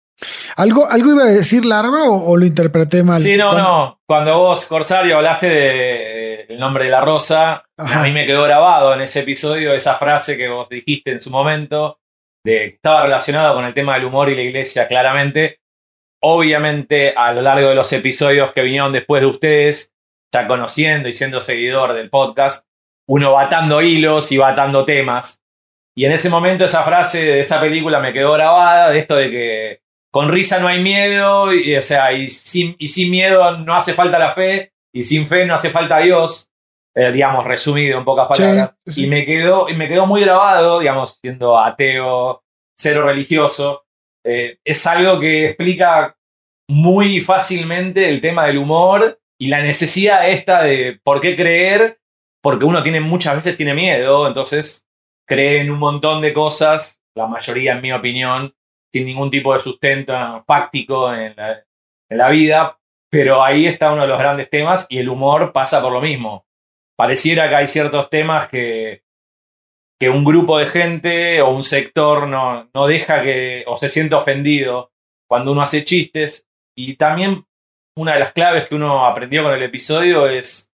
¿Algo, 0.56 0.88
¿Algo 0.90 1.12
iba 1.12 1.22
a 1.22 1.26
decir 1.26 1.64
Larva 1.64 2.04
o, 2.04 2.30
o 2.30 2.36
lo 2.36 2.44
interpreté 2.44 3.02
mal? 3.02 3.20
Sí, 3.20 3.36
no, 3.36 3.56
no. 3.56 4.00
Cuando 4.06 4.38
vos, 4.38 4.66
Corsario, 4.66 5.16
hablaste 5.16 5.48
de 5.48 6.32
el 6.52 6.58
nombre 6.58 6.84
de 6.84 6.90
la 6.90 7.00
rosa, 7.00 7.64
Ajá. 7.76 8.00
a 8.00 8.02
mí 8.04 8.12
me 8.12 8.26
quedó 8.26 8.44
grabado 8.44 8.92
en 8.94 9.00
ese 9.00 9.20
episodio 9.20 9.74
esa 9.74 9.96
frase 9.96 10.36
que 10.36 10.48
vos 10.48 10.68
dijiste 10.68 11.10
en 11.10 11.20
su 11.20 11.30
momento, 11.30 11.98
de 12.44 12.58
que 12.58 12.66
estaba 12.76 13.04
relacionado 13.04 13.54
con 13.54 13.64
el 13.64 13.74
tema 13.74 13.94
del 13.94 14.04
humor 14.04 14.28
y 14.28 14.36
la 14.36 14.42
iglesia, 14.42 14.88
claramente. 14.88 15.60
Obviamente, 16.22 17.14
a 17.16 17.32
lo 17.32 17.42
largo 17.42 17.68
de 17.68 17.74
los 17.74 17.92
episodios 17.92 18.52
que 18.52 18.62
vinieron 18.62 18.92
después 18.92 19.22
de 19.22 19.26
ustedes, 19.26 19.94
ya 20.32 20.46
conociendo 20.46 21.08
y 21.08 21.14
siendo 21.14 21.40
seguidor 21.40 21.94
del 21.94 22.10
podcast, 22.10 22.66
uno 23.08 23.32
va 23.32 23.42
atando 23.42 23.82
hilos 23.82 24.30
y 24.30 24.36
va 24.36 24.50
atando 24.50 24.84
temas. 24.84 25.42
Y 25.96 26.04
en 26.04 26.12
ese 26.12 26.30
momento 26.30 26.64
esa 26.64 26.84
frase 26.84 27.24
de 27.24 27.40
esa 27.40 27.60
película 27.60 27.98
me 28.00 28.12
quedó 28.12 28.32
grabada, 28.32 28.90
de 28.90 28.98
esto 28.98 29.16
de 29.16 29.30
que 29.30 29.81
con 30.12 30.30
risa 30.30 30.58
no 30.60 30.68
hay 30.68 30.82
miedo, 30.82 31.52
y, 31.54 31.74
o 31.74 31.82
sea, 31.82 32.12
y 32.12 32.28
sin, 32.28 32.76
y 32.78 32.88
sin 32.88 33.10
miedo 33.10 33.58
no 33.58 33.74
hace 33.74 33.94
falta 33.94 34.18
la 34.18 34.34
fe, 34.34 34.72
y 34.94 35.02
sin 35.04 35.26
fe 35.26 35.46
no 35.46 35.54
hace 35.54 35.70
falta 35.70 35.98
Dios, 35.98 36.50
eh, 36.94 37.10
digamos, 37.10 37.44
resumido 37.46 37.98
en 37.98 38.04
pocas 38.04 38.28
palabras. 38.28 38.72
sí, 38.86 38.92
sí. 38.92 39.04
Y 39.04 39.06
me 39.06 39.24
quedó, 39.24 39.68
y 39.68 39.76
me 39.76 39.88
quedó 39.88 40.06
muy 40.06 40.20
grabado, 40.20 40.80
digamos, 40.80 41.18
siendo 41.20 41.58
ateo, 41.58 42.42
cero 42.78 43.06
religioso. 43.06 43.84
eh, 44.24 44.58
es 44.64 44.86
algo 44.86 45.18
que 45.18 45.46
explica 45.46 46.16
muy 46.68 47.20
fácilmente 47.20 48.08
el 48.08 48.20
tema 48.20 48.46
del 48.46 48.58
humor 48.58 49.18
y 49.38 49.48
la 49.48 49.62
necesidad 49.62 50.28
esta 50.28 50.62
de 50.62 51.00
por 51.02 51.20
qué 51.20 51.34
creer, 51.34 51.98
porque 52.42 52.64
uno 52.64 52.82
tiene 52.82 53.00
muchas 53.00 53.36
veces 53.36 53.56
tiene 53.56 53.74
miedo, 53.74 54.28
entonces 54.28 54.86
cree 55.26 55.60
en 55.60 55.70
un 55.70 55.78
montón 55.78 56.20
de 56.20 56.32
cosas, 56.32 57.02
la 57.16 57.26
mayoría 57.26 57.72
en 57.72 57.82
mi 57.82 57.92
opinión, 57.92 58.54
sin 58.92 59.06
ningún 59.06 59.30
tipo 59.30 59.54
de 59.54 59.60
sustento 59.60 60.12
fáctico 60.46 61.12
en 61.14 61.34
la, 62.10 62.28
vida, 62.28 62.78
pero 63.10 63.42
ahí 63.42 63.66
está 63.66 63.92
uno 63.92 64.02
de 64.02 64.08
los 64.08 64.18
grandes 64.18 64.50
temas 64.50 64.86
y 64.90 64.98
el 64.98 65.08
humor 65.08 65.52
pasa 65.52 65.80
por 65.80 65.92
lo 65.92 66.00
mismo. 66.00 66.46
Pareciera 66.96 67.48
que 67.48 67.56
hay 67.56 67.66
ciertos 67.66 68.10
temas 68.10 68.48
que, 68.48 69.02
que 69.98 70.10
un 70.10 70.24
grupo 70.24 70.58
de 70.58 70.66
gente 70.66 71.40
o 71.40 71.50
un 71.50 71.64
sector 71.64 72.28
no, 72.28 72.68
no 72.74 72.86
deja 72.86 73.22
que 73.22 73.64
o 73.66 73.76
se 73.78 73.88
siente 73.88 74.14
ofendido 74.14 74.92
cuando 75.28 75.52
uno 75.52 75.62
hace 75.62 75.84
chistes 75.84 76.48
y 76.76 76.96
también 76.96 77.46
una 77.96 78.14
de 78.14 78.20
las 78.20 78.32
claves 78.32 78.68
que 78.68 78.74
uno 78.74 79.06
aprendió 79.06 79.42
con 79.42 79.54
el 79.54 79.62
episodio 79.62 80.26
es 80.28 80.72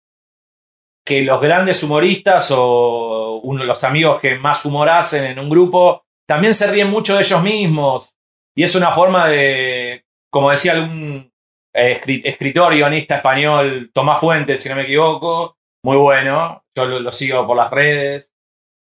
que 1.05 1.23
los 1.23 1.41
grandes 1.41 1.83
humoristas 1.83 2.53
o 2.55 3.41
uno, 3.43 3.65
los 3.65 3.83
amigos 3.85 4.21
que 4.21 4.35
más 4.37 4.65
humor 4.65 4.89
hacen 4.91 5.25
en 5.25 5.39
un 5.39 5.49
grupo 5.49 6.05
también 6.29 6.55
se 6.55 6.71
ríen 6.71 6.91
mucho 6.91 7.15
de 7.15 7.23
ellos 7.23 7.43
mismos. 7.43 8.17
Y 8.57 8.65
es 8.65 8.75
una 8.75 8.93
forma 8.93 9.29
de, 9.29 10.05
como 10.31 10.51
decía 10.51 10.73
algún 10.73 11.33
eh, 11.73 12.01
escri- 12.01 12.23
escritor, 12.25 12.75
guionista 12.75 13.17
español, 13.17 13.91
Tomás 13.95 14.21
Fuentes, 14.21 14.63
si 14.63 14.69
no 14.69 14.77
me 14.77 14.83
equivoco, 14.83 15.57
muy 15.85 15.97
bueno, 15.97 16.65
yo 16.77 16.87
lo, 16.87 17.01
lo 17.01 17.13
sigo 17.13 17.47
por 17.47 17.57
las 17.57 17.71
redes, 17.71 18.35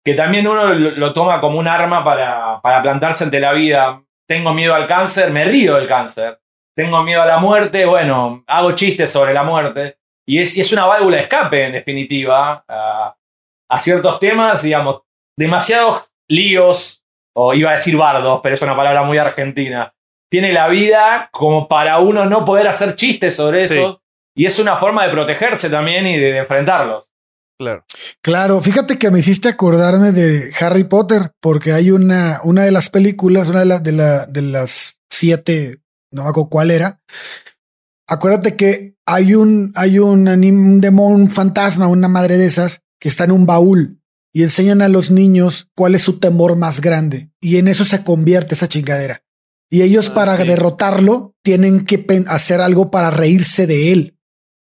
que 0.04 0.14
también 0.14 0.46
uno 0.46 0.66
lo, 0.74 0.90
lo 0.90 1.14
toma 1.14 1.40
como 1.40 1.58
un 1.58 1.68
arma 1.68 2.04
para, 2.04 2.60
para 2.60 2.82
plantarse 2.82 3.24
ante 3.24 3.40
la 3.40 3.52
vida. 3.52 4.02
Tengo 4.28 4.52
miedo 4.52 4.74
al 4.74 4.86
cáncer, 4.86 5.30
me 5.30 5.44
río 5.44 5.76
del 5.76 5.86
cáncer. 5.86 6.40
Tengo 6.76 7.02
miedo 7.02 7.22
a 7.22 7.26
la 7.26 7.38
muerte, 7.38 7.86
bueno, 7.86 8.44
hago 8.46 8.72
chistes 8.72 9.10
sobre 9.10 9.32
la 9.32 9.42
muerte. 9.42 9.98
Y 10.26 10.40
es, 10.40 10.56
y 10.56 10.60
es 10.60 10.72
una 10.72 10.86
válvula 10.86 11.16
de 11.16 11.22
escape, 11.22 11.64
en 11.64 11.72
definitiva, 11.72 12.64
a, 12.68 13.16
a 13.70 13.80
ciertos 13.80 14.20
temas, 14.20 14.62
digamos, 14.62 15.02
demasiados 15.36 16.12
líos, 16.28 17.02
o 17.38 17.54
iba 17.54 17.70
a 17.70 17.74
decir 17.74 17.96
bardos, 17.96 18.40
pero 18.42 18.54
es 18.56 18.62
una 18.62 18.76
palabra 18.76 19.02
muy 19.04 19.16
argentina. 19.18 19.92
Tiene 20.30 20.52
la 20.52 20.68
vida 20.68 21.28
como 21.32 21.68
para 21.68 21.98
uno 22.00 22.26
no 22.26 22.44
poder 22.44 22.68
hacer 22.68 22.96
chistes 22.96 23.36
sobre 23.36 23.64
Sí. 23.64 23.74
eso. 23.78 24.02
Y 24.36 24.46
es 24.46 24.58
una 24.58 24.76
forma 24.76 25.04
de 25.04 25.10
protegerse 25.12 25.68
también 25.70 26.06
y 26.06 26.18
de, 26.18 26.32
de 26.32 26.38
enfrentarlos. 26.38 27.10
Claro. 27.60 27.84
Claro, 28.22 28.60
fíjate 28.60 28.98
que 28.98 29.10
me 29.10 29.18
hiciste 29.18 29.48
acordarme 29.48 30.12
de 30.12 30.52
Harry 30.60 30.84
Potter, 30.84 31.32
porque 31.40 31.72
hay 31.72 31.90
una, 31.90 32.40
una 32.44 32.62
de 32.64 32.70
las 32.70 32.88
películas, 32.88 33.48
una 33.48 33.60
de, 33.60 33.66
la- 33.66 33.78
de, 33.80 33.92
la- 33.92 34.26
de 34.26 34.42
las 34.42 34.98
siete, 35.10 35.78
no 36.12 36.22
me 36.24 36.28
acuerdo 36.30 36.50
cuál 36.50 36.70
era. 36.70 37.00
Acuérdate 38.08 38.56
que 38.56 38.94
hay 39.06 39.34
un, 39.34 39.72
hay 39.74 39.98
un, 39.98 40.28
un 40.28 40.80
demonio, 40.80 41.16
un 41.16 41.30
fantasma, 41.30 41.88
una 41.88 42.08
madre 42.08 42.36
de 42.38 42.46
esas, 42.46 42.80
que 43.00 43.08
está 43.08 43.24
en 43.24 43.32
un 43.32 43.44
baúl 43.46 43.97
y 44.38 44.44
enseñan 44.44 44.82
a 44.82 44.88
los 44.88 45.10
niños 45.10 45.68
cuál 45.74 45.96
es 45.96 46.02
su 46.02 46.20
temor 46.20 46.54
más 46.54 46.80
grande. 46.80 47.32
Y 47.40 47.56
en 47.56 47.66
eso 47.66 47.84
se 47.84 48.04
convierte 48.04 48.54
esa 48.54 48.68
chingadera. 48.68 49.24
Y 49.68 49.82
ellos 49.82 50.10
Ah, 50.10 50.14
para 50.14 50.36
sí. 50.36 50.46
derrotarlo 50.46 51.34
tienen 51.42 51.84
que 51.84 52.06
hacer 52.28 52.60
algo 52.60 52.92
para 52.92 53.10
reírse 53.10 53.66
de 53.66 53.90
él. 53.90 54.16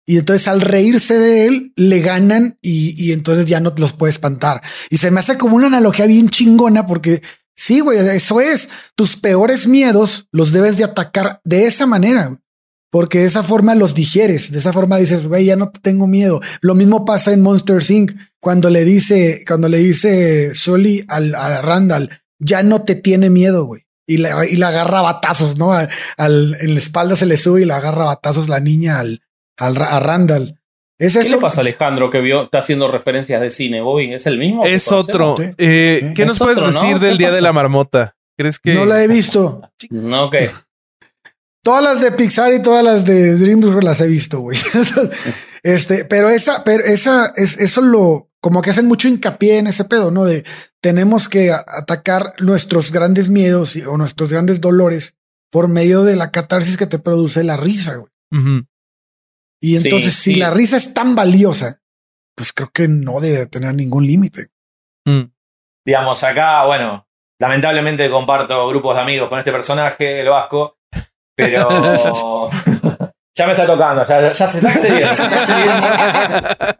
Y 0.06 0.20
entonces 0.20 0.48
al 0.48 0.62
reírse 0.62 1.18
de 1.18 1.48
él, 1.48 1.74
le 1.76 2.02
ganan 2.02 2.60
y, 2.62 2.94
y 3.04 3.14
entonces 3.14 3.48
ya 3.48 3.62
no 3.62 3.74
los 3.76 3.94
puede 3.94 4.12
espantar. 4.12 4.62
Y 4.92 4.98
se 4.98 5.10
me 5.10 5.22
hace 5.22 5.40
como 5.40 5.56
una 5.56 5.66
analogía 5.66 6.06
bien 6.06 6.30
chingona 6.30 6.86
porque 6.86 7.24
sí, 7.56 7.80
güey, 7.80 7.98
eso 7.98 8.42
es. 8.42 8.70
Tus 8.96 9.18
peores 9.18 9.66
miedos 9.66 10.28
los 10.32 10.52
debes 10.52 10.78
de 10.78 10.84
atacar 10.84 11.42
de 11.44 11.66
esa 11.66 11.88
manera. 11.88 12.40
Porque 12.92 13.18
de 13.18 13.26
esa 13.26 13.42
forma 13.42 13.74
los 13.74 13.96
digieres, 13.96 14.52
de 14.52 14.60
esa 14.60 14.72
forma 14.72 14.98
dices, 14.98 15.28
güey, 15.28 15.46
ya 15.46 15.56
no 15.56 15.72
te 15.72 15.80
tengo 15.80 16.06
miedo. 16.06 16.42
Lo 16.62 16.76
mismo 16.76 17.06
pasa 17.06 17.34
en 17.34 17.42
Monster 17.42 17.82
Inc. 17.90 18.12
cuando 18.44 18.70
le 18.70 18.84
dice, 18.84 19.46
cuando 19.48 19.70
le 19.70 19.78
dice 19.78 20.54
Sully 20.54 21.06
al, 21.08 21.34
a 21.34 21.62
Randall, 21.62 22.10
ya 22.40 22.62
no 22.62 22.84
te 22.84 22.96
tiene 22.96 23.30
miedo, 23.30 23.64
güey. 23.64 23.84
Y 24.06 24.18
la, 24.18 24.46
y 24.46 24.58
la 24.58 24.68
agarra 24.68 25.02
batazos, 25.02 25.58
¿no? 25.58 25.72
A- 25.72 25.88
al, 26.18 26.58
en 26.60 26.74
la 26.74 26.80
espalda 26.80 27.16
se 27.16 27.26
le 27.26 27.38
sube 27.38 27.62
y 27.62 27.66
la 27.66 27.78
agarra 27.78 28.04
batazos 28.04 28.50
la 28.50 28.60
niña 28.60 29.00
al, 29.00 29.22
al 29.58 29.82
a 29.82 29.98
Randall. 30.02 30.60
Es 31.00 31.14
¿Qué 31.14 31.22
eso. 31.22 31.38
le 31.38 31.42
pasa 31.42 31.62
a 31.62 31.64
Alejandro 31.64 32.10
que 32.10 32.20
vio, 32.20 32.44
está 32.44 32.60
haendo 32.60 32.92
referencias 32.92 33.40
de 33.40 33.50
cine? 33.50 33.80
Bobby, 33.80 34.14
¿es 34.14 34.28
el 34.28 34.38
mismo? 34.38 34.66
Es 34.66 34.92
otro. 34.92 35.38
Eh. 35.58 36.12
¿Qué 36.14 36.24
Es 36.24 36.28
nos 36.28 36.38
puedes 36.38 36.60
decir 36.62 36.96
¿Qué 36.96 37.06
del 37.06 37.18
Día 37.18 37.32
de 37.32 37.40
la 37.40 37.54
Marmota? 37.54 38.18
¿Crees 38.38 38.60
que 38.60 38.74
No 38.74 38.86
la 38.86 39.02
he 39.02 39.08
visto. 39.08 39.62
No, 39.90 40.26
ok. 40.26 40.36
Todas 41.64 41.82
las 41.82 42.02
de 42.02 42.12
Pixar 42.12 42.54
y 42.54 42.62
todas 42.62 42.84
las 42.84 43.06
de 43.06 43.38
DreamWorks 43.38 43.86
las 43.86 44.02
he 44.02 44.08
visto, 44.08 44.42
güey. 44.42 44.58
este, 45.64 46.04
pero 46.04 46.30
esa, 46.30 46.66
pero 46.66 46.84
esa, 46.84 47.32
es, 47.38 47.58
eso 47.58 47.80
lo, 47.82 48.30
como 48.44 48.62
que 48.62 48.72
hacen 48.72 48.88
mucho 48.88 49.08
hincapié 49.08 49.58
en 49.58 49.68
ese 49.68 49.86
pedo, 49.86 50.12
¿no? 50.12 50.26
De 50.26 50.44
tenemos 50.82 51.30
que 51.30 51.54
atacar 51.54 52.34
nuestros 52.40 52.92
grandes 52.92 53.30
miedos 53.30 53.78
y- 53.78 53.84
o 53.84 53.96
nuestros 53.96 54.30
grandes 54.30 54.60
dolores 54.60 55.16
por 55.50 55.70
medio 55.70 56.04
de 56.04 56.18
la 56.18 56.30
catarsis 56.30 56.76
que 56.76 56.86
te 56.86 57.00
produce 57.00 57.44
la 57.46 57.56
risa, 57.56 57.96
güey. 57.96 58.12
Y 59.62 59.78
Sí, 59.78 59.88
entonces, 59.88 60.14
si 60.14 60.34
sí. 60.34 60.40
la 60.40 60.50
risa 60.52 60.76
es 60.76 60.94
tan 60.94 61.16
valiosa, 61.16 61.80
pues 62.36 62.52
creo 62.52 62.70
que 62.74 62.88
no 62.90 63.22
debe 63.22 63.46
tener 63.46 63.74
ningún 63.76 64.06
límite. 64.06 64.48
Mm. 65.06 65.32
Digamos, 65.86 66.22
acá, 66.26 66.66
bueno, 66.66 67.08
lamentablemente 67.40 68.10
comparto 68.10 68.68
grupos 68.68 68.96
de 68.96 69.02
amigos 69.04 69.30
con 69.30 69.40
este 69.40 69.52
personaje, 69.54 70.20
el 70.22 70.28
Vasco, 70.30 70.76
pero 71.38 71.70
ya 73.38 73.46
me 73.48 73.54
está 73.54 73.66
tocando, 73.66 74.06
ya, 74.06 74.34
ya 74.34 74.48
se 74.50 74.58
está 74.58 74.72
excediendo. 74.72 75.16
se 75.16 75.24
está 75.24 75.38
excediendo. 75.40 75.88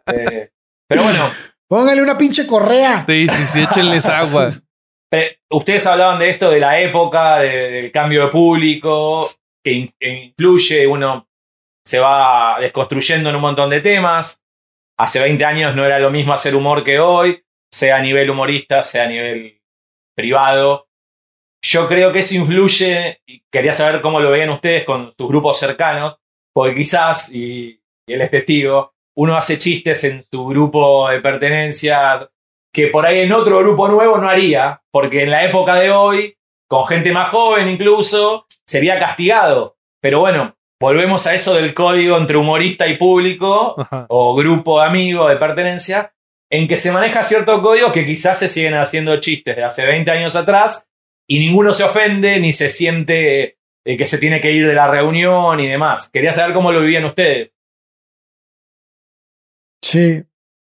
Eh, 0.14 0.50
pero 0.86 1.02
bueno, 1.04 1.24
Póngale 1.74 2.00
una 2.00 2.16
pinche 2.16 2.46
correa. 2.46 3.04
Sí, 3.04 3.26
sí, 3.28 3.46
sí, 3.46 3.62
échenles 3.64 4.06
agua. 4.06 4.52
ustedes 5.50 5.84
hablaban 5.88 6.20
de 6.20 6.30
esto, 6.30 6.48
de 6.48 6.60
la 6.60 6.78
época, 6.78 7.38
de- 7.40 7.70
del 7.72 7.90
cambio 7.90 8.26
de 8.26 8.30
público, 8.30 9.28
que, 9.64 9.72
in- 9.72 9.94
que 9.98 10.08
influye, 10.08 10.86
uno 10.86 11.26
se 11.84 11.98
va 11.98 12.58
desconstruyendo 12.60 13.28
en 13.28 13.34
un 13.34 13.42
montón 13.42 13.70
de 13.70 13.80
temas. 13.80 14.40
Hace 15.00 15.18
20 15.18 15.44
años 15.44 15.74
no 15.74 15.84
era 15.84 15.98
lo 15.98 16.12
mismo 16.12 16.32
hacer 16.32 16.54
humor 16.54 16.84
que 16.84 17.00
hoy, 17.00 17.42
sea 17.72 17.96
a 17.96 18.00
nivel 18.02 18.30
humorista, 18.30 18.84
sea 18.84 19.02
a 19.02 19.08
nivel 19.08 19.60
privado. 20.16 20.86
Yo 21.64 21.88
creo 21.88 22.12
que 22.12 22.20
eso 22.20 22.36
influye, 22.36 23.18
y 23.26 23.42
quería 23.52 23.74
saber 23.74 24.00
cómo 24.00 24.20
lo 24.20 24.30
veían 24.30 24.50
ustedes 24.50 24.84
con 24.84 25.12
sus 25.18 25.26
grupos 25.26 25.58
cercanos, 25.58 26.18
porque 26.54 26.76
quizás, 26.76 27.34
y, 27.34 27.80
y 28.08 28.12
él 28.12 28.20
es 28.20 28.30
testigo, 28.30 28.93
uno 29.16 29.36
hace 29.36 29.58
chistes 29.58 30.04
en 30.04 30.24
su 30.30 30.46
grupo 30.46 31.08
de 31.08 31.20
pertenencia 31.20 32.28
que 32.72 32.88
por 32.88 33.06
ahí 33.06 33.20
en 33.20 33.32
otro 33.32 33.60
grupo 33.60 33.86
nuevo 33.88 34.18
no 34.18 34.28
haría, 34.28 34.82
porque 34.90 35.22
en 35.22 35.30
la 35.30 35.44
época 35.44 35.76
de 35.76 35.92
hoy, 35.92 36.36
con 36.68 36.86
gente 36.86 37.12
más 37.12 37.30
joven 37.30 37.68
incluso, 37.68 38.46
sería 38.66 38.98
castigado. 38.98 39.76
Pero 40.02 40.20
bueno, 40.20 40.56
volvemos 40.80 41.26
a 41.26 41.34
eso 41.34 41.54
del 41.54 41.72
código 41.72 42.18
entre 42.18 42.36
humorista 42.36 42.88
y 42.88 42.96
público, 42.96 43.80
Ajá. 43.80 44.06
o 44.08 44.34
grupo 44.34 44.80
de 44.80 44.86
amigos 44.88 45.30
de 45.30 45.36
pertenencia, 45.36 46.12
en 46.50 46.66
que 46.66 46.76
se 46.76 46.90
maneja 46.90 47.22
cierto 47.22 47.62
código 47.62 47.92
que 47.92 48.04
quizás 48.04 48.38
se 48.40 48.48
siguen 48.48 48.74
haciendo 48.74 49.18
chistes 49.20 49.54
de 49.54 49.64
hace 49.64 49.86
20 49.86 50.10
años 50.10 50.34
atrás 50.34 50.88
y 51.28 51.38
ninguno 51.38 51.72
se 51.72 51.84
ofende 51.84 52.38
ni 52.40 52.52
se 52.52 52.70
siente 52.70 53.56
eh, 53.84 53.96
que 53.96 54.06
se 54.06 54.18
tiene 54.18 54.40
que 54.40 54.52
ir 54.52 54.66
de 54.66 54.74
la 54.74 54.88
reunión 54.88 55.58
y 55.60 55.68
demás. 55.68 56.10
Quería 56.12 56.32
saber 56.32 56.54
cómo 56.54 56.72
lo 56.72 56.80
vivían 56.80 57.04
ustedes. 57.04 57.53
Sí. 59.84 60.24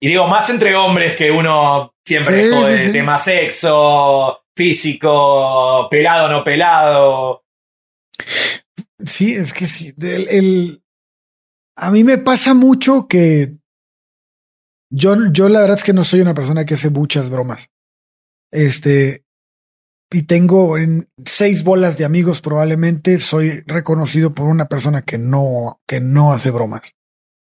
Y 0.00 0.08
digo, 0.08 0.28
más 0.28 0.48
entre 0.50 0.74
hombres 0.76 1.16
que 1.16 1.30
uno 1.30 1.94
siempre 2.06 2.44
Sí, 2.48 2.54
jode 2.54 2.78
sí, 2.78 2.84
sí. 2.86 2.92
tema 2.92 3.18
sexo, 3.18 4.38
físico, 4.56 5.88
pelado 5.90 6.28
no 6.28 6.44
pelado. 6.44 7.44
Sí, 9.04 9.34
es 9.34 9.52
que 9.52 9.66
sí. 9.66 9.94
El, 10.00 10.28
el- 10.28 10.82
a 11.76 11.90
mí 11.90 12.04
me 12.04 12.18
pasa 12.18 12.54
mucho 12.54 13.06
que 13.08 13.56
yo, 14.92 15.16
yo 15.32 15.48
la 15.48 15.60
verdad 15.60 15.78
es 15.78 15.84
que 15.84 15.92
no 15.94 16.04
soy 16.04 16.20
una 16.20 16.34
persona 16.34 16.64
que 16.64 16.74
hace 16.74 16.90
muchas 16.90 17.30
bromas. 17.30 17.70
Este, 18.52 19.24
y 20.12 20.22
tengo 20.24 20.76
en 20.78 21.08
seis 21.24 21.64
bolas 21.64 21.96
de 21.96 22.04
amigos 22.04 22.40
probablemente 22.40 23.18
soy 23.18 23.62
reconocido 23.66 24.34
por 24.34 24.46
una 24.48 24.66
persona 24.66 25.02
que 25.02 25.16
no, 25.18 25.80
que 25.86 26.00
no 26.00 26.32
hace 26.32 26.50
bromas. 26.50 26.94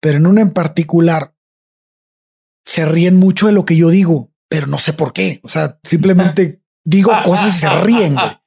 Pero 0.02 0.18
en 0.18 0.26
una 0.28 0.42
en 0.42 0.52
particular 0.54 1.35
se 2.66 2.86
ríen 2.86 3.18
mucho 3.18 3.48
de 3.48 3.54
lo 3.54 3.64
que 3.66 3.76
yo 3.78 3.90
digo, 3.90 4.32
pero 4.50 4.68
no 4.68 4.78
sé 4.80 4.94
por 4.94 5.14
qué. 5.14 5.40
O 5.44 5.50
sea, 5.50 5.80
simplemente 5.84 6.62
digo 6.84 7.12
cosas 7.24 7.56
y 7.56 7.60
se 7.60 7.70
ríen, 7.70 8.16
güey. 8.16 8.38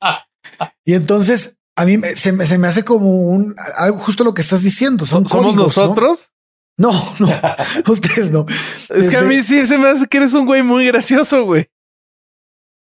Y 0.84 0.94
entonces 0.94 1.58
a 1.76 1.84
mí 1.84 1.96
me- 1.98 2.16
se, 2.16 2.32
me- 2.32 2.44
se 2.46 2.58
me 2.58 2.66
hace 2.68 2.84
como 2.84 3.08
un 3.28 3.54
algo 3.76 3.98
justo 3.98 4.24
lo 4.24 4.34
que 4.34 4.42
estás 4.42 4.62
diciendo. 4.62 5.06
Son 5.06 5.26
¿Somos 5.28 5.54
nosotros? 5.54 6.30
No, 6.76 6.92
no, 7.18 7.28
ustedes 7.92 8.30
no. 8.30 8.44
Es 8.88 9.10
que 9.10 9.16
a 9.16 9.20
Este- 9.20 9.22
mí 9.22 9.42
sí 9.42 9.66
se 9.66 9.78
me 9.78 9.88
hace 9.88 10.06
que 10.06 10.16
eres 10.18 10.34
un 10.34 10.46
güey 10.46 10.62
muy 10.62 10.86
gracioso, 10.86 11.44
güey. 11.44 11.66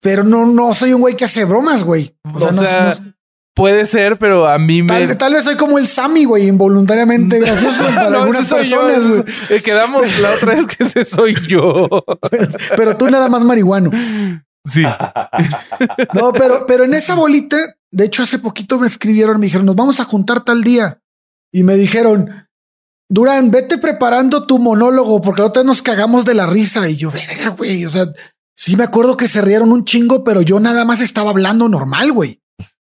Pero 0.00 0.22
no, 0.24 0.46
no 0.46 0.72
soy 0.74 0.92
un 0.92 1.00
güey 1.00 1.16
que 1.16 1.24
hace 1.24 1.44
bromas, 1.44 1.82
güey. 1.82 2.16
O 2.32 2.38
sea, 2.38 2.48
O 2.48 2.52
no- 2.52 2.60
sea, 2.62 2.98
no- 3.00 3.12
Puede 3.58 3.84
ser, 3.86 4.16
pero 4.18 4.46
a 4.48 4.56
mí 4.58 4.82
me. 4.82 4.88
tal, 4.88 5.18
tal 5.18 5.32
vez 5.34 5.42
soy 5.44 5.56
como 5.56 5.78
el 5.78 5.86
Sammy, 5.86 6.24
güey, 6.24 6.46
involuntariamente 6.46 7.40
gracioso 7.44 7.84
para 7.84 8.08
No, 8.08 8.20
algunas 8.20 8.46
soy 8.46 8.64
yo, 8.66 8.80
personas, 8.86 9.26
soy- 9.48 9.56
eh, 9.56 9.62
quedamos 9.62 10.18
la 10.20 10.30
otra 10.30 10.54
vez 10.54 10.66
que 10.66 10.84
ese 10.84 11.04
soy 11.04 11.34
yo. 11.46 11.88
pero 12.76 12.96
tú 12.96 13.08
nada 13.10 13.28
más 13.28 13.42
marihuano. 13.42 13.90
Sí. 14.64 14.82
No, 16.14 16.32
pero, 16.32 16.66
pero 16.66 16.84
en 16.84 16.94
esa 16.94 17.14
bolita, 17.14 17.56
de 17.90 18.04
hecho, 18.04 18.22
hace 18.22 18.38
poquito 18.38 18.78
me 18.78 18.86
escribieron, 18.86 19.40
me 19.40 19.46
dijeron, 19.46 19.66
nos 19.66 19.76
vamos 19.76 19.98
a 20.00 20.04
juntar 20.04 20.44
tal 20.44 20.62
día. 20.62 21.00
Y 21.52 21.62
me 21.64 21.76
dijeron, 21.76 22.46
Durán, 23.10 23.50
vete 23.50 23.78
preparando 23.78 24.46
tu 24.46 24.58
monólogo, 24.58 25.20
porque 25.20 25.40
la 25.42 25.48
otra 25.48 25.62
vez 25.62 25.66
nos 25.66 25.82
cagamos 25.82 26.24
de 26.24 26.34
la 26.34 26.46
risa. 26.46 26.88
Y 26.88 26.96
yo, 26.96 27.10
verga, 27.10 27.48
güey. 27.50 27.86
O 27.86 27.90
sea, 27.90 28.06
sí 28.56 28.76
me 28.76 28.84
acuerdo 28.84 29.16
que 29.16 29.26
se 29.28 29.40
rieron 29.40 29.72
un 29.72 29.84
chingo, 29.84 30.22
pero 30.24 30.42
yo 30.42 30.60
nada 30.60 30.84
más 30.84 31.00
estaba 31.00 31.30
hablando 31.30 31.68
normal, 31.68 32.12
güey. 32.12 32.40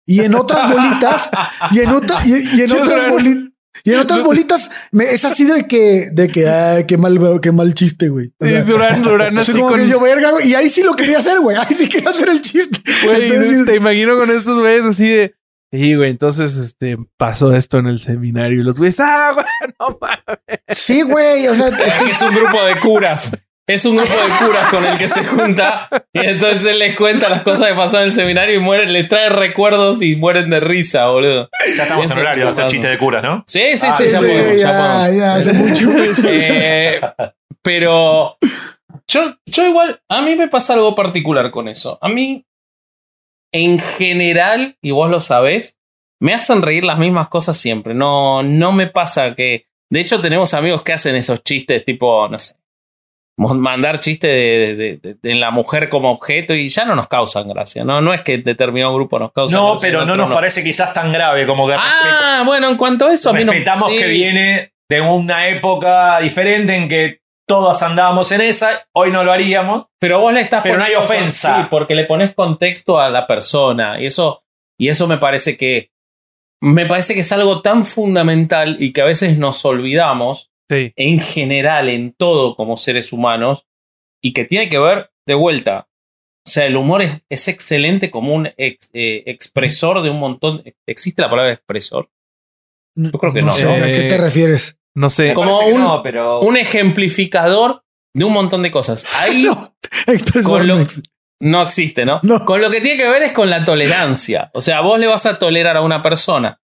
Y 0.07 0.21
en 0.21 0.35
otras 0.35 0.69
bolitas, 0.73 1.31
y 1.71 1.81
en, 1.81 1.91
otra, 1.91 2.17
y, 2.27 2.59
y 2.59 2.63
en 2.63 2.73
otras 2.73 3.09
bolitas. 3.11 3.51
Y 3.83 3.93
en 3.93 3.99
otras 3.99 4.23
bolitas 4.23 4.71
me- 4.93 5.05
es 5.11 5.25
así 5.25 5.45
de 5.45 5.67
que, 5.67 6.09
de 6.13 6.29
que, 6.29 6.49
ay, 6.49 6.85
qué 6.87 6.97
mal, 6.97 7.19
qué 7.43 7.51
mal 7.53 7.75
chiste, 7.75 8.09
güey. 8.09 8.33
O 8.39 8.47
Y 8.47 8.51
sea, 8.51 8.63
Durán, 8.63 9.03
Durán 9.03 9.37
así 9.39 9.51
así 9.51 9.61
como 9.61 9.73
con. 9.73 9.81
que 9.81 9.89
yo, 9.89 10.01
verga, 10.01 10.31
güey. 10.31 10.49
Y 10.49 10.55
ahí 10.55 10.69
sí 10.69 10.83
lo 10.83 10.95
quería 10.95 11.19
hacer, 11.19 11.41
güey. 11.41 11.57
Ahí 11.57 11.75
sí 11.75 11.89
quería 11.89 12.11
hacer 12.11 12.29
el 12.29 12.41
chiste. 12.41 12.79
Güey, 13.05 13.31
Entonces, 13.31 13.65
te 13.67 13.75
imagino 13.77 14.17
con 14.17 14.31
estos 14.31 14.61
güeyes 14.61 14.85
así 14.85 15.09
de. 15.09 15.35
Sí, 15.73 15.97
güey, 15.97 16.11
entonces 16.11 16.57
este 16.57 16.97
pasó 17.17 17.53
esto 17.55 17.79
en 17.79 17.89
el 17.89 17.99
seminario 18.01 18.61
y 18.61 18.63
los 18.63 18.79
güeyes, 18.79 19.01
ah, 19.01 19.33
güey, 19.35 19.45
no 19.81 19.99
mames. 20.01 20.39
Sí, 20.79 21.03
güey. 21.03 21.49
O 21.49 21.55
sea, 21.57 21.67
es 21.69 21.95
que 21.97 22.11
Es 22.13 22.23
un 22.23 22.33
grupo 22.35 22.63
de 22.63 22.79
curas. 22.79 23.37
Es 23.67 23.87
un 23.87 23.97
grupo 23.97 24.13
de 24.13 24.45
curas 24.47 24.69
con 24.69 24.85
el 24.85 24.99
que 24.99 25.09
se 25.09 25.25
junta 25.25 25.89
y 26.13 26.19
entonces 26.19 26.67
él 26.67 26.79
les 26.79 26.95
cuenta 26.97 27.31
las 27.31 27.43
cosas 27.43 27.69
que 27.69 27.75
pasó 27.75 27.97
en 27.99 28.05
el 28.05 28.13
seminario 28.13 28.55
y 28.57 28.59
muere, 28.59 28.85
le 28.87 29.05
trae 29.05 29.31
recuerdos 29.31 30.03
y 30.03 30.17
mueren 30.17 30.51
de 30.51 30.61
risa, 30.61 31.07
boludo. 31.07 31.49
Ya 31.75 31.85
estamos 31.85 32.11
en 32.11 32.19
horario 32.19 32.45
de 32.45 32.51
hacer 32.51 32.67
es 32.67 32.73
chistes 32.73 32.91
de 32.91 32.99
curas, 32.99 33.23
¿no? 33.23 33.43
Sí, 33.47 33.77
sí, 33.79 33.87
Ah, 33.89 33.95
sí, 33.97 34.05
sí, 34.07 34.13
ya 34.13 34.21
sí, 34.21 34.27
podemos, 34.27 34.57
ya 34.57 34.73
ya, 34.73 34.79
podemos. 34.79 35.17
ya, 35.17 35.35
hace 35.37 35.53
mucho. 35.55 35.91
Eh, 36.29 37.01
pero 37.63 38.37
yo, 39.09 39.35
yo 39.47 39.67
igual, 39.67 39.99
a 40.11 40.21
mí 40.21 40.35
me 40.35 40.49
pasa 40.49 40.75
algo 40.75 40.95
particular 40.95 41.51
con 41.51 41.67
eso. 41.69 41.99
A 42.03 42.09
mí, 42.11 42.45
en 43.51 43.79
general, 43.79 44.77
y 44.83 44.91
vos 44.91 45.09
lo 45.11 45.23
sabés, 45.23 45.79
me 46.21 46.35
hacen 46.35 46.61
reír 46.61 46.85
las 46.85 46.99
mismas 46.99 47.29
cosas 47.29 47.57
siempre. 47.57 47.95
No, 47.95 48.43
no 48.43 48.73
me 48.73 48.89
pasa 48.89 49.35
que. 49.35 49.67
De 49.91 50.01
hecho, 50.01 50.21
tenemos 50.21 50.53
amigos 50.55 50.83
que 50.83 50.93
hacen 50.93 51.15
esos 51.17 51.43
chistes 51.45 51.83
tipo, 51.85 52.29
no 52.29 52.39
sé, 52.39 52.57
mandar 53.37 53.99
chistes 54.01 54.31
de, 54.31 54.75
de- 54.77 54.97
de- 55.03 55.17
de 55.21 55.35
la 55.35 55.51
mujer 55.51 55.89
como 55.89 56.11
objeto 56.13 56.55
y 56.55 56.69
ya 56.69 56.85
no 56.85 56.95
nos 56.95 57.09
causan 57.09 57.49
gracia. 57.49 57.85
No, 57.85 58.01
no 58.01 58.15
es 58.15 58.21
que 58.21 58.39
determinado 58.39 58.95
grupo 58.95 59.19
nos 59.19 59.33
causa 59.33 59.57
No, 59.57 59.73
gracia, 59.73 59.89
pero 59.89 60.05
no 60.05 60.17
nos 60.17 60.33
parece 60.33 60.63
quizás 60.63 60.93
tan 60.95 61.13
grave 61.13 61.47
como 61.47 61.67
que 61.67 61.75
Ah, 61.77 62.43
bueno, 62.47 62.69
en 62.69 62.77
cuanto 62.77 63.07
a 63.07 63.13
eso, 63.13 63.31
a 63.31 63.33
mí 63.33 63.45
no. 63.45 63.53
sí. 63.53 63.99
que 63.99 64.07
viene 64.07 64.73
de 64.89 65.01
una 65.01 65.49
época 65.49 66.19
diferente 66.21 66.77
en 66.77 66.89
que 66.89 67.21
todos 67.47 67.83
andábamos 67.83 68.31
en 68.33 68.41
esa, 68.41 68.87
hoy 68.95 69.11
no 69.11 69.23
lo 69.25 69.33
haríamos. 69.33 69.87
Pero 69.99 70.21
vos 70.21 70.33
le 70.33 70.41
estás 70.41 70.63
Pero 70.63 70.79
no 70.79 70.85
hay 70.85 70.95
ofensa. 70.95 71.57
Sí, 71.63 71.67
porque 71.71 71.95
le 71.95 72.05
pones 72.05 72.35
contexto 72.35 72.99
a 73.01 73.11
la 73.11 73.27
persona. 73.27 74.01
Y 74.01 74.07
eso, 74.07 74.45
y 74.79 74.89
eso 74.89 75.07
me 75.09 75.19
parece 75.19 75.57
que. 75.57 75.91
Me 76.63 76.87
parece 76.87 77.13
que 77.13 77.21
es 77.21 77.33
algo 77.33 77.61
tan 77.61 77.85
fundamental 77.85 78.77
y 78.81 78.93
que 78.95 79.03
a 79.03 79.05
veces 79.05 79.37
nos 79.37 79.63
olvidamos, 79.67 80.51
Sí. 80.71 80.93
en 80.97 81.21
general, 81.21 81.89
en 81.91 82.13
todo 82.15 82.57
como 82.57 82.77
seres 82.77 83.13
humanos, 83.13 83.67
y 84.23 84.33
que 84.33 84.45
tiene 84.45 84.69
que 84.69 84.79
ver 84.79 85.11
de 85.27 85.35
vuelta. 85.35 85.89
O 86.47 86.51
sea, 86.51 86.67
el 86.67 86.77
humor 86.77 87.03
es, 87.03 87.23
es 87.31 87.49
excelente 87.49 88.11
como 88.11 88.35
un 88.35 88.49
ex- 88.57 88.91
eh, 88.95 89.23
expresor 89.27 90.03
de 90.03 90.11
un 90.11 90.19
montón. 90.19 90.63
¿Existe 90.87 91.23
la 91.23 91.31
palabra 91.31 91.53
expresor? 91.53 92.11
Yo 92.97 93.11
creo 93.13 93.33
que 93.33 93.43
no. 93.43 93.53
sé, 93.53 93.67
¿A 93.69 93.87
qué 93.87 94.03
te 94.09 94.15
Eh, 94.15 94.19
refieres? 94.19 94.79
No 94.97 95.11
sé. 95.11 95.35
Como 95.35 95.61
un- 95.67 95.81
no, 95.81 96.03
pero 96.03 96.41
Un 96.41 96.57
ejemplificador 96.57 97.83
de 98.15 98.25
un 98.25 98.33
montón 98.33 98.63
de 98.63 98.71
cosas. 98.71 99.07
Ahí 99.17 99.43
No, 99.45 99.75
expresor 100.07 100.51
Con 100.51 100.67
lo- 100.69 100.77
no 100.77 100.83
ex- 100.83 101.03
No 101.41 101.63
existe, 101.63 102.05
¿no? 102.05 102.21
No. 102.23 102.45
Con 102.45 102.61
lo 102.61 102.71
que 102.71 102.81
tiene 102.81 103.03
que 103.03 103.09
ver 103.09 103.23
es 103.23 103.33
con 103.33 103.51
la 103.51 103.65
tolerancia. 103.65 104.51
O 104.55 104.63
sea, 104.63 104.81
vos 104.81 104.99
le 104.99 105.07
vas 105.09 105.27
a 105.27 105.39
tolerar 105.39 105.77
a 105.77 105.83
una 105.83 106.01
persona 106.03 106.61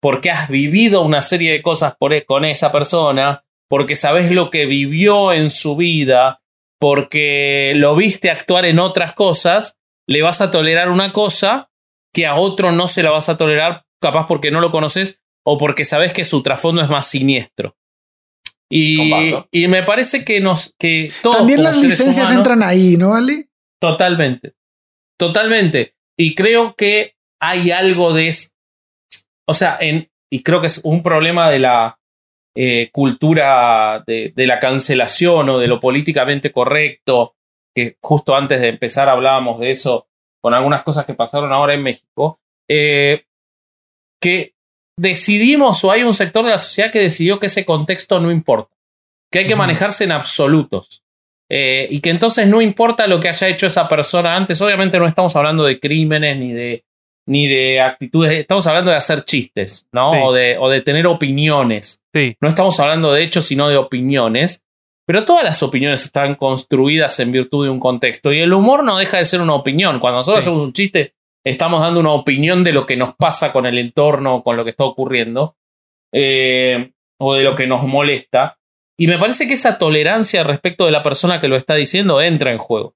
porque 0.00 0.30
has 0.30 0.48
vivido 0.48 1.02
una 1.02 1.22
serie 1.22 1.52
de 1.52 1.62
cosas 1.62 1.94
por 1.98 2.12
e- 2.14 2.24
con 2.24 2.44
esa 2.44 2.72
persona, 2.72 3.44
porque 3.68 3.96
sabes 3.96 4.32
lo 4.32 4.50
que 4.50 4.66
vivió 4.66 5.32
en 5.32 5.50
su 5.50 5.76
vida, 5.76 6.40
porque 6.80 7.72
lo 7.76 7.94
viste 7.94 8.30
actuar 8.30 8.64
en 8.64 8.78
otras 8.78 9.12
cosas, 9.12 9.76
le 10.08 10.22
vas 10.22 10.40
a 10.40 10.50
tolerar 10.50 10.90
una 10.90 11.12
cosa 11.12 11.70
que 12.12 12.26
a 12.26 12.34
otro 12.34 12.72
no 12.72 12.88
se 12.88 13.02
la 13.02 13.10
vas 13.10 13.28
a 13.28 13.36
tolerar, 13.36 13.84
capaz 14.00 14.26
porque 14.26 14.50
no 14.50 14.60
lo 14.60 14.70
conoces 14.70 15.20
o 15.46 15.58
porque 15.58 15.84
sabes 15.84 16.12
que 16.12 16.24
su 16.24 16.42
trasfondo 16.42 16.82
es 16.82 16.88
más 16.88 17.06
siniestro. 17.08 17.76
Y, 18.72 19.34
y 19.50 19.66
me 19.68 19.82
parece 19.82 20.24
que 20.24 20.40
nos 20.40 20.74
que 20.78 21.12
todos 21.22 21.38
También 21.38 21.62
las 21.62 21.80
licencias 21.82 22.16
humanos- 22.16 22.32
entran 22.38 22.62
ahí, 22.62 22.96
¿no, 22.96 23.10
vale? 23.10 23.48
Totalmente. 23.80 24.54
Totalmente. 25.18 25.94
Y 26.16 26.34
creo 26.34 26.74
que 26.76 27.14
hay 27.40 27.70
algo 27.72 28.12
de... 28.12 28.32
O 29.50 29.54
sea, 29.54 29.78
en, 29.80 30.08
y 30.30 30.44
creo 30.44 30.60
que 30.60 30.68
es 30.68 30.80
un 30.84 31.02
problema 31.02 31.50
de 31.50 31.58
la 31.58 31.98
eh, 32.54 32.88
cultura 32.92 34.04
de, 34.06 34.32
de 34.34 34.46
la 34.46 34.60
cancelación 34.60 35.48
o 35.48 35.58
de 35.58 35.66
lo 35.66 35.80
políticamente 35.80 36.52
correcto, 36.52 37.34
que 37.74 37.96
justo 38.00 38.36
antes 38.36 38.60
de 38.60 38.68
empezar 38.68 39.08
hablábamos 39.08 39.58
de 39.58 39.72
eso 39.72 40.06
con 40.40 40.54
algunas 40.54 40.84
cosas 40.84 41.04
que 41.04 41.14
pasaron 41.14 41.52
ahora 41.52 41.74
en 41.74 41.82
México, 41.82 42.40
eh, 42.68 43.24
que 44.22 44.54
decidimos 44.96 45.82
o 45.82 45.90
hay 45.90 46.04
un 46.04 46.14
sector 46.14 46.44
de 46.44 46.52
la 46.52 46.58
sociedad 46.58 46.92
que 46.92 47.00
decidió 47.00 47.40
que 47.40 47.46
ese 47.46 47.64
contexto 47.64 48.20
no 48.20 48.30
importa, 48.30 48.74
que 49.32 49.40
hay 49.40 49.46
que 49.48 49.56
manejarse 49.56 50.04
en 50.04 50.12
absolutos. 50.12 51.02
Eh, 51.52 51.88
y 51.90 52.00
que 52.00 52.10
entonces 52.10 52.46
no 52.46 52.62
importa 52.62 53.08
lo 53.08 53.18
que 53.18 53.28
haya 53.28 53.48
hecho 53.48 53.66
esa 53.66 53.88
persona 53.88 54.36
antes, 54.36 54.60
obviamente 54.60 55.00
no 55.00 55.08
estamos 55.08 55.34
hablando 55.34 55.64
de 55.64 55.80
crímenes 55.80 56.36
ni 56.38 56.52
de, 56.52 56.84
ni 57.26 57.46
de 57.48 57.80
actitudes, 57.80 58.32
estamos 58.32 58.66
hablando 58.66 58.90
de 58.90 58.96
hacer 58.96 59.24
chistes, 59.24 59.86
¿no? 59.92 60.12
Sí. 60.12 60.18
O, 60.22 60.32
de, 60.32 60.58
o 60.58 60.68
de 60.68 60.80
tener 60.82 61.06
opiniones. 61.06 62.02
Sí. 62.12 62.36
No 62.40 62.48
estamos 62.48 62.78
hablando 62.80 63.12
de 63.12 63.22
hechos, 63.22 63.44
sino 63.46 63.68
de 63.68 63.76
opiniones. 63.76 64.64
Pero 65.06 65.24
todas 65.24 65.42
las 65.44 65.62
opiniones 65.62 66.04
están 66.04 66.36
construidas 66.36 67.18
en 67.20 67.32
virtud 67.32 67.64
de 67.64 67.70
un 67.70 67.80
contexto. 67.80 68.32
Y 68.32 68.40
el 68.40 68.52
humor 68.52 68.84
no 68.84 68.96
deja 68.98 69.16
de 69.18 69.24
ser 69.24 69.40
una 69.40 69.54
opinión. 69.54 69.98
Cuando 69.98 70.18
nosotros 70.20 70.44
Sí. 70.44 70.48
hacemos 70.50 70.64
un 70.66 70.72
chiste, 70.72 71.14
estamos 71.44 71.80
dando 71.80 71.98
una 72.00 72.12
opinión 72.12 72.62
de 72.62 72.72
lo 72.72 72.86
que 72.86 72.96
nos 72.96 73.14
pasa 73.16 73.52
con 73.52 73.66
el 73.66 73.78
entorno 73.78 74.42
con 74.42 74.56
lo 74.56 74.64
que 74.64 74.70
está 74.70 74.84
ocurriendo. 74.84 75.56
eh, 76.12 76.90
o 77.20 77.34
de 77.34 77.44
lo 77.44 77.54
que 77.54 77.66
nos 77.66 77.84
molesta. 77.84 78.58
Y 78.98 79.06
me 79.06 79.18
parece 79.18 79.46
que 79.46 79.54
esa 79.54 79.78
tolerancia 79.78 80.42
respecto 80.42 80.84
de 80.86 80.90
la 80.90 81.02
persona 81.02 81.40
que 81.40 81.48
lo 81.48 81.56
está 81.56 81.74
diciendo 81.74 82.20
entra 82.20 82.50
en 82.50 82.58
juego. 82.58 82.94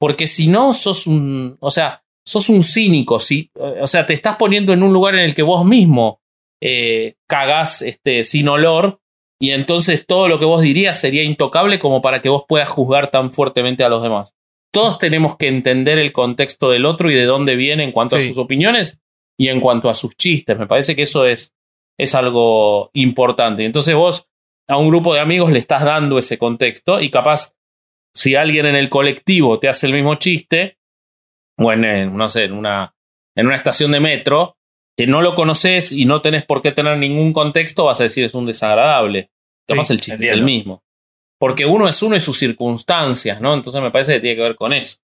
Porque 0.00 0.26
si 0.26 0.48
no, 0.48 0.72
sos 0.72 1.06
un. 1.06 1.56
O 1.60 1.70
sea, 1.70 2.02
sos 2.26 2.48
un 2.48 2.62
cínico. 2.62 3.20
¿sí? 3.20 3.50
O 3.80 3.86
sea, 3.86 4.04
te 4.04 4.14
estás 4.14 4.36
poniendo 4.36 4.72
en 4.72 4.82
un 4.82 4.92
lugar 4.92 5.14
en 5.14 5.20
el 5.20 5.34
que 5.34 5.42
vos 5.42 5.64
mismo 5.64 6.20
eh, 6.60 7.14
cagás 7.26 7.82
este, 7.82 8.22
sin 8.24 8.48
olor. 8.48 9.00
Y 9.40 9.50
entonces 9.50 10.06
todo 10.06 10.28
lo 10.28 10.38
que 10.38 10.46
vos 10.46 10.62
dirías 10.62 10.98
sería 10.98 11.22
intocable 11.22 11.78
como 11.78 12.00
para 12.00 12.22
que 12.22 12.28
vos 12.28 12.44
puedas 12.48 12.70
juzgar 12.70 13.10
tan 13.10 13.30
fuertemente 13.30 13.84
a 13.84 13.88
los 13.88 14.02
demás. 14.02 14.34
Todos 14.72 14.98
tenemos 14.98 15.36
que 15.36 15.48
entender 15.48 15.98
el 15.98 16.12
contexto 16.12 16.70
del 16.70 16.86
otro 16.86 17.10
y 17.10 17.14
de 17.14 17.24
dónde 17.24 17.56
viene 17.56 17.84
en 17.84 17.92
cuanto 17.92 18.16
a 18.16 18.20
sus 18.20 18.36
opiniones 18.36 18.98
y 19.38 19.48
en 19.48 19.60
cuanto 19.60 19.88
a 19.88 19.94
sus 19.94 20.16
chistes. 20.16 20.58
Me 20.58 20.66
parece 20.66 20.96
que 20.96 21.02
eso 21.02 21.26
es, 21.26 21.54
es 21.98 22.14
algo 22.14 22.90
importante. 22.94 23.64
Entonces 23.64 23.94
vos 23.94 24.26
a 24.68 24.78
un 24.78 24.88
grupo 24.88 25.14
de 25.14 25.20
amigos 25.20 25.50
le 25.50 25.58
estás 25.58 25.84
dando 25.84 26.18
ese 26.18 26.38
contexto 26.38 27.00
y 27.00 27.10
capaz 27.10 27.54
si 28.14 28.34
alguien 28.34 28.66
en 28.66 28.76
el 28.76 28.88
colectivo 28.88 29.58
te 29.58 29.68
hace 29.68 29.86
el 29.86 29.92
mismo 29.92 30.16
chiste 30.16 30.75
o 31.58 31.72
en, 31.72 31.84
en, 31.84 32.16
no 32.16 32.28
sé, 32.28 32.44
en 32.44 32.52
una, 32.52 32.94
en 33.36 33.46
una 33.46 33.56
estación 33.56 33.92
de 33.92 34.00
metro 34.00 34.56
que 34.96 35.06
no 35.06 35.20
lo 35.22 35.34
conoces 35.34 35.92
y 35.92 36.04
no 36.06 36.22
tenés 36.22 36.44
por 36.44 36.62
qué 36.62 36.72
tener 36.72 36.96
ningún 36.98 37.32
contexto, 37.32 37.84
vas 37.84 38.00
a 38.00 38.04
decir 38.04 38.24
es 38.24 38.34
un 38.34 38.46
desagradable. 38.46 39.30
Capaz 39.68 39.84
Sí, 39.88 39.92
el 39.94 40.00
chiste 40.00 40.24
es 40.24 40.30
el 40.30 40.42
mismo. 40.42 40.82
Porque 41.38 41.66
uno 41.66 41.86
es 41.86 42.02
uno 42.02 42.16
y 42.16 42.20
sus 42.20 42.38
circunstancias, 42.38 43.40
¿no? 43.40 43.52
Entonces 43.52 43.82
me 43.82 43.90
parece 43.90 44.14
que 44.14 44.20
tiene 44.20 44.36
que 44.36 44.42
ver 44.42 44.56
con 44.56 44.72
eso. 44.72 44.96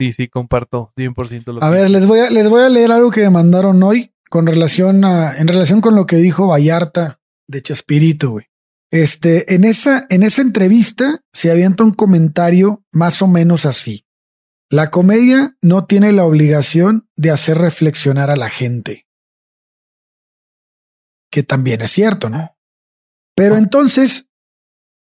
Sí, 0.00 0.12
sí, 0.12 0.28
comparto 0.28 0.92
100% 0.96 1.52
lo 1.52 1.62
A 1.62 1.70
que- 1.70 1.76
ver, 1.76 1.90
les 1.90 2.06
voy 2.06 2.20
a, 2.20 2.30
les 2.30 2.48
voy 2.48 2.62
a 2.62 2.68
leer 2.70 2.90
algo 2.90 3.10
que 3.10 3.20
me 3.20 3.30
mandaron 3.30 3.82
hoy 3.82 4.12
con 4.30 4.46
relación 4.46 5.04
a, 5.04 5.36
en 5.36 5.46
relación 5.46 5.80
con 5.82 5.94
lo 5.94 6.06
que 6.06 6.16
dijo 6.16 6.48
Vallarta 6.48 7.20
de 7.46 7.62
Chespirito, 7.62 8.30
güey. 8.30 8.46
Este, 8.90 9.54
en 9.54 9.64
esa, 9.64 10.06
en 10.08 10.22
esa 10.22 10.40
entrevista 10.42 11.20
se 11.32 11.50
avienta 11.52 11.84
un 11.84 11.92
comentario 11.92 12.82
más 12.92 13.20
o 13.22 13.26
menos 13.28 13.66
así. 13.66 14.04
La 14.72 14.92
comedia 14.92 15.56
no 15.60 15.86
tiene 15.86 16.12
la 16.12 16.24
obligación 16.24 17.08
de 17.16 17.32
hacer 17.32 17.58
reflexionar 17.58 18.30
a 18.30 18.36
la 18.36 18.48
gente. 18.48 19.08
Que 21.28 21.42
también 21.42 21.82
es 21.82 21.90
cierto, 21.90 22.30
¿no? 22.30 22.56
Pero 23.34 23.56
entonces 23.56 24.28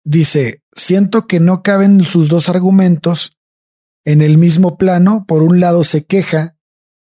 dice, 0.03 0.63
siento 0.73 1.27
que 1.27 1.39
no 1.39 1.61
caben 1.61 2.03
sus 2.05 2.27
dos 2.27 2.49
argumentos 2.49 3.37
en 4.03 4.23
el 4.23 4.39
mismo 4.39 4.79
plano. 4.79 5.25
Por 5.27 5.43
un 5.43 5.59
lado 5.59 5.83
se 5.83 6.05
queja 6.05 6.57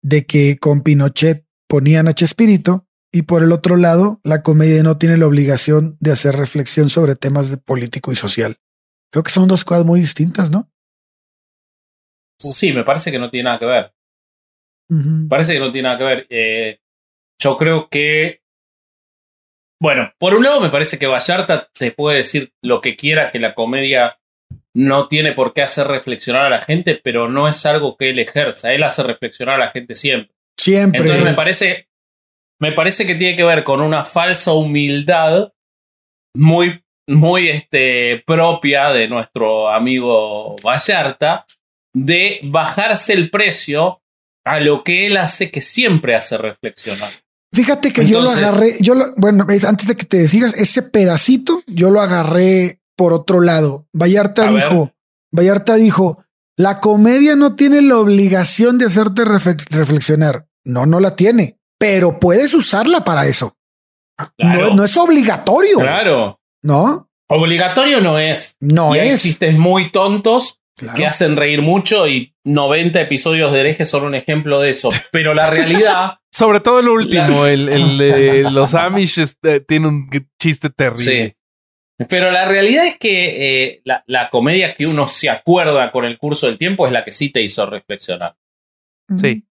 de 0.02 0.26
que 0.26 0.58
con 0.58 0.82
Pinochet 0.82 1.46
ponían 1.68 2.08
a 2.08 2.14
Chespirito 2.14 2.88
y 3.12 3.24
por 3.24 3.44
el 3.44 3.52
otro 3.52 3.78
lado 3.78 4.20
la 4.24 4.42
comedia 4.42 4.82
no 4.82 4.98
tiene 4.98 5.18
la 5.18 5.28
obligación 5.28 5.96
de 6.00 6.12
hacer 6.12 6.38
reflexión 6.38 6.90
sobre 6.90 7.16
temas 7.16 7.52
de 7.52 7.58
político 7.58 8.12
y 8.12 8.16
social. 8.16 8.58
Creo 9.12 9.22
que 9.22 9.32
son 9.32 9.48
dos 9.48 9.64
cosas 9.64 9.86
muy 9.86 10.00
distintas, 10.00 10.50
¿no? 10.50 10.71
Sí, 12.42 12.74
me 12.74 12.84
parece 12.84 13.12
que 13.12 13.20
no 13.20 13.30
tiene 13.30 13.46
nada 13.46 13.60
que 13.60 13.66
ver. 13.66 13.94
Parece 15.30 15.54
que 15.54 15.60
no 15.60 15.72
tiene 15.72 15.88
nada 15.88 15.98
que 15.98 16.04
ver. 16.04 16.28
Eh, 16.30 16.80
yo 17.42 17.58
creo 17.58 17.88
que. 17.90 18.42
Bueno, 19.80 20.12
por 20.20 20.36
un 20.36 20.44
lado 20.44 20.60
me 20.60 20.70
parece 20.70 21.00
que 21.00 21.08
Vallarta 21.08 21.70
te 21.74 21.92
puede 21.92 22.18
decir 22.18 22.54
lo 22.62 22.82
que 22.82 22.96
quiera, 22.96 23.32
que 23.32 23.40
la 23.40 23.56
comedia 23.56 24.20
no 24.74 25.08
tiene 25.08 25.34
por 25.34 25.54
qué 25.54 25.62
hacer 25.62 25.88
reflexionar 25.88 26.46
a 26.46 26.50
la 26.50 26.62
gente, 26.62 27.00
pero 27.02 27.30
no 27.30 27.48
es 27.48 27.66
algo 27.66 27.98
que 27.98 28.10
él 28.10 28.20
ejerza. 28.20 28.74
Él 28.74 28.84
hace 28.84 29.04
reflexionar 29.04 29.56
a 29.56 29.66
la 29.66 29.72
gente 29.72 29.96
siempre. 29.96 30.36
Siempre. 30.58 31.02
Entonces 31.02 31.24
me 31.24 31.34
parece, 31.34 31.88
me 32.60 32.72
parece 32.74 33.08
que 33.08 33.16
tiene 33.16 33.36
que 33.36 33.44
ver 33.44 33.64
con 33.64 33.82
una 33.82 34.06
falsa 34.06 34.54
humildad 34.54 35.52
muy, 36.36 36.84
muy 37.08 37.50
este, 37.50 38.24
propia 38.26 38.90
de 38.90 39.08
nuestro 39.08 39.70
amigo 39.70 40.56
Vallarta, 40.64 41.46
de 41.94 42.40
bajarse 42.44 43.14
el 43.14 43.30
precio 43.30 44.02
a 44.46 44.60
lo 44.60 44.84
que 44.84 45.08
él 45.08 45.18
hace 45.18 45.52
que 45.52 45.62
siempre 45.62 46.16
hace 46.16 46.38
reflexionar. 46.38 47.12
Fíjate 47.54 47.92
que 47.92 48.02
Entonces- 48.02 48.40
yo 48.40 48.42
lo 48.42 48.48
agarré, 48.50 48.78
yo 48.80 48.96
lo, 48.96 49.14
bueno, 49.18 49.46
es- 49.50 49.66
antes 49.66 49.88
de 49.88 49.96
que 49.96 50.06
te 50.06 50.28
sigas, 50.28 50.54
ese 50.56 50.82
pedacito 50.84 51.62
yo 51.68 51.90
lo 51.92 52.02
agarré 52.02 52.80
por 52.96 53.14
otro 53.14 53.42
lado. 53.42 53.86
Vallarta 53.94 54.50
ver. 54.50 54.64
dijo, 54.64 54.92
Vallarta 55.36 55.76
dijo, 55.76 56.24
la 56.58 56.80
comedia 56.80 57.36
no 57.36 57.56
tiene 57.56 57.82
la 57.82 57.98
obligación 57.98 58.78
de 58.78 58.86
hacerte 58.86 59.24
reflex- 59.24 59.70
reflexionar. 59.70 60.48
No, 60.64 60.86
no 60.86 61.00
la 61.00 61.16
tiene, 61.16 61.58
pero 61.80 62.20
puedes 62.20 62.54
usarla 62.54 63.04
para 63.04 63.26
eso. 63.26 63.56
Claro, 64.38 64.70
No, 64.70 64.76
no 64.76 64.84
es 64.86 64.96
obligatorio, 64.98 65.78
claro. 65.80 66.40
¿no? 66.62 67.10
Obligatorio 67.28 68.02
no 68.02 68.20
es. 68.20 68.56
No 68.60 68.96
y 68.96 69.00
hay 69.00 69.10
es. 69.10 69.24
chistes 69.24 69.58
muy 69.58 69.92
tontos 69.92 70.60
Claro. 70.78 70.98
que 70.98 71.06
hacen 71.06 71.36
reír 71.36 71.62
mucho 71.62 72.08
y 72.08 72.34
90 72.44 73.02
episodios 73.02 73.52
de 73.52 73.60
hereje 73.60 73.86
son 73.86 74.04
un 74.06 74.16
ejemplo 74.16 74.60
de 74.60 74.72
eso. 74.72 74.90
Pero 75.12 75.34
la 75.34 75.50
realidad 75.50 76.18
Sobre 76.32 76.62
todo 76.62 76.80
el 76.80 76.88
último, 76.88 77.46
el, 77.46 77.68
el 77.68 77.98
de 77.98 78.44
los 78.52 78.74
Amish 78.74 79.20
este, 79.20 79.60
tiene 79.60 79.88
un 79.88 80.10
chiste 80.42 80.70
terrible. 80.70 81.04
Sí. 81.04 82.06
Pero 82.08 82.32
la 82.32 82.46
realidad 82.46 82.88
es 82.88 82.98
que 82.98 83.66
eh, 83.66 83.82
la, 83.84 84.04
la 84.08 84.30
comedia 84.30 84.74
que 84.74 84.88
uno 84.88 85.08
se 85.08 85.30
acuerda 85.30 85.92
con 85.92 86.06
el 86.06 86.18
curso 86.18 86.48
del 86.48 86.58
tiempo 86.58 86.88
es 86.88 86.94
la 86.94 87.04
que 87.04 87.12
sí 87.12 87.32
te 87.32 87.42
hizo 87.42 87.66
reflexionar. 87.66 88.36
Sí. 89.16 89.44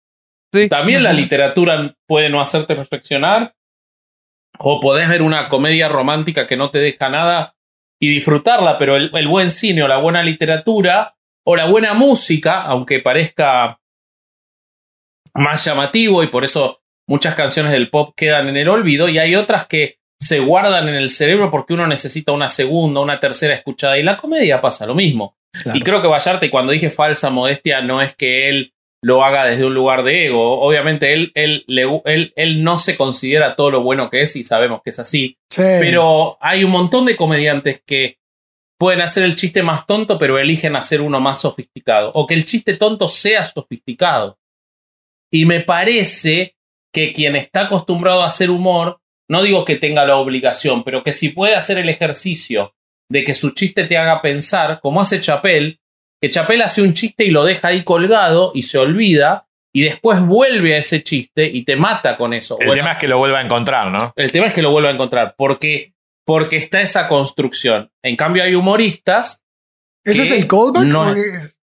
Sí. 0.52 0.68
También 0.68 1.04
la 1.04 1.14
literatura 1.14 1.96
puede 2.08 2.30
no 2.30 2.42
hacerte 2.42 2.74
reflexionar. 2.74 3.54
O 4.58 4.80
podés 4.80 5.08
ver 5.08 5.22
una 5.22 5.48
comedia 5.48 5.90
romántica 5.90 6.48
que 6.48 6.58
no 6.58 6.72
te 6.72 6.80
deja 6.80 7.08
nada 7.10 7.56
y 8.00 8.10
disfrutarla, 8.10 8.78
pero 8.78 8.96
el, 8.96 9.12
el 9.14 9.28
buen 9.28 9.52
cine 9.52 9.84
o 9.84 9.88
la 9.88 9.98
buena 9.98 10.24
literatura 10.24 11.16
o 11.46 11.56
la 11.56 11.66
buena 11.66 11.94
música, 11.94 12.62
aunque 12.64 13.00
parezca 13.00 13.80
más 15.34 15.66
llamativo 15.66 16.24
y 16.24 16.28
por 16.28 16.44
eso 16.44 16.82
muchas 17.08 17.36
canciones 17.36 17.72
del 17.72 17.90
pop 17.90 18.14
quedan 18.16 18.50
en 18.50 18.58
el 18.58 18.70
olvido 18.70 19.10
y 19.10 19.18
hay 19.18 19.36
otras 19.36 19.68
que 19.68 20.00
se 20.20 20.40
guardan 20.40 20.90
en 20.90 20.96
el 20.96 21.10
cerebro 21.10 21.50
porque 21.50 21.74
uno 21.74 21.88
necesita 21.88 22.32
una 22.32 22.50
segunda, 22.50 23.00
una 23.00 23.20
tercera 23.20 23.56
escuchada 23.56 23.98
y 23.98 24.04
la 24.04 24.18
comedia 24.18 24.62
pasa 24.62 24.86
lo 24.86 24.94
mismo. 24.94 25.38
Claro. 25.52 25.78
Y 25.78 25.82
creo 25.82 26.02
que 26.02 26.08
Vallarta, 26.08 26.46
y 26.46 26.50
cuando 26.50 26.72
dije 26.72 26.92
falsa 26.92 27.30
modestia, 27.30 27.82
no 27.82 28.02
es 28.02 28.16
que 28.16 28.50
él 28.50 28.74
lo 29.02 29.24
haga 29.24 29.46
desde 29.46 29.66
un 29.66 29.74
lugar 29.74 30.04
de 30.04 30.28
ego. 30.28 30.60
Obviamente 30.62 31.14
él, 31.14 31.32
él, 31.36 31.64
le- 31.68 32.02
él, 32.06 32.34
él 32.36 32.64
no 32.64 32.80
se 32.80 32.98
considera 32.98 33.56
todo 33.56 33.72
lo 33.72 33.82
bueno 33.82 34.10
que 34.10 34.22
es 34.22 34.36
y 34.36 34.44
sabemos 34.44 34.82
que 34.84 34.90
es 34.90 35.00
así. 35.00 35.38
Sí. 35.50 35.62
Pero 35.62 36.38
hay 36.42 36.64
un 36.64 36.72
montón 36.72 37.06
de 37.06 37.16
comediantes 37.16 37.82
que 37.86 38.18
pueden 38.78 39.02
hacer 39.02 39.24
el 39.24 39.36
chiste 39.36 39.64
más 39.64 39.86
tonto, 39.86 40.18
pero 40.18 40.38
eligen 40.38 40.76
hacer 40.76 41.02
uno 41.02 41.20
más 41.20 41.42
sofisticado. 41.42 42.12
O 42.14 42.28
que 42.28 42.34
el 42.34 42.46
chiste 42.46 42.76
tonto 42.76 43.08
sea 43.08 43.44
sofisticado. 43.44 44.38
Y 45.32 45.46
me 45.46 45.60
parece 45.62 46.56
que 46.94 47.14
quien 47.14 47.36
está 47.36 47.62
acostumbrado 47.66 48.22
a 48.24 48.28
hacer 48.28 48.50
humor, 48.50 49.00
no 49.30 49.44
digo 49.44 49.64
que 49.64 49.76
tenga 49.76 50.06
la 50.06 50.16
obligación, 50.18 50.84
pero 50.84 51.04
que 51.04 51.14
si 51.14 51.30
puede 51.30 51.56
hacer 51.56 51.78
el 51.78 51.88
ejercicio 51.90 52.74
de 53.12 53.24
que 53.24 53.36
su 53.36 53.52
chiste 53.52 53.84
te 53.86 53.98
haga 53.98 54.22
pensar, 54.22 54.80
como 54.82 55.02
hace 55.02 55.22
Chapel, 55.22 55.80
que 56.22 56.30
Chapel 56.30 56.62
hace 56.62 56.82
un 56.82 56.94
chiste 56.94 57.24
y 57.26 57.32
lo 57.32 57.44
deja 57.44 57.70
ahí 57.70 57.84
colgado 57.84 58.52
y 58.54 58.64
se 58.64 58.78
olvida, 58.78 59.48
y 59.74 59.84
después 59.84 60.20
vuelve 60.26 60.76
a 60.76 60.78
ese 60.80 61.04
chiste 61.04 61.46
y 61.48 61.64
te 61.64 61.76
mata 61.76 62.18
con 62.18 62.34
eso. 62.34 62.58
El 62.60 62.68
Bueno, 62.68 62.82
tema 62.82 62.92
es 62.94 62.98
que 63.00 63.08
lo 63.08 63.18
vuelva 63.20 63.40
a 63.40 63.42
encontrar, 63.44 63.92
¿no? 63.92 64.14
el 64.16 64.32
tema 64.32 64.48
es 64.48 64.54
que 64.54 64.62
lo 64.62 64.72
vuelva 64.72 64.90
a 64.90 64.94
encontrar, 64.94 65.36
porque, 65.38 65.94
porque 66.26 66.58
está 66.58 66.82
esa 66.82 67.08
construcción. 67.08 67.92
En 68.04 68.16
cambio, 68.16 68.44
hay 68.44 68.56
humoristas, 68.56 69.44
¿Ese 70.04 70.24
es 70.24 70.32
el 70.32 70.48
callback? 70.48 70.84
no- 70.86 71.14
es- 71.14 71.60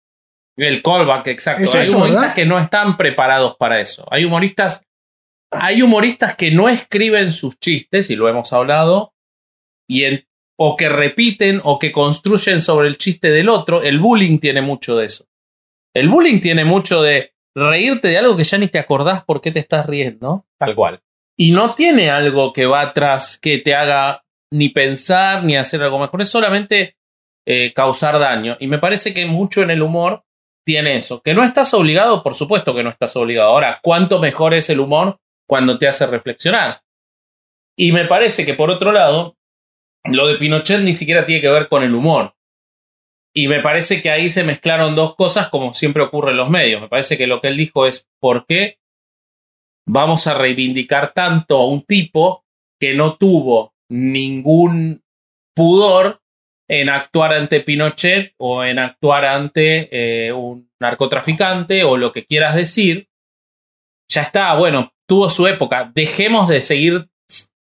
el 0.57 0.81
callback, 0.81 1.27
exacto. 1.27 1.63
Es 1.63 1.75
hay 1.75 1.81
eso, 1.81 1.97
humoristas 1.97 2.21
¿verdad? 2.21 2.35
que 2.35 2.45
no 2.45 2.59
están 2.59 2.95
preparados 2.95 3.55
para 3.57 3.79
eso. 3.81 4.07
Hay 4.11 4.23
humoristas, 4.23 4.83
hay 5.51 5.81
humoristas 5.81 6.35
que 6.35 6.51
no 6.51 6.69
escriben 6.69 7.31
sus 7.33 7.59
chistes, 7.59 8.09
y 8.09 8.15
lo 8.15 8.29
hemos 8.29 8.53
hablado, 8.53 9.13
y 9.89 10.03
en- 10.05 10.25
o 10.57 10.75
que 10.75 10.89
repiten 10.89 11.61
o 11.63 11.79
que 11.79 11.91
construyen 11.91 12.61
sobre 12.61 12.87
el 12.87 12.97
chiste 12.97 13.29
del 13.29 13.49
otro. 13.49 13.81
El 13.81 13.99
bullying 13.99 14.39
tiene 14.39 14.61
mucho 14.61 14.95
de 14.95 15.05
eso. 15.05 15.25
El 15.93 16.09
bullying 16.09 16.39
tiene 16.39 16.65
mucho 16.65 17.01
de 17.01 17.33
reírte 17.55 18.09
de 18.09 18.17
algo 18.17 18.35
que 18.35 18.43
ya 18.43 18.57
ni 18.57 18.67
te 18.67 18.79
acordás 18.79 19.23
por 19.23 19.41
qué 19.41 19.51
te 19.51 19.59
estás 19.59 19.85
riendo. 19.85 20.45
Tal 20.57 20.75
cual. 20.75 21.01
y 21.37 21.51
no 21.51 21.75
tiene 21.75 22.09
algo 22.09 22.53
que 22.53 22.65
va 22.65 22.81
atrás 22.81 23.37
que 23.37 23.57
te 23.57 23.75
haga 23.75 24.23
ni 24.51 24.69
pensar 24.69 25.43
ni 25.43 25.57
hacer 25.57 25.81
algo 25.81 25.99
mejor, 25.99 26.21
es 26.21 26.29
solamente 26.29 26.95
eh, 27.45 27.73
causar 27.73 28.19
daño. 28.19 28.57
Y 28.59 28.67
me 28.67 28.79
parece 28.79 29.13
que 29.13 29.25
mucho 29.25 29.61
en 29.61 29.71
el 29.71 29.81
humor 29.81 30.23
tiene 30.65 30.97
eso. 30.97 31.21
Que 31.21 31.33
no 31.33 31.43
estás 31.43 31.73
obligado, 31.73 32.23
por 32.23 32.33
supuesto 32.33 32.73
que 32.73 32.83
no 32.83 32.89
estás 32.89 33.15
obligado. 33.15 33.49
Ahora, 33.49 33.79
¿cuánto 33.83 34.19
mejor 34.19 34.53
es 34.53 34.69
el 34.69 34.79
humor 34.79 35.19
cuando 35.47 35.77
te 35.77 35.87
hace 35.87 36.07
reflexionar? 36.07 36.81
Y 37.77 37.91
me 37.91 38.05
parece 38.05 38.45
que 38.45 38.53
por 38.53 38.71
otro 38.71 38.91
lado, 38.91 39.35
lo 40.05 40.27
de 40.27 40.35
Pinochet 40.35 40.81
ni 40.81 40.93
siquiera 40.93 41.25
tiene 41.25 41.41
que 41.41 41.49
ver 41.49 41.67
con 41.67 41.83
el 41.83 41.93
humor. 41.93 42.35
Y 43.33 43.47
me 43.47 43.59
parece 43.59 44.01
que 44.01 44.09
ahí 44.09 44.29
se 44.29 44.43
mezclaron 44.43 44.95
dos 44.95 45.15
cosas 45.15 45.49
como 45.49 45.73
siempre 45.73 46.03
ocurre 46.03 46.31
en 46.31 46.37
los 46.37 46.49
medios. 46.49 46.81
Me 46.81 46.87
parece 46.87 47.17
que 47.17 47.27
lo 47.27 47.41
que 47.41 47.49
él 47.49 47.57
dijo 47.57 47.85
es, 47.85 48.07
¿por 48.21 48.45
qué 48.45 48.79
vamos 49.87 50.27
a 50.27 50.37
reivindicar 50.37 51.13
tanto 51.13 51.57
a 51.57 51.67
un 51.67 51.83
tipo 51.83 52.45
que 52.79 52.93
no 52.93 53.17
tuvo 53.17 53.73
ningún 53.89 55.03
pudor 55.55 56.21
en 56.67 56.89
actuar 56.89 57.33
ante 57.33 57.61
Pinochet 57.61 58.33
o 58.37 58.63
en 58.63 58.79
actuar 58.79 59.25
ante 59.25 59.89
eh, 60.27 60.31
un 60.31 60.69
narcotraficante 60.79 61.83
o 61.83 61.97
lo 61.97 62.11
que 62.11 62.25
quieras 62.25 62.55
decir, 62.55 63.07
ya 64.09 64.23
está, 64.23 64.55
bueno, 64.55 64.93
tuvo 65.07 65.29
su 65.29 65.47
época. 65.47 65.91
Dejemos 65.93 66.47
de 66.47 66.61
seguir, 66.61 67.09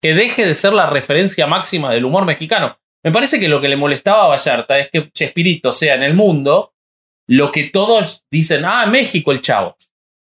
que 0.02 0.14
deje 0.14 0.46
de 0.46 0.56
ser 0.56 0.74
la 0.74 0.90
referencia 0.90 1.48
máxima 1.48 1.92
del 1.92 2.06
humor 2.06 2.26
mexicano. 2.26 2.78
Me 3.04 3.12
parece 3.12 3.40
que 3.40 3.48
lo 3.48 3.62
que 3.62 3.70
le 3.70 3.78
molestaba 3.78 4.26
a 4.26 4.28
Vallarta 4.28 4.78
es 4.80 4.90
que 4.92 5.12
Chespirito 5.12 5.72
sea 5.72 5.96
en 5.96 6.04
el 6.04 6.14
mundo 6.14 6.74
lo 7.28 7.52
que 7.52 7.66
todos 7.66 8.26
dicen, 8.32 8.66
ah, 8.66 8.86
México 8.88 9.32
el 9.32 9.42
chavo. 9.42 9.76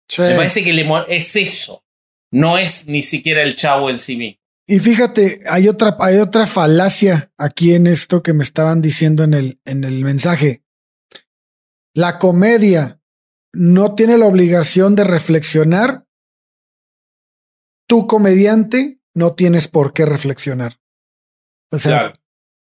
Sí. 0.09 0.23
Me 0.23 0.35
parece 0.35 0.65
que 0.65 0.73
le 0.73 0.89
es 1.09 1.37
eso. 1.37 1.85
No 2.33 2.59
es 2.59 2.89
ni 2.89 3.03
siquiera 3.03 3.43
el 3.43 3.57
chavo 3.57 3.91
en 3.91 3.99
sí 3.99 4.17
mismo. 4.17 4.41
Y 4.69 4.81
fíjate, 4.81 5.41
hay 5.49 5.69
otra, 5.69 5.97
hay 6.01 6.17
otra 6.17 6.45
falacia 6.45 7.33
aquí 7.39 7.75
en 7.75 7.87
esto 7.87 8.23
que 8.23 8.33
me 8.33 8.43
estaban 8.43 8.83
diciendo 8.83 9.23
en 9.23 9.35
el, 9.35 9.61
en 9.65 9.85
el 9.85 10.03
mensaje. 10.03 10.65
La 11.95 12.19
comedia 12.19 13.01
no 13.53 13.95
tiene 13.95 14.19
la 14.19 14.27
obligación 14.27 14.97
de 14.97 15.05
reflexionar. 15.05 16.05
Tu 17.89 18.09
comediante 18.09 18.99
no 19.17 19.33
tienes 19.33 19.67
por 19.67 19.93
qué 19.93 20.05
reflexionar. 20.07 20.79
O 21.73 21.79
sea, 21.79 21.99
Claro. 21.99 22.13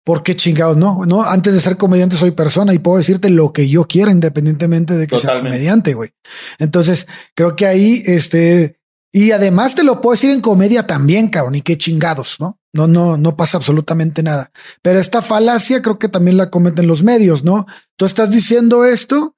¿por 0.05 0.22
qué 0.22 0.36
chingados? 0.36 0.76
No, 0.76 1.05
no, 1.05 1.22
antes 1.22 1.52
de 1.52 1.61
ser 1.61 1.76
comediante 1.76 2.16
soy 2.16 2.30
persona 2.30 2.72
y 2.72 2.78
puedo 2.78 2.98
decirte 2.98 3.28
lo 3.28 3.52
que 3.52 3.68
yo 3.68 3.84
quiera 3.86 4.11
independientemente 4.11 4.94
de 4.96 5.07
que 5.07 5.18
sea 5.18 5.34
comediante, 5.40 5.94
güey. 5.94 6.12
Entonces, 6.59 7.07
creo 7.34 7.57
que 7.57 7.66
ahí, 7.66 8.02
este, 8.07 8.78
y 9.12 9.32
además 9.32 9.74
te 9.74 9.82
lo 9.82 10.00
puedo 10.00 10.12
decir 10.14 10.30
en 10.30 10.40
comedia 10.40 10.86
también, 10.86 11.28
cabrón, 11.28 11.57
y 11.57 11.62
qué 11.62 11.76
chingados, 11.76 12.36
¿no? 12.38 12.59
No, 12.72 12.86
no, 12.86 13.16
no 13.16 13.36
pasa 13.36 13.57
absolutamente 13.59 14.22
nada. 14.22 14.50
Pero 14.82 14.98
esta 14.98 15.22
falacia 15.22 15.82
creo 15.82 15.98
que 15.98 16.09
también 16.09 16.36
la 16.36 16.50
cometen 16.50 16.86
los 16.86 17.02
medios, 17.02 17.44
¿no? 17.44 17.66
Tú 17.96 18.05
estás 18.05 18.30
diciendo 18.30 18.84
esto 18.84 19.36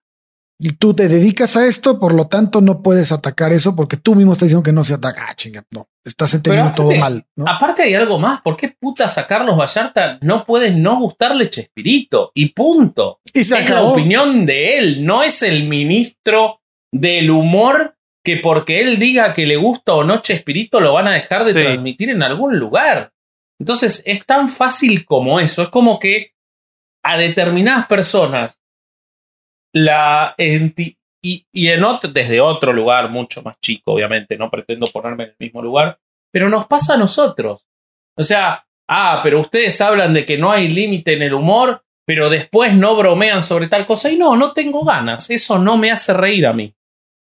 y 0.59 0.73
tú 0.73 0.95
te 0.95 1.09
dedicas 1.09 1.57
a 1.57 1.67
esto, 1.67 1.99
por 1.99 2.14
lo 2.14 2.29
tanto 2.29 2.61
no 2.62 2.83
puedes 2.83 3.12
atacar 3.12 3.53
eso 3.53 3.77
porque 3.77 3.97
tú 3.99 4.14
mismo 4.14 4.33
estás 4.33 4.49
diciendo 4.49 4.62
que 4.62 4.73
no 4.73 4.85
se 4.85 4.95
ataca. 4.95 5.27
Ah, 5.29 5.35
chinga, 5.35 5.62
no, 5.71 5.87
estás 6.07 6.33
entendiendo 6.35 6.73
todo 6.75 6.95
mal, 6.97 7.25
¿no? 7.37 7.45
Aparte 7.49 7.83
hay 7.83 7.95
algo 7.95 8.19
más. 8.19 8.41
¿Por 8.41 8.57
qué 8.57 8.69
putas 8.69 9.19
a 9.19 9.27
Carlos 9.27 9.57
Vallarta 9.59 10.19
no 10.23 10.45
puede 10.47 10.71
no 10.71 10.99
gustarle 10.99 11.51
Chespirito? 11.51 12.31
Y 12.35 12.51
punto. 12.51 13.21
Y 13.35 13.41
es 13.41 13.51
la 13.71 13.83
opinión 13.83 14.47
de 14.47 14.79
él. 14.79 15.05
No 15.05 15.23
es 15.23 15.43
el 15.43 15.67
ministro 15.69 16.61
del 16.93 17.31
humor 17.31 17.97
que 18.25 18.39
porque 18.39 18.81
él 18.81 18.99
diga 18.99 19.35
que 19.35 19.47
le 19.47 19.57
gusta 19.57 19.95
o 19.95 20.03
no 20.05 20.23
Chespirito 20.23 20.81
lo 20.81 20.95
van 20.95 21.09
a 21.09 21.13
dejar 21.13 21.45
de 21.45 21.53
Sí. 21.53 21.63
transmitir 21.63 22.11
en 22.11 22.23
algún 22.23 22.59
lugar. 22.59 23.13
Entonces 23.61 24.03
es 24.07 24.25
tan 24.25 24.49
fácil 24.49 25.05
como 25.05 25.39
eso. 25.41 25.63
Es 25.63 25.69
como 25.69 25.99
que 25.99 26.33
a 27.05 27.17
determinadas 27.19 27.87
personas 27.87 28.59
la 29.73 30.35
enti- 30.39 30.97
y, 31.27 31.47
y 31.53 31.68
en 31.68 31.83
otro, 31.83 32.11
desde 32.11 32.41
otro 32.41 32.72
lugar 32.72 33.11
mucho 33.11 33.43
más 33.43 33.59
chico, 33.61 33.95
obviamente, 33.95 34.37
no 34.37 34.49
pretendo 34.51 34.87
ponerme 34.87 35.24
en 35.24 35.31
el 35.31 35.37
mismo 35.41 35.61
lugar, 35.61 35.99
pero 36.33 36.49
nos 36.49 36.66
pasa 36.66 36.95
a 36.95 36.99
nosotros. 36.99 37.66
O 38.16 38.22
sea, 38.22 38.64
ah, 38.89 39.20
pero 39.22 39.41
ustedes 39.41 39.81
hablan 39.81 40.14
de 40.14 40.24
que 40.24 40.39
no 40.39 40.53
hay 40.53 40.68
límite 40.68 41.14
en 41.14 41.22
el 41.22 41.35
humor, 41.35 41.83
pero 42.07 42.31
después 42.31 42.74
no 42.74 42.95
bromean 42.95 43.43
sobre 43.43 43.66
tal 43.66 43.87
cosa. 43.87 44.11
Y 44.11 44.16
no, 44.16 44.37
no 44.37 44.53
tengo 44.53 44.85
ganas. 44.85 45.29
Eso 45.29 45.59
no 45.59 45.77
me 45.77 45.91
hace 45.91 46.12
reír 46.12 46.47
a 46.47 46.53
mí. 46.53 46.72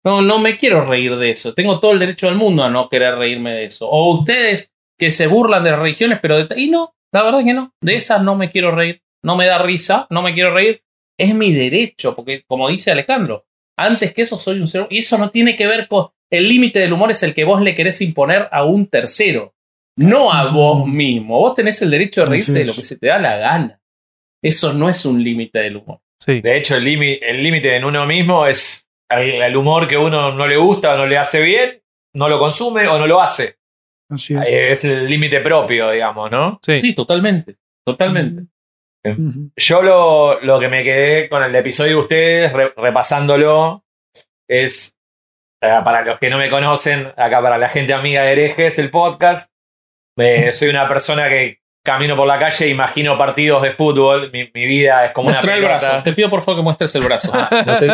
No, 0.03 0.21
no 0.21 0.39
me 0.39 0.57
quiero 0.57 0.83
reír 0.85 1.15
de 1.15 1.29
eso. 1.29 1.53
Tengo 1.53 1.79
todo 1.79 1.91
el 1.91 1.99
derecho 1.99 2.25
del 2.25 2.35
mundo 2.35 2.63
a 2.63 2.69
no 2.69 2.89
querer 2.89 3.15
reírme 3.15 3.53
de 3.53 3.65
eso. 3.65 3.87
O 3.87 4.17
ustedes 4.17 4.71
que 4.97 5.11
se 5.11 5.27
burlan 5.27 5.63
de 5.63 5.75
religiones, 5.75 6.19
pero 6.21 6.43
de... 6.43 6.59
Y 6.59 6.69
no, 6.69 6.95
la 7.13 7.23
verdad 7.23 7.43
que 7.45 7.53
no. 7.53 7.73
De 7.79 7.93
esas 7.93 8.23
no 8.23 8.35
me 8.35 8.49
quiero 8.49 8.71
reír. 8.71 9.01
No 9.23 9.35
me 9.35 9.45
da 9.45 9.59
risa, 9.59 10.07
no 10.09 10.21
me 10.23 10.33
quiero 10.33 10.53
reír. 10.53 10.81
Es 11.17 11.35
mi 11.35 11.53
derecho, 11.53 12.15
porque 12.15 12.43
como 12.47 12.67
dice 12.67 12.91
Alejandro, 12.91 13.45
antes 13.77 14.13
que 14.13 14.21
eso 14.23 14.37
soy 14.37 14.59
un 14.59 14.67
ser... 14.67 14.87
Y 14.89 14.99
eso 14.99 15.17
no 15.17 15.29
tiene 15.29 15.55
que 15.55 15.67
ver 15.67 15.87
con... 15.87 16.07
El 16.31 16.47
límite 16.47 16.79
del 16.79 16.93
humor 16.93 17.11
es 17.11 17.21
el 17.23 17.33
que 17.33 17.43
vos 17.43 17.61
le 17.61 17.75
querés 17.75 18.01
imponer 18.01 18.47
a 18.51 18.63
un 18.65 18.87
tercero, 18.87 19.53
no 19.97 20.31
a 20.33 20.49
vos 20.51 20.87
mismo. 20.87 21.37
Vos 21.37 21.53
tenés 21.53 21.79
el 21.83 21.91
derecho 21.91 22.23
de 22.23 22.29
reírte 22.29 22.53
de 22.53 22.65
lo 22.65 22.73
que 22.73 22.83
se 22.83 22.97
te 22.97 23.07
da 23.07 23.19
la 23.19 23.37
gana. 23.37 23.79
Eso 24.43 24.73
no 24.73 24.89
es 24.89 25.05
un 25.05 25.23
límite 25.23 25.59
del 25.59 25.77
humor. 25.77 25.99
Sí. 26.19 26.41
De 26.41 26.57
hecho, 26.57 26.75
el 26.75 26.85
límite 26.85 27.29
el 27.29 27.43
límite 27.43 27.75
en 27.75 27.85
uno 27.85 28.05
mismo 28.07 28.47
es 28.47 28.87
el, 29.09 29.43
el 29.43 29.55
humor 29.55 29.87
que 29.87 29.95
uno 29.97 30.33
no 30.33 30.47
le 30.47 30.57
gusta 30.57 30.95
o 30.95 30.97
no 30.97 31.05
le 31.05 31.17
hace 31.17 31.41
bien, 31.43 31.81
no 32.15 32.27
lo 32.27 32.39
consume 32.39 32.87
o 32.87 32.97
no 32.97 33.05
lo 33.05 33.21
hace. 33.21 33.57
Así 34.09 34.33
es. 34.33 34.47
Eh, 34.47 34.71
Es 34.71 34.85
el 34.85 35.07
límite 35.07 35.39
propio, 35.41 35.91
digamos, 35.91 36.31
¿no? 36.31 36.59
Sí. 36.65 36.77
Sí, 36.77 36.93
totalmente. 36.93 37.57
Totalmente. 37.85 38.43
Yo 39.57 39.81
lo, 39.81 40.39
lo 40.41 40.59
que 40.59 40.67
me 40.69 40.83
quedé 40.83 41.27
con 41.29 41.43
el 41.43 41.53
episodio 41.55 41.97
de 41.97 42.01
ustedes, 42.01 42.53
re- 42.53 42.73
repasándolo, 42.77 43.83
es, 44.47 44.97
eh, 45.61 45.79
para 45.83 46.03
los 46.05 46.19
que 46.19 46.29
no 46.29 46.37
me 46.37 46.49
conocen, 46.49 47.07
acá 47.17 47.41
para 47.41 47.57
la 47.57 47.69
gente 47.69 47.93
amiga 47.93 48.23
de 48.23 48.31
herejes, 48.31 48.79
el 48.79 48.89
podcast, 48.89 49.51
eh, 50.17 50.53
soy 50.53 50.69
una 50.69 50.87
persona 50.87 51.27
que 51.27 51.59
camino 51.85 52.15
por 52.15 52.27
la 52.27 52.39
calle 52.39 52.65
e 52.65 52.69
imagino 52.69 53.17
partidos 53.17 53.61
de 53.61 53.71
fútbol, 53.71 54.31
mi, 54.31 54.49
mi 54.53 54.65
vida 54.65 55.05
es 55.05 55.11
como 55.11 55.27
una 55.27 55.37
Muestra 55.41 55.55
el 55.57 55.63
pelota. 55.63 55.87
brazo. 55.87 56.03
Te 56.03 56.13
pido 56.13 56.29
por 56.29 56.41
favor 56.41 56.59
que 56.59 56.63
muestres 56.63 56.95
el 56.95 57.03
brazo. 57.03 57.31
Ah, 57.33 57.63
no 57.65 57.75
sé, 57.75 57.89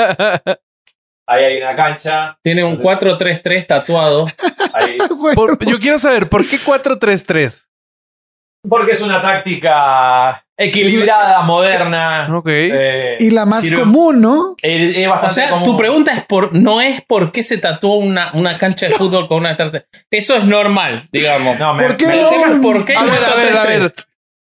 ahí 1.28 1.44
hay 1.44 1.58
una 1.58 1.76
cancha, 1.76 2.38
Tiene 2.44 2.64
un 2.64 2.78
4-3-3 2.78 3.66
tatuado. 3.66 4.28
ahí- 4.74 4.98
Bueno, 5.20 5.36
Por- 5.36 5.66
yo 5.66 5.80
quiero 5.80 5.98
saber, 5.98 6.30
¿por 6.30 6.48
qué 6.48 6.58
4-3-3? 6.60 7.66
Porque 8.68 8.94
es 8.94 9.02
una 9.02 9.22
táctica 9.22 10.44
equilibrada, 10.58 11.42
moderna. 11.44 12.28
Ok. 12.36 12.48
eh, 12.50 13.18
y 13.20 13.32
la 13.32 13.46
más 13.46 13.64
sirve- 13.64 13.80
común, 13.80 14.22
¿no? 14.22 14.56
es, 14.62 14.98
es 14.98 15.08
O 15.08 15.12
bastante 15.12 15.36
sea, 15.36 15.50
común. 15.52 15.64
tu 15.66 15.78
pregunta 15.78 16.12
es 16.14 16.26
por, 16.26 16.54
no 16.56 16.82
es 16.82 17.02
por 17.08 17.32
qué 17.32 17.44
se 17.44 17.58
tatuó 17.58 17.96
una, 17.96 18.32
una 18.34 18.58
cancha 18.58 18.88
de 18.88 18.96
fútbol 18.96 19.28
con 19.28 19.38
una 19.40 19.56
tarta. 19.56 19.86
Eso 20.12 20.36
es 20.36 20.44
normal, 20.44 21.08
digamos. 21.12 21.58
No, 21.60 21.74
me- 21.76 21.84
¿Por 21.84 21.98
qué 21.98 22.08
me- 22.08 22.14
El 22.16 22.22
no? 22.22 22.30
tema 22.30 22.48
es 22.48 22.56
por 22.62 22.86
qué 22.86 22.96
A 22.96 23.02
no 23.04 23.12
ver, 23.12 23.24
a 23.24 23.36
ver, 23.36 23.58
a 23.58 23.64
4-3-3. 23.64 23.80
ver. 23.80 23.94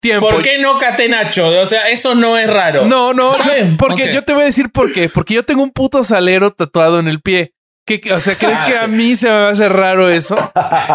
Tiempo. 0.01 0.29
¿Por 0.29 0.43
qué 0.43 0.59
no 0.59 0.79
Catenacho? 0.79 1.49
O 1.61 1.67
sea, 1.67 1.89
eso 1.89 2.15
no 2.15 2.37
es 2.37 2.47
raro. 2.47 2.85
No, 2.87 3.15
no, 3.15 3.37
yo- 3.39 3.77
porque 3.79 4.13
yo 4.13 4.23
te 4.23 4.35
voy 4.35 4.43
a 4.43 4.47
decir 4.47 4.71
por 4.71 4.93
qué. 4.93 5.09
Porque 5.09 5.33
yo 5.35 5.45
tengo 5.45 5.63
un 5.63 5.71
puto 5.71 6.05
salero 6.05 6.51
tatuado 6.53 7.01
en 7.01 7.09
el 7.09 7.23
pie. 7.23 7.55
¿Qué, 7.87 8.01
qué- 8.01 8.13
o 8.13 8.21
sea, 8.21 8.35
¿crees 8.35 8.59
Ah, 8.61 8.67
que 8.67 8.73
sí. 8.75 8.85
a 8.85 8.87
mí 8.87 9.17
se 9.17 9.29
me 9.29 9.33
va 9.35 9.49
a 9.49 9.51
hacer 9.51 9.73
raro 9.73 10.09
eso? 10.11 10.37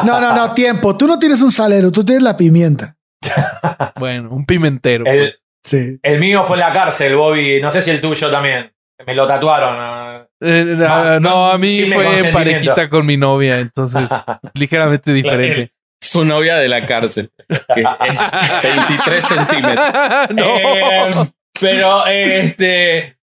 No, 0.05 0.19
no, 0.21 0.33
no, 0.35 0.53
tiempo. 0.53 0.95
Tú 0.95 1.07
no 1.07 1.17
tienes 1.19 1.41
un 1.41 1.51
salero, 1.51 1.91
tú 1.91 2.05
tienes 2.05 2.23
la 2.23 2.37
pimienta. 2.37 2.95
Bueno, 3.97 4.29
un 4.31 4.45
pimentero. 4.45 5.05
el, 5.05 5.19
pues. 5.19 5.45
Sí. 5.63 5.99
el 6.01 6.19
mío 6.19 6.45
fue 6.45 6.55
en 6.55 6.61
la 6.61 6.73
cárcel, 6.73 7.15
Bobby. 7.15 7.61
No 7.61 7.69
sé 7.69 7.81
si 7.81 7.91
el 7.91 8.01
tuyo 8.01 8.31
también. 8.31 8.71
Me 9.05 9.13
lo 9.15 9.27
tatuaron. 9.27 9.75
ah. 9.77 10.25
Eh, 10.41 10.73
no, 10.77 10.87
no, 10.87 11.19
no, 11.19 11.51
a 11.51 11.57
mí 11.57 11.81
fue 11.91 12.31
parejita 12.31 12.89
con 12.89 13.05
mi 13.05 13.17
novia, 13.17 13.59
entonces 13.59 14.09
ligeramente 14.53 15.11
diferente. 15.13 15.73
Su 16.01 16.23
novia 16.23 16.55
de 16.55 16.69
la 16.69 16.85
cárcel. 16.85 17.29
que 17.47 17.81
es 17.81 18.77
23 18.77 19.25
centímetros. 19.25 19.85
no. 20.33 20.45
Eh, 20.45 21.11
pero, 21.59 22.05
este. 22.05 23.18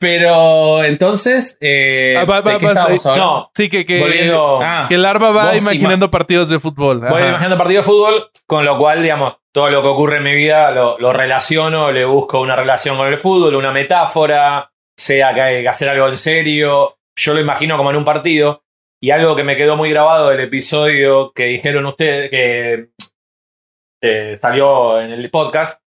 Pero 0.00 0.82
entonces. 0.82 1.58
Eh, 1.60 2.16
Ah, 2.18 2.24
va-. 2.24 2.42
No, 3.16 3.50
sí, 3.54 3.68
que, 3.68 3.84
que, 3.84 4.00
volviendo. 4.00 4.60
Ah. 4.62 4.86
que 4.88 4.96
Larva 4.96 5.30
va 5.30 5.52
Vos 5.52 5.62
imaginando 5.62 6.10
partidos 6.10 6.48
de 6.48 6.58
fútbol. 6.58 7.00
Voy 7.00 7.20
Ajá. 7.20 7.28
imaginando 7.28 7.58
partido 7.58 7.82
de 7.82 7.86
fútbol, 7.86 8.30
con 8.46 8.64
lo 8.64 8.78
cual, 8.78 9.02
digamos, 9.02 9.36
todo 9.52 9.68
lo 9.68 9.82
que 9.82 9.88
ocurre 9.88 10.16
en 10.16 10.22
mi 10.22 10.34
vida 10.34 10.70
lo, 10.70 10.98
lo 10.98 11.12
relaciono, 11.12 11.92
le 11.92 12.06
busco 12.06 12.40
una 12.40 12.56
relación 12.56 12.96
con 12.96 13.08
el 13.08 13.18
fútbol, 13.18 13.54
una 13.54 13.72
metáfora, 13.72 14.70
sea 14.96 15.34
que 15.34 15.40
hay 15.42 15.62
que 15.62 15.68
hacer 15.68 15.90
algo 15.90 16.08
en 16.08 16.16
serio. 16.16 16.96
Yo 17.16 17.34
lo 17.34 17.40
imagino 17.40 17.76
como 17.76 17.90
en 17.90 17.96
un 17.96 18.04
partido. 18.04 18.64
Y 19.02 19.10
algo 19.10 19.36
que 19.36 19.44
me 19.44 19.56
quedó 19.56 19.76
muy 19.76 19.90
grabado 19.90 20.30
del 20.30 20.40
episodio 20.40 21.32
que 21.32 21.44
dijeron 21.44 21.84
ustedes, 21.84 22.30
que 22.30 22.88
eh, 24.02 24.34
salió 24.38 24.98
en 25.00 25.10
el 25.12 25.30
podcast, 25.30 25.82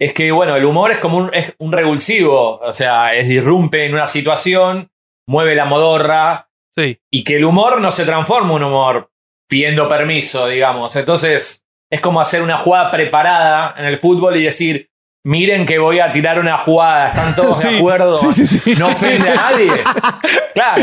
es 0.00 0.12
que, 0.14 0.32
bueno, 0.32 0.56
el 0.56 0.64
humor 0.64 0.90
es 0.90 0.98
como 0.98 1.18
un, 1.18 1.30
es 1.34 1.54
un 1.58 1.70
revulsivo. 1.72 2.58
O 2.58 2.72
sea, 2.72 3.14
es 3.14 3.28
irrumpe 3.28 3.84
en 3.84 3.92
una 3.94 4.06
situación, 4.06 4.90
mueve 5.28 5.54
la 5.54 5.64
modorra, 5.66 6.48
Sí. 6.74 6.98
y 7.12 7.24
que 7.24 7.36
el 7.36 7.44
humor 7.44 7.80
no 7.80 7.90
se 7.92 8.04
transforma 8.04 8.50
en 8.50 8.54
un 8.56 8.64
humor 8.64 9.10
pidiendo 9.48 9.88
permiso, 9.88 10.46
digamos. 10.46 10.94
Entonces, 10.96 11.66
es 11.90 12.00
como 12.00 12.20
hacer 12.20 12.42
una 12.42 12.56
jugada 12.56 12.90
preparada 12.90 13.74
en 13.76 13.84
el 13.86 13.98
fútbol 13.98 14.36
y 14.36 14.44
decir, 14.44 14.88
miren 15.26 15.66
que 15.66 15.78
voy 15.78 15.98
a 15.98 16.12
tirar 16.12 16.38
una 16.38 16.56
jugada, 16.58 17.08
¿están 17.08 17.34
todos 17.36 17.60
Sí, 17.60 17.68
de 17.68 17.78
acuerdo? 17.78 18.14
sí, 18.16 18.32
sí, 18.32 18.46
sí. 18.46 18.74
No 18.76 18.86
ofende 18.86 19.28
a 19.30 19.34
nadie. 19.34 19.70
Claro. 20.54 20.82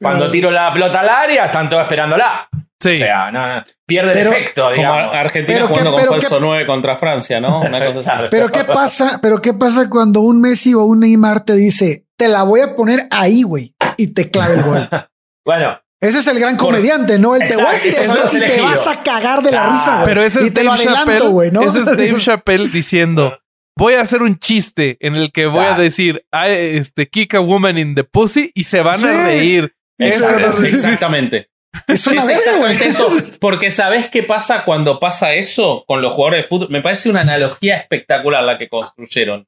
Cuando 0.00 0.30
tiro 0.30 0.50
la 0.50 0.72
pelota 0.72 1.00
al 1.00 1.08
área, 1.08 1.46
están 1.46 1.68
todos 1.68 1.82
esperándola. 1.82 2.48
Sí. 2.82 2.92
O 2.92 2.94
sea, 2.94 3.30
no, 3.30 3.56
no, 3.56 3.62
pierde 3.86 4.12
Pero- 4.14 4.30
el 4.30 4.36
efecto, 4.36 4.62
Como 4.62 4.74
digamos. 4.74 5.14
Argentina 5.14 5.58
Pero 5.58 5.68
jugando 5.68 5.90
qué- 5.96 6.06
con 6.06 6.14
falso 6.20 6.36
qué- 6.36 6.40
9 6.40 6.66
contra 6.66 6.96
Francia, 6.96 7.40
¿no? 7.40 7.60
Una 7.60 7.78
cosa 7.92 8.00
así. 8.00 8.28
Pero 8.30 8.48
qué 8.50 8.64
pasa, 8.64 9.18
pero 9.22 9.42
qué 9.42 9.52
pasa 9.52 9.90
cuando 9.90 10.20
un 10.20 10.40
Messi 10.40 10.72
o 10.72 10.84
un 10.84 11.00
Neymar 11.00 11.44
te 11.44 11.54
dice, 11.56 12.06
te 12.16 12.28
la 12.28 12.42
voy 12.42 12.60
a 12.60 12.74
poner 12.76 13.06
ahí, 13.10 13.42
güey, 13.42 13.74
y 13.98 14.14
te 14.14 14.30
clava 14.30 14.54
el 14.54 14.62
gol. 14.62 14.88
Bueno, 15.44 15.78
Ese 16.02 16.20
es 16.20 16.26
el 16.28 16.38
gran 16.40 16.56
comediante, 16.56 17.18
¿no? 17.18 17.34
El 17.36 17.46
te 17.46 17.54
voy 17.56 17.64
a 17.66 17.74
Exacto, 17.74 18.22
decir 18.22 18.42
eso 18.42 18.44
y 18.44 18.46
te 18.56 18.60
vas 18.62 18.86
a 18.86 19.02
cagar 19.02 19.42
de 19.42 19.50
la 19.50 19.58
Claro. 19.64 19.72
risa, 19.72 19.94
güey. 19.96 20.04
Pero 20.06 20.22
ese 20.22 20.42
y 20.42 20.46
es 20.46 20.54
te 20.54 20.64
lo 20.64 20.70
Dave 20.70 20.82
adelanto, 20.82 21.12
Chappelle. 21.12 21.28
güey, 21.30 21.50
¿no? 21.50 21.62
Ese 21.62 21.78
es 21.80 21.84
Dave 21.84 22.14
Chappelle 22.18 22.68
diciendo: 22.70 23.38
Voy 23.76 23.94
a 23.94 24.00
hacer 24.02 24.22
un 24.22 24.38
chiste 24.38 24.96
en 25.00 25.16
el 25.16 25.30
que 25.32 25.46
voy 25.46 25.64
a 25.64 25.74
decir, 25.74 26.24
I, 26.32 26.76
este, 26.78 27.08
kick 27.10 27.34
a 27.34 27.40
woman 27.40 27.76
in 27.76 27.94
the 27.94 28.04
pussy 28.04 28.50
y 28.54 28.62
se 28.64 28.80
van 28.80 28.96
Sí. 28.98 29.06
a 29.08 29.26
reír. 29.26 29.74
Exactamente. 29.98 31.49
Es 31.86 32.06
una 32.06 32.20
Es 32.22 32.26
verga, 32.26 32.58
güey. 32.58 32.72
exactamente 32.72 32.88
eso. 32.88 33.12
Porque 33.40 33.70
¿sabés 33.70 34.08
qué 34.08 34.22
pasa 34.22 34.64
cuando 34.64 34.98
pasa 34.98 35.34
eso 35.34 35.84
con 35.86 36.02
los 36.02 36.12
jugadores 36.14 36.42
de 36.42 36.48
fútbol? 36.48 36.68
Me 36.70 36.82
parece 36.82 37.10
una 37.10 37.20
analogía 37.20 37.76
espectacular 37.76 38.42
la 38.42 38.58
que 38.58 38.68
construyeron. 38.68 39.46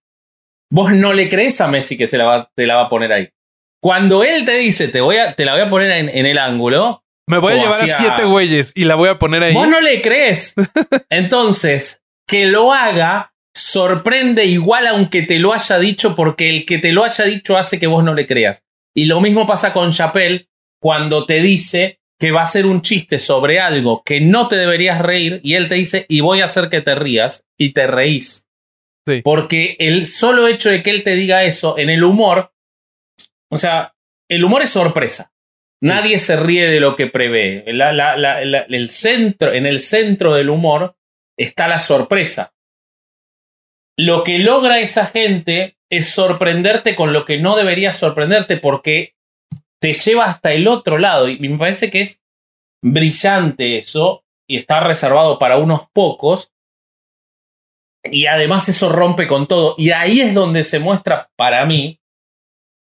Vos 0.70 0.92
no 0.92 1.12
le 1.12 1.28
crees 1.28 1.60
a 1.60 1.68
Messi 1.68 1.98
que 1.98 2.06
se 2.06 2.16
la 2.18 2.24
va, 2.24 2.50
te 2.54 2.66
la 2.66 2.76
va 2.76 2.82
a 2.82 2.88
poner 2.88 3.12
ahí. 3.12 3.28
Cuando 3.82 4.22
él 4.24 4.44
te 4.44 4.54
dice, 4.56 4.88
te, 4.88 5.00
voy 5.00 5.16
a, 5.16 5.34
te 5.34 5.44
la 5.44 5.52
voy 5.52 5.62
a 5.62 5.68
poner 5.70 5.90
en, 5.90 6.08
en 6.08 6.24
el 6.24 6.38
ángulo, 6.38 7.02
Me 7.26 7.38
voy 7.38 7.54
a 7.54 7.56
llevar 7.56 7.82
a 7.82 7.86
siete 7.86 8.24
güeyes 8.24 8.72
y 8.74 8.84
la 8.84 8.94
voy 8.94 9.08
a 9.08 9.18
poner 9.18 9.42
ahí. 9.42 9.54
vos 9.54 9.68
no 9.68 9.80
le 9.80 10.00
crees. 10.00 10.54
Entonces, 11.10 12.02
que 12.26 12.46
lo 12.46 12.72
haga 12.72 13.34
sorprende 13.54 14.46
igual 14.46 14.86
aunque 14.86 15.22
te 15.22 15.38
lo 15.38 15.52
haya 15.52 15.78
dicho, 15.78 16.16
porque 16.16 16.48
el 16.48 16.64
que 16.64 16.78
te 16.78 16.92
lo 16.92 17.04
haya 17.04 17.24
dicho 17.24 17.58
hace 17.58 17.78
que 17.78 17.86
vos 17.86 18.02
no 18.04 18.14
le 18.14 18.26
creas. 18.26 18.64
Y 18.94 19.06
lo 19.06 19.20
mismo 19.20 19.46
pasa 19.46 19.72
con 19.72 19.90
Chappelle 19.90 20.48
cuando 20.80 21.26
te 21.26 21.40
dice 21.42 22.00
que 22.22 22.30
va 22.30 22.38
a 22.38 22.44
hacer 22.44 22.66
un 22.66 22.82
chiste 22.82 23.18
sobre 23.18 23.58
algo 23.58 24.04
que 24.04 24.20
no 24.20 24.46
te 24.46 24.54
deberías 24.54 25.00
reír 25.02 25.40
y 25.42 25.54
él 25.54 25.68
te 25.68 25.74
dice 25.74 26.06
y 26.08 26.20
voy 26.20 26.40
a 26.40 26.44
hacer 26.44 26.68
que 26.68 26.80
te 26.80 26.94
rías 26.94 27.44
y 27.58 27.72
te 27.72 27.88
reís. 27.88 28.46
Sí. 29.04 29.22
Porque 29.24 29.74
el 29.80 30.06
solo 30.06 30.46
hecho 30.46 30.70
de 30.70 30.84
que 30.84 30.90
él 30.90 31.02
te 31.02 31.16
diga 31.16 31.42
eso 31.42 31.76
en 31.78 31.90
el 31.90 32.04
humor, 32.04 32.52
o 33.50 33.58
sea, 33.58 33.96
el 34.30 34.44
humor 34.44 34.62
es 34.62 34.70
sorpresa. 34.70 35.32
Nadie 35.82 36.20
se 36.20 36.36
ríe 36.36 36.70
de 36.70 36.78
lo 36.78 36.94
que 36.94 37.08
prevé. 37.08 37.64
La- 37.72 37.92
la- 37.92 38.16
la- 38.16 38.44
la- 38.44 38.66
el 38.68 38.88
centro, 38.90 39.52
en 39.52 39.66
el 39.66 39.80
centro 39.80 40.32
del 40.34 40.48
humor 40.48 40.94
está 41.36 41.66
la 41.66 41.80
sorpresa. 41.80 42.54
Lo 43.98 44.22
que 44.22 44.38
logra 44.38 44.78
esa 44.78 45.06
gente 45.06 45.76
es 45.90 46.08
sorprenderte 46.08 46.94
con 46.94 47.12
lo 47.12 47.24
que 47.24 47.38
no 47.38 47.56
debería 47.56 47.92
sorprenderte 47.92 48.58
porque 48.58 49.16
te 49.82 49.92
lleva 49.92 50.26
hasta 50.26 50.52
el 50.52 50.68
otro 50.68 50.96
lado. 50.96 51.28
Y 51.28 51.38
me 51.40 51.58
parece 51.58 51.90
que 51.90 52.00
es 52.02 52.22
brillante 52.82 53.78
eso 53.78 54.24
y 54.48 54.56
está 54.56 54.80
reservado 54.80 55.38
para 55.38 55.58
unos 55.58 55.82
pocos. 55.92 56.50
Y 58.04 58.26
además 58.26 58.68
eso 58.68 58.88
rompe 58.90 59.26
con 59.26 59.46
todo. 59.46 59.74
Y 59.76 59.90
ahí 59.90 60.20
es 60.20 60.34
donde 60.34 60.62
se 60.62 60.78
muestra 60.78 61.30
para 61.36 61.66
mí 61.66 61.98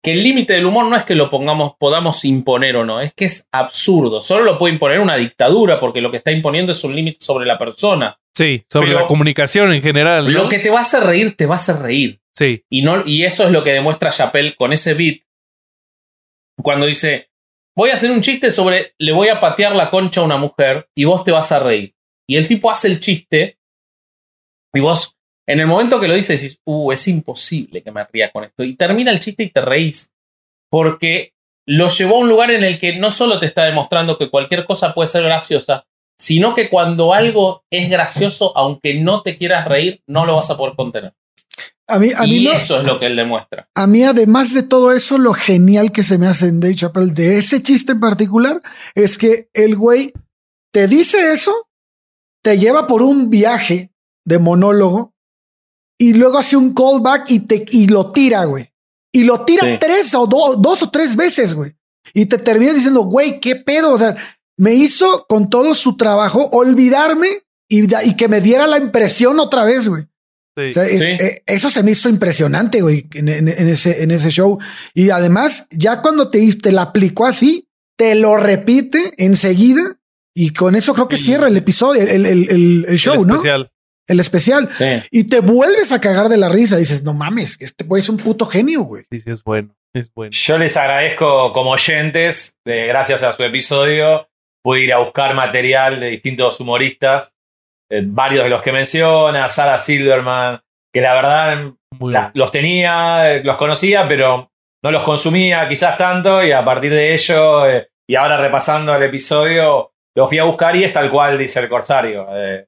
que 0.03 0.13
el 0.13 0.23
límite 0.23 0.53
del 0.53 0.65
humor 0.65 0.85
no 0.85 0.95
es 0.95 1.03
que 1.03 1.15
lo 1.15 1.29
pongamos, 1.29 1.73
podamos 1.79 2.23
imponer 2.23 2.77
o 2.77 2.85
no, 2.85 3.01
es 3.01 3.13
que 3.13 3.25
es 3.25 3.47
absurdo. 3.51 4.21
Solo 4.21 4.43
lo 4.45 4.57
puede 4.57 4.73
imponer 4.73 4.99
una 4.99 5.15
dictadura 5.17 5.79
porque 5.79 6.01
lo 6.01 6.11
que 6.11 6.17
está 6.17 6.31
imponiendo 6.31 6.71
es 6.71 6.83
un 6.83 6.95
límite 6.95 7.17
sobre 7.19 7.45
la 7.45 7.57
persona. 7.57 8.17
Sí, 8.35 8.63
sobre 8.69 8.87
Pero- 8.89 9.01
la 9.01 9.07
comunicación 9.07 9.73
en 9.73 9.81
general. 9.81 10.25
¿no? 10.25 10.43
Lo 10.43 10.49
que 10.49 10.59
te 10.59 10.69
va 10.69 10.79
a 10.79 10.81
hacer 10.81 11.03
reír, 11.03 11.35
te 11.35 11.45
va 11.45 11.55
a 11.55 11.57
hacer 11.57 11.77
reír. 11.77 12.21
Sí, 12.35 12.63
Y, 12.69 12.83
no, 12.83 13.03
y 13.05 13.23
eso 13.23 13.45
es 13.45 13.51
lo 13.51 13.63
que 13.63 13.71
demuestra 13.73 14.11
Chappelle 14.11 14.55
con 14.55 14.71
ese 14.71 14.93
beat. 14.93 15.21
Cuando 16.61 16.85
dice, 16.85 17.29
voy 17.75 17.91
a 17.91 17.93
hacer 17.93 18.11
un 18.11 18.21
chiste 18.21 18.51
sobre, 18.51 18.93
le 18.97 19.11
voy 19.11 19.29
a 19.29 19.39
patear 19.39 19.75
la 19.75 19.89
concha 19.89 20.21
a 20.21 20.25
una 20.25 20.37
mujer 20.37 20.89
y 20.95 21.05
vos 21.05 21.23
te 21.23 21.31
vas 21.31 21.51
a 21.51 21.59
reír. 21.59 21.93
Y 22.27 22.35
el 22.35 22.47
tipo 22.47 22.69
hace 22.69 22.87
el 22.87 22.99
chiste 22.99 23.57
y 24.73 24.79
vos, 24.79 25.15
en 25.47 25.59
el 25.59 25.67
momento 25.67 25.99
que 25.99 26.07
lo 26.07 26.15
dices, 26.15 26.41
decís, 26.41 26.59
uh, 26.65 26.91
es 26.91 27.07
imposible 27.07 27.81
que 27.81 27.91
me 27.91 28.03
ría 28.05 28.31
con 28.31 28.43
esto. 28.43 28.63
Y 28.63 28.75
termina 28.75 29.11
el 29.11 29.19
chiste 29.19 29.43
y 29.43 29.49
te 29.49 29.61
reís. 29.61 30.13
Porque 30.69 31.33
lo 31.65 31.87
llevó 31.89 32.15
a 32.15 32.19
un 32.19 32.29
lugar 32.29 32.51
en 32.51 32.63
el 32.63 32.79
que 32.79 32.95
no 32.95 33.11
solo 33.11 33.39
te 33.39 33.45
está 33.45 33.63
demostrando 33.65 34.17
que 34.17 34.29
cualquier 34.29 34.65
cosa 34.65 34.93
puede 34.93 35.07
ser 35.07 35.23
graciosa, 35.23 35.85
sino 36.19 36.53
que 36.53 36.69
cuando 36.69 37.13
algo 37.13 37.63
es 37.71 37.89
gracioso, 37.89 38.55
aunque 38.57 38.95
no 38.95 39.21
te 39.21 39.37
quieras 39.37 39.67
reír, 39.67 40.01
no 40.07 40.25
lo 40.25 40.35
vas 40.35 40.49
a 40.49 40.57
poder 40.57 40.75
contener. 40.75 41.13
A 41.89 41.99
mí, 41.99 42.09
a 42.15 42.23
mí 42.23 42.37
y 42.37 42.43
no- 42.45 42.51
eso 42.53 42.79
es 42.79 42.85
lo 42.85 42.99
que 42.99 43.05
él 43.05 43.15
demuestra. 43.15 43.69
A 43.75 43.87
mí, 43.87 44.03
además 44.03 44.53
de 44.53 44.63
todo 44.63 44.91
eso, 44.91 45.17
lo 45.17 45.33
genial 45.33 45.91
que 45.91 46.03
se 46.03 46.17
me 46.17 46.27
hace 46.27 46.47
en 46.47 46.59
Dave 46.59 46.75
Chappelle 46.75 47.13
de 47.13 47.37
ese 47.37 47.63
chiste 47.63 47.93
en 47.93 47.99
particular 48.01 48.61
es 48.93 49.17
que 49.17 49.49
el 49.53 49.75
güey 49.77 50.11
te 50.73 50.87
dice 50.87 51.31
eso, 51.31 51.53
te 52.43 52.57
lleva 52.59 52.87
por 52.87 53.01
un 53.01 53.29
viaje 53.29 53.91
de 54.25 54.37
monólogo 54.39 55.13
y 55.97 56.13
luego 56.13 56.37
hace 56.37 56.57
un 56.57 56.73
callback 56.73 57.31
y, 57.31 57.39
te, 57.41 57.65
y 57.69 57.87
lo 57.87 58.11
tira, 58.11 58.43
güey. 58.45 58.71
Y 59.13 59.23
lo 59.23 59.45
tira 59.45 59.63
Sí. 59.63 59.77
tres 59.79 60.13
o 60.13 60.27
do- 60.27 60.55
dos 60.57 60.83
o 60.83 60.89
tres 60.89 61.15
veces, 61.15 61.53
güey. 61.53 61.73
Y 62.13 62.25
te 62.27 62.37
terminas 62.37 62.75
diciendo, 62.75 63.01
güey, 63.01 63.39
qué 63.39 63.55
pedo. 63.55 63.93
O 63.93 63.97
sea, 63.97 64.15
me 64.57 64.73
hizo 64.73 65.25
con 65.27 65.49
todo 65.49 65.73
su 65.73 65.95
trabajo 65.97 66.47
olvidarme 66.51 67.27
y, 67.69 67.83
y 68.07 68.15
que 68.15 68.27
me 68.27 68.41
diera 68.41 68.67
la 68.67 68.77
impresión 68.77 69.39
otra 69.39 69.63
vez, 69.63 69.87
güey. 69.87 70.03
Sí. 70.57 70.69
O 70.69 70.73
sea, 70.73 70.83
es- 70.83 70.99
Sí. 70.99 71.05
eh, 71.05 71.41
eso 71.45 71.69
se 71.69 71.83
me 71.83 71.91
hizo 71.91 72.09
impresionante, 72.09 72.81
güey, 72.81 73.07
en, 73.13 73.29
en- 73.29 73.47
en 73.47 73.67
ese, 73.67 74.03
en 74.03 74.11
ese 74.11 74.29
show. 74.31 74.59
Y 74.93 75.09
además, 75.11 75.67
ya 75.71 76.01
cuando 76.01 76.29
te, 76.29 76.39
te 76.55 76.71
la 76.71 76.81
aplicó 76.83 77.25
así, 77.25 77.67
te 77.97 78.15
lo 78.15 78.37
repite 78.37 78.99
enseguida. 79.17 79.81
Y 80.35 80.51
con 80.53 80.75
eso 80.75 80.93
creo 80.93 81.07
que 81.07 81.17
cierra 81.17 81.47
el 81.47 81.57
episodio, 81.57 82.01
el, 82.01 82.25
el- 82.25 82.49
el- 82.49 82.85
el 82.87 82.97
show, 82.99 83.15
El 83.21 83.27
¿no? 83.27 83.35
especial. 83.35 83.71
El 84.07 84.19
especial. 84.19 84.69
Sí. 84.71 84.85
Y 85.11 85.23
te 85.25 85.39
vuelves 85.41 85.91
a 85.91 85.99
cagar 85.99 86.29
de 86.29 86.37
la 86.37 86.47
risa. 86.47 86.77
Dices, 86.77 87.03
no 87.03 87.13
mames, 87.13 87.57
este 87.59 87.83
güey 87.83 88.01
es 88.01 88.07
un 88.09 88.17
puto 88.17 88.45
genio, 88.45 88.83
güey. 88.83 89.03
Sí, 89.11 89.19
sí, 89.19 89.29
es 89.31 89.43
bueno. 89.43 89.75
Es 89.93 90.13
bueno. 90.13 90.31
Yo 90.31 90.57
les 90.57 90.77
agradezco 90.77 91.51
como 91.53 91.71
oyentes, 91.71 92.55
de, 92.65 92.85
gracias 92.87 93.23
a 93.23 93.35
su 93.35 93.43
episodio, 93.43 94.27
pude 94.61 94.83
ir 94.83 94.93
a 94.93 94.99
buscar 94.99 95.33
material 95.33 95.99
de 95.99 96.07
distintos 96.07 96.59
humoristas, 96.59 97.35
eh, 97.91 98.01
varios 98.05 98.43
de 98.43 98.49
los 98.49 98.61
que 98.61 98.71
menciona, 98.71 99.47
Sarah 99.49 99.77
Silverman, 99.77 100.59
que 100.93 101.01
la 101.01 101.13
verdad 101.13 101.55
la- 101.57 101.73
bueno. 101.99 102.31
los 102.33 102.51
tenía, 102.51 103.33
eh, 103.35 103.43
los 103.43 103.57
conocía, 103.57 104.07
pero 104.07 104.49
no 104.83 104.91
los 104.91 105.03
consumía 105.03 105.67
quizás 105.67 105.97
tanto 105.97 106.43
y 106.43 106.51
a 106.51 106.63
partir 106.63 106.93
de 106.93 107.13
ello, 107.13 107.67
eh, 107.69 107.89
y 108.09 108.15
ahora 108.15 108.37
repasando 108.37 108.95
el 108.95 109.03
episodio, 109.03 109.91
lo 110.15 110.27
fui 110.27 110.39
a 110.39 110.43
buscar 110.43 110.75
y 110.75 110.83
es 110.83 110.93
tal 110.93 111.09
cual 111.11 111.37
dice 111.37 111.59
el 111.59 111.69
Corsario. 111.69 112.27
eh, 112.33 112.65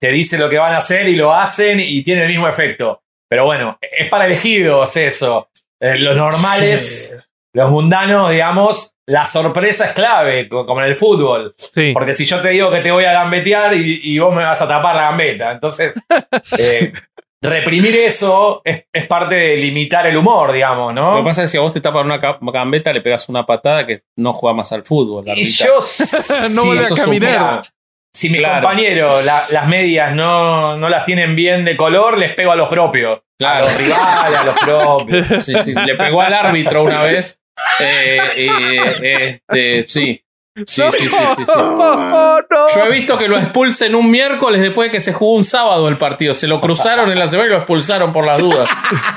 te 0.00 0.08
dice 0.10 0.36
lo 0.38 0.50
que 0.50 0.58
van 0.58 0.74
a 0.74 0.78
hacer 0.78 1.08
y 1.08 1.16
lo 1.16 1.32
hacen 1.34 1.80
y 1.80 2.02
tiene 2.04 2.22
el 2.22 2.28
mismo 2.28 2.46
efecto. 2.48 3.02
Pero 3.30 3.44
bueno, 3.46 3.78
es 3.80 4.08
para 4.10 4.26
elegidos 4.26 4.94
eso. 4.98 5.48
Los 5.80 6.16
normales, 6.16 7.26
los 7.54 7.70
mundanos, 7.70 8.30
digamos, 8.30 8.94
la 9.06 9.24
sorpresa 9.26 9.86
es 9.86 9.92
clave, 9.92 10.48
co- 10.48 10.66
como 10.66 10.80
en 10.82 10.86
el 10.88 10.96
fútbol. 10.96 11.54
Sí. 11.56 11.92
Porque 11.94 12.14
si 12.14 12.26
yo 12.26 12.40
te 12.42 12.48
digo 12.50 12.70
que 12.70 12.80
te 12.80 12.90
voy 12.90 13.04
a 13.04 13.12
gambetear 13.12 13.74
y, 13.74 14.00
y 14.02 14.18
vos 14.18 14.34
me 14.34 14.44
vas 14.44 14.60
a 14.60 14.68
tapar 14.68 14.96
la 14.96 15.02
gambeta. 15.02 15.52
Entonces, 15.52 15.94
eh, 16.58 16.90
reprimir 17.42 17.94
eso 17.96 18.62
es, 18.64 18.84
es 18.92 19.06
parte 19.06 19.34
de 19.34 19.56
limitar 19.56 20.06
el 20.06 20.16
humor, 20.16 20.52
digamos, 20.52 20.94
Lo 20.94 21.00
que 21.16 21.18
¿no? 21.18 21.24
pasa 21.24 21.42
es 21.42 21.50
que 21.50 21.52
si 21.52 21.58
a 21.58 21.60
vos 21.60 21.72
te 21.72 21.80
tapan 21.80 22.06
una 22.06 22.18
gambeta, 22.52 22.92
le 22.92 23.02
pegas 23.02 23.28
una 23.28 23.44
patada 23.44 23.86
que 23.86 24.00
no 24.16 24.32
juega 24.32 24.54
más 24.56 24.72
al 24.72 24.82
fútbol. 24.82 25.24
la 25.26 25.34
Y 25.38 25.44
mitad. 25.44 25.66
yo, 25.66 26.48
No 26.50 26.64
vuelve 26.64 26.86
a 26.86 26.88
caminar. 26.88 27.62
si 28.12 28.30
mis 28.30 28.38
Claro. 28.38 28.66
compañeros 28.66 29.24
la- 29.24 29.44
las 29.50 29.66
medias 29.68 30.14
no, 30.14 30.76
no 30.78 30.88
las 30.88 31.04
tienen 31.04 31.36
bien 31.36 31.64
de 31.66 31.76
color, 31.76 32.16
les 32.18 32.34
pego 32.34 32.52
a 32.52 32.56
los 32.56 32.68
propios. 32.68 33.20
Claro. 33.38 33.64
A 33.66 33.68
los 33.68 33.76
rivales, 33.78 34.38
a 34.38 34.44
los 34.44 34.60
propios. 34.60 35.44
Sí, 35.44 35.58
sí. 35.58 35.74
Le 35.74 35.96
pegó 35.96 36.22
al 36.22 36.32
árbitro 36.32 36.84
una 36.84 37.02
vez. 37.02 37.38
Eh, 37.80 38.18
eh, 38.36 39.38
este, 39.48 39.84
sí. 39.88 40.20
Sí, 40.66 40.82
sí, 40.92 41.08
sí, 41.08 41.08
sí, 41.08 41.44
sí. 41.44 41.52
No. 41.56 42.38
Yo 42.76 42.84
he 42.84 42.90
visto 42.92 43.18
que 43.18 43.26
lo 43.26 43.36
expulsen 43.36 43.94
un 43.96 44.08
miércoles 44.08 44.60
después 44.62 44.88
de 44.88 44.92
que 44.92 45.00
se 45.00 45.12
jugó 45.12 45.34
un 45.34 45.42
sábado 45.42 45.88
el 45.88 45.98
partido. 45.98 46.32
Se 46.32 46.46
lo 46.46 46.60
cruzaron 46.60 47.10
en 47.10 47.18
la 47.18 47.26
semana 47.26 47.48
y 47.48 47.50
lo 47.52 47.56
expulsaron 47.58 48.12
por 48.12 48.24
las 48.24 48.38
dudas. 48.38 48.68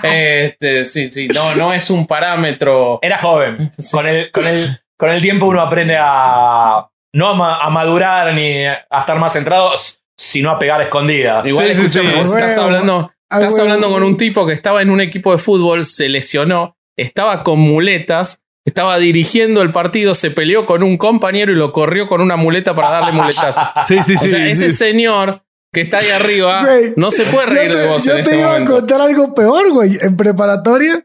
Este, 0.02 0.84
sí, 0.84 1.12
sí. 1.12 1.28
No, 1.28 1.56
no 1.56 1.74
es 1.74 1.90
un 1.92 2.08
parámetro. 2.08 2.98
Era 3.02 3.20
joven. 3.20 3.70
Sí. 3.72 3.92
Con, 3.92 4.08
el, 4.08 4.32
con, 4.32 4.48
el, 4.48 4.80
con 4.98 5.12
el 5.12 5.22
tiempo 5.22 5.46
uno 5.46 5.62
aprende 5.62 5.96
a 6.00 6.88
no 7.14 7.30
a, 7.30 7.34
ma- 7.36 7.60
a 7.62 7.70
madurar 7.70 8.34
ni 8.34 8.66
a 8.66 8.86
estar 9.00 9.18
más 9.20 9.34
centrado, 9.34 9.72
sino 10.18 10.50
a 10.52 10.58
pegar 10.60 10.82
escondidas. 10.82 11.46
Igual 11.46 11.68
Sí, 11.68 11.76
sí, 11.76 11.82
escúchame, 11.86 12.14
sí. 12.14 12.20
vos 12.20 12.34
Al 12.36 12.42
estás 12.44 12.58
hablando, 12.58 13.12
estás 13.30 13.60
hablando 13.60 13.90
con 13.92 14.04
un 14.04 14.18
tipo 14.18 14.46
que 14.46 14.54
estaba 14.54 14.82
en 14.82 14.90
un 14.90 15.02
equipo 15.02 15.32
de 15.32 15.38
fútbol, 15.38 15.86
se 15.86 16.10
lesionó, 16.10 16.77
estaba 16.98 17.44
con 17.44 17.60
muletas, 17.60 18.42
estaba 18.66 18.98
dirigiendo 18.98 19.62
el 19.62 19.72
partido, 19.72 20.16
se 20.16 20.32
peleó 20.32 20.66
con 20.66 20.84
un 20.84 20.98
compañero 20.98 21.52
y 21.52 21.56
lo 21.56 21.72
corrió 21.72 22.08
con 22.08 22.22
una 22.22 22.36
muleta 22.36 22.76
para 22.76 22.90
darle 22.90 23.12
muletazo. 23.14 23.62
Sí, 23.88 24.02
sí, 24.04 24.16
O 24.16 24.20
sí. 24.20 24.30
sea, 24.30 24.48
ese 24.48 24.70
sí. 24.70 24.76
señor 24.76 25.44
que 25.72 25.82
está 25.82 26.00
ahí 26.00 26.10
arriba 26.10 26.66
no 26.96 27.12
se 27.12 27.24
puede 27.26 27.46
reír 27.48 27.72
te, 27.72 27.78
de 27.78 27.88
vos 27.88 28.04
yo 28.04 28.18
en 28.18 28.24
te 28.24 28.32
este 28.32 28.40
iba 28.42 28.52
momento. 28.52 28.76
a 28.76 28.80
contar 28.80 29.02
algo 29.02 29.34
peor, 29.34 29.72
güey. 29.72 29.98
En 30.02 30.18
preparatoria, 30.18 31.04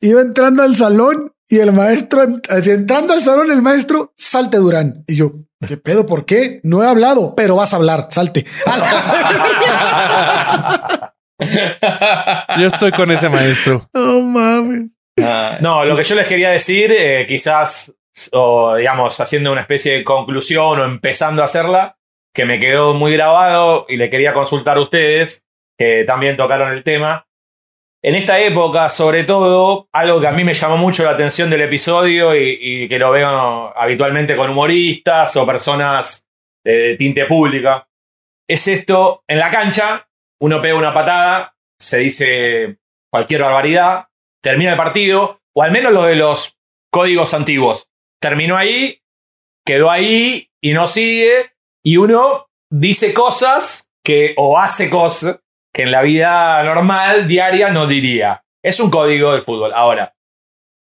iba 0.00 0.20
entrando 0.20 0.62
al 0.62 0.76
salón 0.76 1.32
y 1.48 1.58
el 1.58 1.72
maestro, 1.72 2.22
así, 2.48 2.70
entrando 2.70 3.12
al 3.12 3.22
salón, 3.22 3.50
el 3.50 3.60
maestro, 3.60 4.12
salte 4.16 4.56
Durán. 4.56 5.04
Y 5.06 5.16
yo, 5.16 5.32
¿qué 5.66 5.76
pedo? 5.76 6.06
¿Por 6.06 6.24
qué? 6.24 6.60
No 6.62 6.82
he 6.82 6.86
hablado, 6.86 7.34
pero 7.36 7.56
vas 7.56 7.74
a 7.74 7.76
hablar, 7.76 8.08
salte. 8.10 8.46
Yo 12.58 12.66
estoy 12.66 12.92
con 12.92 13.10
ese 13.10 13.28
maestro. 13.28 13.88
Ah, 15.20 15.58
No, 15.60 15.84
lo 15.84 15.96
que 15.96 16.04
yo 16.04 16.14
les 16.14 16.26
quería 16.26 16.50
decir, 16.50 16.92
eh, 16.92 17.24
quizás 17.26 17.94
o 18.32 18.76
digamos, 18.76 19.18
haciendo 19.20 19.52
una 19.52 19.62
especie 19.62 19.98
de 19.98 20.04
conclusión 20.04 20.80
o 20.80 20.84
empezando 20.84 21.42
a 21.42 21.46
hacerla, 21.46 21.96
que 22.34 22.44
me 22.44 22.60
quedó 22.60 22.94
muy 22.94 23.12
grabado 23.12 23.86
y 23.88 23.96
le 23.96 24.10
quería 24.10 24.34
consultar 24.34 24.76
a 24.76 24.82
ustedes, 24.82 25.46
que 25.78 26.04
también 26.04 26.36
tocaron 26.36 26.72
el 26.72 26.82
tema. 26.82 27.26
En 28.02 28.14
esta 28.14 28.38
época, 28.38 28.88
sobre 28.90 29.24
todo, 29.24 29.88
algo 29.92 30.20
que 30.20 30.26
a 30.26 30.32
mí 30.32 30.44
me 30.44 30.54
llamó 30.54 30.76
mucho 30.76 31.04
la 31.04 31.12
atención 31.12 31.48
del 31.48 31.62
episodio 31.62 32.36
y, 32.36 32.58
y 32.60 32.88
que 32.88 32.98
lo 32.98 33.10
veo 33.10 33.76
habitualmente 33.76 34.36
con 34.36 34.50
humoristas 34.50 35.36
o 35.36 35.46
personas 35.46 36.28
de 36.64 36.96
tinte 36.96 37.24
pública, 37.26 37.88
es 38.48 38.68
esto, 38.68 39.22
en 39.26 39.38
la 39.38 39.50
cancha, 39.50 40.06
uno 40.40 40.60
pega 40.60 40.74
una 40.74 40.92
patada, 40.92 41.54
se 41.78 41.98
dice 41.98 42.78
cualquier 43.10 43.42
barbaridad, 43.42 44.06
termina 44.44 44.72
el 44.72 44.76
partido, 44.76 45.40
o 45.54 45.62
al 45.62 45.72
menos 45.72 45.92
lo 45.92 46.04
de 46.04 46.16
los 46.16 46.58
códigos 46.92 47.32
antiguos. 47.32 47.90
Terminó 48.20 48.56
ahí, 48.56 49.00
quedó 49.64 49.90
ahí 49.90 50.50
y 50.60 50.74
no 50.74 50.86
sigue, 50.86 51.52
y 51.82 51.96
uno 51.96 52.46
dice 52.70 53.14
cosas 53.14 53.90
que, 54.04 54.34
o 54.36 54.58
hace 54.58 54.90
cosas 54.90 55.40
que 55.72 55.82
en 55.82 55.90
la 55.90 56.02
vida 56.02 56.62
normal, 56.62 57.26
diaria, 57.26 57.70
no 57.70 57.86
diría. 57.86 58.44
Es 58.62 58.80
un 58.80 58.90
código 58.90 59.32
del 59.32 59.42
fútbol. 59.42 59.72
Ahora, 59.74 60.14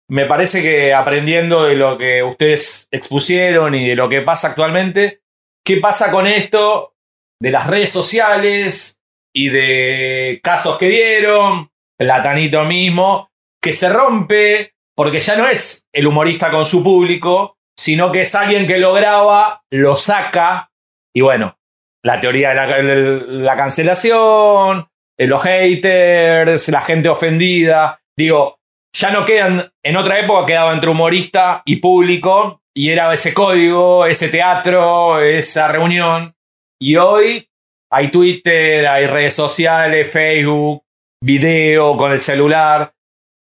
me 0.10 0.26
parece 0.26 0.62
que 0.62 0.94
aprendiendo 0.94 1.64
de 1.64 1.76
lo 1.76 1.98
que 1.98 2.24
ustedes 2.24 2.88
expusieron 2.92 3.76
y 3.76 3.88
de 3.88 3.96
lo 3.96 4.10
que 4.10 4.22
pasa 4.22 4.50
actualmente, 4.50 5.22
¿qué 5.64 5.78
pasa 5.78 6.12
con 6.12 6.26
esto 6.26 6.96
de 7.40 7.52
las 7.52 7.68
redes 7.68 7.92
sociales 7.92 9.02
y 9.32 9.50
de 9.50 10.42
casos 10.44 10.78
que 10.78 10.88
dieron? 10.88 11.72
Platanito 11.98 12.64
mismo, 12.64 13.30
que 13.64 13.74
se 13.74 13.90
rompe 13.90 14.74
porque 14.96 15.20
ya 15.20 15.36
no 15.36 15.48
es 15.48 15.88
el 15.92 16.06
humorista 16.06 16.52
con 16.52 16.66
su 16.66 16.84
público, 16.84 17.58
sino 17.76 18.12
que 18.12 18.22
es 18.22 18.36
alguien 18.36 18.68
que 18.68 18.78
lo 18.78 18.94
graba, 18.94 19.64
lo 19.72 19.98
saca 19.98 20.70
y 21.16 21.22
bueno, 21.22 21.58
la 22.04 22.20
teoría 22.20 22.50
de 22.50 22.56
la, 22.56 22.68
la 22.78 23.56
cancelación, 23.56 24.88
eh, 25.18 25.28
los 25.28 25.42
haters, 25.42 26.70
la 26.70 26.82
gente 26.82 27.10
ofendida. 27.10 28.00
Digo, 28.18 28.60
ya 28.96 29.12
no 29.12 29.26
quedan, 29.26 29.72
en 29.84 29.98
otra 29.98 30.20
época 30.20 30.46
quedaba 30.46 30.74
entre 30.74 30.90
humorista 30.90 31.62
y 31.66 31.78
público 31.78 32.62
y 32.76 32.90
era 32.90 33.14
ese 33.14 33.34
código, 33.34 34.06
ese 34.06 34.30
teatro, 34.30 35.22
esa 35.22 35.68
reunión. 35.68 36.36
Y 36.80 36.98
hoy 36.98 37.48
hay 37.92 38.12
Twitter, 38.12 38.88
hay 38.88 39.08
redes 39.08 39.36
sociales, 39.36 40.12
Facebook, 40.12 40.84
video 41.24 41.96
con 41.96 42.12
el 42.12 42.20
celular. 42.20 42.93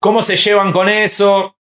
¿Cómo 0.04 0.22
se 0.22 0.36
llevan 0.36 0.74
con 0.74 0.90
eso? 0.90 1.56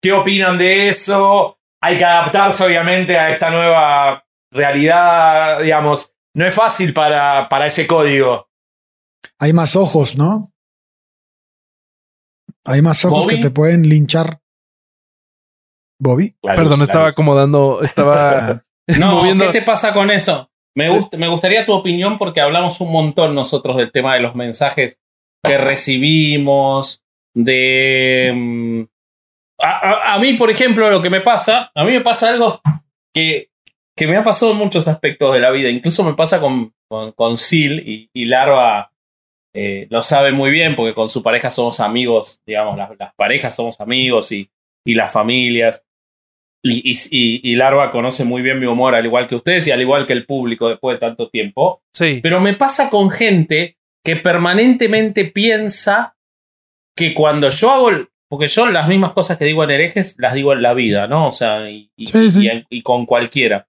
¿Qué 0.00 0.12
opinan 0.12 0.56
de 0.56 0.86
eso? 0.88 1.58
Hay 1.82 1.98
que 1.98 2.04
adaptarse 2.04 2.64
obviamente 2.64 3.18
a 3.18 3.30
esta 3.32 3.50
nueva 3.50 4.24
realidad, 4.52 5.60
digamos. 5.60 6.12
No 6.34 6.46
es 6.46 6.54
fácil 6.54 6.94
para, 6.94 7.48
para 7.48 7.66
ese 7.66 7.88
código. 7.88 8.48
Hay 9.40 9.52
más 9.52 9.74
ojos, 9.74 10.16
¿no? 10.16 10.52
Hay 12.66 12.82
más 12.82 13.04
ojos 13.04 13.24
Bobby. 13.24 13.36
que 13.36 13.42
te 13.42 13.50
pueden 13.50 13.88
linchar. 13.88 14.40
Bobby. 16.00 16.36
La 16.42 16.54
Perdón, 16.54 16.78
luz, 16.80 16.88
estaba 16.88 17.08
acomodando, 17.08 17.82
estaba 17.82 18.62
No, 18.98 19.16
moviendo. 19.16 19.46
¿qué 19.46 19.52
te 19.60 19.62
pasa 19.62 19.92
con 19.92 20.10
eso? 20.10 20.50
Me, 20.76 20.88
gust- 20.90 21.16
me 21.16 21.26
gustaría 21.28 21.66
tu 21.66 21.72
opinión 21.72 22.18
porque 22.18 22.40
hablamos 22.40 22.80
un 22.80 22.92
montón 22.92 23.34
nosotros 23.34 23.76
del 23.76 23.90
tema 23.90 24.14
de 24.14 24.20
los 24.20 24.34
mensajes 24.36 25.00
que 25.44 25.58
recibimos, 25.58 27.02
de... 27.44 28.32
mm, 28.34 28.82
A, 29.60 29.68
a- 29.90 30.14
a 30.14 30.18
mí, 30.18 30.34
por 30.34 30.50
ejemplo, 30.50 30.88
lo 30.90 31.02
que 31.02 31.10
me 31.10 31.20
pasa, 31.20 31.70
a 31.74 31.84
mí 31.84 31.92
me 31.92 32.00
pasa 32.00 32.30
algo 32.30 32.60
que, 33.14 33.50
que 33.96 34.06
me 34.06 34.16
ha 34.16 34.22
pasado 34.22 34.52
en 34.52 34.58
muchos 34.58 34.86
aspectos 34.86 35.32
de 35.34 35.40
la 35.40 35.50
vida, 35.50 35.68
incluso 35.68 36.04
me 36.04 36.14
pasa 36.14 36.40
con, 36.40 36.72
con, 36.88 37.12
con 37.12 37.38
Sil 37.42 37.82
y, 37.84 38.08
y 38.12 38.24
Larva 38.26 38.92
eh, 39.54 39.86
lo 39.90 40.02
sabe 40.02 40.30
muy 40.30 40.50
bien 40.50 40.76
porque 40.76 40.94
con 40.94 41.08
su 41.10 41.22
pareja 41.22 41.50
somos 41.50 41.80
amigos, 41.80 42.40
digamos, 42.46 42.76
las, 42.76 42.90
las 42.98 43.14
parejas 43.14 43.56
somos 43.56 43.80
amigos 43.80 44.30
y, 44.30 44.48
y 44.86 44.94
las 44.94 45.12
familias. 45.12 45.84
Y, 46.62 46.90
y, 46.90 46.94
y- 47.10 47.52
y 47.52 47.54
Larva 47.56 47.90
conoce 47.90 48.24
muy 48.24 48.42
bien 48.42 48.58
mi 48.58 48.66
humor, 48.66 48.94
al 48.94 49.06
igual 49.06 49.26
que 49.28 49.36
ustedes 49.36 49.66
y 49.68 49.70
al 49.72 49.80
igual 49.80 50.06
que 50.06 50.12
el 50.12 50.26
público 50.26 50.68
después 50.68 50.96
de 50.96 51.00
tanto 51.06 51.28
tiempo. 51.30 51.82
Sí. 51.92 52.20
Pero 52.22 52.40
me 52.40 52.54
pasa 52.54 52.90
con 52.90 53.10
gente 53.10 53.76
que 54.04 54.16
permanentemente 54.16 55.24
piensa 55.24 56.14
que 56.98 57.14
cuando 57.14 57.48
yo 57.48 57.70
hago. 57.70 57.90
Porque 58.30 58.46
yo 58.48 58.66
las 58.66 58.86
mismas 58.88 59.12
cosas 59.12 59.38
que 59.38 59.46
digo 59.46 59.64
en 59.64 59.70
herejes 59.70 60.16
las 60.18 60.34
digo 60.34 60.52
en 60.52 60.60
la 60.60 60.74
vida, 60.74 61.06
¿no? 61.06 61.28
O 61.28 61.32
sea, 61.32 61.70
y, 61.70 61.90
y- 61.96 62.06
Sí, 62.08 62.30
sí. 62.30 62.46
y 62.46 62.78
y 62.78 62.82
con 62.82 63.06
cualquiera. 63.06 63.66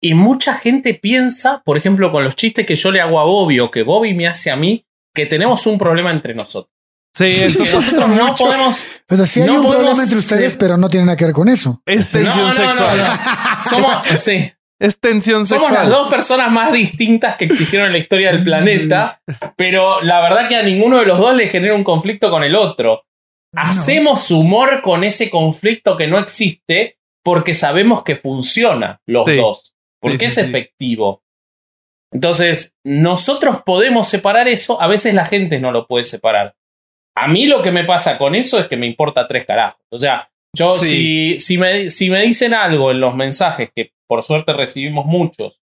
Y 0.00 0.14
mucha 0.14 0.54
gente 0.54 0.94
piensa, 0.94 1.62
por 1.64 1.76
ejemplo, 1.76 2.10
con 2.12 2.24
los 2.24 2.34
chistes 2.36 2.66
que 2.66 2.74
yo 2.76 2.90
le 2.90 3.00
hago 3.00 3.20
a 3.20 3.24
Bobby 3.24 3.60
o 3.60 3.70
que 3.70 3.82
Bobby 3.84 4.12
me 4.12 4.26
hace 4.26 4.50
a 4.50 4.56
mí, 4.56 4.84
que 5.14 5.26
tenemos 5.26 5.66
un 5.66 5.78
problema 5.78 6.10
entre 6.10 6.34
nosotros. 6.34 6.72
Sí, 7.14 7.24
eso 7.26 7.60
nosotros 7.64 8.08
no 8.08 8.26
mucho. 8.28 8.44
podemos. 8.44 8.84
O 9.08 9.16
sea, 9.16 9.24
sí 9.24 9.40
hay 9.40 9.46
No 9.46 9.52
un 9.54 9.58
podemos 9.62 9.76
problema 9.84 10.02
entre 10.02 10.18
ustedes, 10.18 10.52
ser- 10.52 10.58
pero 10.60 10.76
no 10.76 10.88
tiene 10.90 11.06
nada 11.06 11.16
que 11.16 11.24
ver 11.26 11.32
con 11.34 11.48
eso. 11.48 11.80
es 11.86 12.10
tensión 12.10 12.36
No, 12.36 12.42
no, 12.42 12.48
no, 12.48 12.54
sexual. 12.72 12.98
no. 12.98 13.70
Somos, 13.70 14.08
sí. 14.20 14.52
Es 14.78 14.98
tensión 14.98 15.46
Somos 15.46 15.70
las 15.70 15.80
sexual. 15.82 15.90
dos 15.90 16.10
personas 16.10 16.50
más 16.50 16.72
distintas 16.72 17.36
que 17.36 17.46
existieron 17.46 17.86
en 17.86 17.92
la 17.92 17.98
historia 17.98 18.30
del 18.32 18.44
planeta, 18.44 19.22
pero 19.56 20.02
la 20.02 20.20
verdad 20.20 20.48
que 20.48 20.56
a 20.56 20.62
ninguno 20.62 20.98
de 20.98 21.06
los 21.06 21.18
dos 21.18 21.34
le 21.34 21.48
genera 21.48 21.74
un 21.74 21.84
conflicto 21.84 22.30
con 22.30 22.44
el 22.44 22.54
otro. 22.54 23.04
Hacemos 23.54 24.30
humor 24.30 24.82
con 24.82 25.02
ese 25.02 25.30
conflicto 25.30 25.96
que 25.96 26.06
no 26.06 26.18
existe 26.18 26.98
porque 27.24 27.54
sabemos 27.54 28.02
que 28.02 28.16
funciona 28.16 29.00
los 29.06 29.24
Sí. 29.26 29.36
dos, 29.36 29.74
porque 30.00 30.18
Sí, 30.18 30.24
es 30.26 30.34
sí. 30.34 30.40
efectivo. 30.42 31.22
Entonces, 32.12 32.74
nosotros 32.84 33.62
podemos 33.64 34.08
separar 34.08 34.46
eso, 34.46 34.80
a 34.80 34.86
veces 34.86 35.14
la 35.14 35.24
gente 35.26 35.58
no 35.58 35.72
lo 35.72 35.86
puede 35.86 36.04
separar. 36.04 36.54
A 37.16 37.28
mí 37.28 37.46
lo 37.46 37.62
que 37.62 37.72
me 37.72 37.84
pasa 37.84 38.18
con 38.18 38.34
eso 38.34 38.58
es 38.60 38.68
que 38.68 38.76
me 38.76 38.86
importa 38.86 39.26
tres 39.26 39.46
carajos. 39.46 39.80
O 39.90 39.98
sea, 39.98 40.30
yo 40.56 40.70
Sí. 40.70 40.86
si, 40.86 41.38
si, 41.38 41.58
me, 41.58 41.88
si 41.88 42.10
me 42.10 42.22
dicen 42.22 42.54
algo 42.54 42.90
en 42.90 43.00
los 43.00 43.14
mensajes, 43.14 43.70
que 43.74 43.92
por 44.08 44.22
suerte 44.22 44.52
recibimos 44.52 45.06
muchos, 45.06 45.60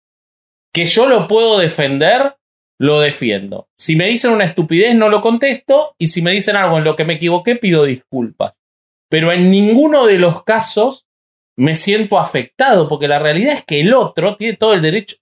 que 0.72 0.86
yo 0.86 1.06
lo 1.06 1.28
puedo 1.28 1.58
defender, 1.58 2.36
lo 2.80 3.00
defiendo. 3.00 3.68
Si 3.78 3.96
me 3.96 4.06
dicen 4.06 4.32
una 4.32 4.44
estupidez, 4.44 4.94
no 4.94 5.08
lo 5.08 5.20
contesto. 5.20 5.94
Y 5.98 6.06
si 6.08 6.22
me 6.22 6.30
dicen 6.30 6.56
algo 6.56 6.78
en 6.78 6.84
lo 6.84 6.94
que 6.94 7.04
me 7.04 7.14
equivoqué, 7.14 7.56
pido 7.56 7.84
disculpas. 7.84 8.60
Pero 9.10 9.32
en 9.32 9.50
ninguno 9.50 10.06
de 10.06 10.18
los 10.18 10.44
casos 10.44 11.06
me 11.58 11.74
siento 11.74 12.18
afectado, 12.18 12.88
porque 12.88 13.08
la 13.08 13.18
realidad 13.18 13.54
es 13.54 13.64
que 13.64 13.80
el 13.80 13.92
otro 13.92 14.36
tiene 14.36 14.56
todo 14.56 14.74
el 14.74 14.82
derecho. 14.82 15.16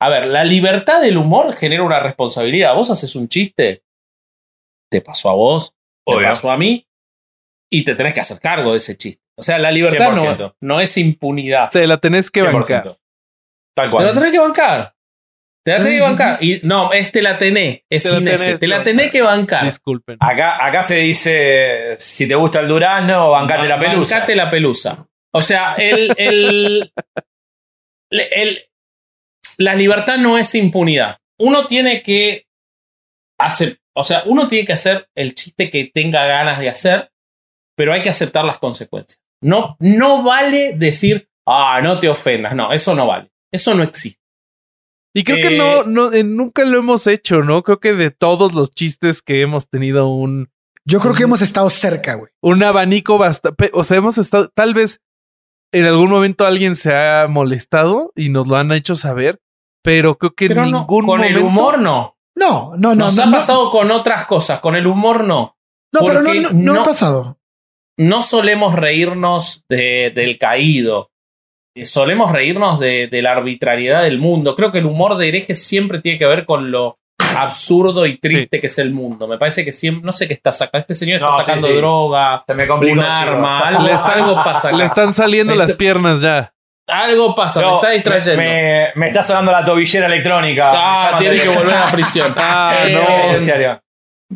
A 0.00 0.08
ver, 0.08 0.26
la 0.26 0.42
libertad 0.42 1.00
del 1.00 1.16
humor 1.18 1.54
genera 1.54 1.84
una 1.84 2.00
responsabilidad. 2.00 2.74
Vos 2.74 2.90
haces 2.90 3.14
un 3.14 3.28
chiste, 3.28 3.82
te 4.90 5.00
pasó 5.00 5.30
a 5.30 5.34
vos, 5.34 5.74
te 6.04 6.14
pasó 6.14 6.50
a 6.50 6.56
mí, 6.56 6.88
y 7.70 7.84
te 7.84 7.94
tenés 7.94 8.14
que 8.14 8.20
hacer 8.20 8.40
cargo 8.40 8.72
de 8.72 8.78
ese 8.78 8.96
chiste. 8.96 9.22
O 9.36 9.42
sea, 9.42 9.58
la 9.58 9.70
libertad 9.70 10.12
no, 10.12 10.22
100%. 10.24 10.54
no 10.60 10.80
es 10.80 10.96
impunidad. 10.98 11.70
Te 11.70 11.86
la 11.86 11.96
tenés 11.98 12.30
que 12.30 12.42
100%. 12.42 12.52
bancar. 12.52 12.82
Tal 12.84 12.98
Te 13.74 13.82
la 13.84 13.90
cual. 13.90 14.14
tenés 14.14 14.32
que 14.32 14.38
bancar. 14.38 14.94
Te 15.64 15.72
la 15.72 15.78
tenés 15.78 15.92
que 15.94 16.00
bancar. 16.00 16.38
Y 16.44 16.60
no, 16.64 16.92
es 16.92 17.12
te 17.12 17.22
la 17.22 17.38
tenés. 17.38 17.82
Es 17.88 18.02
Te 18.02 18.08
la 18.10 18.16
ese. 18.16 18.44
tenés 18.44 18.60
Te 18.60 18.66
la 18.66 18.78
que 18.78 18.84
tenés 18.84 19.10
que 19.10 19.22
bancar. 19.22 19.64
Disculpen. 19.64 20.16
Acá, 20.20 20.64
acá 20.66 20.82
se 20.82 20.96
dice, 20.96 21.94
si 21.98 22.26
te 22.28 22.34
gusta 22.34 22.60
el 22.60 22.68
durazno, 22.68 23.30
bancate 23.30 23.68
la 23.68 23.78
pelusa. 23.78 24.14
Bancate 24.16 24.36
la 24.36 24.50
pelusa. 24.50 25.06
O 25.32 25.40
sea, 25.42 25.74
el, 25.74 26.12
el, 26.18 26.92
el- 28.10 28.20
el- 28.32 28.66
la 29.58 29.74
libertad 29.74 30.16
no 30.18 30.38
es 30.38 30.54
impunidad. 30.54 31.18
Uno 31.38 31.66
tiene 31.66 32.02
que 32.02 32.46
hacer, 33.38 33.78
o 33.94 34.04
sea, 34.04 34.22
uno 34.26 34.48
tiene 34.48 34.66
que 34.66 34.72
hacer 34.72 35.08
el 35.14 35.34
chiste 35.34 35.70
que 35.70 35.90
tenga 35.92 36.24
ganas 36.26 36.58
de 36.60 36.68
hacer, 36.70 37.10
pero 37.80 37.94
hay 37.94 38.02
que 38.02 38.10
aceptar 38.10 38.44
las 38.44 38.58
consecuencias. 38.58 39.22
No, 39.42 39.74
no 39.80 40.22
vale 40.22 40.74
decir, 40.76 41.30
ah, 41.46 41.80
no 41.82 41.98
te 41.98 42.10
ofendas. 42.10 42.54
No, 42.54 42.70
eso 42.74 42.94
no 42.94 43.06
vale. 43.06 43.30
Eso 43.50 43.74
no 43.74 43.82
existe. 43.82 44.20
Y 45.16 45.24
creo 45.24 45.38
que 45.38 45.54
Eh, 45.54 45.58
no, 45.58 45.84
no 45.84 46.12
eh, 46.12 46.22
nunca 46.24 46.62
lo 46.66 46.78
hemos 46.78 47.06
hecho, 47.06 47.40
¿no? 47.42 47.62
Creo 47.62 47.80
que 47.80 47.94
de 47.94 48.10
todos 48.10 48.52
los 48.52 48.70
chistes 48.70 49.22
que 49.22 49.40
hemos 49.40 49.70
tenido 49.70 50.08
un, 50.08 50.50
Yo 50.84 51.00
creo 51.00 51.14
que 51.14 51.22
hemos 51.22 51.40
estado 51.40 51.70
cerca, 51.70 52.16
güey. 52.16 52.30
un 52.42 52.62
abanico 52.62 53.16
bastante. 53.16 53.70
O 53.72 53.82
sea, 53.82 53.96
hemos 53.96 54.18
estado. 54.18 54.50
Tal 54.54 54.74
vez 54.74 55.00
en 55.72 55.86
algún 55.86 56.10
momento 56.10 56.44
alguien 56.46 56.76
se 56.76 56.94
ha 56.94 57.26
molestado 57.28 58.12
y 58.14 58.28
nos 58.28 58.46
lo 58.46 58.56
han 58.56 58.72
hecho 58.72 58.94
saber, 58.94 59.40
pero 59.82 60.18
creo 60.18 60.34
que 60.34 60.48
Pero 60.48 60.64
en 60.64 60.70
no, 60.72 60.80
ningún 60.80 61.06
con 61.06 61.24
el 61.24 61.38
humor 61.38 61.78
no. 61.78 62.18
No, 62.36 62.76
no, 62.76 62.90
no. 62.94 63.06
Nos 63.06 63.16
no, 63.16 63.22
ha 63.22 63.26
no. 63.26 63.32
pasado 63.32 63.70
con 63.70 63.90
otras 63.90 64.26
cosas, 64.26 64.60
con 64.60 64.76
el 64.76 64.86
humor 64.86 65.24
no. 65.24 65.56
No, 65.92 66.00
pero 66.06 66.22
no, 66.22 66.32
no, 66.34 66.50
no 66.52 66.72
no- 66.74 66.80
ha 66.82 66.84
pasado. 66.84 67.39
No 68.00 68.22
solemos 68.22 68.74
reírnos 68.74 69.62
de- 69.68 70.10
del 70.14 70.38
caído. 70.38 71.10
Eh, 71.76 71.84
Solemos 71.84 72.32
reírnos 72.32 72.80
de, 72.80 73.06
de 73.08 73.22
la 73.22 73.32
arbitrariedad 73.32 74.02
del 74.02 74.18
mundo. 74.18 74.56
Creo 74.56 74.72
que 74.72 74.78
el 74.78 74.86
humor 74.86 75.16
de 75.16 75.28
herejes 75.28 75.62
siempre 75.64 76.00
tiene 76.00 76.18
que 76.18 76.26
ver 76.26 76.44
con 76.46 76.70
lo, 76.70 76.96
absurdo 77.36 78.06
y 78.06 78.18
triste 78.18 78.60
que 78.60 78.66
es 78.66 78.78
el 78.78 78.90
mundo. 78.92 79.28
Me 79.28 79.38
parece 79.38 79.64
que 79.64 79.70
siempre, 79.70 80.04
no 80.04 80.10
sé 80.12 80.26
qué 80.26 80.34
está 80.34 80.50
sacando. 80.50 80.80
Este 80.80 80.94
señor 80.94 81.16
está 81.16 81.26
No, 81.28 81.32
sacando 81.32 81.68
sí. 81.68 81.74
droga, 81.74 82.42
Se 82.46 82.54
me 82.54 82.66
complicó. 82.66 82.94
un 82.94 83.04
arma, 83.04 83.60
algo, 83.68 83.82
Le 83.84 83.92
están- 83.92 84.18
algo 84.18 84.34
pasa 84.42 84.68
acá. 84.68 84.76
Le 84.76 84.84
están 84.84 85.12
saliendo 85.14 85.52
Este- 85.52 85.64
las 85.64 85.74
piernas 85.74 86.20
ya. 86.22 86.52
Algo 86.88 87.36
pasa, 87.36 87.60
me 87.60 87.74
está 87.76 87.90
distrayendo. 87.90 88.42
Me, 88.42 88.88
me 88.96 89.06
está 89.08 89.22
sonando 89.22 89.52
la 89.52 89.64
tobillera 89.64 90.06
electrónica. 90.06 90.72
Ah, 90.74 91.18
tiene 91.20 91.38
que 91.38 91.48
volver 91.48 91.74
a 91.76 91.86
prisión. 91.86 92.34
Ah, 92.36 92.74
Eh, 92.84 92.92
no. 92.92 93.34
En 93.34 93.40
serio. 93.40 93.80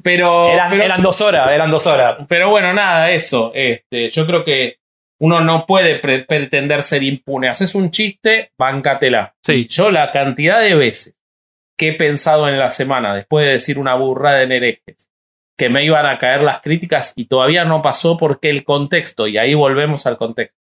Pero, 0.02 0.48
Eran, 0.48 0.70
pero, 0.70 0.82
eran 0.82 1.02
dos 1.02 1.20
horas, 1.20 1.50
eran 1.50 1.70
dos 1.70 1.86
horas. 1.86 2.16
pero 2.28 2.50
bueno, 2.50 2.72
nada, 2.72 3.10
eso. 3.12 3.52
Este, 3.54 4.10
yo 4.10 4.26
creo 4.26 4.44
que 4.44 4.78
uno 5.20 5.40
no 5.40 5.66
puede 5.66 6.00
pre- 6.00 6.24
pretender 6.24 6.82
ser 6.82 7.02
impune. 7.02 7.48
Haces 7.48 7.74
un 7.74 7.90
chiste, 7.90 8.50
bancatela. 8.58 9.34
Sí. 9.42 9.66
Yo 9.68 9.90
la 9.90 10.10
cantidad 10.10 10.60
de 10.60 10.74
veces 10.74 11.14
que 11.78 11.88
he 11.88 11.92
pensado 11.94 12.48
en 12.48 12.58
la 12.58 12.70
semana, 12.70 13.14
después 13.14 13.46
de 13.46 13.52
decir 13.52 13.78
una 13.78 13.94
burrada 13.94 14.42
en 14.42 14.52
herejes, 14.52 15.10
que 15.56 15.68
me 15.68 15.84
iban 15.84 16.06
a 16.06 16.18
caer 16.18 16.42
las 16.42 16.60
críticas 16.60 17.12
y 17.16 17.26
todavía 17.26 17.64
no 17.64 17.80
pasó 17.80 18.16
porque 18.16 18.50
el 18.50 18.64
contexto, 18.64 19.28
y 19.28 19.38
ahí 19.38 19.54
volvemos 19.54 20.06
al 20.06 20.16
contexto. 20.16 20.58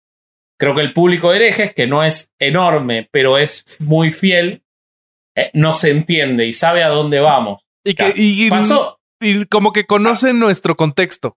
Creo 0.59 0.75
que 0.75 0.83
el 0.83 0.93
público 0.93 1.31
de 1.31 1.37
herejes, 1.37 1.73
que 1.75 1.87
no 1.87 2.03
es 2.05 2.33
enorme, 2.41 3.09
pero 3.13 3.39
es 3.39 3.65
muy 3.81 4.11
fiel, 4.11 4.63
eh, 5.37 5.51
no 5.55 5.75
se 5.75 5.91
entiende 5.91 6.45
y 6.47 6.53
sabe 6.53 6.83
a 6.83 6.89
dónde 6.89 7.21
vamos. 7.21 7.63
Y 7.85 7.95
que 7.95 8.13
y, 8.15 8.51
Pasó, 8.51 9.00
y 9.21 9.45
como 9.47 9.73
que 9.73 9.87
conocen 9.87 10.39
nuestro 10.39 10.77
contexto. 10.77 11.37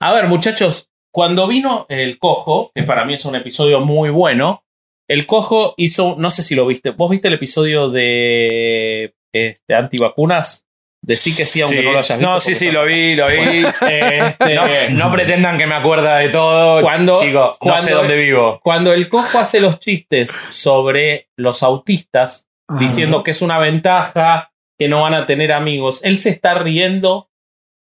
A 0.00 0.12
ver, 0.12 0.26
muchachos, 0.26 0.90
cuando 1.12 1.46
vino 1.46 1.86
el 1.88 2.18
cojo, 2.18 2.72
que 2.74 2.82
para 2.82 3.04
mí 3.04 3.14
es 3.14 3.24
un 3.24 3.36
episodio 3.36 3.80
muy 3.80 4.10
bueno, 4.10 4.64
el 5.08 5.26
cojo 5.26 5.74
hizo, 5.76 6.16
no 6.18 6.30
sé 6.30 6.42
si 6.42 6.54
lo 6.54 6.66
viste, 6.66 6.90
¿vos 6.90 7.10
viste 7.10 7.28
el 7.28 7.34
episodio 7.34 7.90
de 7.90 9.14
este, 9.32 9.74
antivacunas? 9.74 10.66
De 11.02 11.16
sí 11.16 11.36
que 11.36 11.44
sí, 11.44 11.60
aunque 11.60 11.82
no 11.82 11.92
lo 11.92 11.98
hayas 11.98 12.18
visto. 12.18 12.32
No, 12.32 12.40
sí, 12.40 12.54
sí, 12.54 12.72
lo 12.72 12.86
vi, 12.86 13.14
lo 13.14 13.26
vi. 13.26 13.34
Este, 13.82 14.54
No, 14.54 14.64
no 15.08 15.12
pretendan 15.12 15.58
que 15.58 15.66
me 15.66 15.74
acuerda 15.74 16.16
de 16.16 16.30
todo. 16.30 16.80
Cuando- 16.80 17.20
Chico, 17.22 17.38
no 17.52 17.52
cuando- 17.58 17.82
sé 17.82 17.90
dónde 17.92 18.16
vivo. 18.16 18.58
Cuando 18.62 18.92
el 18.94 19.10
cojo 19.10 19.38
hace 19.38 19.60
los 19.60 19.78
chistes 19.80 20.30
sobre 20.48 21.28
los 21.36 21.62
autistas, 21.62 22.48
Ajá. 22.66 22.80
diciendo 22.80 23.22
que 23.22 23.32
es 23.32 23.42
una 23.42 23.58
ventaja, 23.58 24.53
que 24.78 24.88
no 24.88 25.02
van 25.02 25.14
a 25.14 25.26
tener 25.26 25.52
amigos, 25.52 26.02
él 26.04 26.16
se 26.16 26.30
está 26.30 26.54
riendo 26.54 27.28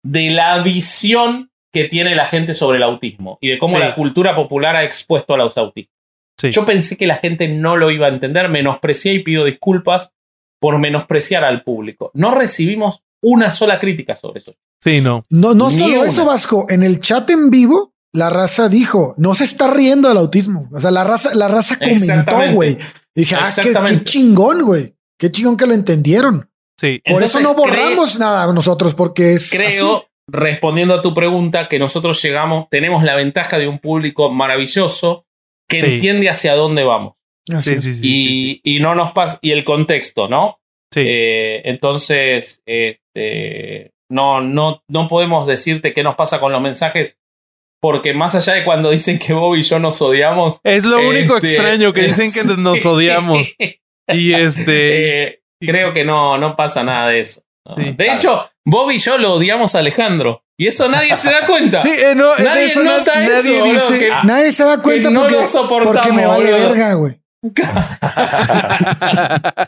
de 0.05 0.31
la 0.31 0.59
visión 0.63 1.51
que 1.73 1.85
tiene 1.85 2.15
la 2.15 2.27
gente 2.27 2.55
sobre 2.55 2.79
el 2.79 2.83
autismo 2.83 3.39
y 3.41 3.49
de 3.51 3.59
cómo 3.59 3.75
Sí. 3.75 3.81
la 3.81 3.95
cultura 3.95 4.35
popular 4.35 4.77
ha 4.77 4.85
expuesto 4.85 5.35
a 5.35 5.39
los 5.39 5.59
autistas. 5.59 5.95
Sí. 6.41 6.51
Yo 6.51 6.65
pensé 6.65 6.97
que 6.97 7.07
la 7.07 7.17
gente 7.17 7.49
no 7.49 7.77
lo 7.77 7.91
iba 7.91 8.07
a 8.07 8.11
entender, 8.11 8.49
menosprecié 8.49 9.13
y 9.15 9.19
pido 9.23 9.45
disculpas 9.45 10.13
por 10.61 10.79
menospreciar 10.79 11.45
al 11.45 11.63
público. 11.63 12.11
No 12.15 12.35
recibimos 12.35 13.03
una 13.23 13.51
sola 13.51 13.79
crítica 13.81 14.15
sobre 14.17 14.39
eso. 14.39 14.55
Sí, 14.83 15.01
no. 15.01 15.25
No, 15.31 15.55
no 15.55 15.69
Ni 15.71 15.79
solo 15.79 16.01
una. 16.01 16.09
eso, 16.09 16.25
Vasco. 16.25 16.67
En 16.69 16.85
el 16.85 17.01
chat 17.01 17.29
en 17.31 17.51
vivo, 17.51 17.93
la 18.13 18.31
raza 18.31 18.69
dijo, 18.69 19.15
no 19.19 19.35
se 19.35 19.45
está 19.45 19.69
riendo 19.73 20.09
del 20.09 20.19
autismo. 20.19 20.69
O 20.73 20.81
sea, 20.81 20.91
la 20.93 21.03
raza, 21.05 21.35
la 21.35 21.49
raza 21.49 21.77
comentó, 21.79 22.53
güey. 22.55 22.79
Dije, 23.15 23.35
ah, 23.35 23.49
qué 23.87 24.05
chingón, 24.05 24.63
güey. 24.63 24.95
Qué 25.19 25.31
chingón 25.33 25.57
que 25.57 25.67
lo 25.67 25.75
entendieron. 25.75 26.49
Sí. 26.79 27.03
Por 27.05 27.23
eso 27.23 27.41
no 27.41 27.55
borramos 27.55 28.19
nada 28.19 28.53
nosotros, 28.53 28.95
porque 28.95 29.33
es. 29.35 29.51
Creo, 29.51 30.07
respondiendo 30.31 30.95
a 30.95 31.03
tu 31.03 31.13
pregunta, 31.15 31.69
que 31.69 31.79
nosotros 31.79 32.23
llegamos, 32.23 32.69
tenemos 32.71 33.03
la 33.03 33.17
ventaja 33.17 33.59
de 33.59 33.67
un 33.67 33.79
público 33.79 34.31
maravilloso 34.31 35.25
que 35.69 35.79
Sí. 35.79 35.85
entiende 35.87 36.29
hacia 36.31 36.55
dónde 36.55 36.85
vamos. 36.85 37.15
así. 37.55 37.79
Sí, 37.81 38.01
y, 38.03 38.77
y 38.77 38.81
no 38.81 38.95
nos 38.95 39.13
pasa, 39.13 39.39
y 39.43 39.51
el 39.53 39.65
contexto, 39.65 40.29
¿no? 40.29 40.61
Sí. 40.93 41.01
Eh, 41.05 41.63
entonces, 41.65 42.63
este, 42.67 43.93
no, 44.11 44.41
no, 44.41 44.83
no 44.89 45.09
podemos 45.09 45.47
decirte 45.47 45.93
qué 45.93 46.03
nos 46.03 46.15
pasa 46.15 46.41
con 46.41 46.53
los 46.53 46.61
mensajes, 46.63 47.19
porque 47.81 48.13
más 48.15 48.35
allá 48.35 48.55
de 48.55 48.65
cuando 48.65 48.91
dicen 48.91 49.19
que 49.19 49.33
Bob 49.33 49.55
y 49.57 49.63
yo 49.63 49.79
nos 49.79 50.01
odiamos. 50.03 50.61
es 50.65 50.85
lo 50.85 50.99
único 51.09 51.37
este, 51.37 51.53
extraño 51.53 51.93
que 51.93 52.03
dicen 52.03 52.33
que 52.33 52.43
nos 52.61 52.85
odiamos. 52.87 53.55
Y 54.11 54.33
este. 54.33 55.23
Eh, 55.25 55.41
creo 55.61 55.93
que 55.93 56.05
no, 56.05 56.39
no 56.39 56.55
pasa 56.57 56.83
nada 56.85 57.09
de 57.09 57.21
eso. 57.21 57.43
¿no? 57.69 57.77
Sí. 57.77 57.93
de 57.97 58.13
hecho, 58.13 58.49
Bob 58.65 58.91
y 58.91 58.99
yo 58.99 59.19
lo 59.19 59.35
odiamos 59.35 59.75
a 59.75 59.79
Alejandro. 59.81 60.43
Y 60.61 60.67
eso 60.67 60.89
nadie 60.89 61.15
se 61.17 61.31
da 61.31 61.47
cuenta. 61.47 61.79
Sí, 61.81 61.91
eh, 61.91 62.15
no, 62.17 62.35
Nadie 62.37 62.65
eso 62.65 62.83
nota 62.83 63.23
eso, 63.25 63.33
nadie 63.33 63.61
boludo, 63.61 63.75
dice. 63.75 63.99
que- 63.99 64.13
Nadie 64.25 64.51
se 64.53 64.65
da 64.65 64.83
cuenta 64.83 65.09
que 65.09 65.15
no 65.15 65.21
porque, 65.21 65.37
lo 65.37 65.43
soportamos, 65.47 65.97
porque 66.01 66.13
me 66.13 66.27
vale 66.27 66.51
boludo. 66.51 66.69
verga, 66.71 66.95
güey. 66.95 67.15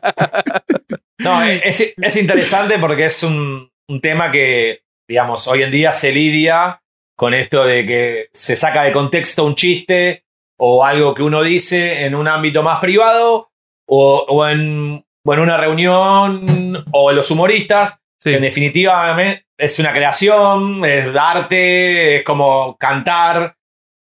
No, 1.18 1.42
es, 1.44 1.92
es 1.96 2.16
interesante 2.16 2.78
porque 2.78 3.04
es 3.04 3.22
un, 3.22 3.70
un 3.88 4.00
tema 4.00 4.32
que, 4.32 4.80
digamos, 5.06 5.46
hoy 5.48 5.62
en 5.62 5.70
día 5.70 5.92
se 5.92 6.12
lidia 6.12 6.80
con 7.14 7.34
esto 7.34 7.64
de 7.66 7.84
que 7.84 8.28
se 8.32 8.56
saca 8.56 8.82
de 8.84 8.92
contexto 8.92 9.44
un 9.44 9.54
chiste 9.54 10.24
o 10.58 10.82
algo 10.84 11.14
que 11.14 11.22
uno 11.22 11.42
dice 11.42 12.04
en 12.06 12.14
un 12.14 12.26
ámbito 12.26 12.62
más 12.62 12.80
privado 12.80 13.50
o, 13.86 14.24
o 14.28 14.46
en, 14.48 15.04
o 15.24 15.34
en 15.34 15.40
una 15.40 15.56
reunión 15.56 16.84
o 16.92 17.12
los 17.12 17.30
humoristas, 17.30 17.96
Sí. 18.22 18.30
que 18.30 18.36
en 18.36 18.42
definitiva 18.42 19.16
es 19.56 19.78
una 19.78 19.92
creación, 19.92 20.84
es 20.84 21.06
arte, 21.16 22.16
es 22.16 22.22
como 22.24 22.76
cantar 22.76 23.56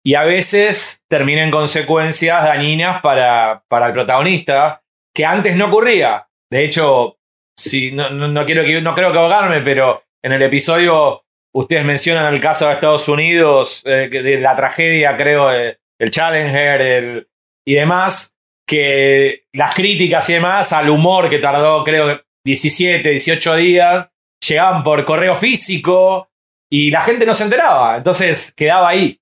y 0.04 0.14
a 0.14 0.22
veces 0.22 1.02
termina 1.08 1.42
en 1.42 1.50
consecuencias 1.50 2.44
dañinas 2.44 3.00
para, 3.02 3.64
para 3.68 3.88
el 3.88 3.92
protagonista, 3.92 4.82
que 5.12 5.24
antes 5.26 5.56
no 5.56 5.66
ocurría. 5.66 6.28
De 6.50 6.64
hecho, 6.64 7.16
si 7.58 7.90
no, 7.90 8.10
no, 8.10 8.28
no 8.28 8.44
quiero 8.44 8.62
que 8.62 8.80
no 8.80 8.94
creo 8.94 9.10
que 9.12 9.18
ahogarme, 9.18 9.62
pero 9.62 10.04
en 10.22 10.32
el 10.32 10.42
episodio 10.42 11.24
ustedes 11.52 11.84
mencionan 11.84 12.32
el 12.32 12.40
caso 12.40 12.66
de 12.68 12.74
Estados 12.74 13.08
Unidos, 13.08 13.82
eh, 13.84 14.08
de 14.10 14.40
la 14.40 14.54
tragedia, 14.54 15.16
creo, 15.16 15.52
eh, 15.52 15.78
el 15.98 16.10
Challenger 16.12 16.80
el- 16.82 17.28
y 17.66 17.74
demás, 17.74 18.33
que 18.66 19.44
las 19.52 19.74
críticas 19.74 20.28
y 20.30 20.34
demás 20.34 20.72
al 20.72 20.90
humor 20.90 21.28
que 21.28 21.38
tardó, 21.38 21.84
creo, 21.84 22.22
17, 22.44 23.08
18 23.08 23.56
días, 23.56 24.08
llegaban 24.46 24.82
por 24.82 25.04
correo 25.04 25.36
físico 25.36 26.28
y 26.70 26.90
la 26.90 27.02
gente 27.02 27.26
no 27.26 27.34
se 27.34 27.44
enteraba, 27.44 27.96
entonces 27.96 28.52
quedaba 28.54 28.88
ahí. 28.88 29.20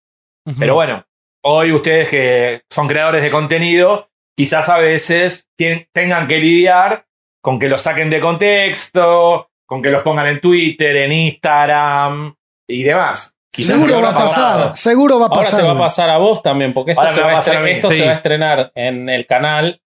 Pero 0.59 0.75
bueno, 0.75 1.05
hoy 1.45 1.73
ustedes 1.73 2.09
que 2.09 2.63
son 2.71 2.89
creadores 2.89 3.23
de 3.23 3.31
contenido, 3.31 4.11
quizás 4.37 4.69
a 4.69 4.79
veces 4.79 5.49
tengan 5.93 6.27
que 6.27 6.39
lidiar 6.39 7.07
con 7.41 7.59
que 7.59 7.69
los 7.69 7.83
saquen 7.83 8.11
de 8.11 8.21
contexto, 8.21 9.51
con 9.67 9.83
que 9.83 9.91
los 9.91 10.03
pongan 10.03 10.27
en 10.27 10.41
Twitter, 10.41 10.97
en 10.97 11.13
Instagram 11.13 12.35
y 12.69 12.83
demás. 12.83 13.37
Quizás 13.53 13.77
Seguro 13.77 14.01
va 14.01 14.09
a 14.11 14.15
pasar. 14.17 14.77
Seguro 14.77 15.19
va 15.19 15.27
a 15.27 15.29
Ahora 15.29 15.43
pasar. 15.43 15.61
te 15.61 15.67
va 15.67 15.73
a 15.73 15.79
pasar 15.79 16.09
a 16.11 16.17
vos 16.19 16.43
también, 16.43 16.73
porque 16.73 16.93
esto, 16.93 17.03
Ahora 17.03 17.13
se 17.13 17.21
va, 17.21 17.27
va 17.61 17.67
a 17.67 17.71
esto 17.71 17.91
Sí. 17.93 17.99
se 17.99 18.07
va 18.07 18.13
a 18.13 18.15
estrenar 18.15 18.73
en 18.75 19.09
el 19.11 19.27
canal 19.27 19.83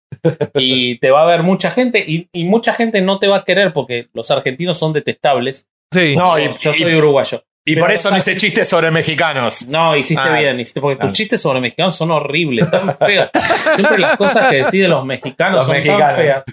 y 0.54 0.98
te 0.98 1.10
va 1.10 1.22
a 1.22 1.26
ver 1.26 1.42
mucha 1.42 1.70
gente 1.72 2.04
y, 2.06 2.28
y 2.32 2.44
mucha 2.44 2.72
gente 2.74 3.00
no 3.00 3.18
te 3.18 3.26
va 3.26 3.38
a 3.38 3.44
querer 3.44 3.72
porque 3.72 4.08
los 4.14 4.30
argentinos 4.30 4.78
son 4.78 4.92
detestables. 4.92 5.68
Sí. 5.92 6.14
No, 6.16 6.38
y, 6.38 6.44
Yo 6.60 6.70
y- 6.70 6.74
soy 6.74 6.94
uruguayo. 6.94 7.42
y 7.64 7.74
por 7.74 7.90
eso 7.90 8.08
no 8.12 8.18
hice 8.18 8.36
chistes 8.36 8.68
sobre 8.68 8.92
mexicanos. 8.92 9.62
No, 9.66 9.96
hiciste 9.96 10.22
Ah. 10.24 10.38
bien, 10.38 10.60
hiciste, 10.60 10.80
porque 10.80 11.00
tus 11.00 11.10
Ah. 11.10 11.12
chistes 11.12 11.40
sobre 11.42 11.60
mexicanos 11.60 11.96
son 11.96 12.12
horribles, 12.12 12.70
tan 12.70 12.96
feos. 12.96 13.30
Siempre 13.74 13.98
las 13.98 14.16
cosas 14.16 14.46
que 14.48 14.56
decís 14.58 14.80
de 14.82 14.86
los 14.88 15.04
mexicanos 15.04 15.56
Los 15.58 15.66
son 15.66 15.74
mexicanos. 15.74 16.06
tan 16.06 16.16
feas. 16.16 16.44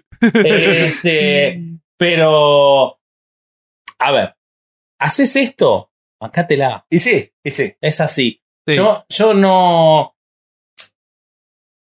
Este, 0.46 1.60
pero, 1.98 2.98
a 4.00 4.12
ver, 4.12 4.36
haces 5.00 5.36
esto, 5.36 5.92
bancátela. 6.24 6.86
Y 6.90 7.00
sí, 7.00 7.32
y 7.44 7.52
sí. 7.52 7.74
Es 7.82 8.02
así. 8.02 8.42
Sí. 8.68 8.74
Yo, 8.76 9.06
yo 9.10 9.34
no. 9.34 10.16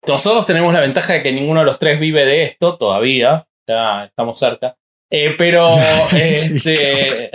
Nosotros 0.08 0.46
tenemos 0.46 0.74
la 0.74 0.80
ventaja 0.80 1.14
de 1.14 1.24
que 1.24 1.32
ninguno 1.32 1.60
de 1.60 1.66
los 1.66 1.78
tres 1.80 2.00
vive 2.00 2.26
de 2.26 2.44
esto 2.44 2.78
todavía. 2.78 3.48
Ya 3.68 4.06
estamos 4.06 4.40
cerca. 4.40 4.76
Eh, 5.12 5.36
pero. 5.38 5.70
este, 6.16 7.30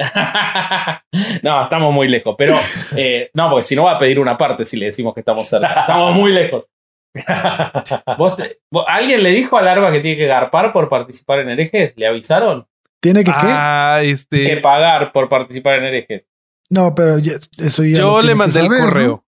no, 1.43 1.62
estamos 1.62 1.93
muy 1.93 2.09
lejos. 2.09 2.35
Pero. 2.39 2.56
eh, 2.97 3.31
no, 3.35 3.51
porque 3.51 3.62
si 3.62 3.76
no 3.76 3.85
va 3.85 3.93
a 3.93 3.98
pedir 3.98 4.18
una 4.18 4.36
parte 4.36 4.64
si 4.64 4.76
le 4.78 4.86
decimos 4.86 5.14
que 5.14 5.20
estamos 5.20 5.47
cerca. 5.48 5.81
Estamos 5.81 6.14
muy 6.14 6.32
lejos. 6.32 6.66
¿Vos 8.18 8.35
te- 8.36 8.59
vos- 8.72 8.85
¿Alguien 8.89 9.22
le 9.22 9.31
dijo 9.31 9.56
a 9.56 9.62
Larva 9.62 9.93
que 9.93 10.01
tiene 10.01 10.16
que 10.16 10.26
garpar 10.26 10.72
por 10.72 10.89
participar 10.89 11.40
en 11.40 11.51
herejes? 11.51 11.93
¿Le 11.97 12.06
avisaron? 12.09 12.66
¿Tiene 13.01 13.20
que 13.22 13.31
qué? 13.31 13.36
Ah, 13.43 13.98
Que 14.01 14.10
este. 14.10 14.56
pagar 14.56 15.12
por 15.12 15.28
participar 15.28 15.78
en 15.78 15.85
herejes. 15.85 16.28
No, 16.70 16.95
pero 16.95 17.19
ya- 17.19 17.32
eso 17.59 17.85
ya. 17.85 17.99
Yo 17.99 18.23
le 18.23 18.35
mandé 18.35 18.61
el 18.61 18.66
saber, 18.66 18.81
¿no? 18.81 18.85
correo. 18.86 19.24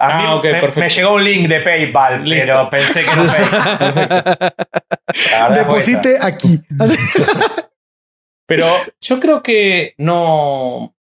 A 0.00 0.18
mí 0.18 0.24
Ah, 0.26 0.34
ok, 0.36 0.44
me, 0.44 0.50
perfecto. 0.60 0.80
me 0.80 0.88
llegó 0.88 1.14
un 1.14 1.24
link 1.24 1.48
de 1.48 1.60
PayPal, 1.60 2.24
Listo. 2.24 2.46
pero 2.46 2.70
pensé 2.70 3.04
que 3.04 3.16
no 3.16 3.24
fue 5.48 5.54
Deposite 5.54 6.16
aquí. 6.20 6.58
Pero 8.46 8.66
yo 9.00 9.20
creo 9.20 9.42
que 9.42 9.94
no. 9.98 10.94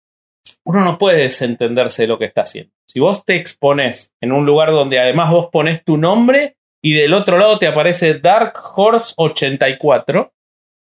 Uno 0.64 0.84
no 0.84 0.98
puede 0.98 1.22
desentenderse 1.22 2.02
de 2.02 2.08
lo 2.08 2.18
que 2.18 2.26
está 2.26 2.42
haciendo. 2.42 2.72
Si 2.86 3.00
vos 3.00 3.24
te 3.24 3.36
expones 3.36 4.14
en 4.20 4.32
un 4.32 4.44
lugar 4.44 4.72
donde 4.72 4.98
además 4.98 5.30
vos 5.30 5.48
pones 5.50 5.84
tu 5.84 5.96
nombre 5.96 6.56
y 6.82 6.94
del 6.94 7.14
otro 7.14 7.38
lado 7.38 7.58
te 7.58 7.66
aparece 7.66 8.18
Dark 8.18 8.52
Horse 8.76 9.14
84, 9.16 10.32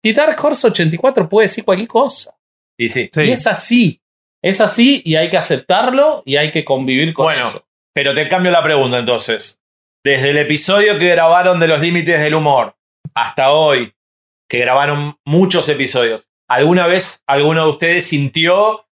Y 0.03 0.13
Dark 0.13 0.37
Horse 0.43 0.67
84 0.69 1.29
puede 1.29 1.45
decir 1.45 1.65
cualquier 1.65 1.89
cosa. 1.89 2.35
Y 2.79 2.89
sí. 2.89 3.11
Sí. 3.13 3.23
Y 3.23 3.31
es 3.31 3.47
así. 3.47 4.01
Es 4.47 4.61
así 4.61 5.03
y 5.05 5.17
hay 5.17 5.29
que 5.29 5.37
aceptarlo 5.37 6.23
y 6.25 6.37
hay 6.37 6.51
que 6.51 6.65
convivir 6.65 7.13
con 7.15 7.25
Bueno. 7.25 7.47
eso. 7.47 7.67
Pero 7.95 8.15
te 8.15 8.29
cambio 8.29 8.53
la 8.53 8.63
pregunta 8.63 8.99
entonces. 8.99 9.61
Desde 10.05 10.31
el 10.31 10.39
episodio 10.39 10.99
que 10.99 11.09
grabaron 11.09 11.59
de 11.59 11.67
los 11.67 11.81
límites 11.81 12.21
del 12.21 12.35
humor 12.35 12.77
hasta 13.15 13.51
hoy, 13.51 13.93
que 14.49 14.59
grabaron 14.61 15.17
muchos 15.25 15.69
episodios, 15.69 16.29
¿alguna 16.49 16.87
vez 16.87 17.23
alguno 17.27 17.65
de 17.65 17.71
ustedes 17.73 18.07
sintió 18.07 18.87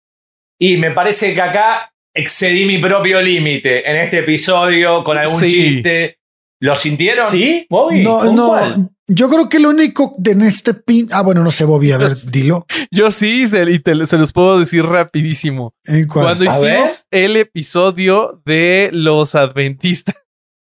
y 0.60 0.76
me 0.76 0.92
parece 0.92 1.34
que 1.34 1.40
acá 1.42 1.92
excedí 2.14 2.64
mi 2.66 2.78
propio 2.78 3.20
límite 3.20 3.90
en 3.90 3.96
este 3.96 4.18
episodio 4.18 5.02
con 5.02 5.18
algún 5.18 5.40
Sí. 5.40 5.48
chiste? 5.48 6.18
¿Lo 6.60 6.74
sintieron? 6.76 7.28
¿Sí? 7.30 7.66
Bobby. 7.70 8.02
No, 8.04 8.18
¿Con 8.18 8.36
no. 8.36 8.48
cuál? 8.48 8.88
Yo 9.12 9.28
creo 9.28 9.48
que 9.48 9.58
lo 9.58 9.70
único 9.70 10.14
de 10.18 10.30
en 10.32 10.42
este 10.42 10.72
pin. 10.72 11.08
Ah, 11.10 11.22
bueno, 11.22 11.42
no 11.42 11.50
sé, 11.50 11.64
Bobby. 11.64 11.90
A 11.92 11.98
ver, 11.98 12.12
dilo. 12.32 12.64
Yo 12.92 13.10
sí, 13.10 13.46
se, 13.46 13.68
y 13.70 13.78
te- 13.80 14.06
se 14.06 14.18
los 14.18 14.32
puedo 14.32 14.58
decir 14.60 14.84
rapidísimo. 14.84 15.74
¿En 15.84 16.06
cuál? 16.06 16.24
Cuando 16.26 16.44
hicimos 16.44 17.06
el 17.10 17.36
episodio 17.36 18.40
de 18.44 18.90
los 18.92 19.34
adventistas, 19.34 20.14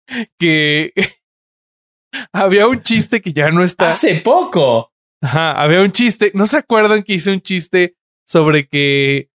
que 0.39 0.93
había 2.33 2.67
un 2.67 2.81
chiste 2.83 3.21
que 3.21 3.33
ya 3.33 3.49
no 3.51 3.63
está. 3.63 3.91
Hace 3.91 4.15
poco. 4.21 4.91
Ajá, 5.21 5.51
había 5.53 5.81
un 5.81 5.91
chiste. 5.91 6.31
¿No 6.35 6.45
se 6.45 6.57
acuerdan 6.57 7.03
que 7.03 7.13
hice 7.13 7.31
un 7.31 7.41
chiste 7.41 7.95
sobre 8.27 8.67
que 8.67 9.29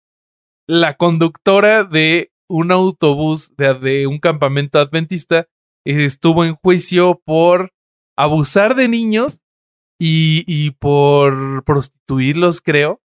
la 0.69 0.97
conductora 0.97 1.83
de 1.85 2.31
un 2.49 2.71
autobús 2.71 3.53
de, 3.57 3.75
de 3.75 4.07
un 4.07 4.19
campamento 4.19 4.79
adventista 4.79 5.47
estuvo 5.85 6.45
en 6.45 6.55
juicio 6.55 7.21
por 7.25 7.73
abusar 8.23 8.75
de 8.75 8.89
niños 8.89 9.43
y, 10.01 10.45
y 10.47 10.73
por 10.73 11.65
prostituirlos, 11.65 12.61
creo? 12.61 13.01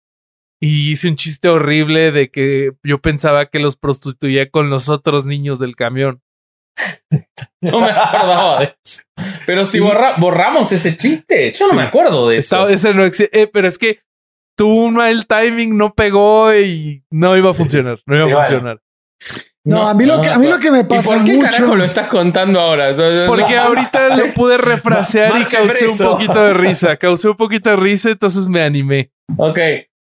Y 0.60 0.92
hice 0.92 1.08
un 1.08 1.16
chiste 1.16 1.48
horrible 1.48 2.12
de 2.12 2.30
que 2.30 2.72
yo 2.84 3.00
pensaba 3.00 3.46
que 3.46 3.58
los 3.58 3.76
prostituía 3.76 4.50
con 4.50 4.70
los 4.70 4.88
otros 4.88 5.26
niños 5.26 5.58
del 5.58 5.74
camión. 5.76 6.22
No 7.60 7.80
me 7.80 7.90
acordaba 7.90 8.60
de 8.60 8.74
eso. 8.84 9.02
Pero 9.46 9.64
si 9.64 9.78
Sí. 9.78 9.84
borra- 9.84 10.16
borramos 10.18 10.70
ese 10.72 10.96
chiste, 10.96 11.52
yo 11.52 11.64
no 11.66 11.70
Sí. 11.70 11.76
me 11.76 11.82
acuerdo 11.82 12.28
de 12.28 12.36
eso. 12.38 12.68
Ese 12.68 12.94
no 12.94 13.04
exi- 13.04 13.28
eh, 13.32 13.48
pero 13.52 13.68
es 13.68 13.78
que 13.78 14.00
un 14.60 14.94
mal 14.94 15.26
timing, 15.26 15.76
no 15.76 15.92
pegó 15.92 16.54
y 16.54 17.04
no 17.10 17.36
iba 17.36 17.50
a 17.50 17.54
funcionar. 17.54 17.98
No 18.06 18.14
iba 18.16 18.44
a 18.44 18.48
bueno. 18.48 18.78
No, 19.64 19.86
a 19.86 19.94
mí 19.94 20.04
lo 20.06 20.20
que- 20.20 20.28
a 20.28 20.38
mí 20.38 20.46
lo 20.48 20.58
que 20.58 20.70
me 20.72 20.80
¿Y 20.80 20.84
pasa 20.84 21.14
por 21.14 21.24
qué 21.24 21.34
mucho- 21.34 21.50
carajo 21.50 21.76
lo 21.76 21.84
estás 21.84 22.08
contando 22.08 22.60
ahora? 22.60 22.94
Porque 23.26 23.56
ahorita 23.56 24.16
lo 24.16 24.26
pude 24.34 24.58
refrasear 24.58 25.32
y 25.40 25.44
causé 25.52 25.86
un 25.86 25.98
poquito 25.98 26.42
de 26.44 26.54
risa. 26.54 26.96
Causé 26.96 27.28
un 27.28 27.36
poquito 27.36 27.70
de 27.70 27.76
risa, 27.76 28.10
entonces 28.10 28.48
me 28.48 28.62
animé. 28.62 29.10
Ok. 29.36 29.58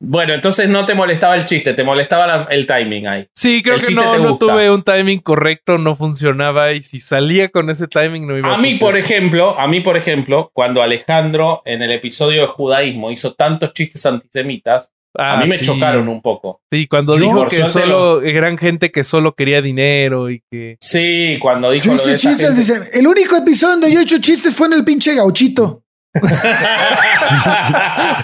Bueno, 0.06 0.34
entonces 0.34 0.68
no 0.68 0.84
te 0.84 0.92
molestaba 0.94 1.34
el 1.36 1.46
chiste, 1.46 1.72
te 1.72 1.84
molestaba 1.84 2.26
la- 2.26 2.42
el 2.50 2.66
timing 2.66 3.06
ahí. 3.06 3.26
Sí, 3.34 3.62
creo 3.62 3.76
El 3.76 3.82
que 3.82 3.92
no, 3.94 4.36
tuve 4.38 4.70
un 4.70 4.82
timing 4.82 5.20
correcto, 5.20 5.78
no 5.78 5.94
funcionaba 5.94 6.72
y 6.72 6.82
si 6.82 7.00
salía 7.00 7.48
con 7.48 7.70
ese 7.70 7.86
timing 7.86 8.26
no 8.26 8.36
iba 8.36 8.50
a 8.50 8.54
A 8.54 8.58
mí, 8.58 8.74
por 8.74 8.96
ejemplo, 8.98 9.58
a 9.58 9.66
mí, 9.68 9.80
por 9.80 9.96
ejemplo, 9.96 10.50
cuando 10.52 10.82
Alejandro 10.82 11.62
en 11.64 11.80
el 11.82 11.92
episodio 11.92 12.42
de 12.42 12.48
judaísmo 12.48 13.10
hizo 13.10 13.32
tantos 13.34 13.72
chistes 13.72 14.04
antisemitas, 14.04 14.92
a 15.16 15.36
mí 15.38 15.48
me 15.48 15.58
sí. 15.58 15.64
chocaron 15.64 16.08
un 16.08 16.20
poco. 16.22 16.60
Sí, 16.72 16.86
cuando 16.88 17.16
Yo, 17.16 17.24
dijo 17.24 17.46
que 17.46 17.64
solo 17.66 18.22
eran 18.22 18.58
gente 18.58 18.90
que 18.90 19.04
solo 19.04 19.34
quería 19.34 19.62
dinero 19.62 20.30
y 20.30 20.42
que 20.50 20.76
Sí, 20.80 21.38
cuando 21.40 21.70
dijo 21.70 21.84
Yo 21.86 21.92
lo 21.92 21.96
de 21.98 22.02
hice 22.02 22.14
esa 22.14 22.28
chistes, 22.30 22.46
gente- 22.48 22.60
dice, 22.82 22.98
el 22.98 23.06
único 23.06 23.36
episodio 23.36 23.72
donde 23.72 23.92
yo 23.92 24.00
he 24.00 24.02
hecho 24.02 24.18
chistes 24.18 24.54
fue 24.54 24.66
en 24.66 24.72
el 24.74 24.84
pinche 24.84 25.14
gauchito. 25.14 25.82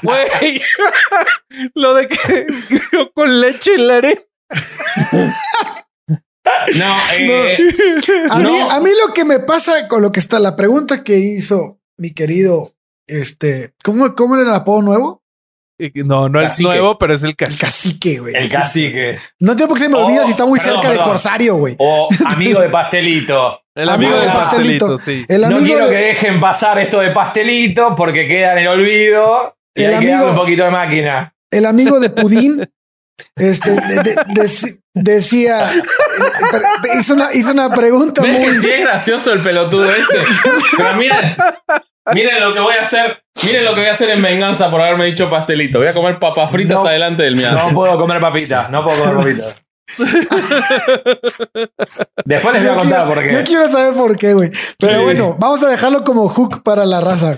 Güey, 0.03 0.63
lo 1.75 1.95
de 1.95 2.07
que 2.09 2.17
escribió 2.49 3.13
con 3.13 3.41
leche 3.41 3.75
en 3.75 3.87
la 3.87 3.97
arena. 3.97 4.21
no, 6.77 6.97
eh, 7.19 7.59
A, 8.31 8.39
No. 8.39 8.49
mí, 8.51 8.59
a 8.71 8.81
mí 8.81 8.91
lo 9.07 9.13
que 9.13 9.25
me 9.25 9.41
pasa 9.41 9.89
con 9.89 10.03
lo 10.03 10.13
que 10.13 10.21
está, 10.21 10.39
la 10.39 10.57
pregunta 10.57 11.03
que 11.05 11.19
hizo 11.19 11.81
mi 11.99 12.13
querido, 12.13 12.75
este, 13.07 13.75
¿cómo, 13.83 14.15
cómo 14.15 14.37
era 14.37 14.45
el 14.49 14.55
apodo 14.55 14.83
nuevo? 14.83 15.20
Eh, 15.81 15.93
No, 16.05 16.29
no 16.29 16.41
es 16.41 16.49
Cacique. 16.51 16.69
nuevo, 16.69 16.99
pero 16.99 17.15
es 17.15 17.23
el 17.23 17.31
El 17.31 17.37
cacique. 17.37 17.65
cacique, 17.67 18.19
güey. 18.19 18.35
El 18.35 18.49
cacique. 18.51 19.19
No 19.39 19.53
entiendo 19.53 19.69
por 19.69 19.79
qué 19.79 19.85
se 19.85 19.89
me 19.91 19.97
Oh, 19.97 20.07
olvida 20.07 20.25
si 20.25 20.31
está 20.33 20.47
muy 20.47 20.59
perdón, 20.59 20.75
cerca 20.77 20.91
de 20.91 20.97
perdón. 20.97 21.13
Corsario, 21.13 21.55
güey. 21.57 21.75
O 21.79 22.09
amigo 22.29 22.61
de 22.61 22.69
pastelito. 22.69 23.61
El 23.75 23.89
Amigo 23.89 24.17
del 24.19 24.31
pastelito, 24.33 24.89
pastelito. 24.89 24.99
sí. 24.99 25.25
El 25.33 25.43
no 25.49 25.59
quiero 25.59 25.87
de- 25.87 25.93
que 25.93 26.03
dejen 26.03 26.41
pasar 26.41 26.79
esto 26.81 27.01
de 27.01 27.11
pastelito 27.13 27.95
porque 27.97 28.27
queda 28.29 28.53
en 28.53 28.59
el 28.59 28.69
olvido 28.69 29.57
y 29.75 29.83
El 29.85 29.95
hay 29.95 30.01
que 30.01 30.07
darle 30.07 30.13
amigo- 30.15 30.31
un 30.31 30.37
poquito 30.37 30.65
de 30.65 30.71
máquina. 30.71 31.35
el 31.51 31.65
amigo 31.67 32.01
de 32.01 32.11
Pudín, 32.11 32.69
este, 33.37 33.71
de- 33.73 34.03
de- 34.03 34.17
deci- 34.35 34.81
decía, 34.95 35.73
hizo 36.99 37.15
una, 37.15 37.33
hizo 37.35 37.53
una 37.53 37.73
pregunta 37.75 38.23
¿Ves 38.23 38.39
que 38.39 38.47
muy... 38.53 38.61
sí 38.61 38.71
es 38.71 38.81
gracioso 38.81 39.33
el 39.33 39.41
pelotudo 39.43 39.91
este? 39.91 40.19
Pero 40.77 40.95
miren, 40.97 41.35
miren 42.15 42.41
lo 42.41 42.53
que 42.55 42.61
voy 42.61 42.75
a 42.77 42.83
hacer. 42.83 43.23
Miren 43.43 43.65
lo 43.65 43.75
que 43.75 43.81
voy 43.81 43.89
a 43.89 43.93
hacer 43.93 44.11
en 44.11 44.21
venganza 44.23 44.71
por 44.71 44.81
haberme 44.83 45.07
dicho 45.07 45.31
pastelito. 45.31 45.79
Voy 45.79 45.89
a 45.89 45.95
comer 45.95 46.19
papas 46.19 46.51
fritas 46.51 46.83
No. 46.83 46.89
adelante 46.89 47.23
del 47.23 47.37
mío. 47.37 47.51
No 47.53 47.71
puedo 47.75 47.99
comer 47.99 48.21
papitas, 48.21 48.71
no 48.71 48.85
puedo 48.85 48.99
comer 49.03 49.17
papitas. 49.17 49.57
Después 52.25 52.55
les 52.55 52.63
voy 52.65 52.73
a 52.73 52.77
contar 52.77 53.07
quiero, 53.07 53.15
por 53.15 53.23
qué. 53.23 53.33
yo 53.35 53.45
quiero 53.45 53.69
saber 53.69 53.95
por 53.95 54.17
qué, 54.17 54.35
güey. 54.35 54.51
Pero 54.79 54.99
Sí. 54.99 55.03
bueno, 55.05 55.37
vamos 55.39 55.63
a 55.63 55.69
dejarlo 55.69 56.05
como 56.05 56.29
hook 56.29 56.63
para 56.63 56.85
la 56.87 57.01
raza. 57.01 57.37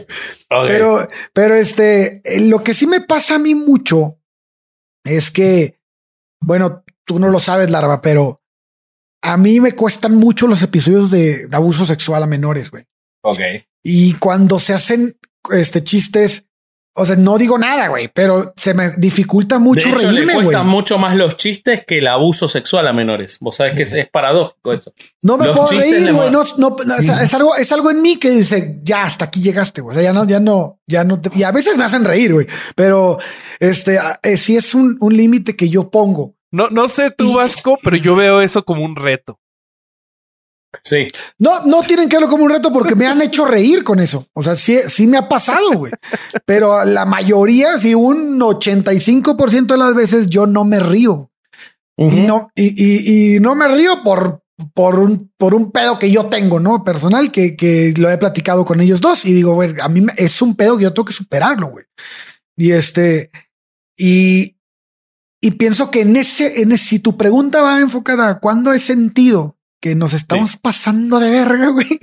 Pero, 0.66 1.06
pero 1.32 1.54
este, 1.54 2.20
lo 2.40 2.62
que 2.62 2.74
sí 2.74 2.86
me 2.86 3.00
pasa 3.00 3.36
a 3.36 3.38
mí 3.38 3.54
mucho 3.54 4.18
es 5.04 5.30
que, 5.30 5.80
bueno, 6.40 6.84
tú 7.04 7.18
no 7.18 7.28
lo 7.28 7.40
sabes, 7.40 7.70
Larva, 7.70 8.00
pero 8.00 8.42
a 9.22 9.36
mí 9.36 9.60
me 9.60 9.74
cuestan 9.74 10.16
mucho 10.16 10.46
los 10.46 10.62
episodios 10.62 11.10
de 11.10 11.48
abuso 11.52 11.86
sexual 11.86 12.22
a 12.22 12.26
menores, 12.26 12.70
güey. 12.70 12.84
Ok. 13.22 13.38
Y 13.82 14.14
cuando 14.14 14.58
se 14.58 14.74
hacen 14.74 15.16
este 15.50 15.82
chistes, 15.84 16.46
o 16.94 17.06
sea, 17.06 17.16
no 17.16 17.38
digo 17.38 17.56
nada, 17.58 17.88
güey, 17.88 18.08
pero 18.12 18.52
se 18.56 18.74
me 18.74 18.90
dificulta 18.98 19.58
mucho 19.58 19.88
de 19.88 19.94
hecho, 19.94 20.06
le 20.06 20.12
reírme, 20.12 20.34
güey. 20.34 20.44
cuestan 20.46 20.68
mucho 20.68 20.98
más 20.98 21.16
los 21.16 21.36
chistes 21.36 21.84
que 21.86 21.98
el 21.98 22.06
abuso 22.06 22.48
sexual 22.48 22.86
a 22.86 22.92
menores. 22.92 23.38
Vos 23.40 23.56
sabés 23.56 23.74
que 23.74 23.82
es, 23.82 23.92
es 23.94 24.08
paradójico 24.10 24.72
eso. 24.72 24.92
No 25.22 25.36
me 25.38 25.46
los 25.46 25.56
puedo 25.58 25.80
reír, 25.80 26.00
le 26.02 26.12
güey. 26.12 26.30
No, 26.30 26.42
no, 26.58 26.68
no, 26.70 26.76
o 26.76 27.02
sea, 27.02 27.22
es 27.22 27.32
algo, 27.34 27.56
es 27.56 27.72
algo 27.72 27.90
en 27.90 28.02
mí 28.02 28.16
que 28.18 28.30
dice, 28.30 28.80
ya 28.82 29.04
hasta 29.04 29.24
aquí 29.26 29.40
llegaste, 29.42 29.80
güey. 29.80 29.96
O 29.96 30.00
sea, 30.00 30.02
ya 30.02 30.12
no, 30.12 30.26
ya 30.26 30.40
no, 30.40 30.80
ya 30.86 31.04
no. 31.04 31.20
te- 31.20 31.30
y 31.34 31.42
a 31.44 31.52
veces 31.52 31.76
me 31.78 31.84
hacen 31.84 32.04
reír, 32.04 32.34
güey. 32.34 32.46
Pero 32.76 33.18
este 33.58 33.98
eh, 34.22 34.36
sí 34.36 34.56
es 34.56 34.74
un, 34.74 34.96
un 35.00 35.16
límite 35.16 35.56
que 35.56 35.68
yo 35.68 35.90
pongo. 35.90 36.34
No, 36.50 36.68
no 36.68 36.88
sé 36.88 37.10
tú, 37.10 37.30
Y- 37.30 37.34
Vasco, 37.36 37.78
pero 37.82 37.96
yo 37.96 38.14
veo 38.14 38.42
eso 38.42 38.64
como 38.64 38.84
un 38.84 38.96
reto. 38.96 39.38
Sí. 40.84 41.06
No, 41.38 41.64
no 41.66 41.80
tienen 41.82 42.08
que 42.08 42.16
verlo 42.16 42.28
como 42.30 42.44
un 42.44 42.50
reto 42.50 42.72
porque 42.72 42.94
me 42.94 43.06
han 43.06 43.20
hecho 43.22 43.44
reír 43.44 43.84
con 43.84 44.00
eso. 44.00 44.26
O 44.32 44.42
sea, 44.42 44.56
sí, 44.56 44.78
sí 44.88 45.06
me 45.06 45.18
ha 45.18 45.28
pasado, 45.28 45.72
güey. 45.74 45.92
Pero 46.46 46.84
la 46.84 47.04
mayoría, 47.04 47.76
sí, 47.78 47.94
un 47.94 48.38
85% 48.40 49.66
de 49.66 49.76
las 49.78 49.94
veces 49.94 50.26
yo 50.26 50.46
no 50.46 50.64
me 50.64 50.80
río. 50.80 51.30
Y 51.98 52.20
no, 52.22 52.50
y, 52.54 52.72
y, 52.74 53.36
y 53.36 53.40
no 53.40 53.54
me 53.54 53.68
río 53.68 54.02
por, 54.02 54.42
por 54.74 54.98
un, 54.98 55.30
por 55.36 55.54
un 55.54 55.70
pedo 55.70 55.98
que 55.98 56.10
yo 56.10 56.26
tengo, 56.26 56.58
¿no? 56.58 56.82
Personal, 56.84 57.30
que, 57.30 57.54
que 57.54 57.92
lo 57.96 58.10
he 58.10 58.16
platicado 58.18 58.64
con 58.64 58.80
ellos 58.80 59.00
dos 59.00 59.24
y 59.26 59.32
digo, 59.34 59.54
güey, 59.54 59.74
a 59.80 59.88
mí 59.88 60.00
me- 60.00 60.14
es 60.16 60.40
un 60.40 60.56
pedo 60.56 60.76
que 60.78 60.84
yo 60.84 60.92
tengo 60.94 61.04
que 61.04 61.12
superarlo, 61.12 61.68
güey. 61.68 61.84
Y 62.56 62.72
este, 62.72 63.30
y, 63.96 64.56
y 65.40 65.50
pienso 65.52 65.90
que 65.90 66.00
en 66.00 66.16
ese, 66.16 66.62
en 66.62 66.72
ese, 66.72 66.84
si 66.84 66.98
tu 66.98 67.16
pregunta 67.16 67.60
va 67.62 67.78
enfocada 67.80 68.28
a 68.30 68.38
cuándo 68.40 68.72
he 68.72 68.78
sentido 68.80 69.58
que 69.82 69.94
nos 69.96 70.12
estamos 70.14 70.56
pasando 70.56 71.18
de 71.18 71.28
verga, 71.28 71.66
güey, 71.68 71.98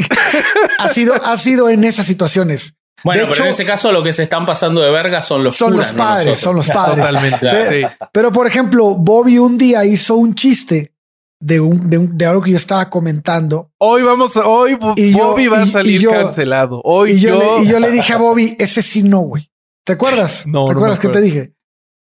ha 0.79 0.89
sido, 0.89 1.13
ha 1.15 1.37
sido 1.37 1.69
en 1.69 1.83
esas 1.85 2.05
situaciones. 2.05 2.75
Bueno, 3.05 3.21
De 3.21 3.25
pero 3.27 3.33
hecho- 3.35 3.43
en 3.45 3.49
ese 3.51 3.65
caso 3.65 3.91
lo 3.93 4.03
que 4.03 4.11
se 4.11 4.23
están 4.23 4.45
pasando 4.45 4.81
de 4.81 4.91
verga 4.91 5.21
son 5.21 5.45
los 5.45 5.55
Son 5.55 5.71
curas, 5.71 5.87
los 5.87 5.95
no 5.97 6.03
padres, 6.03 6.37
son 6.39 6.55
los 6.57 6.67
padres. 6.69 7.07
Totalmente. 7.07 7.47
Sí. 7.81 7.87
Pero 8.11 8.31
por 8.33 8.45
ejemplo, 8.45 8.95
Bobby 8.95 9.37
un 9.37 9.57
día 9.57 9.85
hizo 9.85 10.15
un 10.15 10.35
chiste 10.35 10.93
de 11.41 11.61
un, 11.61 11.89
de, 11.89 11.97
un- 11.97 12.17
de 12.17 12.25
algo 12.25 12.41
que 12.41 12.51
yo 12.51 12.57
estaba 12.57 12.89
comentando 12.89 13.71
Hoy 13.77 14.01
vamos 14.03 14.35
a, 14.35 14.45
hoy 14.45 14.75
Bo- 14.75 14.95
Y 14.97 15.13
yo- 15.13 15.19
Bobby 15.29 15.47
va 15.47 15.61
a 15.61 15.65
y 15.65 15.69
salir 15.71 16.01
yo- 16.01 16.11
cancelado. 16.11 16.81
Hoy 16.83 17.11
y 17.11 17.19
yo, 17.21 17.29
yo, 17.41 17.57
le, 17.59 17.63
y 17.63 17.67
yo 17.67 17.79
le 17.79 17.91
dije 17.91 18.11
a 18.11 18.17
Bobby, 18.17 18.57
ese 18.59 18.81
sí 18.81 19.03
no, 19.03 19.19
güey. 19.19 19.49
¿Te 19.85 19.93
acuerdas? 19.93 20.43
No, 20.45 20.65
¿Te 20.65 20.73
no 20.73 20.79
acuerdas 20.79 20.97
me 21.01 21.01
que 21.01 21.07
te 21.13 21.21
dije? 21.21 21.53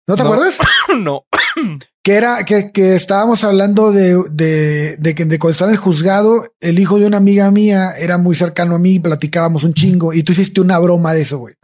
¿No 0.07 0.15
te 0.15 0.23
No. 0.23 0.29
acuerdas? 0.29 0.59
no. 0.99 1.25
Que 2.03 2.13
era 2.15 2.45
que, 2.45 2.71
que 2.71 2.95
estábamos 2.95 3.43
hablando 3.43 3.91
de, 3.91 4.23
de, 4.31 4.95
de 4.95 5.13
que 5.13 5.25
de 5.25 5.37
cuando 5.39 5.51
estaba 5.51 5.71
en 5.71 5.75
el 5.75 5.81
juzgado, 5.81 6.45
el 6.61 6.79
hijo 6.79 6.97
de 6.99 7.05
una 7.05 7.17
amiga 7.17 7.51
mía 7.51 7.91
era 7.99 8.17
muy 8.17 8.33
cercano 8.33 8.75
a 8.75 8.79
mí, 8.79 8.97
platicábamos 8.97 9.65
un 9.65 9.73
chingo 9.73 10.13
y 10.13 10.23
tú 10.23 10.31
hiciste 10.31 10.61
una 10.61 10.79
broma 10.79 11.13
de 11.13 11.23
eso, 11.23 11.39
güey. 11.39 11.55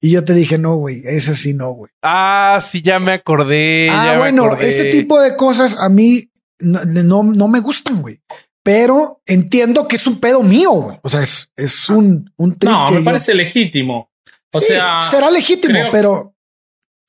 Y 0.00 0.10
yo 0.12 0.24
te 0.24 0.32
dije, 0.32 0.56
no, 0.56 0.76
güey, 0.76 1.02
ese 1.04 1.34
sí 1.34 1.52
no, 1.52 1.72
güey. 1.72 1.92
Ah, 2.02 2.60
sí, 2.66 2.80
ya 2.80 2.98
me 2.98 3.12
acordé. 3.12 3.90
Ah, 3.90 4.06
ya 4.06 4.12
me 4.14 4.18
bueno, 4.20 4.44
acordé. 4.46 4.68
este 4.68 4.84
tipo 4.90 5.20
de 5.20 5.36
cosas 5.36 5.76
a 5.78 5.90
mí 5.90 6.30
no, 6.60 6.82
no, 6.86 7.22
no 7.22 7.48
me 7.48 7.60
gustan, 7.60 8.00
güey. 8.00 8.20
Pero 8.62 9.20
entiendo 9.26 9.86
que 9.86 9.96
es 9.96 10.06
un 10.06 10.18
pedo 10.18 10.42
mío, 10.42 10.70
güey. 10.70 10.98
O 11.02 11.10
sea, 11.10 11.20
es, 11.22 11.52
es 11.56 11.90
un, 11.90 12.32
un 12.38 12.56
No, 12.64 12.90
me 12.90 12.98
yo- 13.00 13.04
parece 13.04 13.34
legítimo. 13.34 14.10
O 14.54 14.60
Sí, 14.62 14.68
sea, 14.68 15.02
será 15.02 15.30
legítimo, 15.30 15.74
creo- 15.74 15.90
pero 15.92 16.33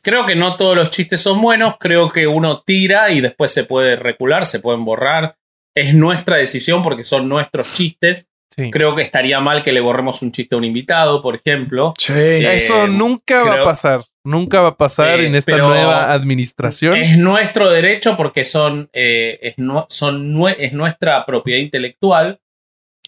creo 0.05 0.25
que 0.25 0.35
no 0.35 0.55
todos 0.55 0.75
los 0.77 0.89
chistes 0.91 1.19
son 1.19 1.41
buenos. 1.41 1.75
Creo 1.79 2.09
que 2.09 2.27
uno 2.27 2.61
tira 2.65 3.09
y 3.09 3.19
después 3.19 3.51
se 3.51 3.63
puede 3.65 3.95
recular, 3.95 4.45
se 4.45 4.59
pueden 4.59 4.85
borrar. 4.85 5.35
Es 5.75 5.93
nuestra 5.93 6.37
decisión 6.37 6.83
porque 6.83 7.03
son 7.03 7.27
nuestros 7.27 7.73
chistes. 7.73 8.29
Sí. 8.55 8.69
Creo 8.71 8.95
que 8.95 9.01
estaría 9.01 9.41
mal 9.41 9.63
que 9.63 9.73
le 9.73 9.81
borremos 9.81 10.21
un 10.21 10.31
chiste 10.31 10.55
a 10.55 10.57
un 10.57 10.63
invitado, 10.63 11.21
por 11.21 11.35
ejemplo. 11.35 11.93
sí. 11.97 12.13
Eso 12.13 12.85
Eh, 12.85 12.87
nunca 12.87 13.43
va 13.43 13.55
a 13.55 13.63
pasar. 13.65 14.01
Nunca 14.23 14.61
va 14.61 14.69
a 14.69 14.77
pasar 14.77 15.19
Eh, 15.19 15.27
en 15.27 15.35
esta 15.35 15.57
nueva 15.57 16.13
administración. 16.13 16.95
Es 16.95 17.17
nuestro 17.17 17.69
derecho 17.69 18.15
porque 18.15 18.45
son, 18.45 18.89
eh, 18.93 19.37
es, 19.41 19.55
nu- 19.57 19.85
son 19.89 20.33
nue- 20.33 20.55
es 20.57 20.71
nuestra 20.71 21.25
propiedad 21.25 21.59
intelectual. 21.59 22.39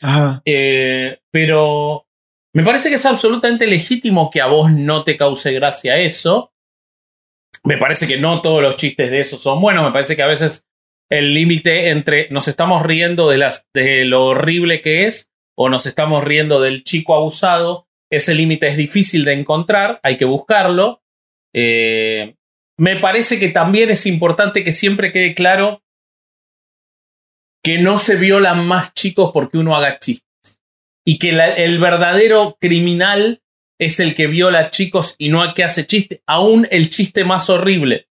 Ajá. 0.02 0.42
Eh, 0.46 1.20
pero 1.32 2.06
me 2.54 2.64
parece 2.64 2.90
que 2.90 2.96
es 2.96 3.06
absolutamente 3.06 3.66
legítimo 3.68 4.30
que 4.30 4.42
a 4.42 4.48
vos 4.48 4.70
no 4.72 5.04
te 5.04 5.16
cause 5.18 5.54
gracia 5.54 5.98
eso. 5.98 6.52
Me 7.68 7.78
parece 7.78 8.08
que 8.08 8.18
no 8.18 8.42
todos 8.42 8.62
los 8.62 8.78
chistes 8.78 9.12
de 9.12 9.20
eso 9.20 9.36
son 9.36 9.60
buenos. 9.60 9.84
Me 9.84 9.92
parece 9.92 10.16
que 10.16 10.24
a 10.24 10.28
veces 10.28 10.66
el 11.10 11.34
límite 11.34 11.90
entre 11.90 12.30
nos 12.30 12.48
estamos 12.48 12.82
riendo 12.82 13.30
de, 13.30 13.38
las, 13.38 13.68
de 13.74 14.06
lo 14.06 14.28
horrible 14.28 14.80
que 14.80 15.06
es 15.06 15.34
o 15.54 15.68
nos 15.68 15.86
estamos 15.86 16.24
riendo 16.24 16.62
del 16.62 16.86
chico 16.86 17.14
abusado, 17.14 17.90
ese 18.10 18.36
límite 18.36 18.70
es 18.70 18.78
difícil 18.78 19.26
de 19.26 19.34
encontrar, 19.34 20.00
hay 20.02 20.16
que 20.16 20.24
buscarlo. 20.24 21.02
Eh, 21.54 22.36
me 22.78 22.96
parece 22.96 23.38
que 23.38 23.50
también 23.50 23.90
es 23.90 24.06
importante 24.06 24.64
que 24.64 24.72
siempre 24.72 25.12
quede 25.12 25.36
claro 25.36 25.84
que 27.62 27.80
no 27.80 28.00
se 28.00 28.16
violan 28.16 28.66
más 28.66 28.94
chicos 28.94 29.32
porque 29.34 29.58
uno 29.58 29.76
haga 29.76 30.00
chistes. 30.00 30.62
Y 31.06 31.20
que 31.20 31.32
el 31.32 31.80
verdadero 31.80 32.56
criminal 32.62 33.42
es 33.80 34.00
el 34.00 34.16
que 34.16 34.28
viola 34.28 34.70
chicos 34.70 35.16
y 35.18 35.30
no 35.30 35.44
el 35.44 35.54
que 35.54 35.64
hace 35.64 35.86
chiste. 35.86 36.22
Aún 36.28 36.68
el 36.72 36.90
chiste 36.90 37.24
más 37.24 37.50
horrible. 37.50 38.08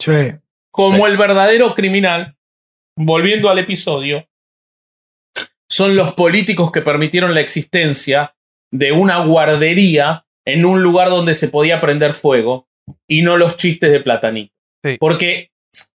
Sí. 0.00 0.32
Como 0.70 1.06
el 1.06 1.16
verdadero 1.16 1.74
criminal, 1.74 2.36
volviendo 2.96 3.48
al 3.50 3.58
episodio, 3.58 4.28
son 5.70 5.96
los 5.96 6.14
políticos 6.14 6.70
que 6.72 6.82
permitieron 6.82 7.34
la 7.34 7.40
existencia 7.40 8.34
de 8.72 8.92
una 8.92 9.24
guardería 9.24 10.26
en 10.46 10.64
un 10.64 10.82
lugar 10.82 11.08
donde 11.08 11.34
se 11.34 11.48
podía 11.48 11.80
prender 11.80 12.14
fuego 12.14 12.68
y 13.06 13.22
no 13.22 13.36
los 13.36 13.56
chistes 13.56 13.90
de 13.90 14.00
Platanito. 14.00 14.54
Sí. 14.84 14.96
Porque 14.98 15.50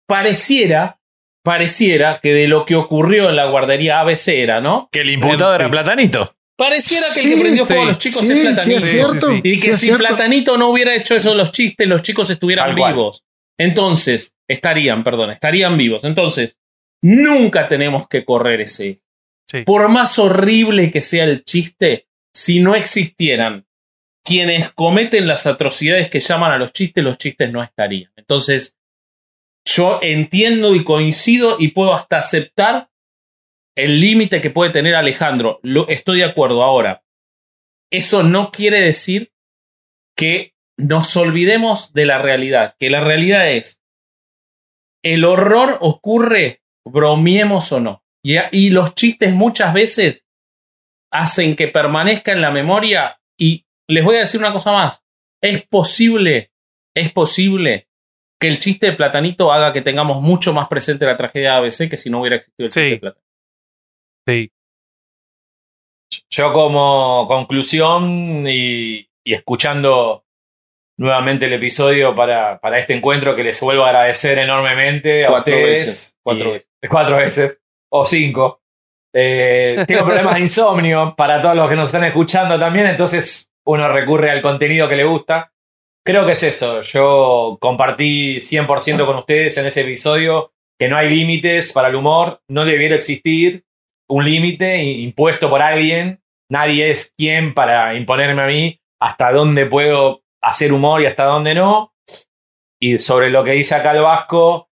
pareciera, 0.06 1.00
pareciera 1.44 2.20
que 2.20 2.32
de 2.32 2.48
lo 2.48 2.64
que 2.64 2.76
ocurrió 2.76 3.28
en 3.28 3.36
la 3.36 3.46
guardería 3.46 4.00
ABC 4.00 4.28
era, 4.28 4.60
¿no? 4.60 4.88
Que 4.90 5.00
el 5.00 5.10
imputado 5.10 5.54
era 5.54 5.70
Platanito. 5.70 6.34
Pareciera 6.58 7.06
que 7.14 7.20
el 7.22 7.34
que 7.34 7.40
prendió 7.40 7.64
fuego 7.66 7.82
a 7.82 7.86
los 7.86 7.98
chicos 7.98 8.20
sí, 8.26 8.32
es 8.32 8.38
sí, 8.38 8.42
Platanito. 8.44 8.76
es 8.78 8.82
Sí, 8.82 8.90
cierto. 8.90 9.12
sí, 9.14 9.26
sí. 9.26 9.40
Y 9.44 9.54
que 9.58 9.60
Sí, 9.62 9.70
es 9.70 9.78
si 9.78 9.86
cierto. 9.86 10.04
Platanito 10.04 10.58
no 10.58 10.68
hubiera 10.70 10.92
hecho 10.94 11.14
eso 11.14 11.34
los 11.34 11.52
chistes, 11.52 11.86
los 11.86 12.02
chicos 12.02 12.28
estuvieran 12.30 12.76
cual. 12.76 12.92
vivos. 12.94 13.22
Entonces, 13.58 14.34
estarían, 14.48 15.04
perdón, 15.04 15.30
estarían 15.30 15.76
vivos. 15.78 16.02
Entonces, 16.04 16.58
nunca 17.00 17.68
tenemos 17.68 18.08
que 18.08 18.24
correr 18.24 18.60
ese. 18.62 19.00
Sí. 19.48 19.62
Por 19.62 19.88
más 19.88 20.18
horrible 20.18 20.90
que 20.90 21.00
sea 21.00 21.24
el 21.24 21.44
chiste, 21.44 22.08
si 22.34 22.60
no 22.60 22.74
existieran 22.74 23.64
quienes 24.24 24.72
cometen 24.72 25.26
las 25.28 25.46
atrocidades 25.46 26.10
que 26.10 26.20
llaman 26.20 26.52
a 26.52 26.58
los 26.58 26.72
chistes, 26.72 27.02
los 27.04 27.18
chistes 27.18 27.50
no 27.52 27.62
estarían. 27.62 28.10
Entonces, 28.16 28.76
yo 29.64 30.00
entiendo 30.02 30.74
y 30.74 30.82
coincido 30.84 31.56
y 31.58 31.68
puedo 31.68 31.94
hasta 31.94 32.18
aceptar 32.18 32.90
el 33.78 34.00
límite 34.00 34.40
que 34.40 34.50
puede 34.50 34.70
tener 34.70 34.94
Alejandro. 34.94 35.60
Lo, 35.62 35.88
estoy 35.88 36.18
de 36.18 36.24
acuerdo 36.24 36.62
ahora. 36.62 37.02
Eso 37.90 38.22
no 38.22 38.50
quiere 38.50 38.80
decir 38.80 39.32
que 40.16 40.54
nos 40.76 41.16
olvidemos 41.16 41.92
de 41.92 42.04
la 42.04 42.18
realidad, 42.18 42.74
que 42.78 42.90
la 42.90 43.00
realidad 43.00 43.50
es, 43.50 43.82
el 45.02 45.24
horror 45.24 45.78
ocurre, 45.80 46.62
bromiemos 46.84 47.72
o 47.72 47.80
no. 47.80 48.04
Y, 48.22 48.36
y 48.52 48.70
los 48.70 48.94
chistes 48.94 49.32
muchas 49.32 49.72
veces 49.72 50.26
hacen 51.12 51.56
que 51.56 51.68
permanezca 51.68 52.32
en 52.32 52.40
la 52.42 52.50
memoria 52.50 53.20
y 53.38 53.64
les 53.88 54.04
voy 54.04 54.16
a 54.16 54.20
decir 54.20 54.40
una 54.40 54.52
cosa 54.52 54.72
más, 54.72 55.02
es 55.40 55.66
posible, 55.66 56.52
es 56.94 57.12
posible 57.12 57.88
que 58.40 58.48
el 58.48 58.58
chiste 58.58 58.86
de 58.86 58.92
Platanito 58.92 59.52
haga 59.52 59.72
que 59.72 59.82
tengamos 59.82 60.20
mucho 60.20 60.52
más 60.52 60.68
presente 60.68 61.06
la 61.06 61.16
tragedia 61.16 61.52
de 61.52 61.56
ABC 61.58 61.88
que 61.88 61.96
si 61.96 62.10
no 62.10 62.20
hubiera 62.20 62.36
existido 62.36 62.66
el 62.66 62.72
Sí. 62.72 62.80
chiste 62.80 62.94
de 62.94 63.00
Platanito. 63.00 63.27
Sí. 64.28 64.50
Yo 66.30 66.52
como 66.52 67.26
conclusión 67.28 68.44
y, 68.46 69.08
y 69.24 69.34
escuchando 69.34 70.24
nuevamente 70.98 71.46
el 71.46 71.54
episodio 71.54 72.14
para, 72.14 72.60
para 72.60 72.78
este 72.78 72.92
encuentro 72.94 73.34
que 73.34 73.44
les 73.44 73.58
vuelvo 73.62 73.84
a 73.84 73.88
agradecer 73.88 74.38
enormemente 74.38 75.24
a 75.24 75.28
Cuatro 75.30 75.54
ustedes. 75.54 75.78
veces, 75.78 76.18
cuatro 76.22 76.48
Y- 76.50 76.52
veces. 76.52 76.70
Cuatro 76.90 77.16
veces. 77.16 77.60
O 77.90 78.06
cinco. 78.06 78.60
Eh, 79.14 79.84
tengo 79.86 80.04
problemas 80.04 80.34
de 80.34 80.40
insomnio 80.40 81.14
para 81.16 81.40
todos 81.40 81.56
los 81.56 81.70
que 81.70 81.76
nos 81.76 81.88
están 81.88 82.04
escuchando 82.04 82.58
también, 82.58 82.86
entonces 82.86 83.50
uno 83.66 83.88
recurre 83.90 84.30
al 84.30 84.42
contenido 84.42 84.88
que 84.90 84.96
le 84.96 85.04
gusta. 85.04 85.52
Creo 86.06 86.26
que 86.26 86.32
es 86.32 86.42
eso. 86.42 86.82
Yo 86.82 87.56
compartí 87.60 88.36
100% 88.40 89.06
con 89.06 89.16
ustedes 89.16 89.56
en 89.56 89.66
ese 89.66 89.80
episodio 89.82 90.52
que 90.78 90.88
no 90.88 90.96
hay 90.98 91.08
límites 91.08 91.72
para 91.72 91.88
el 91.88 91.94
humor, 91.96 92.42
no 92.48 92.64
debiera 92.66 92.94
existir 92.96 93.64
un 94.08 94.24
límite 94.24 94.82
impuesto 94.82 95.48
por 95.48 95.62
alguien. 95.62 96.20
Nadie 96.50 96.90
es 96.90 97.12
quien 97.16 97.54
para 97.54 97.94
imponerme 97.94 98.42
a 98.42 98.46
mí 98.46 98.80
hasta 99.00 99.32
dónde 99.32 99.66
puedo 99.66 100.22
hacer 100.42 100.72
humor 100.72 101.02
y 101.02 101.06
hasta 101.06 101.24
dónde 101.24 101.54
no. 101.54 101.94
Y 102.80 102.98
sobre 102.98 103.30
lo 103.30 103.44
que 103.44 103.52
dice 103.52 103.74
acá 103.74 103.92
el 103.92 104.02
Vasco, 104.02 104.70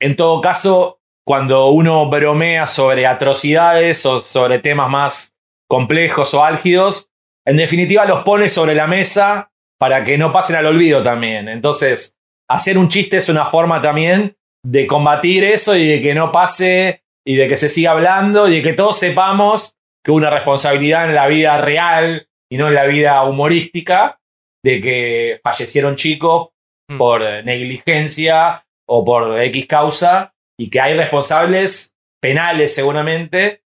en 0.00 0.16
todo 0.16 0.40
caso, 0.40 1.00
cuando 1.26 1.68
uno 1.68 2.08
bromea 2.08 2.66
sobre 2.66 3.06
atrocidades 3.06 4.04
o 4.06 4.20
sobre 4.20 4.58
temas 4.58 4.90
más 4.90 5.36
complejos 5.68 6.32
o 6.34 6.44
álgidos, 6.44 7.10
en 7.46 7.56
definitiva 7.56 8.04
los 8.06 8.22
pone 8.24 8.48
sobre 8.48 8.74
la 8.74 8.86
mesa 8.86 9.50
para 9.78 10.04
que 10.04 10.18
no 10.18 10.32
pasen 10.32 10.56
al 10.56 10.66
olvido 10.66 11.02
también. 11.02 11.48
Entonces, 11.48 12.18
hacer 12.48 12.78
un 12.78 12.88
chiste 12.88 13.18
es 13.18 13.28
una 13.28 13.46
forma 13.46 13.80
también 13.80 14.36
de 14.64 14.86
combatir 14.86 15.44
eso 15.44 15.76
y 15.76 15.86
de 15.86 16.02
que 16.02 16.14
no 16.14 16.32
pase 16.32 17.04
y 17.28 17.36
de 17.36 17.46
que 17.48 17.56
se 17.58 17.68
siga 17.68 17.90
hablando 17.90 18.48
y 18.48 18.56
de 18.56 18.62
que 18.62 18.72
todos 18.72 18.98
sepamos 18.98 19.74
que 20.04 20.12
una 20.12 20.30
responsabilidad 20.30 21.04
en 21.04 21.14
la 21.14 21.26
vida 21.26 21.60
real 21.60 22.26
y 22.50 22.56
no 22.56 22.68
en 22.68 22.74
la 22.74 22.86
vida 22.86 23.22
humorística 23.24 24.18
de 24.64 24.80
que 24.80 25.40
fallecieron 25.44 25.96
chicos 25.96 26.48
Mm. 26.90 26.96
por 26.96 27.20
negligencia 27.44 28.64
o 28.88 29.04
por 29.04 29.38
X 29.42 29.66
causa 29.66 30.32
y 30.58 30.70
que 30.70 30.80
hay 30.80 30.96
responsables 30.96 31.94
penales 32.18 32.74
seguramente 32.74 33.62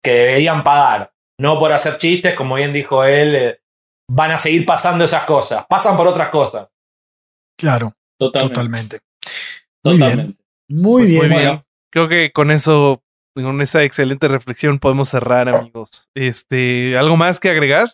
que 0.00 0.12
deberían 0.12 0.62
pagar, 0.62 1.12
no 1.40 1.58
por 1.58 1.72
hacer 1.72 1.98
chistes, 1.98 2.36
como 2.36 2.54
bien 2.54 2.72
dijo 2.72 3.02
él, 3.02 3.34
eh, 3.34 3.60
van 4.08 4.30
a 4.30 4.38
seguir 4.38 4.64
pasando 4.64 5.04
esas 5.04 5.24
cosas, 5.24 5.66
pasan 5.68 5.96
por 5.96 6.06
otras 6.06 6.28
cosas. 6.30 6.68
Claro, 7.58 7.92
Totalmente. 8.16 8.54
totalmente. 8.54 8.98
Muy 9.84 9.96
bien. 9.96 10.00
totalmente. 10.10 10.44
Muy 10.68 11.02
Pues 11.02 11.08
bien. 11.10 11.18
muy 11.18 11.28
bien. 11.28 11.48
Bueno. 11.50 11.65
Creo 11.92 12.08
que 12.08 12.32
con 12.32 12.50
eso, 12.50 13.02
con 13.34 13.60
esa 13.60 13.82
excelente 13.82 14.28
reflexión, 14.28 14.78
podemos 14.78 15.08
cerrar, 15.08 15.48
amigos. 15.48 16.08
Este, 16.14 16.96
¿algo 16.98 17.16
más 17.16 17.40
que 17.40 17.50
agregar? 17.50 17.88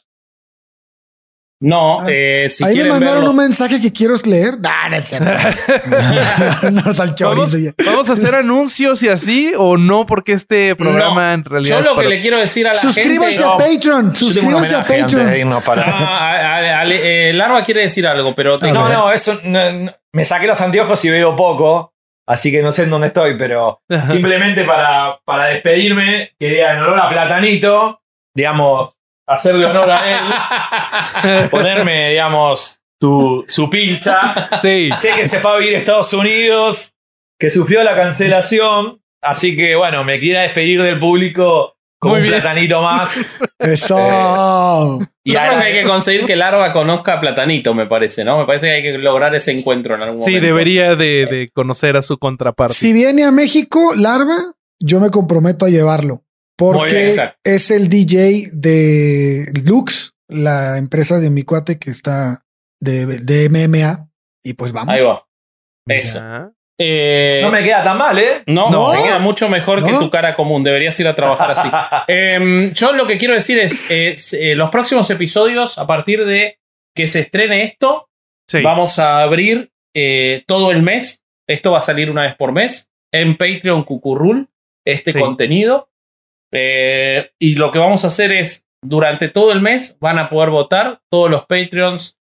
No, 1.64 2.01
Ah, 2.01 2.06
eh, 2.09 2.48
si 2.51 2.64
Ahí 2.64 2.77
me 2.78 2.86
mandaron 2.89 3.23
verlo- 3.23 3.31
un 3.31 3.36
mensaje 3.36 3.81
que 3.81 3.93
quiero 3.93 4.16
leer. 4.24 4.59
Nah, 4.59 4.89
no 4.89 4.97
es 4.97 5.12
no, 6.73 6.82
¿Vamos, 7.28 7.52
ya. 7.52 7.70
vamos 7.86 8.10
a 8.10 8.14
hacer 8.14 8.35
anuncios 8.35 9.01
y 9.05 9.09
así 9.09 9.52
o 9.56 9.77
no? 9.77 10.05
Porque 10.05 10.32
este 10.32 10.74
programa 10.74 11.35
en 11.35 11.44
realidad 11.44 11.77
Yo 11.77 11.81
es 11.81 11.86
lo 11.86 11.93
que 11.93 11.97
para- 11.98 12.09
le 12.09 12.20
quiero 12.20 12.39
decir 12.39 12.66
a 12.66 12.73
la 12.74 12.81
Suscríbanse 12.81 13.35
gente. 13.35 13.44
a 13.44 13.47
No. 13.47 13.59
Patreon. 13.59 14.16
Suscríbanse 14.16 14.74
a 14.74 14.82
Patreon. 14.85 15.52
Ale- 15.52 17.01
eh, 17.31 17.32
Larva 17.32 17.62
quiere 17.62 17.82
decir 17.82 18.09
algo, 18.09 18.35
pero 18.35 18.59
No, 18.59 18.64
ver. 18.89 18.93
no, 18.98 19.12
eso 19.12 19.39
no- 19.44 19.73
no- 19.73 19.94
me 20.14 20.24
saqué 20.24 20.48
los 20.48 20.60
anteojos 20.60 21.05
y 21.05 21.10
veo 21.10 21.36
poco, 21.36 21.91
así 22.27 22.51
que 22.51 22.62
no 22.62 22.73
sé 22.73 22.85
en 22.85 22.90
dónde 22.90 23.09
estoy, 23.09 23.36
pero 23.36 23.81
simplemente 24.07 24.65
para, 24.65 25.19
para 25.24 25.47
despedirme, 25.47 26.32
quería 26.39 26.73
en 26.73 26.81
honor 26.81 27.01
a 27.01 27.09
Platanito, 27.09 28.01
digamos, 28.35 28.94
hacerle 29.27 29.66
honor 29.66 29.90
a 29.90 30.11
él, 30.11 31.49
ponerme, 31.51 32.11
digamos, 32.11 32.81
tu, 33.01 33.44
su 33.49 33.69
pilcha. 33.69 34.59
Sí. 34.61 34.90
Sé 34.97 35.12
que 35.15 35.27
se 35.27 35.40
fue 35.40 35.53
a 35.53 35.57
vivir 35.57 35.77
a 35.77 35.78
Estados 35.78 36.12
Unidos, 36.12 36.94
que 37.39 37.51
sufrió 37.51 37.82
la 37.82 37.97
cancelación, 37.97 39.01
así 39.23 39.57
que 39.57 39.74
bueno, 39.74 40.05
me 40.05 40.20
quería 40.20 40.43
despedir 40.43 40.82
del 40.82 40.99
público 40.99 41.77
con 42.03 42.11
Muy 42.11 42.19
un 42.20 42.27
bien. 42.27 42.41
platanito 42.41 42.83
más. 42.83 43.31
Eso. 43.61 44.99
Y 45.23 45.33
Yo 45.33 45.39
creo 45.39 45.53
ahora- 45.53 45.61
que 45.61 45.66
hay 45.69 45.73
que 45.85 45.89
conseguir 45.89 46.27
que 46.27 46.35
Larva 46.35 46.73
conozca 46.73 47.12
a 47.15 47.20
Platanito, 47.20 47.74
me 47.74 47.87
parece, 47.87 48.24
¿no? 48.24 48.39
Me 48.39 48.45
parece 48.45 48.66
que 48.66 48.73
hay 48.73 48.83
que 48.83 48.99
lograr 48.99 49.33
ese 49.37 49.53
encuentro 49.53 49.95
en 49.95 50.03
algún 50.03 50.20
Sí, 50.20 50.31
momento. 50.33 50.47
debería 50.47 50.97
de, 50.97 51.27
de 51.27 51.49
conocer 51.55 51.97
a 51.97 52.03
su 52.03 52.19
contraparte. 52.19 52.74
Si 52.74 52.93
viene 52.93 53.23
a 53.23 53.31
México, 53.31 53.93
Larva, 53.97 54.35
yo 54.81 54.99
me 54.99 55.11
comprometo 55.11 55.65
a 55.65 55.69
llevarlo. 55.69 56.15
Bien, 56.16 56.24
Porque 56.73 57.07
exacto. 57.09 57.39
es 57.45 57.70
el 57.70 57.89
DJ 57.89 58.51
de 58.53 59.47
Lux, 59.65 60.12
la 60.29 60.79
empresa 60.79 61.20
de 61.20 61.31
mi 61.31 61.45
cuate 61.45 61.79
que 61.79 61.91
está 61.93 62.43
de, 62.81 63.07
de 63.07 63.49
MMA. 63.49 64.09
Y 64.43 64.55
pues 64.55 64.73
vamos. 64.73 64.93
Ahí 64.93 65.05
va. 65.05 65.24
Eso. 65.87 66.19
Ya. 66.19 66.51
Eh, 66.85 67.39
No 67.43 67.51
me 67.51 67.63
queda 67.63 67.85
tan 67.85 67.97
mal, 67.97 68.19
¿eh? 68.19 68.43
No, 68.47 68.69
No. 68.71 68.91
te 68.91 69.03
queda 69.05 69.19
mucho 69.21 69.49
mejor 69.49 69.85
que 69.85 69.93
tu 69.93 70.11
cara 70.11 70.35
común. 70.35 70.65
Deberías 70.65 70.99
ir 70.99 71.07
a 71.07 71.15
trabajar 71.15 71.53
así. 71.53 71.69
Em, 72.09 72.73
yo 72.73 72.93
lo 72.93 73.07
que 73.07 73.19
quiero 73.19 73.35
decir 73.35 73.59
es, 73.61 73.89
eh, 73.89 74.17
eh, 74.33 74.55
los 74.57 74.69
próximos 74.71 75.09
episodios, 75.11 75.79
a 75.79 75.87
partir 75.87 76.25
de 76.25 76.59
que 76.97 77.07
se 77.07 77.21
estrene 77.21 77.63
esto, 77.63 78.09
Sí. 78.51 78.61
vamos 78.63 78.99
a 78.99 79.21
abrir 79.23 79.71
eh, 79.95 80.43
todo 80.49 80.73
el 80.73 80.83
mes. 80.83 81.23
Esto 81.49 81.71
va 81.73 81.79
a 81.79 81.83
salir 81.83 82.11
una 82.11 82.23
vez 82.23 82.35
por 82.35 82.51
mes 82.53 82.91
en 83.13 83.37
Patreon 83.37 83.85
Cucurrul, 83.85 84.49
este 84.85 85.13
Sí. 85.13 85.19
contenido. 85.21 85.89
Eh, 86.53 87.31
y 87.39 87.55
lo 87.57 87.71
que 87.71 87.79
vamos 87.79 88.05
a 88.05 88.09
hacer 88.09 88.33
es, 88.33 88.67
durante 88.85 89.29
todo 89.29 89.53
el 89.53 89.61
mes, 89.61 89.97
van 90.01 90.19
a 90.19 90.29
poder 90.29 90.51
votar 90.51 91.01
todos 91.11 91.31
los 91.31 91.43
Patreons. 91.47 92.19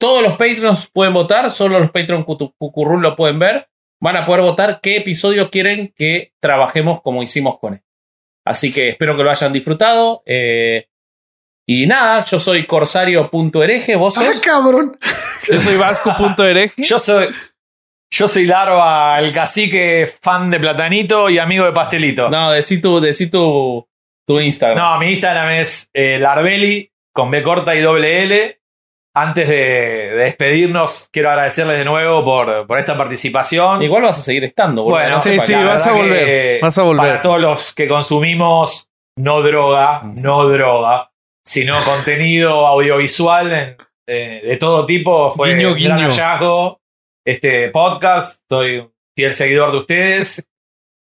Todos 0.00 0.22
los 0.22 0.32
Patreons 0.32 0.90
pueden 0.92 1.12
votar, 1.14 1.50
solo 1.50 1.78
los 1.78 1.90
Patreon 1.90 2.24
Cutu- 2.24 2.54
Cucurrul 2.58 3.02
lo 3.02 3.14
pueden 3.14 3.38
ver. 3.38 3.68
Van 4.02 4.16
a 4.16 4.24
poder 4.24 4.40
votar 4.42 4.80
qué 4.82 4.96
episodio 4.96 5.50
quieren 5.50 5.92
que 5.94 6.32
trabajemos 6.40 7.02
como 7.02 7.22
hicimos 7.22 7.58
con 7.58 7.74
él. 7.74 7.82
Así 8.46 8.72
que 8.72 8.90
espero 8.90 9.16
que 9.16 9.22
lo 9.22 9.30
hayan 9.30 9.52
disfrutado. 9.52 10.22
eh, 10.26 10.86
y 11.68 11.86
nada, 11.86 12.24
yo 12.24 12.38
soy 12.40 12.66
corsario.hereje, 12.66 13.94
vos 13.96 14.16
Ah, 14.18 14.24
sos. 14.24 14.40
cabrón. 14.40 14.98
Yo 15.46 15.60
soy 15.60 15.76
vasco.hereje. 15.76 16.82
Yo 16.82 16.98
soy. 16.98 17.28
Yo 18.12 18.26
soy 18.26 18.44
Larva, 18.46 19.20
el 19.20 19.32
cacique 19.32 20.12
fan 20.20 20.50
de 20.50 20.58
Platanito 20.58 21.30
y 21.30 21.38
amigo 21.38 21.64
de 21.66 21.72
Pastelito. 21.72 22.28
No, 22.28 22.46
No, 22.46 22.50
decí 22.50 22.80
tu, 22.80 22.98
decí 23.00 23.30
tu, 23.30 23.86
tu 24.26 24.40
Instagram. 24.40 24.98
mi 24.98 25.12
Instagram 25.12 25.50
es 25.50 25.90
eh, 25.92 26.18
Larveli 26.18 26.90
con 27.14 27.30
B 27.30 27.40
corta 27.44 27.74
y 27.76 27.80
doble 27.82 28.24
L. 28.24 28.59
Antes 29.14 29.48
de, 29.48 29.54
de 29.56 30.14
despedirnos, 30.24 31.08
quiero 31.12 31.30
agradecerles 31.30 31.78
de 31.78 31.84
nuevo 31.84 32.24
por, 32.24 32.66
por 32.66 32.78
esta 32.78 32.96
participación. 32.96 33.82
Igual 33.82 34.02
vas 34.02 34.18
a 34.20 34.22
seguir 34.22 34.44
estando, 34.44 34.84
boludo, 34.84 34.98
Bueno, 35.00 35.14
no 35.16 35.20
sí, 35.20 35.40
sí, 35.40 35.52
vas 35.54 35.84
a 35.86 35.92
volver, 35.92 36.24
que 36.24 36.58
vas 36.62 36.78
a 36.78 36.82
volver. 36.84 37.06
Para 37.10 37.22
todos 37.22 37.40
los 37.40 37.74
que 37.74 37.88
consumimos 37.88 38.88
no 39.18 39.42
droga, 39.42 40.02
no 40.22 40.44
droga, 40.46 41.10
sino 41.44 41.74
contenido 41.84 42.66
audiovisual 42.68 43.52
en- 43.52 43.76
eh, 44.06 44.40
de 44.44 44.56
todo 44.56 44.86
tipo. 44.86 45.32
Fue 45.34 45.54
Guiño, 45.54 45.68
un 45.72 45.74
gran 45.82 45.96
guiño. 45.98 46.08
hallazgo 46.10 46.80
este 47.26 47.68
podcast. 47.70 48.42
Soy 48.48 48.78
un 48.78 48.92
fiel 49.16 49.34
seguidor 49.34 49.72
de 49.72 49.78
ustedes. 49.78 50.50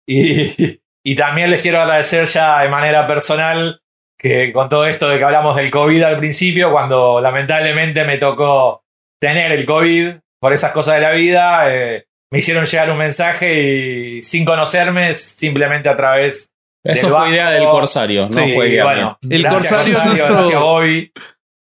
Y, 0.07 0.79
y 1.05 1.15
también 1.15 1.51
les 1.51 1.61
quiero 1.61 1.79
agradecer 1.81 2.25
ya 2.27 2.59
de 2.61 2.69
manera 2.69 3.05
personal 3.07 3.81
que 4.19 4.51
con 4.51 4.67
todo 4.69 4.85
esto 4.85 5.07
de 5.07 5.17
que 5.17 5.23
hablamos 5.23 5.55
del 5.55 5.71
COVID 5.71 6.03
al 6.03 6.17
principio, 6.19 6.71
cuando 6.71 7.21
lamentablemente 7.21 8.03
me 8.03 8.17
tocó 8.17 8.83
tener 9.21 9.51
el 9.53 9.65
COVID 9.65 10.15
por 10.41 10.53
esas 10.53 10.71
cosas 10.71 10.95
de 10.95 11.01
la 11.01 11.11
vida, 11.11 11.73
eh, 11.73 12.05
me 12.31 12.39
hicieron 12.39 12.65
llegar 12.65 12.91
un 12.91 12.97
mensaje 12.97 13.61
y 14.17 14.21
sin 14.21 14.45
conocerme, 14.45 15.13
simplemente 15.13 15.89
a 15.89 15.95
través 15.95 16.53
Eso 16.83 17.07
del 17.07 17.15
fue 17.15 17.29
idea 17.29 17.49
del 17.51 17.67
corsario, 17.67 18.23
no 18.27 18.31
Sí, 18.31 18.53
fue 18.53 18.67
idea 18.67 18.83
bueno, 18.83 19.17
El 19.29 19.47
Corsario 19.47 19.97
es 19.97 20.05
nuestro- 20.05 20.59
Bobby. 20.61 21.11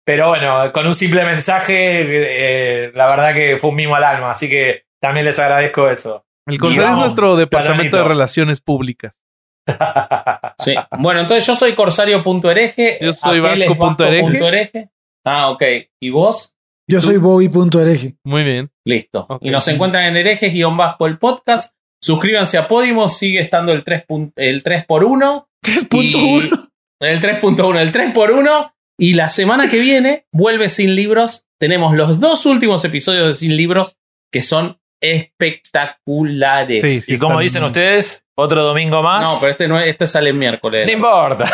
Pero 0.05 0.29
bueno, 0.29 0.73
con 0.73 0.87
un 0.87 0.95
simple 0.95 1.25
mensaje, 1.25 1.75
eh, 2.05 2.91
la 2.95 3.07
verdad 3.07 3.33
que 3.33 3.59
fue 3.61 3.71
un 3.71 3.77
mimo 3.77 3.95
al 3.95 4.03
alma. 4.03 4.33
Así 4.33 4.49
que 4.49 4.83
también 5.01 5.25
les 5.25 5.39
agradezco 5.39 5.89
eso. 5.89 6.25
El 6.47 6.59
Corsario 6.59 6.91
es 6.93 6.99
nuestro 6.99 7.37
departamento 7.37 7.97
de 7.97 8.05
relaciones 8.05 8.61
públicas. 8.61 9.20
Sí. 10.59 10.75
Bueno, 10.99 11.21
entonces 11.21 11.47
yo 11.47 11.55
soy 11.55 11.75
corsario.hereje. 11.75 12.99
Yo 13.01 13.13
soy 13.13 13.41
vasco.hereje. 13.41 14.91
Ah, 15.25 15.51
ok. 15.51 15.63
¿Y 16.01 16.11
vos? 16.11 16.55
Yo 16.89 17.01
soy 17.01 17.19
Bobby.hereje. 17.19 18.17
Muy 18.25 18.43
bien. 18.43 18.71
Listo. 18.85 19.27
Y 19.41 19.51
nos 19.51 19.67
encuentran 19.69 20.05
en 20.05 20.17
herejes-bajo 20.17 21.07
el 21.07 21.19
podcast. 21.19 21.75
Suscríbanse 22.03 22.57
a 22.59 22.67
Podimo, 22.67 23.09
sigue 23.09 23.41
estando 23.41 23.73
el 23.73 23.85
3, 23.85 24.05
pun- 24.09 24.33
el 24.37 24.63
3x1. 24.65 25.47
3.1. 25.65 26.71
El 27.01 27.21
3.1, 27.21 27.79
el 27.81 27.93
3x1. 27.93 28.73
Y 28.99 29.15
la 29.15 29.29
semana 29.29 29.71
que 29.71 29.79
viene 29.79 30.27
vuelve 30.33 30.69
Sin 30.69 30.95
Libros. 30.97 31.47
Tenemos 31.61 31.95
los 31.95 32.19
dos 32.19 32.45
últimos 32.47 32.85
episodios 32.85 33.27
de 33.27 33.33
Sin 33.35 33.57
Libros 33.57 33.97
que 34.33 34.43
son 34.43 34.79
espectaculares. 35.01 36.81
Sí, 36.81 37.01
sí. 37.01 37.15
y 37.15 37.19
como 37.19 37.41
dicen 37.41 37.63
ustedes, 37.65 38.25
otro 38.35 38.63
domingo 38.63 39.03
más. 39.03 39.23
No, 39.23 39.39
pero 39.41 39.53
este, 39.53 39.69
no, 39.69 39.79
este 39.81 40.07
sale 40.07 40.31
el 40.31 40.37
miércoles. 40.37 40.87
no 40.87 40.93
importa. 40.93 41.45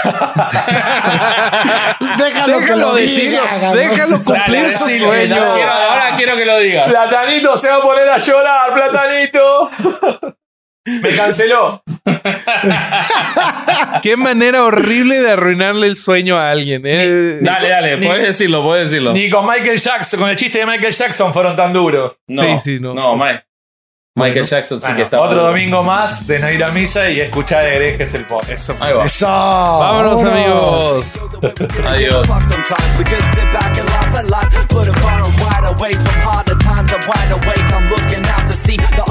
Déjalo, 2.19 2.59
que 2.61 2.77
lo 2.77 2.95
diga, 2.95 3.41
cabrón. 3.61 3.77
Déjalo 3.77 4.17
cumplir 4.19 4.63
Dale, 4.65 4.73
su 4.73 4.89
sueño. 4.89 5.55
quiero- 5.55 5.71
ahora 5.73 6.15
quiero 6.17 6.37
que 6.37 6.45
lo 6.45 6.59
digas. 6.59 6.89
Platanito 6.89 7.57
se 7.57 7.69
va 7.69 7.77
a 7.77 7.83
poner 7.83 8.09
a 8.09 8.19
llorar, 8.19 8.75
Platanito. 8.75 9.71
Me 10.87 11.09
canceló. 11.17 11.83
Qué 14.03 14.17
manera 14.17 14.63
horrible 14.65 15.21
de 15.21 15.31
arruinarle 15.33 15.87
el 15.89 15.97
sueño 15.97 16.37
a 16.39 16.51
alguien. 16.51 16.83
¿eh? 16.85 17.39
Dale, 17.41 17.69
dale, 17.69 17.97
Ni- 17.99 18.07
puedes 18.07 18.27
decirlo, 18.27 18.63
puedes 18.63 18.91
decirlo. 18.91 19.13
Ni 19.13 19.29
con 19.31 19.47
Michael 19.47 19.79
Jackson, 19.79 20.21
con 20.21 20.29
el 20.31 20.37
chiste 20.37 20.59
de 20.59 20.67
Michael 20.67 20.93
Jackson 20.93 21.33
fueron 21.33 21.57
tan 21.57 21.73
duros. 21.73 22.13
No, 22.29 22.43
Sí, 22.43 22.77
sí, 22.77 22.81
no. 22.81 22.95
no, 22.95 23.17
Mike. 23.17 23.43
Michael 24.19 24.33
Bueno, 24.33 24.47
Jackson 24.47 24.81
sí 24.81 24.87
Bueno, 24.87 24.97
que 24.97 25.03
está. 25.03 25.21
otro 25.21 25.43
domingo 25.43 25.83
más 25.85 26.27
de 26.27 26.39
no 26.39 26.51
ir 26.51 26.65
a 26.65 26.71
misa 26.71 27.11
y 27.11 27.21
escuchar 27.21 27.67
herejes 27.67 28.15
el 28.15 28.25
podcast. 28.25 28.71
Ahí 28.81 28.95
va. 28.95 29.05
Eso. 29.05 29.27
Vámonos, 29.27 30.25
amigos. 30.25 31.05
Adiós. 31.85 32.27
Sometimes 32.27 32.99
we 32.99 33.05
just 33.05 33.35
sit 33.35 33.53
back 33.53 33.77
and 33.79 33.87
laugh 33.91 34.17
at 34.17 34.25
life. 34.25 34.67
Put 34.69 34.89
a 34.89 34.93
far 35.01 35.23
and 35.23 35.39
wide 35.39 35.67
away 35.67 35.93
from 35.93 36.21
harder 36.23 36.57
times. 36.65 36.91
I'm 36.93 37.01
wide 37.07 37.31
awake. 37.31 37.75
I'm 37.75 37.89
looking 37.91 38.25
out 38.25 38.46